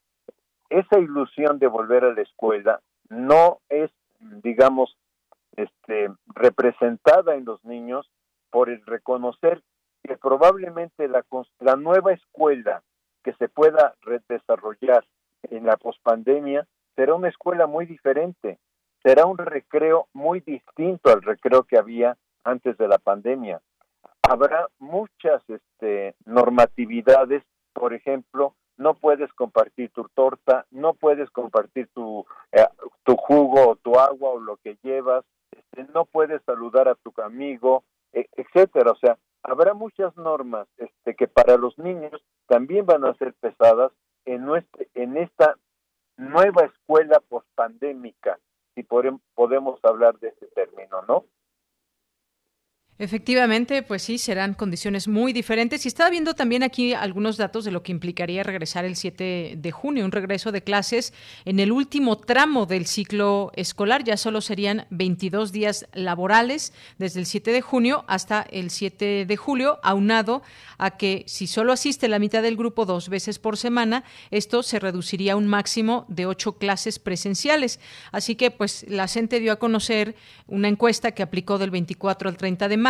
esa 0.69 0.99
ilusión 0.99 1.59
de 1.59 1.67
volver 1.67 2.03
a 2.03 2.13
la 2.13 2.21
escuela 2.21 2.81
no 3.09 3.59
es, 3.69 3.89
digamos, 4.19 4.97
este, 5.55 6.09
representada 6.27 7.35
en 7.35 7.45
los 7.45 7.63
niños 7.63 8.09
por 8.49 8.69
el 8.69 8.85
reconocer 8.85 9.63
que 10.03 10.17
probablemente 10.17 11.07
la, 11.07 11.25
la 11.59 11.75
nueva 11.75 12.13
escuela 12.13 12.83
que 13.27 13.33
se 13.33 13.49
pueda 13.49 13.93
desarrollar 14.29 15.05
en 15.49 15.65
la 15.65 15.75
pospandemia 15.75 16.65
será 16.95 17.13
una 17.13 17.27
escuela 17.27 17.67
muy 17.67 17.85
diferente, 17.85 18.57
será 19.03 19.25
un 19.25 19.37
recreo 19.37 20.07
muy 20.13 20.39
distinto 20.39 21.11
al 21.11 21.21
recreo 21.21 21.63
que 21.63 21.77
había 21.77 22.15
antes 22.45 22.77
de 22.77 22.87
la 22.87 22.97
pandemia. 22.97 23.59
Habrá 24.21 24.69
muchas 24.79 25.43
este, 25.49 26.15
normatividades, 26.23 27.43
por 27.73 27.93
ejemplo, 27.93 28.55
no 28.77 28.93
puedes 28.93 29.33
compartir 29.33 29.91
tu 29.91 30.07
torta, 30.15 30.65
no 30.71 30.93
puedes 30.93 31.29
compartir 31.31 31.89
tu, 31.93 32.25
eh, 32.53 32.65
tu 33.03 33.17
jugo 33.17 33.71
o 33.71 33.75
tu 33.75 33.99
agua 33.99 34.29
o 34.29 34.39
lo 34.39 34.55
que 34.55 34.77
llevas, 34.83 35.25
este, 35.51 35.83
no 35.93 36.05
puedes 36.05 36.41
saludar 36.43 36.87
a 36.87 36.95
tu 36.95 37.11
amigo, 37.21 37.83
e, 38.13 38.25
etcétera. 38.37 38.91
O 38.91 38.95
sea, 38.95 39.17
habrá 39.43 39.73
muchas 39.73 40.15
normas 40.17 40.67
este, 40.77 41.15
que 41.15 41.27
para 41.27 41.57
los 41.57 41.77
niños 41.77 42.21
también 42.47 42.85
van 42.85 43.05
a 43.05 43.13
ser 43.15 43.33
pesadas 43.35 43.91
en, 44.25 44.45
nuestra, 44.45 44.85
en 44.93 45.17
esta 45.17 45.55
nueva 46.17 46.65
escuela 46.65 47.21
pospandémica, 47.29 48.39
si 48.75 48.83
podemos 48.83 49.79
hablar 49.83 50.19
de 50.19 50.29
ese 50.29 50.47
término, 50.47 51.01
¿no? 51.07 51.25
Efectivamente, 52.99 53.83
pues 53.83 54.01
sí, 54.01 54.17
serán 54.17 54.55
condiciones 54.55 55.07
muy 55.07 55.31
diferentes. 55.31 55.85
Y 55.85 55.87
estaba 55.87 56.09
viendo 56.09 56.33
también 56.33 56.63
aquí 56.63 56.93
algunos 56.93 57.37
datos 57.37 57.63
de 57.63 57.69
lo 57.69 57.83
que 57.83 57.91
implicaría 57.91 58.41
regresar 58.41 58.85
el 58.85 58.95
7 58.95 59.53
de 59.55 59.71
junio, 59.71 60.03
un 60.03 60.11
regreso 60.11 60.51
de 60.51 60.63
clases 60.63 61.13
en 61.45 61.59
el 61.59 61.71
último 61.71 62.17
tramo 62.17 62.65
del 62.65 62.87
ciclo 62.87 63.51
escolar. 63.55 64.03
Ya 64.03 64.17
solo 64.17 64.41
serían 64.41 64.87
22 64.89 65.51
días 65.51 65.85
laborales 65.93 66.73
desde 66.97 67.19
el 67.19 67.27
7 67.27 67.51
de 67.51 67.61
junio 67.61 68.03
hasta 68.07 68.41
el 68.49 68.71
7 68.71 69.27
de 69.27 69.37
julio, 69.37 69.79
aunado 69.83 70.41
a 70.79 70.97
que 70.97 71.23
si 71.27 71.45
solo 71.45 71.73
asiste 71.73 72.07
la 72.07 72.17
mitad 72.17 72.41
del 72.41 72.57
grupo 72.57 72.87
dos 72.87 73.09
veces 73.09 73.37
por 73.37 73.57
semana, 73.57 74.05
esto 74.31 74.63
se 74.63 74.79
reduciría 74.79 75.33
a 75.33 75.35
un 75.35 75.45
máximo 75.45 76.05
de 76.07 76.25
ocho 76.25 76.53
clases 76.53 76.97
presenciales. 76.97 77.79
Así 78.11 78.33
que, 78.33 78.49
pues, 78.49 78.85
la 78.89 79.07
CENTE 79.07 79.39
dio 79.39 79.51
a 79.51 79.57
conocer 79.57 80.15
una 80.47 80.67
encuesta 80.67 81.11
que 81.11 81.21
aplicó 81.21 81.59
del 81.59 81.69
24 81.69 82.29
al 82.29 82.37
30 82.37 82.67
de 82.67 82.77
mayo 82.77 82.86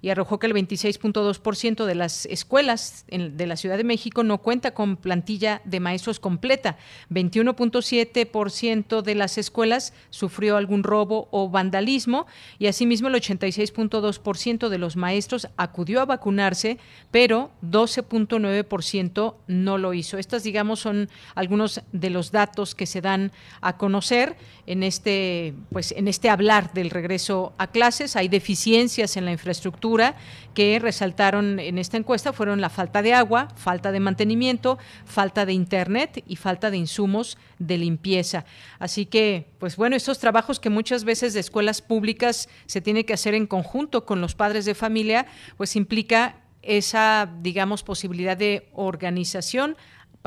y 0.00 0.08
arrojó 0.08 0.38
que 0.38 0.46
el 0.46 0.54
26.2% 0.54 1.84
de 1.84 1.94
las 1.94 2.26
escuelas 2.26 3.04
de 3.08 3.46
la 3.46 3.56
Ciudad 3.56 3.76
de 3.76 3.84
México 3.84 4.24
no 4.24 4.38
cuenta 4.38 4.72
con 4.72 4.96
plantilla 4.96 5.62
de 5.64 5.80
maestros 5.80 6.18
completa. 6.18 6.76
21.7% 7.10 9.02
de 9.02 9.14
las 9.14 9.38
escuelas 9.38 9.92
sufrió 10.10 10.56
algún 10.56 10.82
robo 10.82 11.28
o 11.30 11.48
vandalismo 11.50 12.26
y 12.58 12.66
asimismo 12.66 13.08
el 13.08 13.14
86.2% 13.14 14.68
de 14.68 14.78
los 14.78 14.96
maestros 14.96 15.48
acudió 15.56 16.00
a 16.00 16.06
vacunarse, 16.06 16.78
pero 17.10 17.50
12.9% 17.62 19.34
no 19.46 19.78
lo 19.78 19.94
hizo. 19.94 20.18
Estas, 20.18 20.42
digamos, 20.42 20.80
son 20.80 21.08
algunos 21.34 21.82
de 21.92 22.10
los 22.10 22.32
datos 22.32 22.74
que 22.74 22.86
se 22.86 23.00
dan 23.00 23.32
a 23.60 23.76
conocer 23.76 24.36
en 24.66 24.82
este, 24.82 25.54
pues, 25.70 25.92
en 25.92 26.08
este 26.08 26.28
hablar 26.28 26.72
del 26.72 26.90
regreso 26.90 27.52
a 27.58 27.68
clases. 27.68 28.16
Hay 28.16 28.28
deficiencias 28.28 29.16
en 29.16 29.24
la 29.24 29.27
infraestructura 29.32 30.16
que 30.54 30.78
resaltaron 30.78 31.58
en 31.58 31.78
esta 31.78 31.96
encuesta 31.96 32.32
fueron 32.32 32.60
la 32.60 32.70
falta 32.70 33.02
de 33.02 33.14
agua, 33.14 33.48
falta 33.56 33.92
de 33.92 34.00
mantenimiento, 34.00 34.78
falta 35.04 35.46
de 35.46 35.52
internet 35.52 36.22
y 36.26 36.36
falta 36.36 36.70
de 36.70 36.76
insumos 36.76 37.38
de 37.58 37.78
limpieza. 37.78 38.44
Así 38.78 39.06
que, 39.06 39.46
pues 39.58 39.76
bueno, 39.76 39.96
estos 39.96 40.18
trabajos 40.18 40.60
que 40.60 40.70
muchas 40.70 41.04
veces 41.04 41.34
de 41.34 41.40
escuelas 41.40 41.82
públicas 41.82 42.48
se 42.66 42.80
tiene 42.80 43.04
que 43.04 43.14
hacer 43.14 43.34
en 43.34 43.46
conjunto 43.46 44.04
con 44.04 44.20
los 44.20 44.34
padres 44.34 44.64
de 44.64 44.74
familia, 44.74 45.26
pues 45.56 45.76
implica 45.76 46.36
esa, 46.62 47.30
digamos, 47.40 47.82
posibilidad 47.82 48.36
de 48.36 48.68
organización 48.72 49.76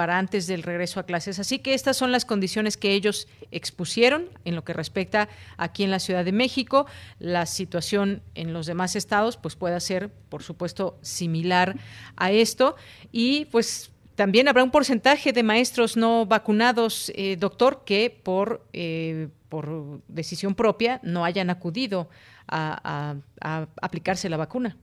para 0.02 0.18
antes 0.18 0.48
del 0.48 0.64
regreso 0.64 1.00
a 1.00 1.04
clases. 1.04 1.38
Así 1.38 1.60
que 1.60 1.76
estas 1.76 1.96
son 1.96 2.12
las 2.12 2.26
condiciones 2.26 2.76
que 2.76 2.94
ellos 2.94 3.28
expusieron 3.52 4.30
en 4.46 4.56
lo 4.56 4.64
que 4.64 4.74
respecta 4.74 5.30
aquí 5.58 5.84
en 5.84 5.92
la 5.92 6.00
Ciudad 6.00 6.26
de 6.26 6.32
México. 6.32 6.88
La 7.20 7.46
situación 7.46 8.24
en 8.34 8.52
los 8.52 8.66
demás 8.66 8.96
estados 8.96 9.38
pues 9.38 9.56
puede 9.56 9.80
ser, 9.80 10.10
por 10.30 10.42
supuesto, 10.42 10.98
similar 11.02 11.76
a 12.16 12.32
esto. 12.32 12.78
Y 13.12 13.46
pues 13.52 13.92
también 14.16 14.48
habrá 14.48 14.64
un 14.64 14.72
porcentaje 14.72 15.34
de 15.34 15.44
maestros 15.44 15.96
no 15.96 16.26
vacunados, 16.26 17.12
eh, 17.14 17.38
doctor, 17.38 17.84
que 17.86 18.10
por, 18.24 18.66
eh, 18.74 19.28
por 19.50 20.02
decisión 20.08 20.56
propia 20.56 21.00
no 21.04 21.26
hayan 21.26 21.52
acudido 21.52 22.10
a, 22.48 23.18
a 23.40 23.68
aplicarse 23.80 24.30
la 24.30 24.38
vacuna. 24.38 24.76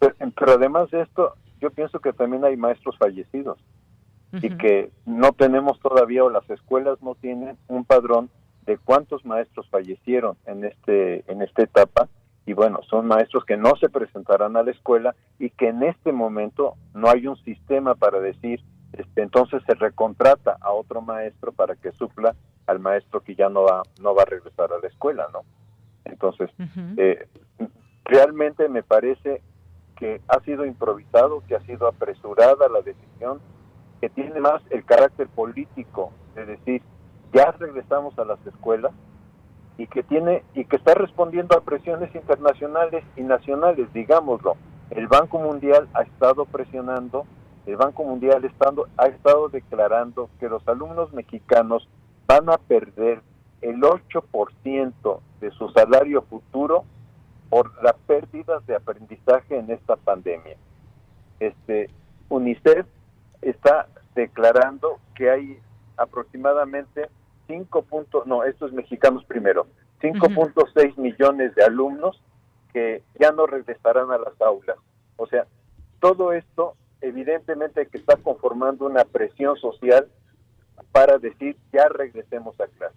Pero 0.00 0.52
además 0.52 0.90
de 0.90 1.00
esto, 1.00 1.32
yo 1.62 1.70
pienso 1.70 1.98
que 1.98 2.12
también 2.12 2.44
hay 2.44 2.58
maestros 2.58 2.94
fallecidos 2.98 3.58
y 4.32 4.50
que 4.56 4.90
no 5.06 5.32
tenemos 5.32 5.80
todavía 5.80 6.24
o 6.24 6.30
las 6.30 6.48
escuelas 6.50 7.00
no 7.02 7.14
tienen 7.14 7.56
un 7.68 7.84
padrón 7.84 8.30
de 8.66 8.76
cuántos 8.76 9.24
maestros 9.24 9.68
fallecieron 9.70 10.36
en 10.46 10.64
este 10.64 11.30
en 11.30 11.42
esta 11.42 11.62
etapa. 11.62 12.08
Y 12.44 12.54
bueno, 12.54 12.80
son 12.88 13.06
maestros 13.06 13.44
que 13.44 13.56
no 13.56 13.76
se 13.76 13.88
presentarán 13.88 14.56
a 14.56 14.62
la 14.62 14.70
escuela 14.70 15.14
y 15.38 15.50
que 15.50 15.68
en 15.68 15.82
este 15.82 16.12
momento 16.12 16.74
no 16.94 17.10
hay 17.10 17.26
un 17.26 17.36
sistema 17.44 17.94
para 17.94 18.20
decir, 18.20 18.60
este, 18.94 19.22
entonces 19.22 19.62
se 19.66 19.74
recontrata 19.74 20.56
a 20.60 20.72
otro 20.72 21.02
maestro 21.02 21.52
para 21.52 21.76
que 21.76 21.92
supla 21.92 22.34
al 22.66 22.80
maestro 22.80 23.20
que 23.20 23.34
ya 23.34 23.48
no 23.48 23.64
va 23.64 23.82
no 24.00 24.14
va 24.14 24.22
a 24.22 24.26
regresar 24.26 24.72
a 24.72 24.78
la 24.78 24.88
escuela, 24.88 25.28
¿no? 25.32 25.40
Entonces, 26.04 26.50
eh, 26.96 27.28
realmente 28.04 28.68
me 28.68 28.82
parece 28.82 29.42
que 29.96 30.20
ha 30.28 30.40
sido 30.40 30.64
improvisado, 30.64 31.42
que 31.46 31.54
ha 31.54 31.60
sido 31.60 31.86
apresurada 31.86 32.68
la 32.68 32.80
decisión 32.80 33.40
que 34.00 34.08
tiene 34.08 34.40
más 34.40 34.62
el 34.70 34.84
carácter 34.84 35.28
político, 35.28 36.12
de 36.34 36.46
decir, 36.46 36.82
ya 37.32 37.50
regresamos 37.52 38.18
a 38.18 38.24
las 38.24 38.44
escuelas 38.46 38.92
y 39.76 39.86
que 39.86 40.02
tiene 40.02 40.42
y 40.54 40.64
que 40.64 40.76
está 40.76 40.94
respondiendo 40.94 41.56
a 41.56 41.60
presiones 41.60 42.14
internacionales 42.14 43.04
y 43.16 43.22
nacionales, 43.22 43.92
digámoslo. 43.92 44.56
El 44.90 45.06
Banco 45.06 45.38
Mundial 45.38 45.88
ha 45.94 46.02
estado 46.02 46.46
presionando, 46.46 47.26
el 47.66 47.76
Banco 47.76 48.04
Mundial 48.04 48.44
estando, 48.44 48.88
ha 48.96 49.06
estado 49.06 49.48
declarando 49.48 50.30
que 50.40 50.48
los 50.48 50.66
alumnos 50.66 51.12
mexicanos 51.12 51.88
van 52.26 52.48
a 52.48 52.58
perder 52.58 53.20
el 53.60 53.80
8% 53.80 55.20
de 55.40 55.50
su 55.50 55.68
salario 55.70 56.22
futuro 56.22 56.84
por 57.50 57.82
las 57.82 57.94
pérdidas 58.06 58.66
de 58.66 58.76
aprendizaje 58.76 59.58
en 59.58 59.70
esta 59.70 59.96
pandemia. 59.96 60.56
Este 61.40 61.90
UNICEF 62.28 62.86
está 63.42 63.88
declarando 64.14 64.98
que 65.14 65.30
hay 65.30 65.58
aproximadamente 65.96 67.08
5 67.46 67.82
puntos, 67.82 68.26
no, 68.26 68.44
estos 68.44 68.72
mexicanos 68.72 69.24
primero, 69.24 69.66
5.6 70.00 70.96
millones 70.96 71.54
de 71.54 71.64
alumnos 71.64 72.22
que 72.72 73.02
ya 73.18 73.32
no 73.32 73.46
regresarán 73.46 74.10
a 74.10 74.18
las 74.18 74.40
aulas. 74.40 74.76
O 75.16 75.26
sea, 75.26 75.46
todo 76.00 76.32
esto 76.32 76.74
evidentemente 77.00 77.86
que 77.86 77.98
está 77.98 78.16
conformando 78.16 78.86
una 78.86 79.04
presión 79.04 79.56
social 79.56 80.08
para 80.92 81.18
decir 81.18 81.56
ya 81.72 81.88
regresemos 81.88 82.60
a 82.60 82.66
clase. 82.66 82.96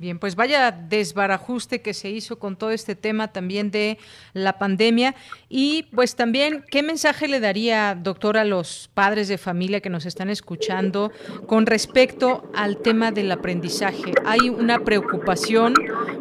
Bien, 0.00 0.18
pues 0.18 0.34
vaya 0.34 0.70
desbarajuste 0.70 1.82
que 1.82 1.92
se 1.92 2.08
hizo 2.08 2.38
con 2.38 2.56
todo 2.56 2.70
este 2.70 2.94
tema 2.94 3.32
también 3.32 3.70
de 3.70 3.98
la 4.32 4.58
pandemia 4.58 5.14
y 5.50 5.82
pues 5.94 6.16
también 6.16 6.64
qué 6.70 6.82
mensaje 6.82 7.28
le 7.28 7.38
daría, 7.38 7.94
doctor, 7.94 8.38
a 8.38 8.46
los 8.46 8.88
padres 8.94 9.28
de 9.28 9.36
familia 9.36 9.82
que 9.82 9.90
nos 9.90 10.06
están 10.06 10.30
escuchando 10.30 11.12
con 11.46 11.66
respecto 11.66 12.50
al 12.54 12.78
tema 12.78 13.12
del 13.12 13.30
aprendizaje. 13.30 14.14
Hay 14.24 14.48
una 14.48 14.78
preocupación 14.78 15.74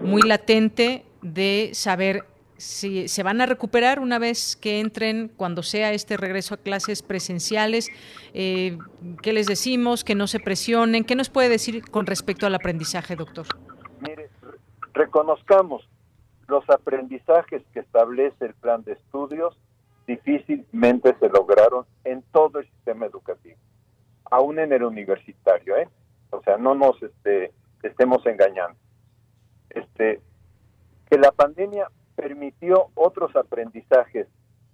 muy 0.03 0.23
latente 0.23 1.05
de 1.21 1.69
saber 1.71 2.25
si 2.59 3.07
se 3.07 3.23
van 3.23 3.41
a 3.41 3.45
recuperar 3.45 3.99
una 3.99 4.19
vez 4.19 4.55
que 4.55 4.79
entren, 4.79 5.29
cuando 5.29 5.63
sea 5.63 5.93
este 5.93 6.17
regreso 6.17 6.55
a 6.55 6.57
clases 6.57 7.01
presenciales. 7.01 7.89
Eh, 8.33 8.77
¿Qué 9.21 9.33
les 9.33 9.47
decimos? 9.47 10.03
Que 10.03 10.15
no 10.15 10.27
se 10.27 10.39
presionen. 10.39 11.05
¿Qué 11.05 11.15
nos 11.15 11.29
puede 11.29 11.49
decir 11.49 11.89
con 11.89 12.05
respecto 12.05 12.45
al 12.45 12.55
aprendizaje, 12.55 13.15
doctor? 13.15 13.47
Mire, 14.01 14.29
reconozcamos 14.93 15.87
los 16.47 16.69
aprendizajes 16.69 17.63
que 17.73 17.79
establece 17.79 18.45
el 18.45 18.53
plan 18.55 18.83
de 18.83 18.93
estudios 18.93 19.55
difícilmente 20.09 21.15
se 21.19 21.29
lograron 21.29 21.85
en 22.03 22.23
todo 22.31 22.57
el 22.57 22.65
sistema 22.67 23.05
educativo, 23.05 23.57
aún 24.31 24.57
en 24.57 24.73
el 24.73 24.83
universitario, 24.83 25.77
¿eh? 25.77 25.87
O 26.31 26.41
sea, 26.41 26.57
no 26.57 26.73
nos 26.73 27.01
este, 27.03 27.53
estemos 27.83 28.25
engañando. 28.25 28.75
Este, 29.69 30.19
que 31.11 31.17
la 31.19 31.31
pandemia 31.31 31.91
permitió 32.19 32.89
otros 32.95 33.33
aprendizajes 33.37 34.27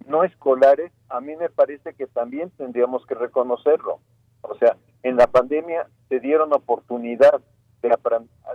no 0.08 0.24
escolares, 0.24 0.92
a 1.10 1.22
mí 1.22 1.36
me 1.36 1.50
parece 1.50 1.94
que 1.94 2.08
también 2.08 2.50
tendríamos 2.58 3.06
que 3.06 3.14
reconocerlo. 3.16 4.00
O 4.42 4.56
sea, 4.56 4.78
en 5.04 5.16
la 5.16 5.28
pandemia 5.28 5.88
se 6.10 6.20
dieron 6.20 6.54
oportunidad 6.54 7.42
de, 7.82 7.96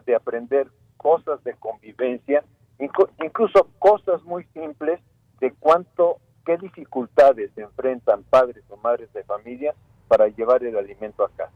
de 0.07 0.15
aprender 0.15 0.69
cosas 0.97 1.43
de 1.45 1.55
convivencia, 1.55 2.45
incluso 2.79 3.69
cosas 3.79 4.23
muy 4.25 4.45
simples 4.55 5.01
de 5.41 5.53
cuánto, 5.53 6.19
qué 6.45 6.57
dificultades 6.59 7.57
enfrentan 7.57 8.25
padres 8.25 8.65
o 8.71 8.77
madres 8.77 9.13
de 9.13 9.23
familia 9.25 9.75
para 10.09 10.29
llevar 10.29 10.65
el 10.65 10.77
alimento 10.77 11.25
a 11.25 11.31
casa. 11.31 11.53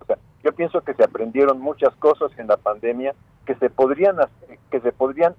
O 0.00 0.04
sea, 0.06 0.18
yo 0.42 0.52
pienso 0.54 0.80
que 0.80 0.94
se 0.94 1.04
aprendieron 1.04 1.60
muchas 1.60 1.94
cosas 1.96 2.30
en 2.38 2.46
la 2.46 2.56
pandemia 2.56 3.14
que 3.46 3.54
se 3.56 3.68
podrían 3.70 4.16
que 4.70 4.80
se 4.80 4.92
podrían 4.92 5.34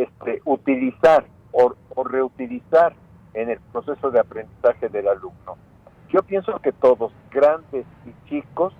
este, 0.00 0.40
utilizar 0.46 1.26
o, 1.52 1.74
reutilizar 2.04 2.94
en 3.34 3.50
el 3.50 3.60
proceso 3.72 4.10
de 4.10 4.20
aprendizaje 4.20 4.88
del 4.88 5.08
alumno. 5.08 5.58
Yo 6.08 6.22
pienso 6.22 6.58
que 6.60 6.72
todos, 6.72 7.12
grandes 7.30 7.84
y 8.06 8.28
chicos, 8.28 8.72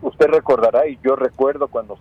usted 0.00 0.28
recordará 0.28 0.88
y 0.88 0.98
yo 1.04 1.14
recuerdo 1.14 1.68
cuando 1.68 1.98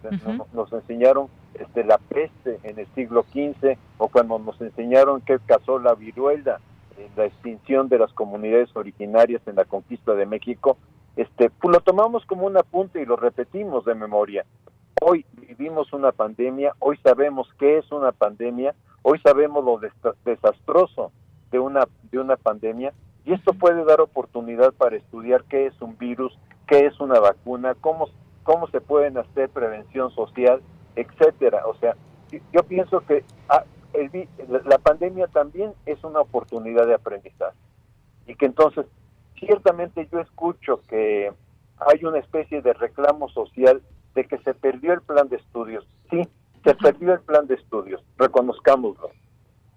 nos, 0.53 0.71
enseñaron 0.71 1.27
este, 1.53 1.83
la 1.83 1.97
peste 1.97 2.59
en 2.63 2.79
el 2.79 2.87
siglo 2.95 3.23
XV 3.23 3.77
o 3.97 4.07
cuando 4.07 4.39
nos 4.39 4.59
enseñaron 4.61 5.21
qué 5.21 5.37
causó 5.45 5.77
la 5.77 5.93
viruela 5.93 6.61
en 6.97 7.09
la 7.17 7.25
extinción 7.25 7.89
de 7.89 7.99
las 7.99 8.13
comunidades 8.13 8.73
originarias 8.73 9.41
en 9.47 9.55
la 9.55 9.65
conquista 9.65 10.13
de 10.13 10.25
México, 10.25 10.77
este, 11.17 11.49
pues 11.49 11.73
lo 11.73 11.81
tomamos 11.81 12.25
como 12.25 12.45
un 12.45 12.55
apunte 12.55 13.01
y 13.01 13.05
lo 13.05 13.17
repetimos 13.17 13.83
de 13.83 13.95
memoria. 13.95 14.45
Hoy 15.01 15.25
vivimos 15.35 15.93
una 15.93 16.11
pandemia, 16.11 16.73
hoy 16.79 16.97
sabemos 17.03 17.47
qué 17.59 17.77
es 17.77 17.91
una 17.91 18.11
pandemia, 18.11 18.73
hoy 19.03 19.19
sabemos 19.19 19.63
lo 19.63 19.79
desastroso 20.25 21.11
de 21.51 21.59
una, 21.59 21.87
de 22.11 22.19
una 22.19 22.35
pandemia 22.35 22.93
y 23.23 23.33
esto 23.33 23.53
puede 23.53 23.85
dar 23.85 24.01
oportunidad 24.01 24.73
para 24.73 24.95
estudiar 24.95 25.43
qué 25.43 25.67
es 25.67 25.81
un 25.81 25.97
virus, 25.97 26.37
qué 26.67 26.87
es 26.87 26.99
una 26.99 27.19
vacuna, 27.19 27.75
cómo, 27.79 28.09
cómo 28.43 28.67
se 28.69 28.81
pueden 28.81 29.17
hacer 29.17 29.49
prevención 29.49 30.09
social, 30.11 30.61
etcétera. 30.95 31.67
O 31.67 31.75
sea, 31.75 31.95
yo 32.31 32.63
pienso 32.63 33.01
que 33.01 33.23
ah, 33.49 33.65
la 34.65 34.77
pandemia 34.79 35.27
también 35.27 35.73
es 35.85 36.03
una 36.03 36.21
oportunidad 36.21 36.87
de 36.87 36.95
aprendizaje 36.95 37.57
y 38.25 38.35
que 38.35 38.47
entonces 38.47 38.85
ciertamente 39.39 40.07
yo 40.11 40.19
escucho 40.19 40.81
que 40.89 41.31
hay 41.77 42.03
una 42.03 42.17
especie 42.17 42.61
de 42.61 42.73
reclamo 42.73 43.29
social 43.29 43.81
de 44.17 44.25
que 44.25 44.39
se 44.39 44.55
perdió 44.55 44.93
el 44.93 45.01
plan 45.03 45.29
de 45.29 45.35
estudios. 45.35 45.87
Sí, 46.09 46.27
se 46.63 46.73
perdió 46.73 47.13
el 47.13 47.19
plan 47.19 47.45
de 47.45 47.53
estudios, 47.53 48.03
reconozcámoslo. 48.17 49.11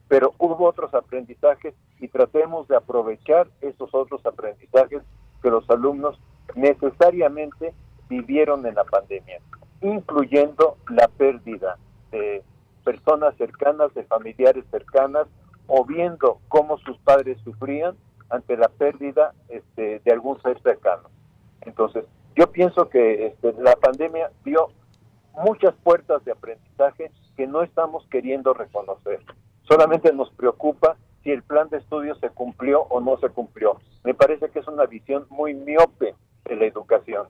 Pero 0.09 0.33
hubo 0.39 0.67
otros 0.67 0.95
aprendizajes 0.95 1.75
y 1.99 2.09
tratemos 2.09 2.67
de 2.67 2.77
aprovechar 2.77 3.49
esos 3.61 3.91
otros 3.93 4.25
aprendizajes 4.25 5.03
que 5.43 5.51
los 5.51 5.69
alumnos 5.69 6.19
necesariamente 6.55 7.75
vivieron 8.09 8.65
en 8.65 8.77
la 8.77 8.85
pandemia, 8.85 9.41
incluyendo 9.83 10.79
la 10.89 11.09
pérdida 11.09 11.77
de 12.11 12.43
personas 12.83 13.37
cercanas, 13.37 13.93
de 13.93 14.05
familiares 14.05 14.65
cercanas, 14.71 15.27
o 15.67 15.85
viendo 15.85 16.41
cómo 16.49 16.79
sus 16.79 16.97
padres 17.01 17.37
sufrían 17.45 17.95
ante 18.31 18.57
la 18.57 18.69
pérdida 18.69 19.35
este, 19.51 20.01
de 20.03 20.13
algún 20.13 20.41
ser 20.41 20.59
cercano. 20.63 21.11
Entonces, 21.61 22.07
yo 22.37 22.51
pienso 22.53 22.89
que 22.89 23.27
este, 23.27 23.53
la 23.61 23.77
pandemia 23.77 24.31
dio 24.45 24.69
muchas 25.45 25.75
puertas 25.83 26.25
de 26.25 26.33
aprendizaje 26.33 27.11
que 27.37 27.47
no 27.47 27.63
estamos 27.63 28.07
queriendo 28.11 28.55
reconocer. 28.55 29.21
Solamente 29.63 30.13
nos 30.13 30.31
preocupa 30.33 30.97
si 31.23 31.31
el 31.31 31.43
plan 31.43 31.69
de 31.69 31.79
estudio 31.79 32.15
se 32.17 32.31
cumplió 32.31 32.83
o 32.83 33.01
no 33.01 33.19
se 33.19 33.29
cumplió. 33.29 33.81
Me 34.05 34.15
parece 34.15 34.49
que 34.51 34.61
es 34.61 34.69
una 34.69 34.87
visión 34.87 35.27
muy 35.31 35.55
miope 35.55 36.15
de 36.45 36.57
la 36.57 36.67
educación. 36.67 37.29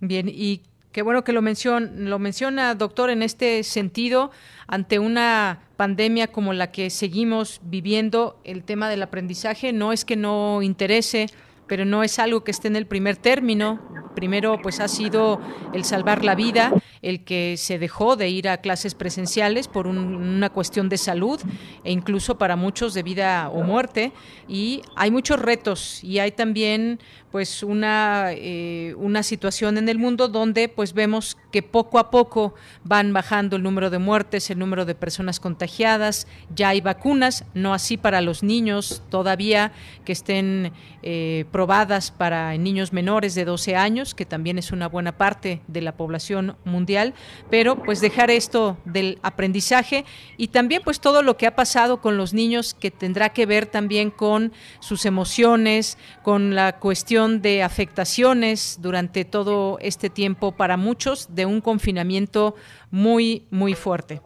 Bien, 0.00 0.28
y 0.28 0.62
qué 0.92 1.02
bueno 1.02 1.24
que 1.24 1.32
lo, 1.32 1.42
menciona, 1.42 1.90
lo 1.92 2.18
menciona, 2.18 2.74
doctor, 2.74 3.10
en 3.10 3.22
este 3.22 3.62
sentido, 3.62 4.30
ante 4.66 4.98
una 4.98 5.60
pandemia 5.76 6.28
como 6.28 6.52
la 6.52 6.72
que 6.72 6.90
seguimos 6.90 7.60
viviendo, 7.62 8.40
el 8.44 8.64
tema 8.64 8.88
del 8.88 9.02
aprendizaje 9.02 9.72
no 9.72 9.92
es 9.92 10.04
que 10.04 10.16
no 10.16 10.62
interese 10.62 11.26
pero 11.68 11.84
no 11.84 12.02
es 12.02 12.18
algo 12.18 12.42
que 12.42 12.50
esté 12.50 12.68
en 12.68 12.76
el 12.76 12.86
primer 12.86 13.16
término. 13.16 13.80
Primero, 14.14 14.58
pues 14.60 14.80
ha 14.80 14.88
sido 14.88 15.40
el 15.72 15.84
salvar 15.84 16.24
la 16.24 16.34
vida, 16.34 16.72
el 17.02 17.22
que 17.22 17.56
se 17.56 17.78
dejó 17.78 18.16
de 18.16 18.28
ir 18.28 18.48
a 18.48 18.56
clases 18.56 18.96
presenciales 18.96 19.68
por 19.68 19.86
una 19.86 20.50
cuestión 20.50 20.88
de 20.88 20.98
salud 20.98 21.40
e 21.84 21.92
incluso 21.92 22.36
para 22.36 22.56
muchos 22.56 22.94
de 22.94 23.04
vida 23.04 23.48
o 23.50 23.62
muerte. 23.62 24.12
Y 24.48 24.82
hay 24.96 25.12
muchos 25.12 25.38
retos 25.38 26.02
y 26.02 26.18
hay 26.18 26.32
también 26.32 26.98
pues 27.30 27.62
una, 27.62 28.30
eh, 28.32 28.94
una 28.96 29.22
situación 29.22 29.76
en 29.76 29.88
el 29.88 29.98
mundo 29.98 30.28
donde 30.28 30.68
pues 30.68 30.94
vemos 30.94 31.36
que 31.52 31.62
poco 31.62 31.98
a 31.98 32.10
poco 32.10 32.54
van 32.84 33.12
bajando 33.12 33.56
el 33.56 33.62
número 33.62 33.90
de 33.90 33.98
muertes, 33.98 34.50
el 34.50 34.58
número 34.58 34.84
de 34.86 34.94
personas 34.94 35.38
contagiadas, 35.38 36.26
ya 36.54 36.70
hay 36.70 36.80
vacunas, 36.80 37.44
no 37.54 37.74
así 37.74 37.96
para 37.96 38.20
los 38.20 38.42
niños 38.42 39.02
todavía 39.10 39.72
que 40.04 40.12
estén 40.12 40.72
eh, 41.02 41.44
probadas 41.58 42.12
para 42.12 42.56
niños 42.56 42.92
menores 42.92 43.34
de 43.34 43.44
12 43.44 43.74
años, 43.74 44.14
que 44.14 44.24
también 44.24 44.58
es 44.58 44.70
una 44.70 44.86
buena 44.86 45.18
parte 45.18 45.60
de 45.66 45.80
la 45.80 45.96
población 45.96 46.56
mundial, 46.64 47.14
pero 47.50 47.82
pues 47.82 48.00
dejar 48.00 48.30
esto 48.30 48.76
del 48.84 49.18
aprendizaje 49.24 50.04
y 50.36 50.48
también 50.48 50.82
pues 50.84 51.00
todo 51.00 51.20
lo 51.20 51.36
que 51.36 51.48
ha 51.48 51.56
pasado 51.56 52.00
con 52.00 52.16
los 52.16 52.32
niños 52.32 52.74
que 52.74 52.92
tendrá 52.92 53.30
que 53.30 53.44
ver 53.44 53.66
también 53.66 54.12
con 54.12 54.52
sus 54.78 55.04
emociones, 55.04 55.98
con 56.22 56.54
la 56.54 56.78
cuestión 56.78 57.42
de 57.42 57.64
afectaciones 57.64 58.78
durante 58.80 59.24
todo 59.24 59.78
este 59.80 60.10
tiempo 60.10 60.52
para 60.52 60.76
muchos 60.76 61.34
de 61.34 61.44
un 61.44 61.60
confinamiento 61.60 62.54
muy, 62.92 63.48
muy 63.50 63.74
fuerte. 63.74 64.22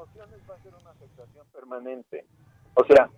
O 2.74 2.84
sea, 2.84 3.08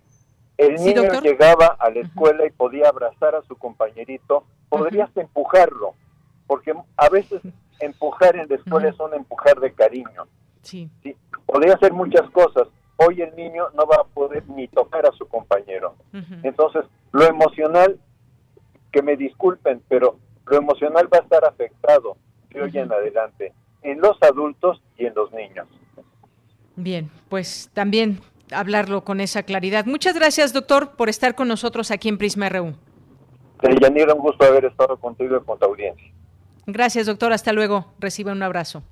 el 0.57 0.75
niño 0.75 1.03
llegaba 1.21 1.67
a 1.79 1.89
la 1.89 2.01
escuela 2.01 2.45
y 2.45 2.49
podía 2.51 2.89
abrazar 2.89 3.35
a 3.35 3.41
su 3.43 3.55
compañerito, 3.55 4.45
podrías 4.69 5.09
empujarlo, 5.15 5.95
porque 6.47 6.73
a 6.97 7.09
veces 7.09 7.41
empujar 7.79 8.35
en 8.35 8.47
la 8.49 8.55
escuela 8.55 8.89
es 8.89 8.99
un 8.99 9.13
empujar 9.13 9.59
de 9.59 9.73
cariño. 9.73 10.27
Sí. 10.61 10.89
sí. 11.03 11.15
Podría 11.45 11.75
hacer 11.75 11.93
muchas 11.93 12.29
cosas. 12.31 12.67
Hoy 12.97 13.21
el 13.21 13.35
niño 13.35 13.65
no 13.75 13.85
va 13.85 13.97
a 13.97 14.03
poder 14.05 14.47
ni 14.49 14.67
tocar 14.67 15.05
a 15.05 15.11
su 15.11 15.27
compañero. 15.27 15.95
Entonces, 16.43 16.85
lo 17.11 17.25
emocional 17.25 17.99
que 18.91 19.01
me 19.01 19.17
disculpen, 19.17 19.81
pero 19.89 20.17
lo 20.45 20.57
emocional 20.57 21.09
va 21.13 21.17
a 21.17 21.21
estar 21.21 21.43
afectado 21.43 22.15
de 22.49 22.61
hoy 22.61 22.77
en 22.77 22.91
adelante 22.91 23.53
en 23.85 24.01
los 24.01 24.17
adultos 24.21 24.81
y 24.97 25.05
en 25.05 25.13
los 25.13 25.31
niños. 25.31 25.67
Bien, 26.75 27.09
pues 27.29 27.69
también 27.73 28.19
hablarlo 28.51 29.03
con 29.03 29.19
esa 29.21 29.43
claridad. 29.43 29.85
Muchas 29.85 30.15
gracias, 30.15 30.53
doctor, 30.53 30.91
por 30.95 31.09
estar 31.09 31.35
con 31.35 31.47
nosotros 31.47 31.91
aquí 31.91 32.09
en 32.09 32.17
Prisma 32.17 32.49
RU. 32.49 32.75
Yanira, 33.81 34.13
un 34.13 34.21
gusto 34.21 34.45
haber 34.45 34.65
estado 34.65 34.97
contigo 34.97 35.37
y 35.37 35.45
con 35.45 35.57
tu 35.57 35.65
audiencia. 35.65 36.11
Gracias, 36.67 37.05
doctor. 37.05 37.33
Hasta 37.33 37.53
luego. 37.53 37.93
Recibe 37.99 38.31
un 38.31 38.43
abrazo. 38.43 38.83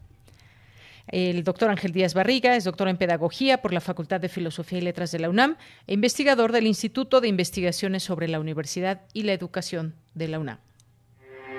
El 1.07 1.43
doctor 1.43 1.69
Ángel 1.69 1.91
Díaz 1.91 2.13
Barriga 2.13 2.55
es 2.55 2.63
doctor 2.63 2.87
en 2.87 2.97
Pedagogía 2.97 3.61
por 3.61 3.73
la 3.73 3.81
Facultad 3.81 4.21
de 4.21 4.29
Filosofía 4.29 4.79
y 4.79 4.81
Letras 4.81 5.11
de 5.11 5.19
la 5.19 5.29
UNAM 5.29 5.57
e 5.85 5.93
investigador 5.93 6.53
del 6.53 6.65
Instituto 6.65 7.19
de 7.19 7.27
Investigaciones 7.27 8.03
sobre 8.03 8.29
la 8.29 8.39
Universidad 8.39 9.01
y 9.11 9.23
la 9.23 9.33
Educación 9.33 9.95
de 10.13 10.29
la 10.29 10.39
UNAM. 10.39 10.59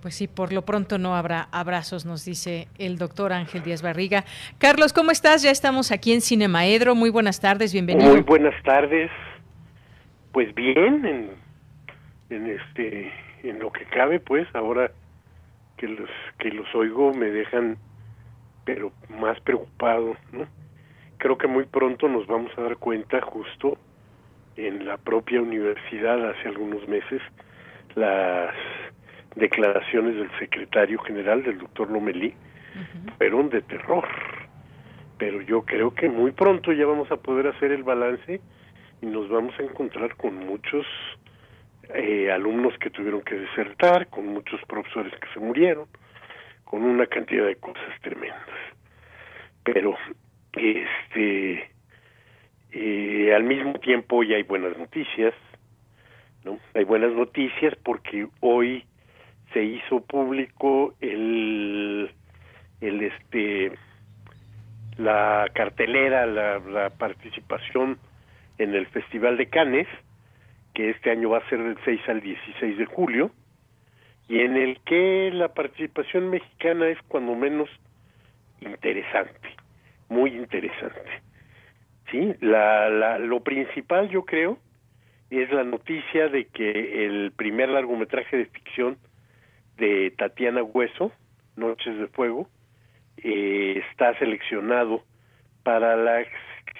Pues 0.00 0.14
sí, 0.14 0.28
por 0.28 0.52
lo 0.52 0.62
pronto 0.62 0.96
no 0.96 1.14
habrá 1.14 1.48
abrazos, 1.52 2.06
nos 2.06 2.24
dice 2.24 2.68
el 2.78 2.96
doctor 2.96 3.34
Ángel 3.34 3.62
Díaz 3.62 3.82
Barriga. 3.82 4.24
Carlos, 4.58 4.94
¿cómo 4.94 5.10
estás? 5.10 5.42
Ya 5.42 5.50
estamos 5.50 5.92
aquí 5.92 6.12
en 6.14 6.22
Cinemaedro. 6.22 6.94
Muy 6.94 7.10
buenas 7.10 7.38
tardes, 7.40 7.72
bienvenido. 7.74 8.10
Muy 8.10 8.22
buenas 8.22 8.54
tardes. 8.62 9.10
Pues 10.32 10.54
bien, 10.54 11.04
en, 11.04 11.30
en 12.30 12.46
este, 12.46 13.12
en 13.42 13.58
lo 13.58 13.70
que 13.70 13.84
cabe, 13.84 14.20
pues 14.20 14.48
ahora 14.54 14.90
que 15.76 15.86
los 15.86 16.08
que 16.38 16.50
los 16.50 16.66
oigo 16.74 17.12
me 17.12 17.26
dejan, 17.26 17.76
pero 18.64 18.92
más 19.10 19.38
preocupado, 19.40 20.16
¿no? 20.32 20.46
Creo 21.18 21.36
que 21.36 21.46
muy 21.46 21.64
pronto 21.64 22.08
nos 22.08 22.26
vamos 22.26 22.52
a 22.56 22.62
dar 22.62 22.78
cuenta, 22.78 23.20
justo 23.20 23.76
en 24.56 24.86
la 24.86 24.96
propia 24.96 25.42
universidad 25.42 26.30
hace 26.30 26.48
algunos 26.48 26.88
meses, 26.88 27.20
las 27.94 28.54
declaraciones 29.36 30.16
del 30.16 30.30
secretario 30.38 30.98
general, 31.00 31.42
del 31.42 31.58
doctor 31.58 31.90
Lomelí, 31.90 32.34
fueron 33.18 33.50
de 33.50 33.62
terror. 33.62 34.06
Pero 35.18 35.42
yo 35.42 35.62
creo 35.62 35.94
que 35.94 36.08
muy 36.08 36.32
pronto 36.32 36.72
ya 36.72 36.86
vamos 36.86 37.10
a 37.10 37.16
poder 37.16 37.48
hacer 37.48 37.72
el 37.72 37.82
balance 37.82 38.40
y 39.02 39.06
nos 39.06 39.28
vamos 39.28 39.54
a 39.58 39.62
encontrar 39.62 40.16
con 40.16 40.34
muchos 40.34 40.86
eh, 41.94 42.30
alumnos 42.30 42.76
que 42.78 42.90
tuvieron 42.90 43.22
que 43.22 43.34
desertar, 43.34 44.08
con 44.08 44.26
muchos 44.26 44.60
profesores 44.66 45.12
que 45.20 45.28
se 45.34 45.40
murieron, 45.40 45.86
con 46.64 46.82
una 46.82 47.06
cantidad 47.06 47.46
de 47.46 47.56
cosas 47.56 48.00
tremendas. 48.00 48.40
Pero, 49.64 49.96
este, 50.54 51.70
eh, 52.72 53.34
al 53.34 53.44
mismo 53.44 53.74
tiempo 53.80 54.22
ya 54.22 54.36
hay 54.36 54.44
buenas 54.44 54.76
noticias, 54.78 55.34
¿no? 56.44 56.58
Hay 56.74 56.84
buenas 56.84 57.12
noticias 57.12 57.74
porque 57.82 58.26
hoy 58.40 58.84
se 59.52 59.62
hizo 59.62 60.00
público 60.00 60.94
el, 61.00 62.10
el 62.80 63.02
este, 63.02 63.72
la 64.96 65.46
cartelera, 65.54 66.26
la, 66.26 66.58
la 66.58 66.90
participación 66.90 67.98
en 68.58 68.74
el 68.74 68.86
Festival 68.86 69.36
de 69.36 69.48
Cannes, 69.48 69.88
que 70.74 70.90
este 70.90 71.10
año 71.10 71.30
va 71.30 71.38
a 71.38 71.48
ser 71.48 71.62
del 71.62 71.78
6 71.84 72.00
al 72.08 72.20
16 72.20 72.78
de 72.78 72.84
julio, 72.86 73.30
y 74.28 74.40
en 74.40 74.56
el 74.56 74.78
que 74.82 75.30
la 75.32 75.48
participación 75.48 76.30
mexicana 76.30 76.88
es 76.88 76.98
cuando 77.08 77.34
menos 77.34 77.68
interesante, 78.60 79.48
muy 80.08 80.30
interesante. 80.36 81.10
Sí, 82.10 82.34
la, 82.40 82.88
la, 82.88 83.18
lo 83.18 83.40
principal 83.40 84.08
yo 84.08 84.24
creo 84.24 84.58
es 85.30 85.50
la 85.52 85.64
noticia 85.64 86.28
de 86.28 86.46
que 86.46 87.06
el 87.06 87.32
primer 87.32 87.68
largometraje 87.68 88.36
de 88.36 88.46
ficción 88.46 88.98
de 89.80 90.12
Tatiana 90.16 90.62
Hueso, 90.62 91.10
Noches 91.56 91.98
de 91.98 92.06
Fuego, 92.06 92.48
eh, 93.16 93.82
está 93.90 94.16
seleccionado 94.18 95.02
para 95.64 95.96
la 95.96 96.24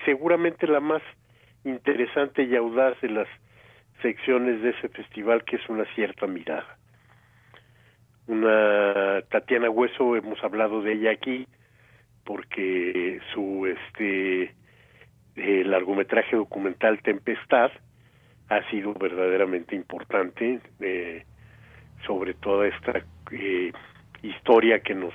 seguramente 0.04 0.66
la 0.66 0.80
más 0.80 1.02
interesante 1.64 2.44
y 2.44 2.54
audaz 2.54 3.00
de 3.00 3.08
las 3.08 3.28
secciones 4.00 4.62
de 4.62 4.70
ese 4.70 4.88
festival 4.88 5.44
que 5.44 5.56
es 5.56 5.68
una 5.68 5.84
cierta 5.94 6.26
mirada. 6.26 6.78
Una 8.26 9.22
Tatiana 9.30 9.68
Hueso 9.68 10.16
hemos 10.16 10.42
hablado 10.44 10.82
de 10.82 10.92
ella 10.92 11.10
aquí 11.10 11.46
porque 12.24 13.20
su 13.34 13.66
este 13.66 14.54
eh, 15.36 15.64
largometraje 15.64 16.36
documental 16.36 17.02
Tempestad 17.02 17.70
ha 18.48 18.70
sido 18.70 18.94
verdaderamente 18.94 19.74
importante 19.74 20.60
eh, 20.80 21.24
sobre 22.06 22.34
toda 22.34 22.66
esta 22.68 23.02
eh, 23.32 23.72
historia 24.22 24.80
que 24.80 24.94
nos 24.94 25.14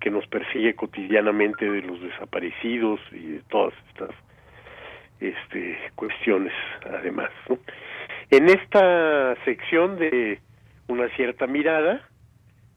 que 0.00 0.10
nos 0.10 0.26
persigue 0.26 0.74
cotidianamente 0.74 1.70
de 1.70 1.80
los 1.80 1.98
desaparecidos 1.98 3.00
y 3.10 3.26
de 3.26 3.40
todas 3.48 3.72
estas 3.88 4.10
este, 5.18 5.78
cuestiones 5.94 6.52
además. 6.84 7.30
En 8.30 8.50
esta 8.50 9.34
sección 9.44 9.96
de 9.96 10.40
una 10.88 11.08
cierta 11.16 11.46
mirada, 11.46 12.06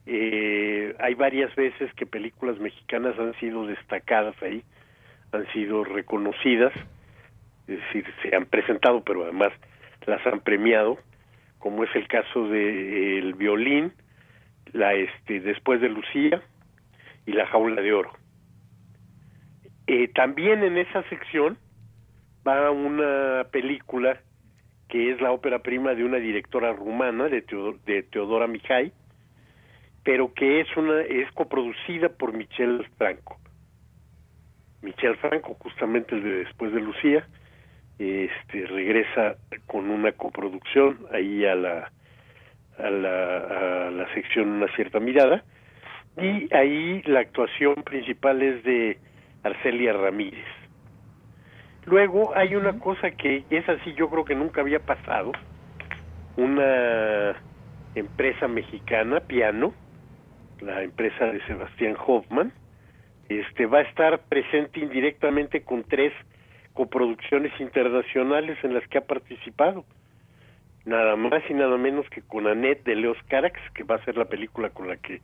eh, 0.06 0.96
hay 1.00 1.16
varias 1.16 1.54
veces 1.56 1.94
que 1.96 2.06
películas 2.06 2.60
mexicanas 2.60 3.20
han 3.20 3.34
sido 3.40 3.66
destacadas 3.66 4.42
ahí, 4.42 4.64
han 5.34 5.46
sido 5.52 5.84
reconocidas, 5.84 6.72
es 7.68 7.78
decir, 7.80 8.06
se 8.22 8.34
han 8.34 8.46
presentado, 8.46 9.04
pero 9.04 9.24
además 9.24 9.52
las 10.06 10.26
han 10.26 10.40
premiado, 10.40 10.98
como 11.60 11.84
es 11.84 11.96
el 11.96 12.08
caso 12.08 12.48
de 12.48 13.20
El 13.20 13.34
Violín, 13.34 13.94
este 14.74 15.40
Después 15.40 15.82
de 15.82 15.90
Lucía 15.90 16.42
y 17.26 17.34
La 17.34 17.48
Jaula 17.48 17.82
de 17.82 17.94
Oro. 17.94 18.12
Eh, 19.88 20.10
también 20.10 20.64
en 20.64 20.78
esa 20.78 21.04
sección 21.10 21.58
va 22.46 22.72
una 22.72 23.46
película 23.52 24.20
que 24.90 25.12
es 25.12 25.22
la 25.22 25.32
ópera 25.32 25.60
prima 25.60 25.96
de 25.96 26.04
una 26.04 26.18
directora 26.18 26.74
rumana 26.74 27.28
de, 27.28 27.42
Teodora 27.42 28.48
Mijay, 28.48 28.94
pero 30.04 30.34
que 30.34 30.62
es 30.62 30.78
una 30.78 31.02
es 31.02 31.30
coproducida 31.34 32.10
por 32.10 32.34
Michel 32.34 32.88
Franco. 32.98 33.38
Michel 34.82 35.18
Franco, 35.18 35.56
justamente 35.56 36.16
el 36.16 36.24
de 36.24 36.32
después 36.46 36.72
de 36.72 36.80
Lucía, 36.80 37.28
este 38.00 38.66
regresa 38.68 39.38
con 39.66 39.90
una 39.90 40.12
coproducción 40.12 41.00
ahí 41.12 41.46
a 41.46 41.56
la 41.56 41.92
a 42.78 42.90
la, 42.90 43.88
a 43.88 43.92
la 43.92 44.14
sección 44.14 44.50
una 44.50 44.68
cierta 44.76 45.00
mirada. 45.00 45.44
Y 46.20 46.54
ahí 46.54 47.02
la 47.06 47.20
actuación 47.20 47.76
principal 47.84 48.42
es 48.42 48.64
de 48.64 48.98
Arcelia 49.44 49.94
Ramírez. 49.94 50.46
Luego 51.86 52.36
hay 52.36 52.56
una 52.56 52.80
cosa 52.80 53.12
que 53.12 53.46
es 53.50 53.68
así, 53.70 53.94
yo 53.94 54.10
creo 54.10 54.26
que 54.26 54.36
nunca 54.36 54.62
había 54.62 54.80
pasado. 54.80 55.32
Una 56.36 57.36
empresa 57.96 58.48
mexicana, 58.48 59.22
Piano, 59.22 59.74
la 60.60 60.84
empresa 60.84 61.26
de 61.26 61.42
Sebastián 61.46 61.96
Hoffman, 62.06 62.52
este 63.30 63.66
va 63.66 63.80
a 63.80 63.82
estar 63.82 64.20
presente 64.28 64.80
indirectamente 64.80 65.62
con 65.62 65.84
tres 65.84 66.14
coproducciones 66.78 67.52
internacionales 67.60 68.56
en 68.62 68.76
las 68.76 68.88
que 68.88 69.00
ha 69.00 69.02
participado. 69.02 69.84
Nada 70.86 71.16
más 71.16 71.42
y 71.50 71.56
nada 71.56 71.76
menos 71.76 72.08
que 72.12 72.22
con 72.22 72.46
Annette 72.46 72.84
de 72.84 72.96
Leos 72.96 73.18
Carax, 73.30 73.60
que 73.74 73.82
va 73.82 73.96
a 73.96 74.06
ser 74.06 74.16
la 74.16 74.26
película 74.26 74.70
con 74.70 74.88
la 74.88 74.96
que 74.98 75.22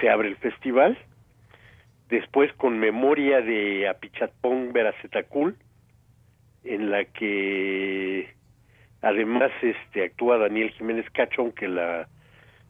se 0.00 0.08
abre 0.08 0.28
el 0.28 0.36
festival. 0.36 0.96
Después 2.08 2.50
con 2.54 2.78
Memoria 2.78 3.42
de 3.42 3.86
Apichatpong 3.86 4.72
Veracetacul, 4.72 5.56
en 6.64 6.90
la 6.90 7.04
que 7.04 8.30
además 9.02 9.52
este 9.60 10.04
actúa 10.04 10.38
Daniel 10.38 10.70
Jiménez 10.70 11.04
Cacho, 11.10 11.42
aunque 11.42 11.68
la 11.68 12.08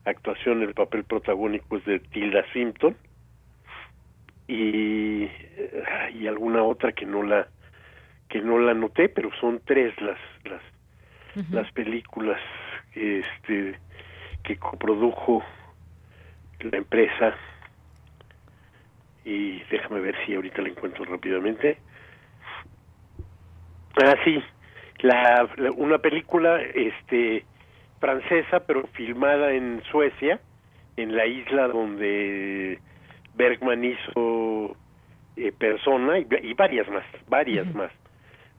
actuación, 0.05 0.63
el 0.63 0.75
papel 0.75 1.05
protagónico 1.05 1.77
es 1.77 1.85
de 1.85 2.01
Tilda 2.01 2.45
Simpson 2.53 2.97
y, 4.49 5.29
y 6.19 6.27
alguna 6.27 6.65
otra 6.65 6.91
que 6.91 7.07
no 7.07 7.23
la 7.23 7.47
que 8.29 8.41
no 8.41 8.59
la 8.59 8.75
noté, 8.75 9.09
pero 9.09 9.31
son 9.41 9.61
tres 9.65 9.99
las 10.01 10.19
las 10.45 10.63
las 11.51 11.71
películas 11.73 12.41
este 12.95 13.79
que 14.43 14.57
coprodujo 14.57 15.43
la 16.61 16.79
empresa. 16.79 17.35
Y 19.25 19.61
déjame 19.71 20.01
ver 20.01 20.17
si 20.25 20.35
ahorita 20.35 20.63
la 20.63 20.69
encuentro 20.69 21.05
rápidamente. 21.05 21.79
Ah, 24.03 24.15
sí, 24.25 24.43
la, 25.01 25.49
una 25.77 25.99
película 25.99 26.61
este 26.63 27.45
francesa 28.01 28.61
pero 28.61 28.87
filmada 28.89 29.53
en 29.53 29.83
Suecia, 29.91 30.41
en 30.97 31.17
la 31.17 31.27
isla 31.27 31.69
donde 31.69 32.79
Bergman 33.35 33.85
hizo 33.85 34.77
eh, 35.37 35.53
Persona 35.53 36.19
y, 36.19 36.55
varias 36.55 36.89
más, 36.89 37.05
varias 37.29 37.73
más. 37.75 37.93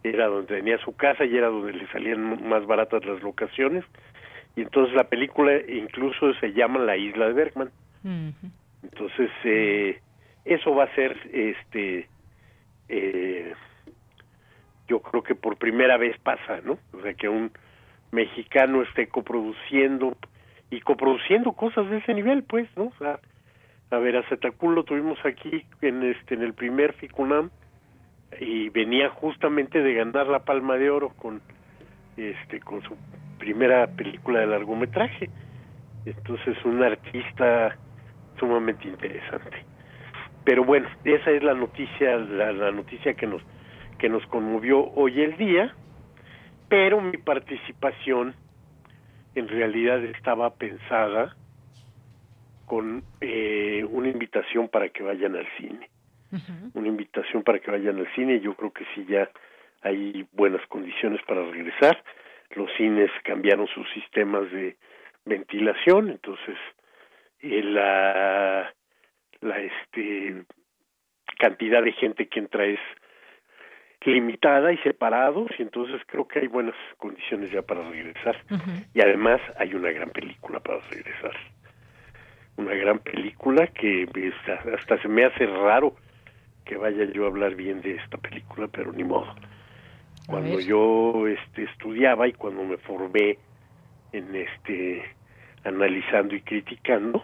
Era 0.03 0.27
donde 0.27 0.55
tenía 0.55 0.77
su 0.80 0.95
casa 0.95 1.26
y 1.26 1.35
era 1.35 1.47
donde 1.47 1.73
le 1.73 1.88
salían 1.88 2.47
más 2.47 2.65
baratas 2.65 3.05
las 3.05 3.21
locaciones. 3.21 3.84
Y 4.55 4.61
entonces 4.61 4.95
la 4.95 5.09
película 5.09 5.51
incluso 5.67 6.34
se 6.35 6.53
llama 6.53 6.80
La 6.80 6.97
isla 6.97 7.27
de 7.27 7.34
Bergman. 7.34 7.71
Entonces 8.84 9.30
eh, 9.43 9.99
eso 10.45 10.73
va 10.73 10.85
a 10.85 10.95
ser 10.95 11.17
este 11.34 12.07
eh, 12.88 13.53
yo 14.89 15.01
creo 15.01 15.23
que 15.23 15.35
por 15.35 15.57
primera 15.57 15.97
vez 15.97 16.17
pasa, 16.19 16.61
¿no? 16.63 16.80
O 16.93 17.01
sea, 17.01 17.13
que 17.13 17.30
un 17.30 17.51
mexicano 18.11 18.81
esté 18.81 19.07
coproduciendo 19.07 20.17
y 20.71 20.81
coproduciendo 20.81 21.53
cosas 21.53 21.89
de 21.89 21.97
ese 21.97 22.13
nivel, 22.13 22.43
pues, 22.43 22.67
¿no? 22.76 22.85
O 22.85 22.93
sea, 22.97 23.19
a 23.91 23.97
ver, 23.97 24.17
a 24.17 24.23
lo 24.61 24.84
tuvimos 24.84 25.17
aquí 25.26 25.65
en 25.81 26.03
este 26.03 26.35
en 26.35 26.41
el 26.41 26.53
primer 26.53 26.93
FICUNAM 26.93 27.51
y 28.39 28.69
venía 28.69 29.10
justamente 29.10 29.81
de 29.81 29.93
ganar 29.93 30.27
la 30.27 30.39
Palma 30.39 30.77
de 30.77 30.89
Oro 30.89 31.10
con 31.10 31.41
este 32.18 32.60
con 32.60 32.81
su 32.84 32.95
primera 33.38 33.88
película 33.88 34.41
de 34.41 34.47
largometraje. 34.47 35.30
Entonces, 36.06 36.57
un 36.65 36.84
artista 36.84 37.77
sumamente 38.39 38.88
interesante. 38.88 39.65
Pero 40.43 40.64
bueno, 40.64 40.88
esa 41.03 41.31
es 41.31 41.43
la 41.43 41.53
noticia 41.53 42.18
la, 42.18 42.51
la 42.51 42.72
noticia 42.72 43.14
que 43.14 43.27
nos 43.27 43.41
que 43.97 44.10
nos 44.10 44.26
conmovió 44.27 44.91
hoy 44.93 45.22
el 45.22 45.35
día, 45.38 45.76
pero 46.69 47.01
mi 47.01 47.18
participación 47.18 48.34
en 49.35 49.47
realidad 49.47 50.03
estaba 50.06 50.56
pensada 50.56 51.35
con 52.65 53.03
eh, 53.19 53.85
una 53.89 54.10
invitación 54.10 54.69
para 54.69 54.89
que 54.89 55.03
vayan 55.03 55.35
al 55.35 55.47
cine. 55.57 55.89
Una 56.73 56.88
invitación 56.88 57.43
para 57.43 57.60
que 57.60 57.72
vayan 57.72 57.97
al 57.97 58.14
cine. 58.14 58.39
Yo 58.39 58.53
creo 58.56 58.72
que 58.72 58.85
sí 58.93 59.06
ya 59.07 59.30
hay 59.81 60.27
buenas 60.34 60.65
condiciones 60.68 61.22
para 61.27 61.43
regresar. 61.43 62.03
Los 62.51 62.69
cines 62.77 63.11
cambiaron 63.23 63.68
sus 63.68 63.89
sistemas 63.91 64.51
de 64.51 64.77
ventilación, 65.26 66.10
entonces 66.10 66.57
eh, 67.41 67.64
la 67.64 68.73
la 69.41 69.60
este 69.60 70.43
cantidad 71.38 71.81
de 71.84 71.93
gente 71.93 72.27
que 72.27 72.39
entra 72.39 72.65
es 72.65 72.80
limitada 74.06 74.72
y 74.73 74.77
separados 74.80 75.51
y 75.57 75.61
entonces 75.61 76.01
creo 76.07 76.27
que 76.27 76.39
hay 76.39 76.47
buenas 76.47 76.76
condiciones 76.97 77.51
ya 77.51 77.61
para 77.61 77.88
regresar 77.89 78.38
y 78.93 79.01
además 79.01 79.39
hay 79.57 79.73
una 79.73 79.91
gran 79.91 80.10
película 80.10 80.60
para 80.60 80.80
regresar 80.89 81.35
una 82.57 82.73
gran 82.73 82.99
película 82.99 83.68
que 83.68 84.07
hasta 84.73 85.01
se 85.01 85.07
me 85.07 85.26
hace 85.26 85.45
raro 85.45 85.95
que 86.69 86.77
vaya 86.77 87.05
yo 87.05 87.25
a 87.25 87.29
hablar 87.29 87.55
bien 87.55 87.81
de 87.81 87.95
esta 87.95 88.17
película 88.19 88.67
pero 88.67 88.93
ni 88.93 89.03
modo. 89.03 89.33
Cuando 90.27 90.59
yo 90.59 91.27
este 91.27 91.63
estudiaba 91.63 92.27
y 92.27 92.33
cuando 92.33 92.63
me 92.63 92.77
formé 92.77 93.39
en 94.11 94.35
este 94.35 95.03
analizando 95.63 96.35
y 96.35 96.41
criticando 96.41 97.23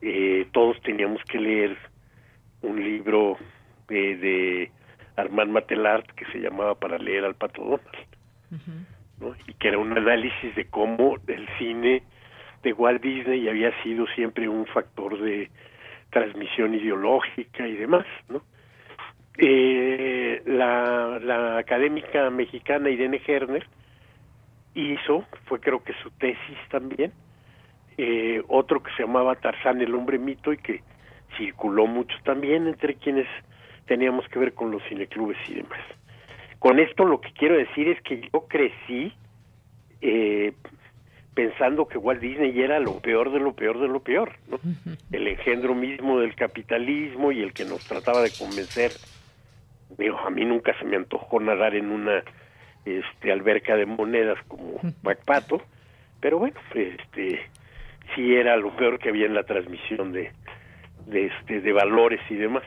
eh, 0.00 0.46
todos 0.52 0.80
teníamos 0.82 1.20
que 1.24 1.40
leer 1.40 1.76
un 2.62 2.80
libro 2.80 3.36
de, 3.88 4.16
de 4.16 4.70
Armand 5.16 5.50
Matelart 5.50 6.06
que 6.12 6.24
se 6.26 6.38
llamaba 6.38 6.76
Para 6.76 6.98
leer 6.98 7.24
al 7.24 7.34
Pato 7.34 7.60
Donald, 7.60 8.86
¿no? 9.18 9.34
y 9.48 9.54
que 9.54 9.68
era 9.68 9.78
un 9.78 9.98
análisis 9.98 10.54
de 10.54 10.66
cómo 10.66 11.16
el 11.26 11.48
cine 11.58 12.04
de 12.62 12.72
Walt 12.72 13.02
Disney 13.02 13.48
había 13.48 13.72
sido 13.82 14.06
siempre 14.14 14.48
un 14.48 14.64
factor 14.66 15.20
de 15.20 15.50
transmisión 16.14 16.74
ideológica 16.74 17.66
y 17.66 17.74
demás, 17.74 18.06
¿no? 18.28 18.40
Eh, 19.36 20.42
la, 20.46 21.18
la 21.20 21.58
académica 21.58 22.30
mexicana 22.30 22.88
Irene 22.88 23.20
Herner 23.26 23.66
hizo, 24.74 25.24
fue 25.46 25.58
creo 25.58 25.82
que 25.82 25.92
su 26.04 26.10
tesis 26.12 26.58
también, 26.70 27.12
eh, 27.98 28.42
otro 28.46 28.80
que 28.80 28.92
se 28.92 29.02
llamaba 29.02 29.34
Tarzán 29.34 29.80
el 29.80 29.92
hombre 29.92 30.20
mito 30.20 30.52
y 30.52 30.58
que 30.58 30.82
circuló 31.36 31.88
mucho 31.88 32.16
también 32.22 32.68
entre 32.68 32.94
quienes 32.94 33.26
teníamos 33.86 34.26
que 34.28 34.38
ver 34.38 34.54
con 34.54 34.70
los 34.70 34.82
cineclubes 34.88 35.38
y 35.48 35.54
demás. 35.54 35.80
Con 36.60 36.78
esto 36.78 37.04
lo 37.04 37.20
que 37.20 37.32
quiero 37.32 37.56
decir 37.56 37.88
es 37.88 38.00
que 38.02 38.20
yo 38.32 38.46
crecí 38.46 39.12
eh, 40.00 40.52
pensando 41.34 41.86
que 41.88 41.98
Walt 41.98 42.20
Disney 42.20 42.60
era 42.60 42.78
lo 42.78 43.00
peor 43.00 43.32
de 43.32 43.40
lo 43.40 43.54
peor 43.54 43.80
de 43.80 43.88
lo 43.88 44.00
peor, 44.00 44.36
¿no? 44.48 44.58
El 45.10 45.26
engendro 45.26 45.74
mismo 45.74 46.20
del 46.20 46.34
capitalismo 46.34 47.32
y 47.32 47.42
el 47.42 47.52
que 47.52 47.64
nos 47.64 47.84
trataba 47.84 48.22
de 48.22 48.30
convencer. 48.30 48.92
Digo, 49.98 50.18
a 50.18 50.30
mí 50.30 50.44
nunca 50.44 50.76
se 50.78 50.84
me 50.84 50.96
antojó 50.96 51.40
nadar 51.40 51.74
en 51.74 51.90
una 51.90 52.22
este, 52.84 53.32
alberca 53.32 53.76
de 53.76 53.86
monedas 53.86 54.38
como 54.46 54.80
Pato, 55.24 55.62
pero 56.20 56.38
bueno, 56.38 56.58
este, 56.74 57.40
sí 58.14 58.34
era 58.34 58.56
lo 58.56 58.74
peor 58.76 58.98
que 58.98 59.08
había 59.08 59.26
en 59.26 59.34
la 59.34 59.44
transmisión 59.44 60.12
de, 60.12 60.32
de, 61.06 61.26
este, 61.26 61.60
de 61.60 61.72
valores 61.72 62.20
y 62.30 62.36
demás. 62.36 62.64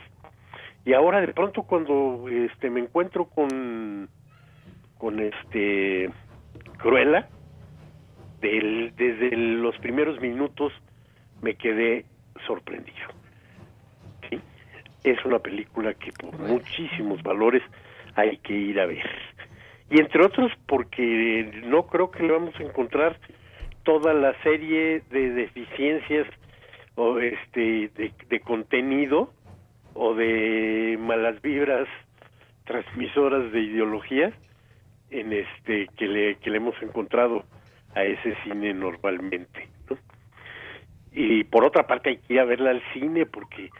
Y 0.85 0.93
ahora 0.93 1.21
de 1.21 1.33
pronto 1.33 1.63
cuando 1.63 2.27
este, 2.29 2.69
me 2.69 2.81
encuentro 2.81 3.25
con, 3.25 4.09
con 4.97 5.19
este 5.19 6.09
Cruella, 6.77 7.27
del, 8.41 8.93
desde 8.95 9.35
los 9.35 9.77
primeros 9.79 10.19
minutos 10.19 10.73
me 11.41 11.55
quedé 11.55 12.05
sorprendido. 12.45 13.07
¿sí? 14.29 14.39
Es 15.03 15.23
una 15.25 15.39
película 15.39 15.93
que 15.93 16.11
por 16.11 16.37
muchísimos 16.39 17.21
valores 17.23 17.63
hay 18.15 18.37
que 18.37 18.53
ir 18.53 18.79
a 18.79 18.85
ver. 18.85 19.09
Y 19.89 19.99
entre 19.99 20.25
otros 20.25 20.51
porque 20.65 21.61
no 21.65 21.87
creo 21.87 22.11
que 22.11 22.23
le 22.23 22.33
vamos 22.33 22.55
a 22.59 22.63
encontrar 22.63 23.17
toda 23.83 24.13
la 24.13 24.33
serie 24.43 25.01
de 25.11 25.29
deficiencias 25.29 26.27
o 26.95 27.19
este 27.19 27.89
de, 27.95 28.39
contenido 28.41 29.31
o 29.93 30.13
de 30.13 30.97
malas 30.99 31.41
vibras 31.41 31.87
transmisoras 32.65 33.51
de 33.53 33.61
ideología 33.61 34.33
en 35.09 35.31
este 35.31 35.87
que 35.95 36.07
le 36.07 36.35
que 36.35 36.49
le 36.49 36.57
hemos 36.57 36.75
encontrado 36.81 37.45
a 37.95 38.03
ese 38.03 38.35
cine 38.43 38.73
normalmente 38.73 39.67
y 41.17 41.43
por 41.45 41.65
otra 41.65 41.87
parte 41.87 42.09
hay 42.09 42.17
que 42.17 42.35
ir 42.35 42.39
a 42.39 42.45
verla 42.45 42.69
al 42.69 42.83
cine 42.93 43.25
porque 43.25 43.71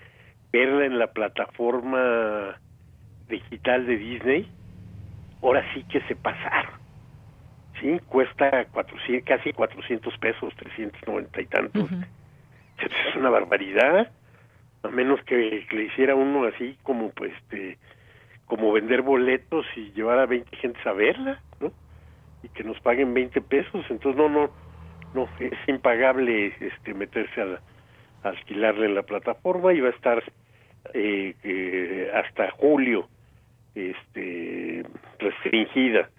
verla 0.52 0.86
en 0.86 0.98
la 0.98 1.08
plataforma 1.14 2.60
digital 3.30 3.86
de 3.86 3.96
Disney 3.96 4.52
ahora 5.44 5.64
sí 5.74 5.84
que 5.84 6.02
se 6.02 6.16
pasaron. 6.16 6.72
Sí 7.80 8.00
cuesta 8.08 8.66
400, 8.66 9.24
casi 9.24 9.54
400 9.54 10.18
pesos 10.18 10.52
390 10.56 11.42
y 11.42 11.46
tantos. 11.46 11.92
Es 12.80 13.16
una 13.16 13.30
barbaridad 13.30 14.12
a 14.82 14.88
menos 14.88 15.22
que, 15.24 15.64
le 15.70 15.84
hiciera 15.84 16.16
uno 16.16 16.46
así 16.46 16.76
como 16.82 17.12
pues 17.12 17.34
este 17.44 17.78
como 18.48 18.72
vender 18.72 19.04
boletos 19.04 19.66
y 19.76 19.92
llevar 19.92 20.18
a 20.18 20.26
20 20.26 20.56
gentes 20.58 20.88
a 20.88 20.94
verla 20.94 21.40
no 21.60 21.72
y 22.44 22.50
que 22.50 22.64
nos 22.64 22.80
paguen 22.82 23.14
20 23.14 23.42
pesos 23.42 23.86
entonces 23.90 24.16
no 24.16 24.30
no 24.30 24.50
no 25.14 25.30
es 25.40 25.54
impagable 25.68 26.54
este 26.60 26.94
meterse 26.94 27.42
a, 27.42 27.60
alquilarle 28.24 28.90
la 28.90 29.04
plataforma 29.04 29.74
y 29.74 29.80
va 29.80 29.90
a 29.90 29.92
estar 29.92 30.24
eh, 30.94 32.12
hasta 32.14 32.52
julio 32.52 33.08
este 33.76 34.84
restringida 35.20 36.10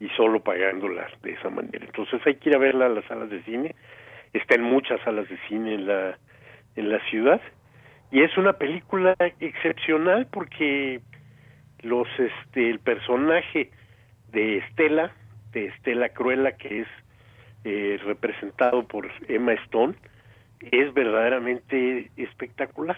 y 0.00 0.08
solo 0.10 0.40
pagándola 0.40 1.08
de 1.22 1.32
esa 1.32 1.50
manera. 1.50 1.84
Entonces 1.84 2.20
hay 2.26 2.36
que 2.36 2.50
ir 2.50 2.56
a 2.56 2.58
verla 2.58 2.86
a 2.86 2.90
las 2.90 3.04
salas 3.06 3.30
de 3.30 3.42
cine. 3.42 3.74
Está 4.32 4.54
en 4.54 4.62
muchas 4.62 5.00
salas 5.02 5.28
de 5.28 5.38
cine 5.48 5.74
en 5.74 5.86
la 5.86 6.18
en 6.76 6.90
la 6.90 7.00
ciudad 7.08 7.40
y 8.10 8.22
es 8.22 8.36
una 8.36 8.52
película 8.54 9.16
excepcional 9.40 10.26
porque 10.30 11.00
los 11.82 12.06
este 12.18 12.70
el 12.70 12.78
personaje 12.78 13.70
de 14.30 14.58
Estela, 14.58 15.12
de 15.52 15.66
Estela 15.66 16.10
Cruella 16.10 16.52
que 16.52 16.80
es 16.80 16.88
eh, 17.64 17.98
representado 18.04 18.86
por 18.86 19.10
Emma 19.28 19.52
Stone 19.64 19.94
es 20.60 20.92
verdaderamente 20.94 22.10
espectacular. 22.16 22.96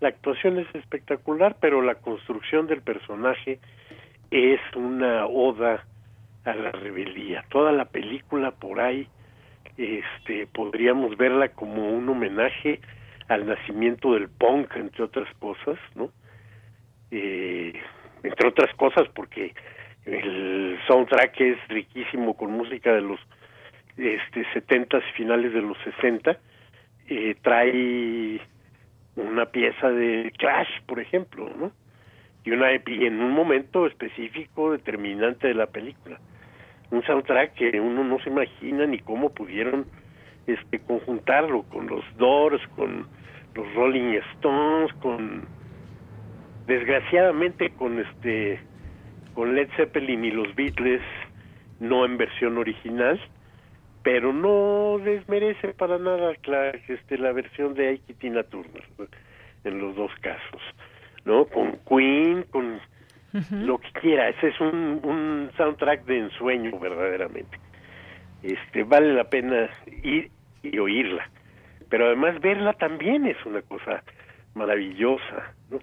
La 0.00 0.08
actuación 0.08 0.58
es 0.58 0.72
espectacular, 0.74 1.56
pero 1.60 1.82
la 1.82 1.96
construcción 1.96 2.66
del 2.66 2.82
personaje 2.82 3.58
es 4.30 4.60
una 4.74 5.26
oda 5.26 5.84
a 6.44 6.54
la 6.54 6.70
rebeldía. 6.72 7.44
Toda 7.48 7.72
la 7.72 7.86
película 7.86 8.52
por 8.52 8.80
ahí 8.80 9.08
este 9.76 10.46
podríamos 10.48 11.16
verla 11.16 11.48
como 11.50 11.88
un 11.90 12.08
homenaje 12.08 12.80
al 13.28 13.46
nacimiento 13.46 14.14
del 14.14 14.28
punk 14.28 14.74
entre 14.76 15.04
otras 15.04 15.28
cosas, 15.38 15.78
¿no? 15.94 16.10
Eh, 17.10 17.72
entre 18.22 18.48
otras 18.48 18.74
cosas 18.74 19.08
porque 19.14 19.54
el 20.12 20.78
soundtrack 20.86 21.40
es 21.40 21.68
riquísimo 21.68 22.36
con 22.36 22.52
música 22.52 22.92
de 22.92 23.02
los 23.02 23.20
este 23.96 24.44
70 24.52 24.98
y 24.98 25.12
finales 25.16 25.52
de 25.52 25.62
los 25.62 25.76
60 25.78 26.38
eh, 27.08 27.34
trae 27.42 28.40
una 29.16 29.46
pieza 29.46 29.90
de 29.90 30.32
Clash, 30.38 30.68
por 30.86 31.00
ejemplo, 31.00 31.50
¿no? 31.58 31.72
y 32.44 32.50
una 32.52 32.72
y 32.72 33.06
en 33.06 33.20
un 33.20 33.32
momento 33.32 33.86
específico 33.86 34.72
determinante 34.72 35.48
de 35.48 35.54
la 35.54 35.66
película 35.66 36.18
un 36.90 37.02
soundtrack 37.02 37.54
que 37.54 37.80
uno 37.80 38.04
no 38.04 38.18
se 38.20 38.30
imagina 38.30 38.86
ni 38.86 38.98
cómo 39.00 39.30
pudieron 39.30 39.86
este 40.46 40.78
conjuntarlo 40.78 41.64
con 41.64 41.88
los 41.88 42.04
Doors 42.16 42.66
con 42.76 43.06
los 43.54 43.74
Rolling 43.74 44.18
Stones 44.34 44.92
con 44.94 45.46
desgraciadamente 46.66 47.70
con 47.70 47.98
este 47.98 48.60
con 49.38 49.54
Led 49.54 49.68
Zeppelin 49.76 50.24
y 50.24 50.32
los 50.32 50.52
Beatles 50.56 51.00
no 51.78 52.04
en 52.04 52.16
versión 52.16 52.58
original 52.58 53.20
pero 54.02 54.32
no 54.32 54.98
desmerece 54.98 55.74
para 55.74 55.96
nada 55.96 56.32
la, 56.46 56.70
este, 56.70 57.16
la 57.18 57.30
versión 57.30 57.74
de 57.74 57.90
Ike 57.90 58.14
Tina 58.14 58.42
Turner 58.42 58.82
en 59.62 59.78
los 59.78 59.94
dos 59.94 60.10
casos 60.22 60.60
¿no? 61.24 61.44
Con 61.44 61.78
Queen, 61.88 62.46
con 62.50 62.80
lo 63.52 63.78
que 63.78 63.92
quiera. 64.00 64.28
Ese 64.30 64.48
es 64.48 64.60
un, 64.60 65.00
un 65.04 65.50
soundtrack 65.56 66.04
de 66.06 66.18
ensueño 66.18 66.76
verdaderamente. 66.80 67.58
Este 68.42 68.82
vale 68.82 69.14
la 69.14 69.24
pena 69.24 69.70
ir 70.02 70.32
y 70.64 70.78
oírla, 70.80 71.30
pero 71.88 72.06
además 72.06 72.40
verla 72.40 72.72
también 72.72 73.24
es 73.26 73.36
una 73.46 73.62
cosa 73.62 74.02
maravillosa, 74.54 75.54
¿no? 75.70 75.78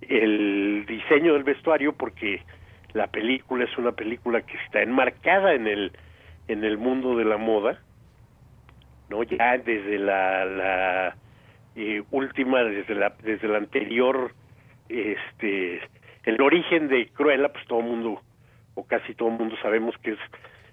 El 0.00 0.86
diseño 0.86 1.34
del 1.34 1.44
vestuario 1.44 1.92
porque 1.92 2.40
la 2.94 3.08
película 3.08 3.64
es 3.64 3.76
una 3.76 3.92
película 3.92 4.42
que 4.42 4.56
está 4.64 4.82
enmarcada 4.82 5.54
en 5.54 5.66
el 5.66 5.92
en 6.48 6.64
el 6.64 6.76
mundo 6.76 7.16
de 7.16 7.24
la 7.24 7.38
moda, 7.38 7.80
no 9.08 9.22
ya 9.22 9.56
desde 9.58 9.98
la, 9.98 10.44
la 10.44 11.16
eh, 11.76 12.02
última 12.10 12.62
desde 12.64 12.94
la 12.94 13.14
desde 13.22 13.48
la 13.48 13.58
anterior 13.58 14.32
este 14.88 15.80
el 16.24 16.40
origen 16.40 16.88
de 16.88 17.08
Cruella 17.08 17.52
pues 17.52 17.66
todo 17.66 17.80
el 17.80 17.86
mundo 17.86 18.22
o 18.74 18.86
casi 18.86 19.14
todo 19.14 19.28
el 19.28 19.38
mundo 19.38 19.56
sabemos 19.62 19.94
que 19.98 20.12
es 20.12 20.18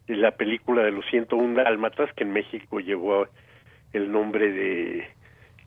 la 0.07 0.31
película 0.31 0.83
de 0.83 0.91
los 0.91 1.05
101 1.07 1.63
dálmatas 1.63 2.11
que 2.13 2.23
en 2.23 2.33
México 2.33 2.79
llevó 2.79 3.27
el 3.93 4.11
nombre 4.11 4.51
de 4.51 5.07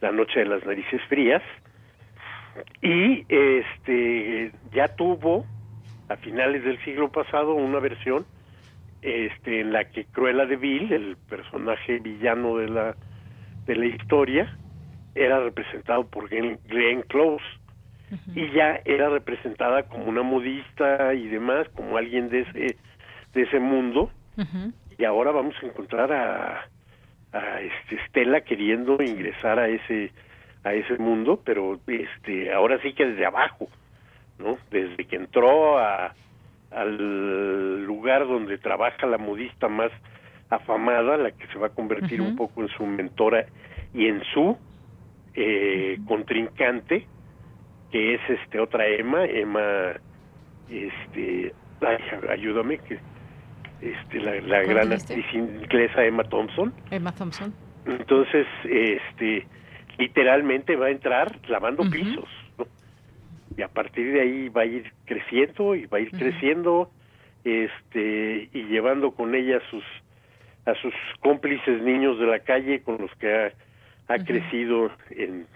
La 0.01 0.13
noche 0.13 0.41
de 0.41 0.47
las 0.47 0.65
narices 0.67 1.01
frías. 1.09 1.43
Y 2.83 3.25
este 3.29 4.53
ya 4.73 4.89
tuvo 4.89 5.45
a 6.09 6.17
finales 6.17 6.65
del 6.65 6.83
siglo 6.85 7.11
pasado 7.11 7.55
una 7.55 7.79
versión 7.81 8.27
este, 9.03 9.61
en 9.61 9.73
la 9.73 9.85
que 9.85 10.05
Cruella 10.07 10.47
de 10.47 10.57
Vil, 10.57 10.93
el 10.93 11.17
personaje 11.29 11.99
villano 11.99 12.57
de 12.57 12.69
la, 12.69 12.97
de 13.67 13.77
la 13.77 13.87
historia, 13.87 14.57
era 15.15 15.41
representado 15.41 16.07
por 16.07 16.29
Glenn, 16.29 17.03
Close. 17.09 17.45
Y 18.35 18.49
ya 18.53 18.81
era 18.85 19.09
representada 19.09 19.85
como 19.85 20.05
una 20.05 20.23
modista 20.23 21.15
y 21.15 21.27
demás, 21.27 21.69
como 21.75 21.97
alguien 21.97 22.29
de 22.29 22.41
ese, 22.43 22.77
de 23.33 23.43
ese 23.43 23.59
mundo. 23.59 24.11
Y 24.97 25.05
ahora 25.05 25.33
vamos 25.33 25.55
a 25.61 25.67
encontrar 25.67 26.13
a, 26.13 26.69
a 27.33 27.61
este, 27.61 27.99
Stella 28.07 28.43
queriendo 28.43 29.03
ingresar 29.03 29.59
a 29.59 29.69
ese 29.69 30.13
a 30.65 30.73
ese 30.73 30.97
mundo, 30.97 31.41
pero 31.45 31.79
este 31.87 32.53
ahora 32.53 32.81
sí 32.81 32.95
que 32.95 33.05
desde 33.05 33.27
abajo, 33.27 33.69
¿no? 34.39 34.59
Desde 34.71 35.05
que 35.07 35.17
entró 35.17 35.79
a, 35.79 36.15
al 36.71 37.85
lugar 37.85 38.27
donde 38.27 38.59
trabaja 38.59 39.07
la 39.07 39.19
modista 39.19 39.69
más 39.69 39.91
afamada, 40.51 41.17
la 41.17 41.31
que 41.31 41.47
se 41.49 41.59
va 41.59 41.69
a 41.69 41.71
convertir 41.71 42.21
un 42.21 42.37
poco 42.37 42.63
en 42.63 42.69
su 42.69 42.85
mentora 42.85 43.47
y 43.93 44.07
en 44.07 44.23
su 44.33 44.57
eh, 45.35 45.99
contrincante, 46.07 47.07
que 47.91 48.15
es 48.15 48.21
este 48.29 48.61
otra 48.61 48.87
Emma, 48.87 49.25
Emma, 49.25 49.93
este, 50.69 51.55
ayúdame, 52.29 52.79
que 52.79 52.99
este 53.81 54.21
la, 54.21 54.41
la 54.41 54.63
gran 54.63 54.93
actriz 54.93 55.27
inglesa 55.33 56.05
Emma 56.05 56.25
Thompson. 56.25 56.73
Emma 56.91 57.13
Thompson. 57.13 57.55
Entonces, 57.87 58.47
este, 58.65 59.47
literalmente 59.99 60.77
va 60.77 60.87
a 60.87 60.91
entrar 60.91 61.39
lavando 61.49 61.89
pisos 61.91 62.29
y 63.57 63.63
a 63.63 63.69
partir 63.69 64.13
de 64.13 64.21
ahí 64.21 64.49
va 64.49 64.63
a 64.63 64.67
ir 64.67 64.93
creciendo 65.05 65.75
y 65.75 65.87
va 65.87 65.99
a 65.99 66.01
ir 66.01 66.11
creciendo 66.11 66.91
este 67.45 68.49
y 68.53 68.63
llevando 68.65 69.13
con 69.13 69.35
ella 69.35 69.59
a 69.59 69.71
sus 69.71 69.85
a 70.67 70.75
sus 70.81 70.95
cómplices 71.21 71.83
niños 71.83 72.19
de 72.19 72.27
la 72.27 72.39
calle 72.41 72.83
con 72.83 72.99
los 72.99 73.15
que 73.17 73.33
ha, 73.33 73.53
ha 74.09 74.19
crecido 74.19 74.91
en 75.11 75.47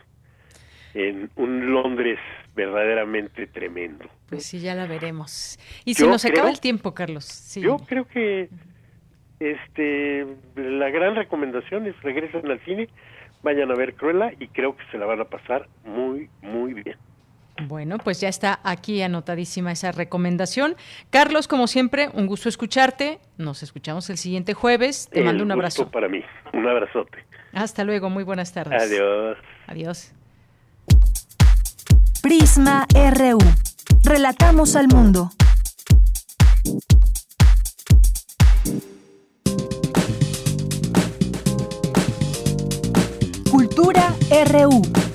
en 0.95 1.31
un 1.37 1.73
Londres 1.73 2.19
verdaderamente 2.55 3.47
tremendo. 3.47 4.07
Pues 4.29 4.47
sí, 4.47 4.59
ya 4.59 4.75
la 4.75 4.87
veremos. 4.87 5.59
Y 5.85 5.95
se 5.95 6.07
nos 6.07 6.25
acaba 6.25 6.51
el 6.51 6.61
tiempo, 6.61 6.93
Carlos. 6.93 7.25
Sí. 7.25 7.61
Yo 7.61 7.77
creo 7.79 8.07
que 8.07 8.49
este 9.39 10.27
la 10.57 10.91
gran 10.91 11.15
recomendación 11.15 11.87
es 11.87 12.01
regresen 12.03 12.51
al 12.51 12.61
cine, 12.65 12.89
vayan 13.43 13.71
a 13.71 13.75
ver 13.75 13.95
Cruella 13.95 14.33
y 14.39 14.49
creo 14.49 14.77
que 14.77 14.85
se 14.91 14.99
la 14.99 15.07
van 15.07 15.21
a 15.21 15.25
pasar 15.25 15.69
muy 15.85 16.29
muy 16.43 16.75
bien. 16.75 16.97
Bueno, 17.67 17.99
pues 17.99 18.21
ya 18.21 18.29
está 18.29 18.61
aquí 18.63 19.03
anotadísima 19.03 19.73
esa 19.73 19.91
recomendación. 19.93 20.77
Carlos, 21.11 21.49
como 21.49 21.67
siempre, 21.67 22.09
un 22.15 22.27
gusto 22.27 22.49
escucharte. 22.49 23.19
Nos 23.37 23.63
escuchamos 23.63 24.09
el 24.11 24.19
siguiente 24.19 24.55
jueves. 24.55 25.09
Te 25.11 25.23
mando 25.23 25.43
un 25.43 25.51
abrazo. 25.51 25.91
para 25.91 26.09
mí. 26.09 26.23
Un 26.53 26.67
abrazote. 26.67 27.25
Hasta 27.53 27.85
luego. 27.85 28.11
Muy 28.11 28.25
buenas 28.25 28.53
tardes. 28.53 28.81
Adiós. 28.81 29.37
Adiós. 29.67 30.13
Prisma 32.23 32.87
RU. 32.95 33.39
Relatamos 34.05 34.77
al 34.77 34.89
mundo. 34.89 35.31
Cultura 43.51 44.15
RU. 44.47 45.08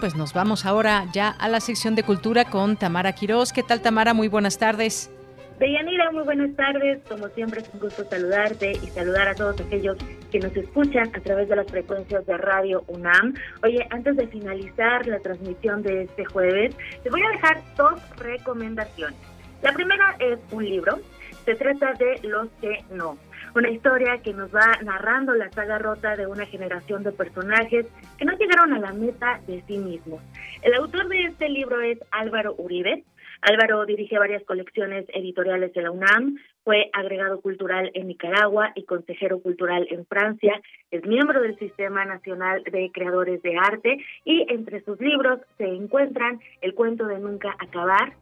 Pues 0.00 0.14
nos 0.14 0.32
vamos 0.32 0.64
ahora 0.64 1.06
ya 1.12 1.28
a 1.28 1.48
la 1.48 1.58
sección 1.58 1.96
de 1.96 2.04
cultura 2.04 2.44
con 2.44 2.76
Tamara 2.76 3.12
Quirós. 3.12 3.52
¿Qué 3.52 3.64
tal, 3.64 3.80
Tamara? 3.80 4.14
Muy 4.14 4.28
buenas 4.28 4.56
tardes. 4.56 5.10
Deyanira, 5.58 6.12
muy 6.12 6.22
buenas 6.22 6.54
tardes. 6.54 7.00
Como 7.08 7.28
siempre 7.30 7.62
es 7.62 7.70
un 7.74 7.80
gusto 7.80 8.04
saludarte 8.04 8.72
y 8.72 8.86
saludar 8.88 9.26
a 9.26 9.34
todos 9.34 9.60
aquellos 9.60 9.96
que 10.30 10.38
nos 10.38 10.56
escuchan 10.56 11.10
a 11.16 11.20
través 11.20 11.48
de 11.48 11.56
las 11.56 11.66
frecuencias 11.66 12.24
de 12.26 12.36
Radio 12.36 12.84
UNAM. 12.86 13.34
Oye, 13.64 13.84
antes 13.90 14.16
de 14.16 14.28
finalizar 14.28 15.04
la 15.08 15.18
transmisión 15.18 15.82
de 15.82 16.04
este 16.04 16.24
jueves, 16.26 16.76
te 17.02 17.10
voy 17.10 17.22
a 17.22 17.30
dejar 17.30 17.60
dos 17.76 18.00
recomendaciones. 18.18 19.18
La 19.62 19.72
primera 19.72 20.14
es 20.20 20.38
un 20.52 20.64
libro. 20.64 21.00
Se 21.44 21.56
trata 21.56 21.92
de 21.94 22.20
Los 22.22 22.48
que 22.60 22.84
no 22.90 23.18
una 23.54 23.70
historia 23.70 24.18
que 24.18 24.32
nos 24.32 24.54
va 24.54 24.78
narrando 24.84 25.34
la 25.34 25.50
saga 25.50 25.78
rota 25.78 26.16
de 26.16 26.26
una 26.26 26.46
generación 26.46 27.02
de 27.02 27.12
personajes 27.12 27.86
que 28.18 28.24
no 28.24 28.36
llegaron 28.36 28.72
a 28.72 28.78
la 28.78 28.92
meta 28.92 29.40
de 29.46 29.62
sí 29.66 29.78
mismos. 29.78 30.22
El 30.62 30.74
autor 30.74 31.08
de 31.08 31.22
este 31.24 31.48
libro 31.48 31.80
es 31.80 31.98
Álvaro 32.10 32.54
Uribe. 32.58 33.04
Álvaro 33.40 33.86
dirige 33.86 34.18
varias 34.18 34.42
colecciones 34.44 35.06
editoriales 35.14 35.72
de 35.72 35.82
la 35.82 35.92
UNAM, 35.92 36.38
fue 36.64 36.90
agregado 36.92 37.40
cultural 37.40 37.90
en 37.94 38.08
Nicaragua 38.08 38.72
y 38.74 38.84
consejero 38.84 39.40
cultural 39.40 39.86
en 39.90 40.04
Francia, 40.06 40.60
es 40.90 41.06
miembro 41.06 41.40
del 41.40 41.56
Sistema 41.58 42.04
Nacional 42.04 42.64
de 42.64 42.90
Creadores 42.92 43.40
de 43.42 43.56
Arte 43.56 44.04
y 44.24 44.44
entre 44.52 44.82
sus 44.82 45.00
libros 45.00 45.40
se 45.56 45.64
encuentran 45.64 46.40
El 46.60 46.74
cuento 46.74 47.06
de 47.06 47.20
nunca 47.20 47.54
acabar, 47.58 48.14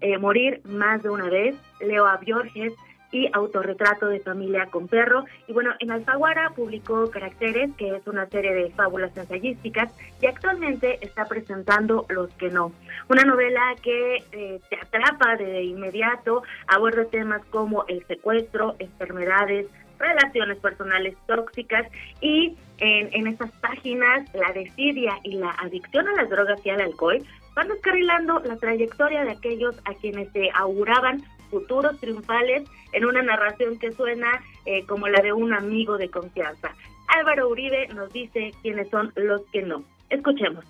eh, 0.00 0.16
Morir 0.18 0.62
más 0.64 1.02
de 1.02 1.10
una 1.10 1.28
vez, 1.28 1.54
Leo 1.80 2.06
a 2.06 2.16
y 3.12 3.28
Autorretrato 3.32 4.08
de 4.08 4.20
Familia 4.20 4.66
con 4.66 4.88
Perro. 4.88 5.24
Y 5.46 5.52
bueno, 5.52 5.70
en 5.78 5.92
Alfaguara 5.92 6.50
publicó 6.56 7.10
Caracteres, 7.10 7.70
que 7.76 7.94
es 7.94 8.06
una 8.06 8.26
serie 8.26 8.52
de 8.54 8.70
fábulas 8.70 9.16
ensayísticas, 9.16 9.92
y 10.20 10.26
actualmente 10.26 10.98
está 11.02 11.26
presentando 11.26 12.06
Los 12.08 12.32
que 12.34 12.48
no, 12.48 12.72
una 13.08 13.24
novela 13.24 13.74
que 13.82 14.24
eh, 14.32 14.60
te 14.68 14.76
atrapa 14.76 15.36
de 15.36 15.62
inmediato, 15.62 16.42
aborda 16.66 17.04
temas 17.04 17.44
como 17.50 17.84
el 17.86 18.04
secuestro, 18.06 18.74
enfermedades, 18.78 19.66
relaciones 19.98 20.58
personales 20.58 21.14
tóxicas 21.26 21.86
y 22.20 22.56
en, 22.78 23.08
en 23.12 23.26
estas 23.28 23.50
páginas 23.60 24.28
la 24.34 24.52
desidia 24.52 25.14
y 25.22 25.34
la 25.34 25.50
adicción 25.50 26.08
a 26.08 26.12
las 26.14 26.28
drogas 26.28 26.64
y 26.66 26.70
al 26.70 26.80
alcohol 26.80 27.22
van 27.54 27.68
descarrilando 27.68 28.40
la 28.40 28.56
trayectoria 28.56 29.24
de 29.24 29.32
aquellos 29.32 29.76
a 29.84 29.94
quienes 29.94 30.30
se 30.32 30.50
auguraban 30.54 31.22
futuros 31.52 32.00
triunfales 32.00 32.68
en 32.92 33.04
una 33.04 33.22
narración 33.22 33.78
que 33.78 33.92
suena 33.92 34.42
eh, 34.64 34.84
como 34.86 35.06
la 35.06 35.20
de 35.20 35.32
un 35.32 35.52
amigo 35.52 35.98
de 35.98 36.08
confianza. 36.08 36.74
Álvaro 37.08 37.50
Uribe 37.50 37.88
nos 37.88 38.10
dice 38.12 38.52
quiénes 38.62 38.88
son 38.88 39.12
los 39.14 39.42
que 39.52 39.60
no. 39.62 39.84
Escuchemos 40.08 40.64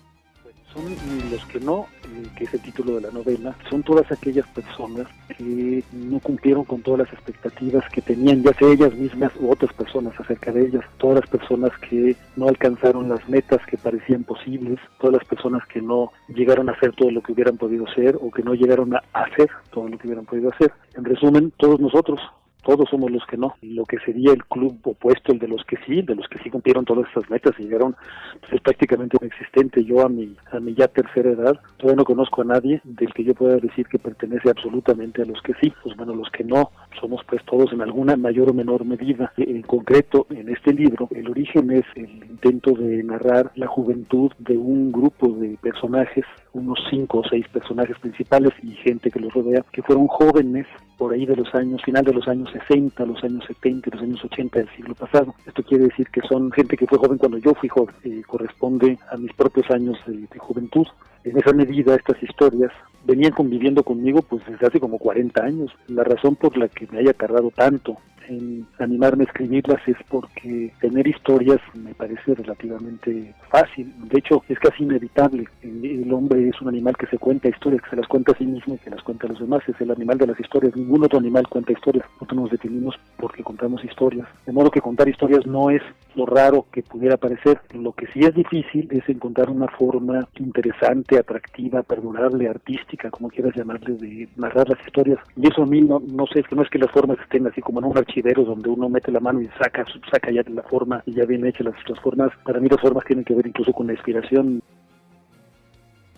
son 0.73 0.85
los 1.31 1.45
que 1.45 1.59
no, 1.59 1.87
que 2.35 2.45
es 2.45 2.53
el 2.53 2.61
título 2.61 2.95
de 2.95 3.01
la 3.01 3.11
novela, 3.11 3.55
son 3.69 3.83
todas 3.83 4.11
aquellas 4.11 4.47
personas 4.47 5.07
que 5.37 5.83
no 5.91 6.19
cumplieron 6.19 6.63
con 6.65 6.81
todas 6.81 7.01
las 7.01 7.13
expectativas 7.13 7.83
que 7.89 8.01
tenían, 8.01 8.43
ya 8.43 8.53
sea 8.53 8.69
ellas 8.69 8.93
mismas 8.95 9.31
u 9.39 9.51
otras 9.51 9.71
personas 9.73 10.19
acerca 10.19 10.51
de 10.51 10.65
ellas, 10.67 10.83
todas 10.97 11.21
las 11.21 11.29
personas 11.29 11.71
que 11.79 12.15
no 12.35 12.47
alcanzaron 12.47 13.09
las 13.09 13.27
metas 13.29 13.61
que 13.67 13.77
parecían 13.77 14.23
posibles, 14.23 14.79
todas 14.99 15.13
las 15.13 15.25
personas 15.25 15.65
que 15.67 15.81
no 15.81 16.11
llegaron 16.27 16.69
a 16.69 16.73
hacer 16.73 16.93
todo 16.93 17.11
lo 17.11 17.21
que 17.21 17.31
hubieran 17.31 17.57
podido 17.57 17.87
hacer 17.87 18.17
o 18.21 18.31
que 18.31 18.43
no 18.43 18.53
llegaron 18.53 18.95
a 18.95 19.03
hacer 19.13 19.49
todo 19.71 19.87
lo 19.87 19.97
que 19.97 20.07
hubieran 20.07 20.25
podido 20.25 20.49
hacer. 20.49 20.71
En 20.95 21.05
resumen, 21.05 21.51
todos 21.57 21.79
nosotros, 21.79 22.19
todos 22.63 22.89
somos 22.89 23.11
los 23.11 23.25
que 23.25 23.37
no. 23.37 23.55
Lo 23.61 23.85
que 23.85 23.99
sería 23.99 24.31
el 24.31 24.43
club 24.45 24.79
opuesto, 24.83 25.31
el 25.31 25.39
de 25.39 25.47
los 25.47 25.63
que 25.65 25.77
sí, 25.85 26.01
de 26.01 26.15
los 26.15 26.27
que 26.27 26.39
sí 26.39 26.49
cumplieron 26.49 26.85
todas 26.85 27.07
estas 27.07 27.29
metas 27.29 27.53
y 27.59 27.63
llegaron, 27.63 27.95
pues, 28.39 28.53
es 28.53 28.61
prácticamente 28.61 29.17
inexistente. 29.21 29.83
Yo 29.83 30.01
a 30.01 30.09
mi, 30.09 30.35
a 30.51 30.59
mi 30.59 30.73
ya 30.73 30.87
tercera 30.87 31.31
edad 31.31 31.59
todavía 31.77 31.97
no 31.97 32.05
conozco 32.05 32.41
a 32.41 32.45
nadie 32.45 32.81
del 32.83 33.13
que 33.13 33.23
yo 33.23 33.33
pueda 33.33 33.57
decir 33.57 33.87
que 33.87 33.99
pertenece 33.99 34.49
absolutamente 34.49 35.21
a 35.21 35.25
los 35.25 35.41
que 35.41 35.53
sí. 35.61 35.73
Pues 35.83 35.95
bueno, 35.95 36.15
los 36.15 36.29
que 36.31 36.43
no, 36.43 36.71
somos 36.99 37.21
pues 37.27 37.43
todos 37.45 37.71
en 37.73 37.81
alguna 37.81 38.15
mayor 38.15 38.49
o 38.49 38.53
menor 38.53 38.85
medida. 38.85 39.31
En 39.37 39.61
concreto, 39.61 40.27
en 40.29 40.49
este 40.49 40.73
libro, 40.73 41.07
el 41.11 41.29
origen 41.29 41.71
es 41.71 41.85
el 41.95 42.23
intento 42.25 42.71
de 42.71 43.03
narrar 43.03 43.51
la 43.55 43.67
juventud 43.67 44.31
de 44.39 44.57
un 44.57 44.91
grupo 44.91 45.29
de 45.29 45.57
personajes, 45.61 46.25
unos 46.53 46.79
cinco 46.89 47.19
o 47.19 47.23
seis 47.29 47.47
personajes 47.49 47.97
principales 47.99 48.51
y 48.61 48.71
gente 48.71 49.11
que 49.11 49.19
los 49.19 49.33
rodea, 49.33 49.63
que 49.71 49.81
fueron 49.81 50.07
jóvenes 50.07 50.67
por 50.97 51.13
ahí 51.13 51.25
de 51.25 51.35
los 51.35 51.53
años, 51.53 51.81
final 51.83 52.03
de 52.03 52.13
los 52.13 52.27
años 52.27 52.49
60, 52.51 53.05
los 53.05 53.23
años 53.23 53.43
70, 53.47 53.89
los 53.91 54.01
años 54.01 54.23
80 54.23 54.59
del 54.59 54.69
siglo 54.69 54.95
pasado. 54.95 55.33
Esto 55.45 55.63
quiere 55.63 55.85
decir 55.85 56.07
que 56.09 56.21
son 56.21 56.51
gente 56.51 56.77
que 56.77 56.87
fue 56.87 56.97
joven 56.97 57.17
cuando 57.17 57.37
yo 57.37 57.53
fui 57.55 57.69
joven, 57.69 57.95
eh, 58.03 58.21
corresponde 58.25 58.97
a 59.11 59.17
mis 59.17 59.33
propios 59.33 59.69
años 59.71 59.97
de, 60.07 60.27
juventud. 60.37 60.87
En 61.23 61.37
esa 61.37 61.53
medida, 61.53 61.95
estas 61.95 62.21
historias 62.21 62.71
venían 63.05 63.31
conviviendo 63.31 63.83
conmigo 63.83 64.21
pues 64.21 64.45
desde 64.45 64.67
hace 64.67 64.79
como 64.79 64.97
40 64.97 65.43
años. 65.43 65.71
La 65.87 66.03
razón 66.03 66.35
por 66.35 66.57
la 66.57 66.67
que 66.67 66.87
me 66.91 66.99
haya 66.99 67.13
tardado 67.13 67.51
tanto 67.51 67.97
en 68.27 68.65
animarme 68.79 69.23
a 69.23 69.27
escribirlas 69.27 69.81
es 69.87 69.97
porque 70.09 70.71
tener 70.79 71.07
historias 71.07 71.59
me 71.73 71.93
parece 71.93 72.35
relativamente 72.35 73.33
fácil. 73.49 73.93
De 74.09 74.19
hecho, 74.19 74.43
es 74.49 74.59
casi 74.59 74.83
inevitable. 74.83 75.47
El, 75.61 76.11
hombre 76.13 76.47
es 76.47 76.61
un 76.61 76.67
animal 76.67 76.95
que 76.97 77.07
se 77.07 77.17
cuenta 77.17 77.49
historias, 77.49 77.81
que 77.83 77.89
se 77.91 77.95
las 77.95 78.07
cuenta 78.07 78.31
a 78.31 78.37
sí 78.37 78.45
mismo 78.45 78.75
y 78.75 78.77
que 78.77 78.89
las 78.89 79.01
cuenta 79.01 79.27
a 79.27 79.29
los 79.29 79.39
demás. 79.39 79.63
Es 79.67 79.79
el 79.81 79.91
animal 79.91 80.17
de 80.17 80.27
las 80.27 80.39
historias. 80.39 80.75
Ningún 80.75 81.03
otro 81.03 81.19
animal 81.19 81.47
cuenta 81.47 81.73
historias. 81.73 82.05
Nosotros 82.13 82.41
nos 82.41 82.51
definimos 82.51 82.95
porque 83.17 83.43
contamos 83.43 83.83
historias. 83.83 84.27
De 84.45 84.51
modo 84.51 84.69
que 84.69 84.81
contar 84.81 85.07
historias 85.07 85.45
no 85.45 85.69
es 85.69 85.81
lo 86.15 86.25
raro 86.25 86.65
que 86.71 86.83
pudiera 86.83 87.17
parecer. 87.17 87.59
Lo 87.73 87.93
que 87.93 88.07
sí 88.07 88.19
es 88.19 88.33
difícil 88.35 88.87
es 88.91 89.07
encontrar 89.09 89.49
una 89.49 89.67
forma 89.67 90.27
interesante, 90.39 91.17
atractiva, 91.17 91.83
perdurable, 91.83 92.47
artística, 92.47 93.09
como 93.09 93.29
quieras 93.29 93.55
llamarle, 93.55 93.95
de 93.95 94.29
narrar 94.35 94.69
las 94.69 94.79
historias. 94.85 95.19
Y 95.35 95.47
eso 95.47 95.63
a 95.63 95.65
mí 95.65 95.81
no, 95.81 95.99
no 95.99 96.27
sé, 96.27 96.43
no 96.51 96.61
es 96.61 96.69
que 96.69 96.79
las 96.79 96.91
formas 96.91 97.17
estén 97.19 97.47
así 97.47 97.61
como 97.61 97.79
en 97.79 97.85
un 97.85 97.97
archivero 98.13 98.43
donde 98.43 98.69
uno 98.69 98.89
mete 98.89 99.11
la 99.11 99.19
mano 99.19 99.41
y 99.41 99.47
saca, 99.59 99.85
saca 100.11 100.31
ya 100.31 100.43
la 100.47 100.63
forma 100.63 101.01
y 101.05 101.13
ya 101.13 101.25
bien 101.25 101.45
hechas 101.45 101.65
las, 101.65 101.89
las 101.89 101.99
formas. 101.99 102.31
Para 102.43 102.59
mí 102.59 102.69
las 102.69 102.79
formas 102.79 103.03
tienen 103.05 103.25
que 103.25 103.33
ver 103.33 103.47
incluso 103.47 103.73
con 103.73 103.87
la 103.87 103.93
inspiración. 103.93 104.61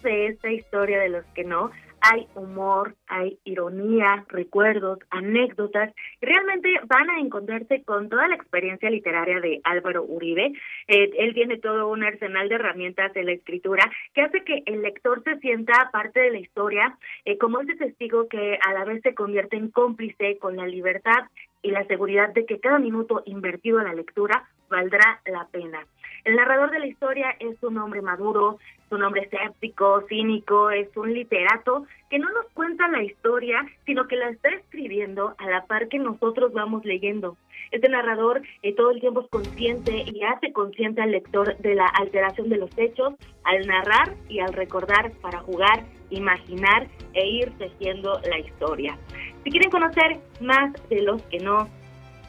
De 0.03 0.27
esta 0.27 0.51
historia 0.51 0.99
de 0.99 1.09
los 1.09 1.25
que 1.33 1.43
no, 1.43 1.71
hay 2.01 2.27
humor, 2.35 2.95
hay 3.07 3.39
ironía, 3.45 4.25
recuerdos, 4.29 4.99
anécdotas, 5.09 5.91
realmente 6.21 6.69
van 6.85 7.09
a 7.09 7.19
encontrarse 7.19 7.81
con 7.83 8.09
toda 8.09 8.27
la 8.27 8.35
experiencia 8.35 8.91
literaria 8.91 9.39
de 9.39 9.61
Álvaro 9.63 10.03
Uribe. 10.03 10.53
Eh, 10.87 11.09
él 11.17 11.33
tiene 11.33 11.57
todo 11.57 11.87
un 11.87 12.03
arsenal 12.03 12.47
de 12.47 12.55
herramientas 12.55 13.11
de 13.13 13.23
la 13.23 13.31
escritura 13.31 13.89
que 14.13 14.21
hace 14.21 14.43
que 14.43 14.61
el 14.67 14.83
lector 14.83 15.23
se 15.23 15.39
sienta 15.39 15.89
parte 15.91 16.19
de 16.19 16.31
la 16.31 16.39
historia, 16.39 16.95
eh, 17.25 17.39
como 17.39 17.61
ese 17.61 17.75
testigo 17.75 18.27
que 18.27 18.59
a 18.63 18.73
la 18.73 18.85
vez 18.85 19.01
se 19.01 19.15
convierte 19.15 19.57
en 19.57 19.71
cómplice 19.71 20.37
con 20.37 20.57
la 20.57 20.67
libertad 20.67 21.23
y 21.65 21.71
la 21.71 21.83
seguridad 21.85 22.29
de 22.29 22.45
que 22.45 22.59
cada 22.59 22.77
minuto 22.77 23.23
invertido 23.25 23.79
en 23.79 23.85
la 23.85 23.95
lectura 23.95 24.47
valdrá 24.69 25.19
la 25.25 25.47
pena. 25.47 25.83
El 26.23 26.35
narrador 26.35 26.69
de 26.69 26.77
la 26.77 26.85
historia 26.85 27.35
es 27.39 27.61
un 27.63 27.79
hombre 27.79 28.03
maduro, 28.03 28.59
es 28.85 28.91
un 28.91 29.01
hombre 29.01 29.21
escéptico, 29.21 30.03
cínico, 30.07 30.69
es 30.69 30.95
un 30.95 31.11
literato 31.11 31.87
que 32.11 32.19
no 32.19 32.29
nos 32.29 32.45
cuenta 32.53 32.87
la 32.87 33.01
historia, 33.01 33.65
sino 33.83 34.07
que 34.07 34.15
la 34.15 34.29
está 34.29 34.49
escribiendo 34.49 35.33
a 35.39 35.49
la 35.49 35.65
par 35.65 35.87
que 35.87 35.97
nosotros 35.97 36.53
vamos 36.53 36.85
leyendo. 36.85 37.35
Este 37.71 37.89
narrador 37.89 38.41
eh, 38.61 38.73
todo 38.73 38.91
el 38.91 38.99
tiempo 38.99 39.21
es 39.21 39.27
consciente 39.27 40.05
y 40.05 40.23
hace 40.23 40.53
consciente 40.53 41.01
al 41.01 41.11
lector 41.11 41.57
de 41.57 41.75
la 41.75 41.87
alteración 41.87 42.49
de 42.49 42.57
los 42.57 42.69
hechos 42.77 43.13
al 43.43 43.67
narrar 43.67 44.13
y 44.29 44.39
al 44.39 44.53
recordar 44.53 45.11
para 45.21 45.39
jugar, 45.39 45.83
imaginar 46.09 46.87
e 47.13 47.27
ir 47.27 47.51
tejiendo 47.57 48.19
la 48.29 48.39
historia. 48.39 48.97
Si 49.43 49.51
quieren 49.51 49.71
conocer 49.71 50.19
más 50.41 50.73
de 50.89 51.01
los 51.01 51.21
que 51.23 51.39
no 51.39 51.67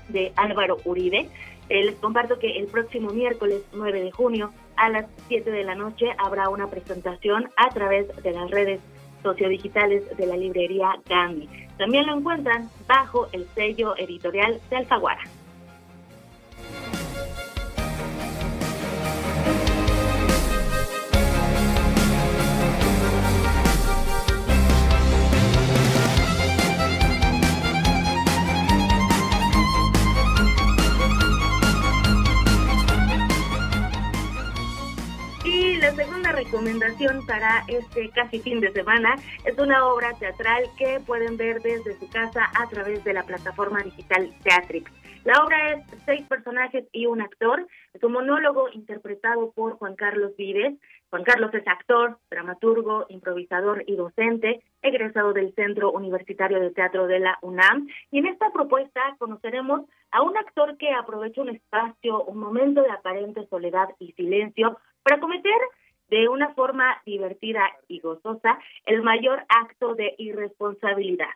de 0.09 0.33
Álvaro 0.37 0.79
Uribe, 0.85 1.29
eh, 1.69 1.85
les 1.85 1.97
comparto 1.97 2.39
que 2.39 2.59
el 2.59 2.67
próximo 2.67 3.11
miércoles 3.11 3.63
9 3.75 4.01
de 4.01 4.11
junio 4.13 4.53
a 4.77 4.89
las 4.89 5.07
7 5.29 5.51
de 5.51 5.65
la 5.65 5.75
noche 5.75 6.07
habrá 6.19 6.49
una 6.49 6.69
presentación 6.69 7.51
a 7.57 7.69
través 7.71 8.07
de 8.23 8.33
las 8.33 8.51
redes 8.51 8.81
sociodigitales 9.23 10.17
de 10.17 10.27
la 10.27 10.37
librería 10.37 10.97
Gandhi. 11.09 11.49
También 11.79 12.07
lo 12.07 12.17
encuentran 12.17 12.71
bajo 12.87 13.29
el 13.33 13.47
sello 13.55 13.97
editorial 13.97 14.61
de 14.71 14.77
Alfaguara. 14.77 15.23
la 35.87 35.95
segunda 35.95 36.16
recomendación 36.37 37.25
para 37.27 37.65
este 37.67 38.11
casi 38.11 38.41
fin 38.41 38.61
de 38.61 38.71
semana 38.73 39.17
es 39.47 39.59
una 39.59 39.87
obra 39.87 40.13
teatral 40.19 40.65
que 40.77 41.01
pueden 41.07 41.39
ver 41.39 41.63
desde 41.63 41.99
su 41.99 42.09
casa 42.11 42.51
a 42.55 42.69
través 42.69 43.03
de 43.05 43.15
la 43.15 43.23
plataforma 43.23 43.83
digital 43.83 44.31
Teatrix. 44.45 44.93
La 45.25 45.43
obra 45.43 45.73
es 45.73 45.85
seis 46.05 46.25
personajes 46.29 46.85
y 46.93 47.07
un 47.07 47.21
actor. 47.21 47.67
Es 47.95 48.05
un 48.05 48.13
monólogo 48.13 48.69
interpretado 48.73 49.51
por 49.53 49.77
Juan 49.79 49.97
Carlos 49.97 50.37
Vives. 50.37 50.75
Juan 51.11 51.25
Carlos 51.25 51.53
es 51.55 51.67
actor, 51.67 52.19
dramaturgo, 52.31 53.07
improvisador 53.09 53.83
y 53.89 53.97
docente, 53.97 54.63
egresado 54.83 55.33
del 55.33 55.53
Centro 55.55 55.91
Universitario 55.91 56.61
de 56.61 56.71
Teatro 56.71 57.09
de 57.09 57.19
la 57.19 57.39
UNAM. 57.43 57.89
Y 58.13 58.19
en 58.19 58.27
esta 58.27 58.53
propuesta 58.53 59.01
conoceremos 59.19 59.89
a 60.13 60.23
un 60.23 60.37
actor 60.37 60.77
que 60.77 60.93
aprovecha 60.93 61.41
un 61.41 61.49
espacio, 61.49 62.23
un 62.25 62.39
momento 62.39 62.83
de 62.83 62.91
aparente 62.91 63.47
soledad 63.49 63.89
y 63.99 64.13
silencio 64.13 64.79
para 65.03 65.19
cometer 65.19 65.59
de 66.09 66.29
una 66.29 66.55
forma 66.55 67.01
divertida 67.05 67.63
y 67.89 68.01
gozosa 68.01 68.59
el 68.85 69.03
mayor 69.03 69.45
acto 69.49 69.95
de 69.95 70.15
irresponsabilidad, 70.19 71.31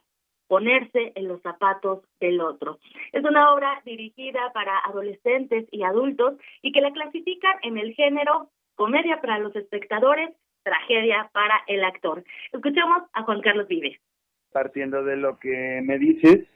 ponerse 0.49 1.13
en 1.15 1.29
los 1.29 1.41
zapatos 1.43 2.05
del 2.21 2.41
otro. 2.41 2.79
Es 3.13 3.25
una 3.25 3.53
obra 3.53 3.81
dirigida 3.85 4.53
para 4.53 4.79
adolescentes 4.79 5.67
y 5.71 5.83
adultos 5.83 6.35
y 6.63 6.73
que 6.73 6.81
la 6.81 6.93
clasifican 6.93 7.57
en 7.63 7.79
el 7.79 7.95
género 7.95 8.51
comedia 8.75 9.21
para 9.21 9.39
los 9.39 9.55
espectadores, 9.57 10.31
tragedia 10.63 11.31
para 11.33 11.61
el 11.67 11.85
actor. 11.85 12.25
Escuchemos 12.53 13.03
a 13.13 13.23
Juan 13.23 13.41
Carlos 13.41 13.69
Vives. 13.69 14.01
Partiendo 14.53 15.05
de 15.05 15.17
lo 15.17 15.39
que 15.39 15.81
me 15.85 15.99
dices, 15.99 16.49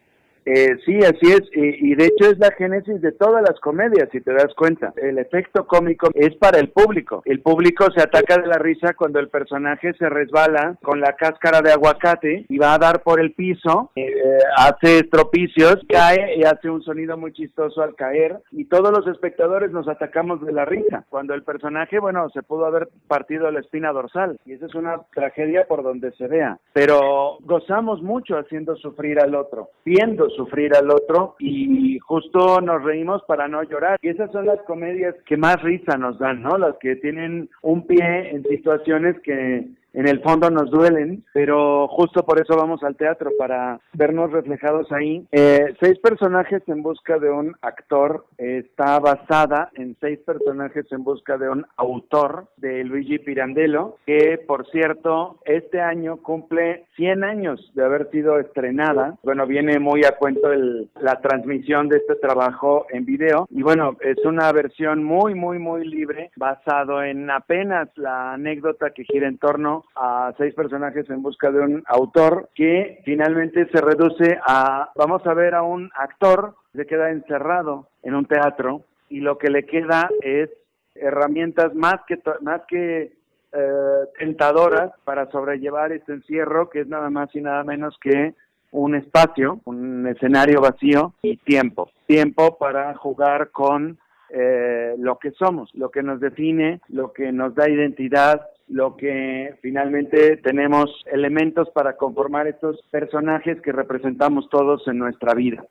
eh, 0.45 0.77
sí, 0.85 0.99
así 0.99 1.33
es, 1.33 1.43
y, 1.53 1.95
de 1.95 2.07
hecho 2.07 2.31
es 2.31 2.39
la 2.39 2.51
génesis 2.53 3.01
de 3.01 3.13
todas 3.13 3.43
las 3.43 3.59
comedias, 3.61 4.09
si 4.13 4.21
te 4.21 4.33
das 4.33 4.53
cuenta. 4.57 4.93
El 4.97 5.19
efecto 5.19 5.67
cómico 5.67 6.11
es 6.15 6.35
para 6.37 6.59
el 6.59 6.69
público. 6.69 7.23
El 7.25 7.41
público 7.41 7.87
se 7.95 8.03
ataca 8.03 8.37
de 8.39 8.47
la 8.47 8.59
risa 8.59 8.95
cuando 8.95 9.21
el 9.21 9.29
personaje 9.29 9.95
se 9.95 10.09
resbala 10.09 10.77
con 10.83 11.01
la 11.01 11.15
cáscara 11.15 11.63
de 11.63 11.73
aguacate 11.73 12.47
y 12.49 12.59
va 12.59 12.75
a 12.75 12.79
dar 12.79 13.03
por 13.03 13.21
el 13.21 13.33
piso, 13.33 13.91
eh, 13.97 14.13
hace 14.57 14.99
estropicios, 14.99 15.79
cae 15.89 16.37
y 16.37 16.45
hace 16.45 16.69
un 16.69 16.83
sonido 16.83 17.17
muy 17.17 17.33
chistoso 17.33 17.83
al 17.83 17.95
caer, 17.95 18.39
y 18.51 18.67
todos 18.67 18.91
los 18.91 19.07
espectadores 19.07 19.71
nos 19.71 19.89
atacamos 19.89 20.45
de 20.45 20.53
la 20.53 20.65
risa. 20.65 21.05
Cuando 21.09 21.35
el 21.35 21.43
personaje, 21.43 21.99
bueno, 21.99 22.29
se 22.31 22.43
pudo 22.43 22.67
haber 22.67 22.89
partido 23.09 23.51
la 23.51 23.61
espina 23.61 23.93
dorsal, 23.93 24.39
y 24.45 24.53
esa 24.53 24.67
es 24.67 24.75
una 24.75 25.01
tragedia 25.15 25.67
por 25.67 25.83
donde 25.83 26.13
se 26.13 26.27
vea. 26.27 26.59
Pero 26.73 27.39
gozamos 27.41 28.03
mucho 28.03 28.37
haciendo 28.37 28.77
sufrir 28.77 29.21
al 29.21 29.35
otro, 29.35 29.71
viendo 29.85 30.29
sufrir 30.37 30.75
al 30.75 30.91
otro 30.91 31.37
y 31.39 31.99
justo 32.01 32.61
nos 32.61 32.83
reímos 32.83 33.23
para 33.25 33.49
no 33.49 33.63
llorar. 33.63 33.99
Y 34.03 34.09
esas 34.09 34.31
son 34.33 34.47
las 34.47 34.61
comedias 34.63 35.15
que 35.27 35.37
más 35.37 35.63
risa 35.63 35.97
nos 35.97 36.19
dan, 36.19 36.43
¿no? 36.43 36.59
Las 36.59 36.77
que 36.79 36.97
tienen 36.97 37.49
un 37.63 37.87
pie 37.87 38.31
en 38.31 38.43
situaciones 38.45 39.19
que 39.21 39.67
en 39.95 40.09
el 40.09 40.21
fondo 40.21 40.51
nos 40.51 40.71
duelen, 40.71 41.25
pero 41.33 41.89
justo 41.89 42.25
por 42.25 42.41
eso 42.41 42.57
vamos 42.57 42.83
al 42.83 42.97
teatro, 42.97 43.31
para 43.39 43.81
vernos 43.93 44.33
reflejados 44.33 44.91
ahí. 44.93 45.27
Eh, 45.33 45.75
seis 45.81 45.99
personajes 46.01 46.63
en 46.67 46.83
busca 46.83 47.19
de 47.19 47.31
un 47.31 47.57
actor 47.63 48.27
está 48.37 48.99
basada 48.99 49.71
en 49.75 49.97
seis 50.01 50.19
personajes 50.27 50.87
en 50.91 51.05
busca 51.05 51.39
de 51.39 51.49
un 51.49 51.65
autor 51.77 52.49
de 52.57 52.85
Luigi 52.85 53.19
Pirandello, 53.19 53.97
que 54.05 54.39
por 54.47 54.69
cierto, 54.71 55.39
este 55.45 55.81
año 55.81 56.17
cumple 56.19 56.85
100 56.97 57.25
años 57.25 57.73
de 57.75 57.85
haber 57.85 58.11
sido 58.11 58.39
estrenada. 58.39 59.17
Bueno, 59.23 59.47
viene 59.47 59.79
muy 59.79 60.05
a 60.05 60.17
cuento 60.17 60.53
el, 60.53 60.91
la 61.01 61.21
transmisión 61.21 61.89
de 61.89 61.99
este 61.99 62.17
trabajo 62.17 62.87
en 62.91 63.05
video 63.05 63.47
y 63.51 63.63
bueno, 63.63 63.97
es 64.01 64.25
una 64.25 64.51
versión 64.53 65.05
muy, 65.05 65.35
muy, 65.35 65.59
muy 65.59 65.87
libre, 65.87 66.31
basado 66.37 67.03
en 67.03 67.31
apenas 67.31 67.89
la 67.97 68.33
anécdota 68.33 68.91
que 68.91 69.05
gira 69.05 69.29
en 69.29 69.39
torno 69.39 69.84
a 69.95 70.33
seis 70.37 70.55
personajes 70.55 71.09
en 71.11 71.23
busca 71.23 71.51
de 71.51 71.61
un 71.61 71.83
autor 71.87 72.49
que 72.55 73.01
finalmente 73.05 73.69
se 73.71 73.81
reduce 73.81 74.39
a, 74.47 74.91
vamos 74.97 75.27
a 75.27 75.35
ver 75.35 75.55
a 75.55 75.63
un 75.63 75.91
actor 75.95 76.55
que 76.73 76.87
queda 76.87 77.11
encerrado 77.11 77.89
en 78.03 78.15
un 78.15 78.27
teatro 78.27 78.83
y 79.09 79.21
lo 79.21 79.39
que 79.39 79.51
le 79.51 79.65
queda 79.65 80.09
es 80.23 80.51
herramientas 80.95 81.75
más 81.75 81.97
que, 82.07 82.21
más 82.41 82.63
que 82.69 83.13
eh, 83.53 84.05
tentadoras 84.19 84.93
para 85.05 85.31
sobrellevar 85.31 85.93
este 85.93 86.13
encierro 86.13 86.71
que 86.71 86.81
es 86.81 86.89
nada 86.89 87.11
más 87.11 87.35
y 87.35 87.41
nada 87.41 87.63
menos 87.65 87.97
que 88.01 88.35
un 88.73 88.97
espacio, 88.97 89.61
un 89.65 90.07
escenario 90.09 90.61
vacío 90.61 91.13
y 91.23 91.37
tiempo. 91.37 91.91
Tiempo 92.07 92.59
para 92.59 92.95
jugar 92.95 93.51
con 93.51 93.99
eh, 94.37 94.95
lo 94.99 95.19
que 95.19 95.31
somos, 95.31 95.73
lo 95.75 95.91
que 95.91 96.03
nos 96.03 96.19
define, 96.19 96.81
lo 96.89 97.13
que 97.13 97.31
nos 97.31 97.55
da 97.55 97.71
identidad, 97.71 98.49
lo 98.67 98.97
que 98.97 99.55
finalmente 99.63 100.39
tenemos 100.39 100.91
elementos 101.07 101.71
para 101.71 101.97
conformar 101.97 102.49
estos 102.49 102.83
personajes 102.91 103.61
que 103.61 103.71
representamos 103.71 104.49
todos 104.51 104.87
en 104.89 104.99
nuestra 104.99 105.35
vida. 105.35 105.65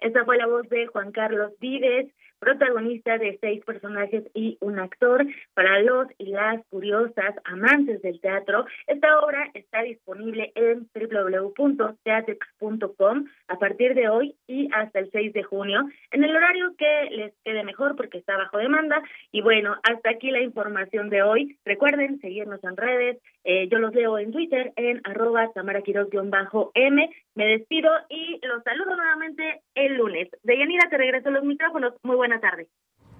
Esa 0.00 0.24
fue 0.24 0.36
la 0.36 0.46
voz 0.46 0.68
de 0.68 0.86
Juan 0.88 1.12
Carlos 1.12 1.52
Vives, 1.60 2.12
protagonista 2.38 3.18
de 3.18 3.36
seis 3.40 3.64
personajes 3.64 4.24
y 4.34 4.56
un 4.60 4.78
actor. 4.78 5.26
Para 5.54 5.82
los 5.82 6.06
y 6.18 6.26
las 6.26 6.64
curiosas 6.66 7.34
amantes 7.44 8.02
del 8.02 8.20
teatro, 8.20 8.66
esta 8.86 9.18
obra 9.20 9.50
está 9.54 9.82
disponible 9.82 10.52
en 10.54 10.88
www.teatrix.com 10.94 13.24
a 13.48 13.58
partir 13.58 13.94
de 13.94 14.08
hoy 14.08 14.36
y 14.46 14.68
hasta 14.72 14.98
el 14.98 15.10
6 15.10 15.32
de 15.32 15.42
junio, 15.42 15.88
en 16.10 16.24
el 16.24 16.34
horario 16.34 16.74
que 16.76 17.08
les 17.10 17.32
quede 17.44 17.64
mejor 17.64 17.96
porque 17.96 18.18
está 18.18 18.36
bajo 18.36 18.58
demanda. 18.58 19.02
Y 19.32 19.40
bueno, 19.40 19.76
hasta 19.82 20.10
aquí 20.10 20.30
la 20.30 20.40
información 20.40 21.10
de 21.10 21.22
hoy. 21.22 21.58
Recuerden 21.64 22.20
seguirnos 22.20 22.62
en 22.64 22.76
redes. 22.76 23.18
Eh, 23.44 23.68
yo 23.68 23.78
los 23.78 23.94
leo 23.94 24.18
en 24.18 24.32
Twitter 24.32 24.72
en 24.76 25.00
arroba 25.04 25.50
bajo 26.30 26.70
m 26.74 27.10
Me 27.34 27.46
despido 27.46 27.90
y 28.08 28.40
los 28.46 28.62
saludo 28.62 28.94
nuevamente 28.96 29.62
el 29.74 29.94
lunes. 29.94 30.28
Deyanira, 30.42 30.88
te 30.88 30.96
regreso 30.96 31.30
los 31.30 31.44
micrófonos. 31.44 31.94
Muy 32.02 32.16
buena 32.16 32.40
tarde. 32.40 32.68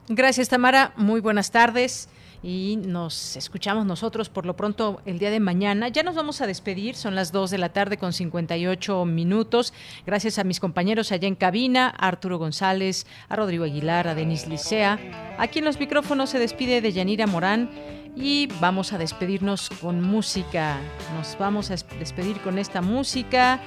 Gracias, 0.08 0.48
Tamara. 0.48 0.92
Muy 0.96 1.20
buenas 1.20 1.50
tardes 1.50 2.08
y 2.44 2.76
nos 2.76 3.36
escuchamos 3.36 3.86
nosotros 3.86 4.28
por 4.28 4.44
lo 4.44 4.54
pronto 4.54 5.00
el 5.06 5.18
día 5.18 5.30
de 5.30 5.40
mañana. 5.40 5.88
Ya 5.88 6.02
nos 6.02 6.14
vamos 6.14 6.42
a 6.42 6.46
despedir, 6.46 6.94
son 6.94 7.14
las 7.14 7.32
2 7.32 7.50
de 7.50 7.58
la 7.58 7.70
tarde 7.70 7.96
con 7.96 8.12
58 8.12 9.04
minutos. 9.06 9.72
Gracias 10.06 10.38
a 10.38 10.44
mis 10.44 10.60
compañeros 10.60 11.10
allá 11.10 11.26
en 11.26 11.36
cabina, 11.36 11.88
Arturo 11.88 12.36
González, 12.36 13.06
a 13.30 13.36
Rodrigo 13.36 13.64
Aguilar, 13.64 14.06
a 14.06 14.14
Denis 14.14 14.46
Licea. 14.46 14.98
Aquí 15.38 15.60
en 15.60 15.64
los 15.64 15.80
micrófonos 15.80 16.30
se 16.30 16.38
despide 16.38 16.82
de 16.82 16.92
Yanira 16.92 17.26
Morán 17.26 17.70
y 18.14 18.48
vamos 18.60 18.92
a 18.92 18.98
despedirnos 18.98 19.70
con 19.80 20.02
música. 20.02 20.78
Nos 21.16 21.38
vamos 21.38 21.70
a 21.70 21.76
despedir 21.98 22.38
con 22.40 22.58
esta 22.58 22.82
música. 22.82 23.60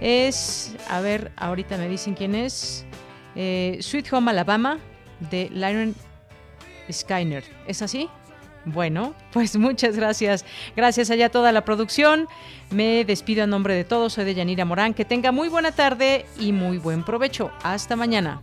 Es, 0.00 0.76
a 0.88 1.00
ver, 1.00 1.32
ahorita 1.36 1.76
me 1.78 1.88
dicen 1.88 2.14
quién 2.14 2.34
es. 2.34 2.84
Eh, 3.34 3.78
Sweet 3.80 4.12
Home 4.12 4.30
Alabama 4.30 4.78
de 5.30 5.50
Lyron 5.52 5.94
Skyner. 6.90 7.44
¿Es 7.66 7.82
así? 7.82 8.08
Bueno, 8.64 9.14
pues 9.32 9.56
muchas 9.56 9.96
gracias. 9.96 10.44
Gracias 10.76 11.10
allá 11.10 11.30
toda 11.30 11.52
la 11.52 11.64
producción. 11.64 12.28
Me 12.70 13.04
despido 13.04 13.44
a 13.44 13.46
nombre 13.46 13.74
de 13.74 13.84
todos. 13.84 14.14
Soy 14.14 14.24
de 14.24 14.34
Yanira 14.34 14.64
Morán. 14.64 14.94
Que 14.94 15.04
tenga 15.04 15.32
muy 15.32 15.48
buena 15.48 15.72
tarde 15.72 16.26
y 16.38 16.52
muy 16.52 16.78
buen 16.78 17.04
provecho. 17.04 17.50
Hasta 17.62 17.96
mañana. 17.96 18.42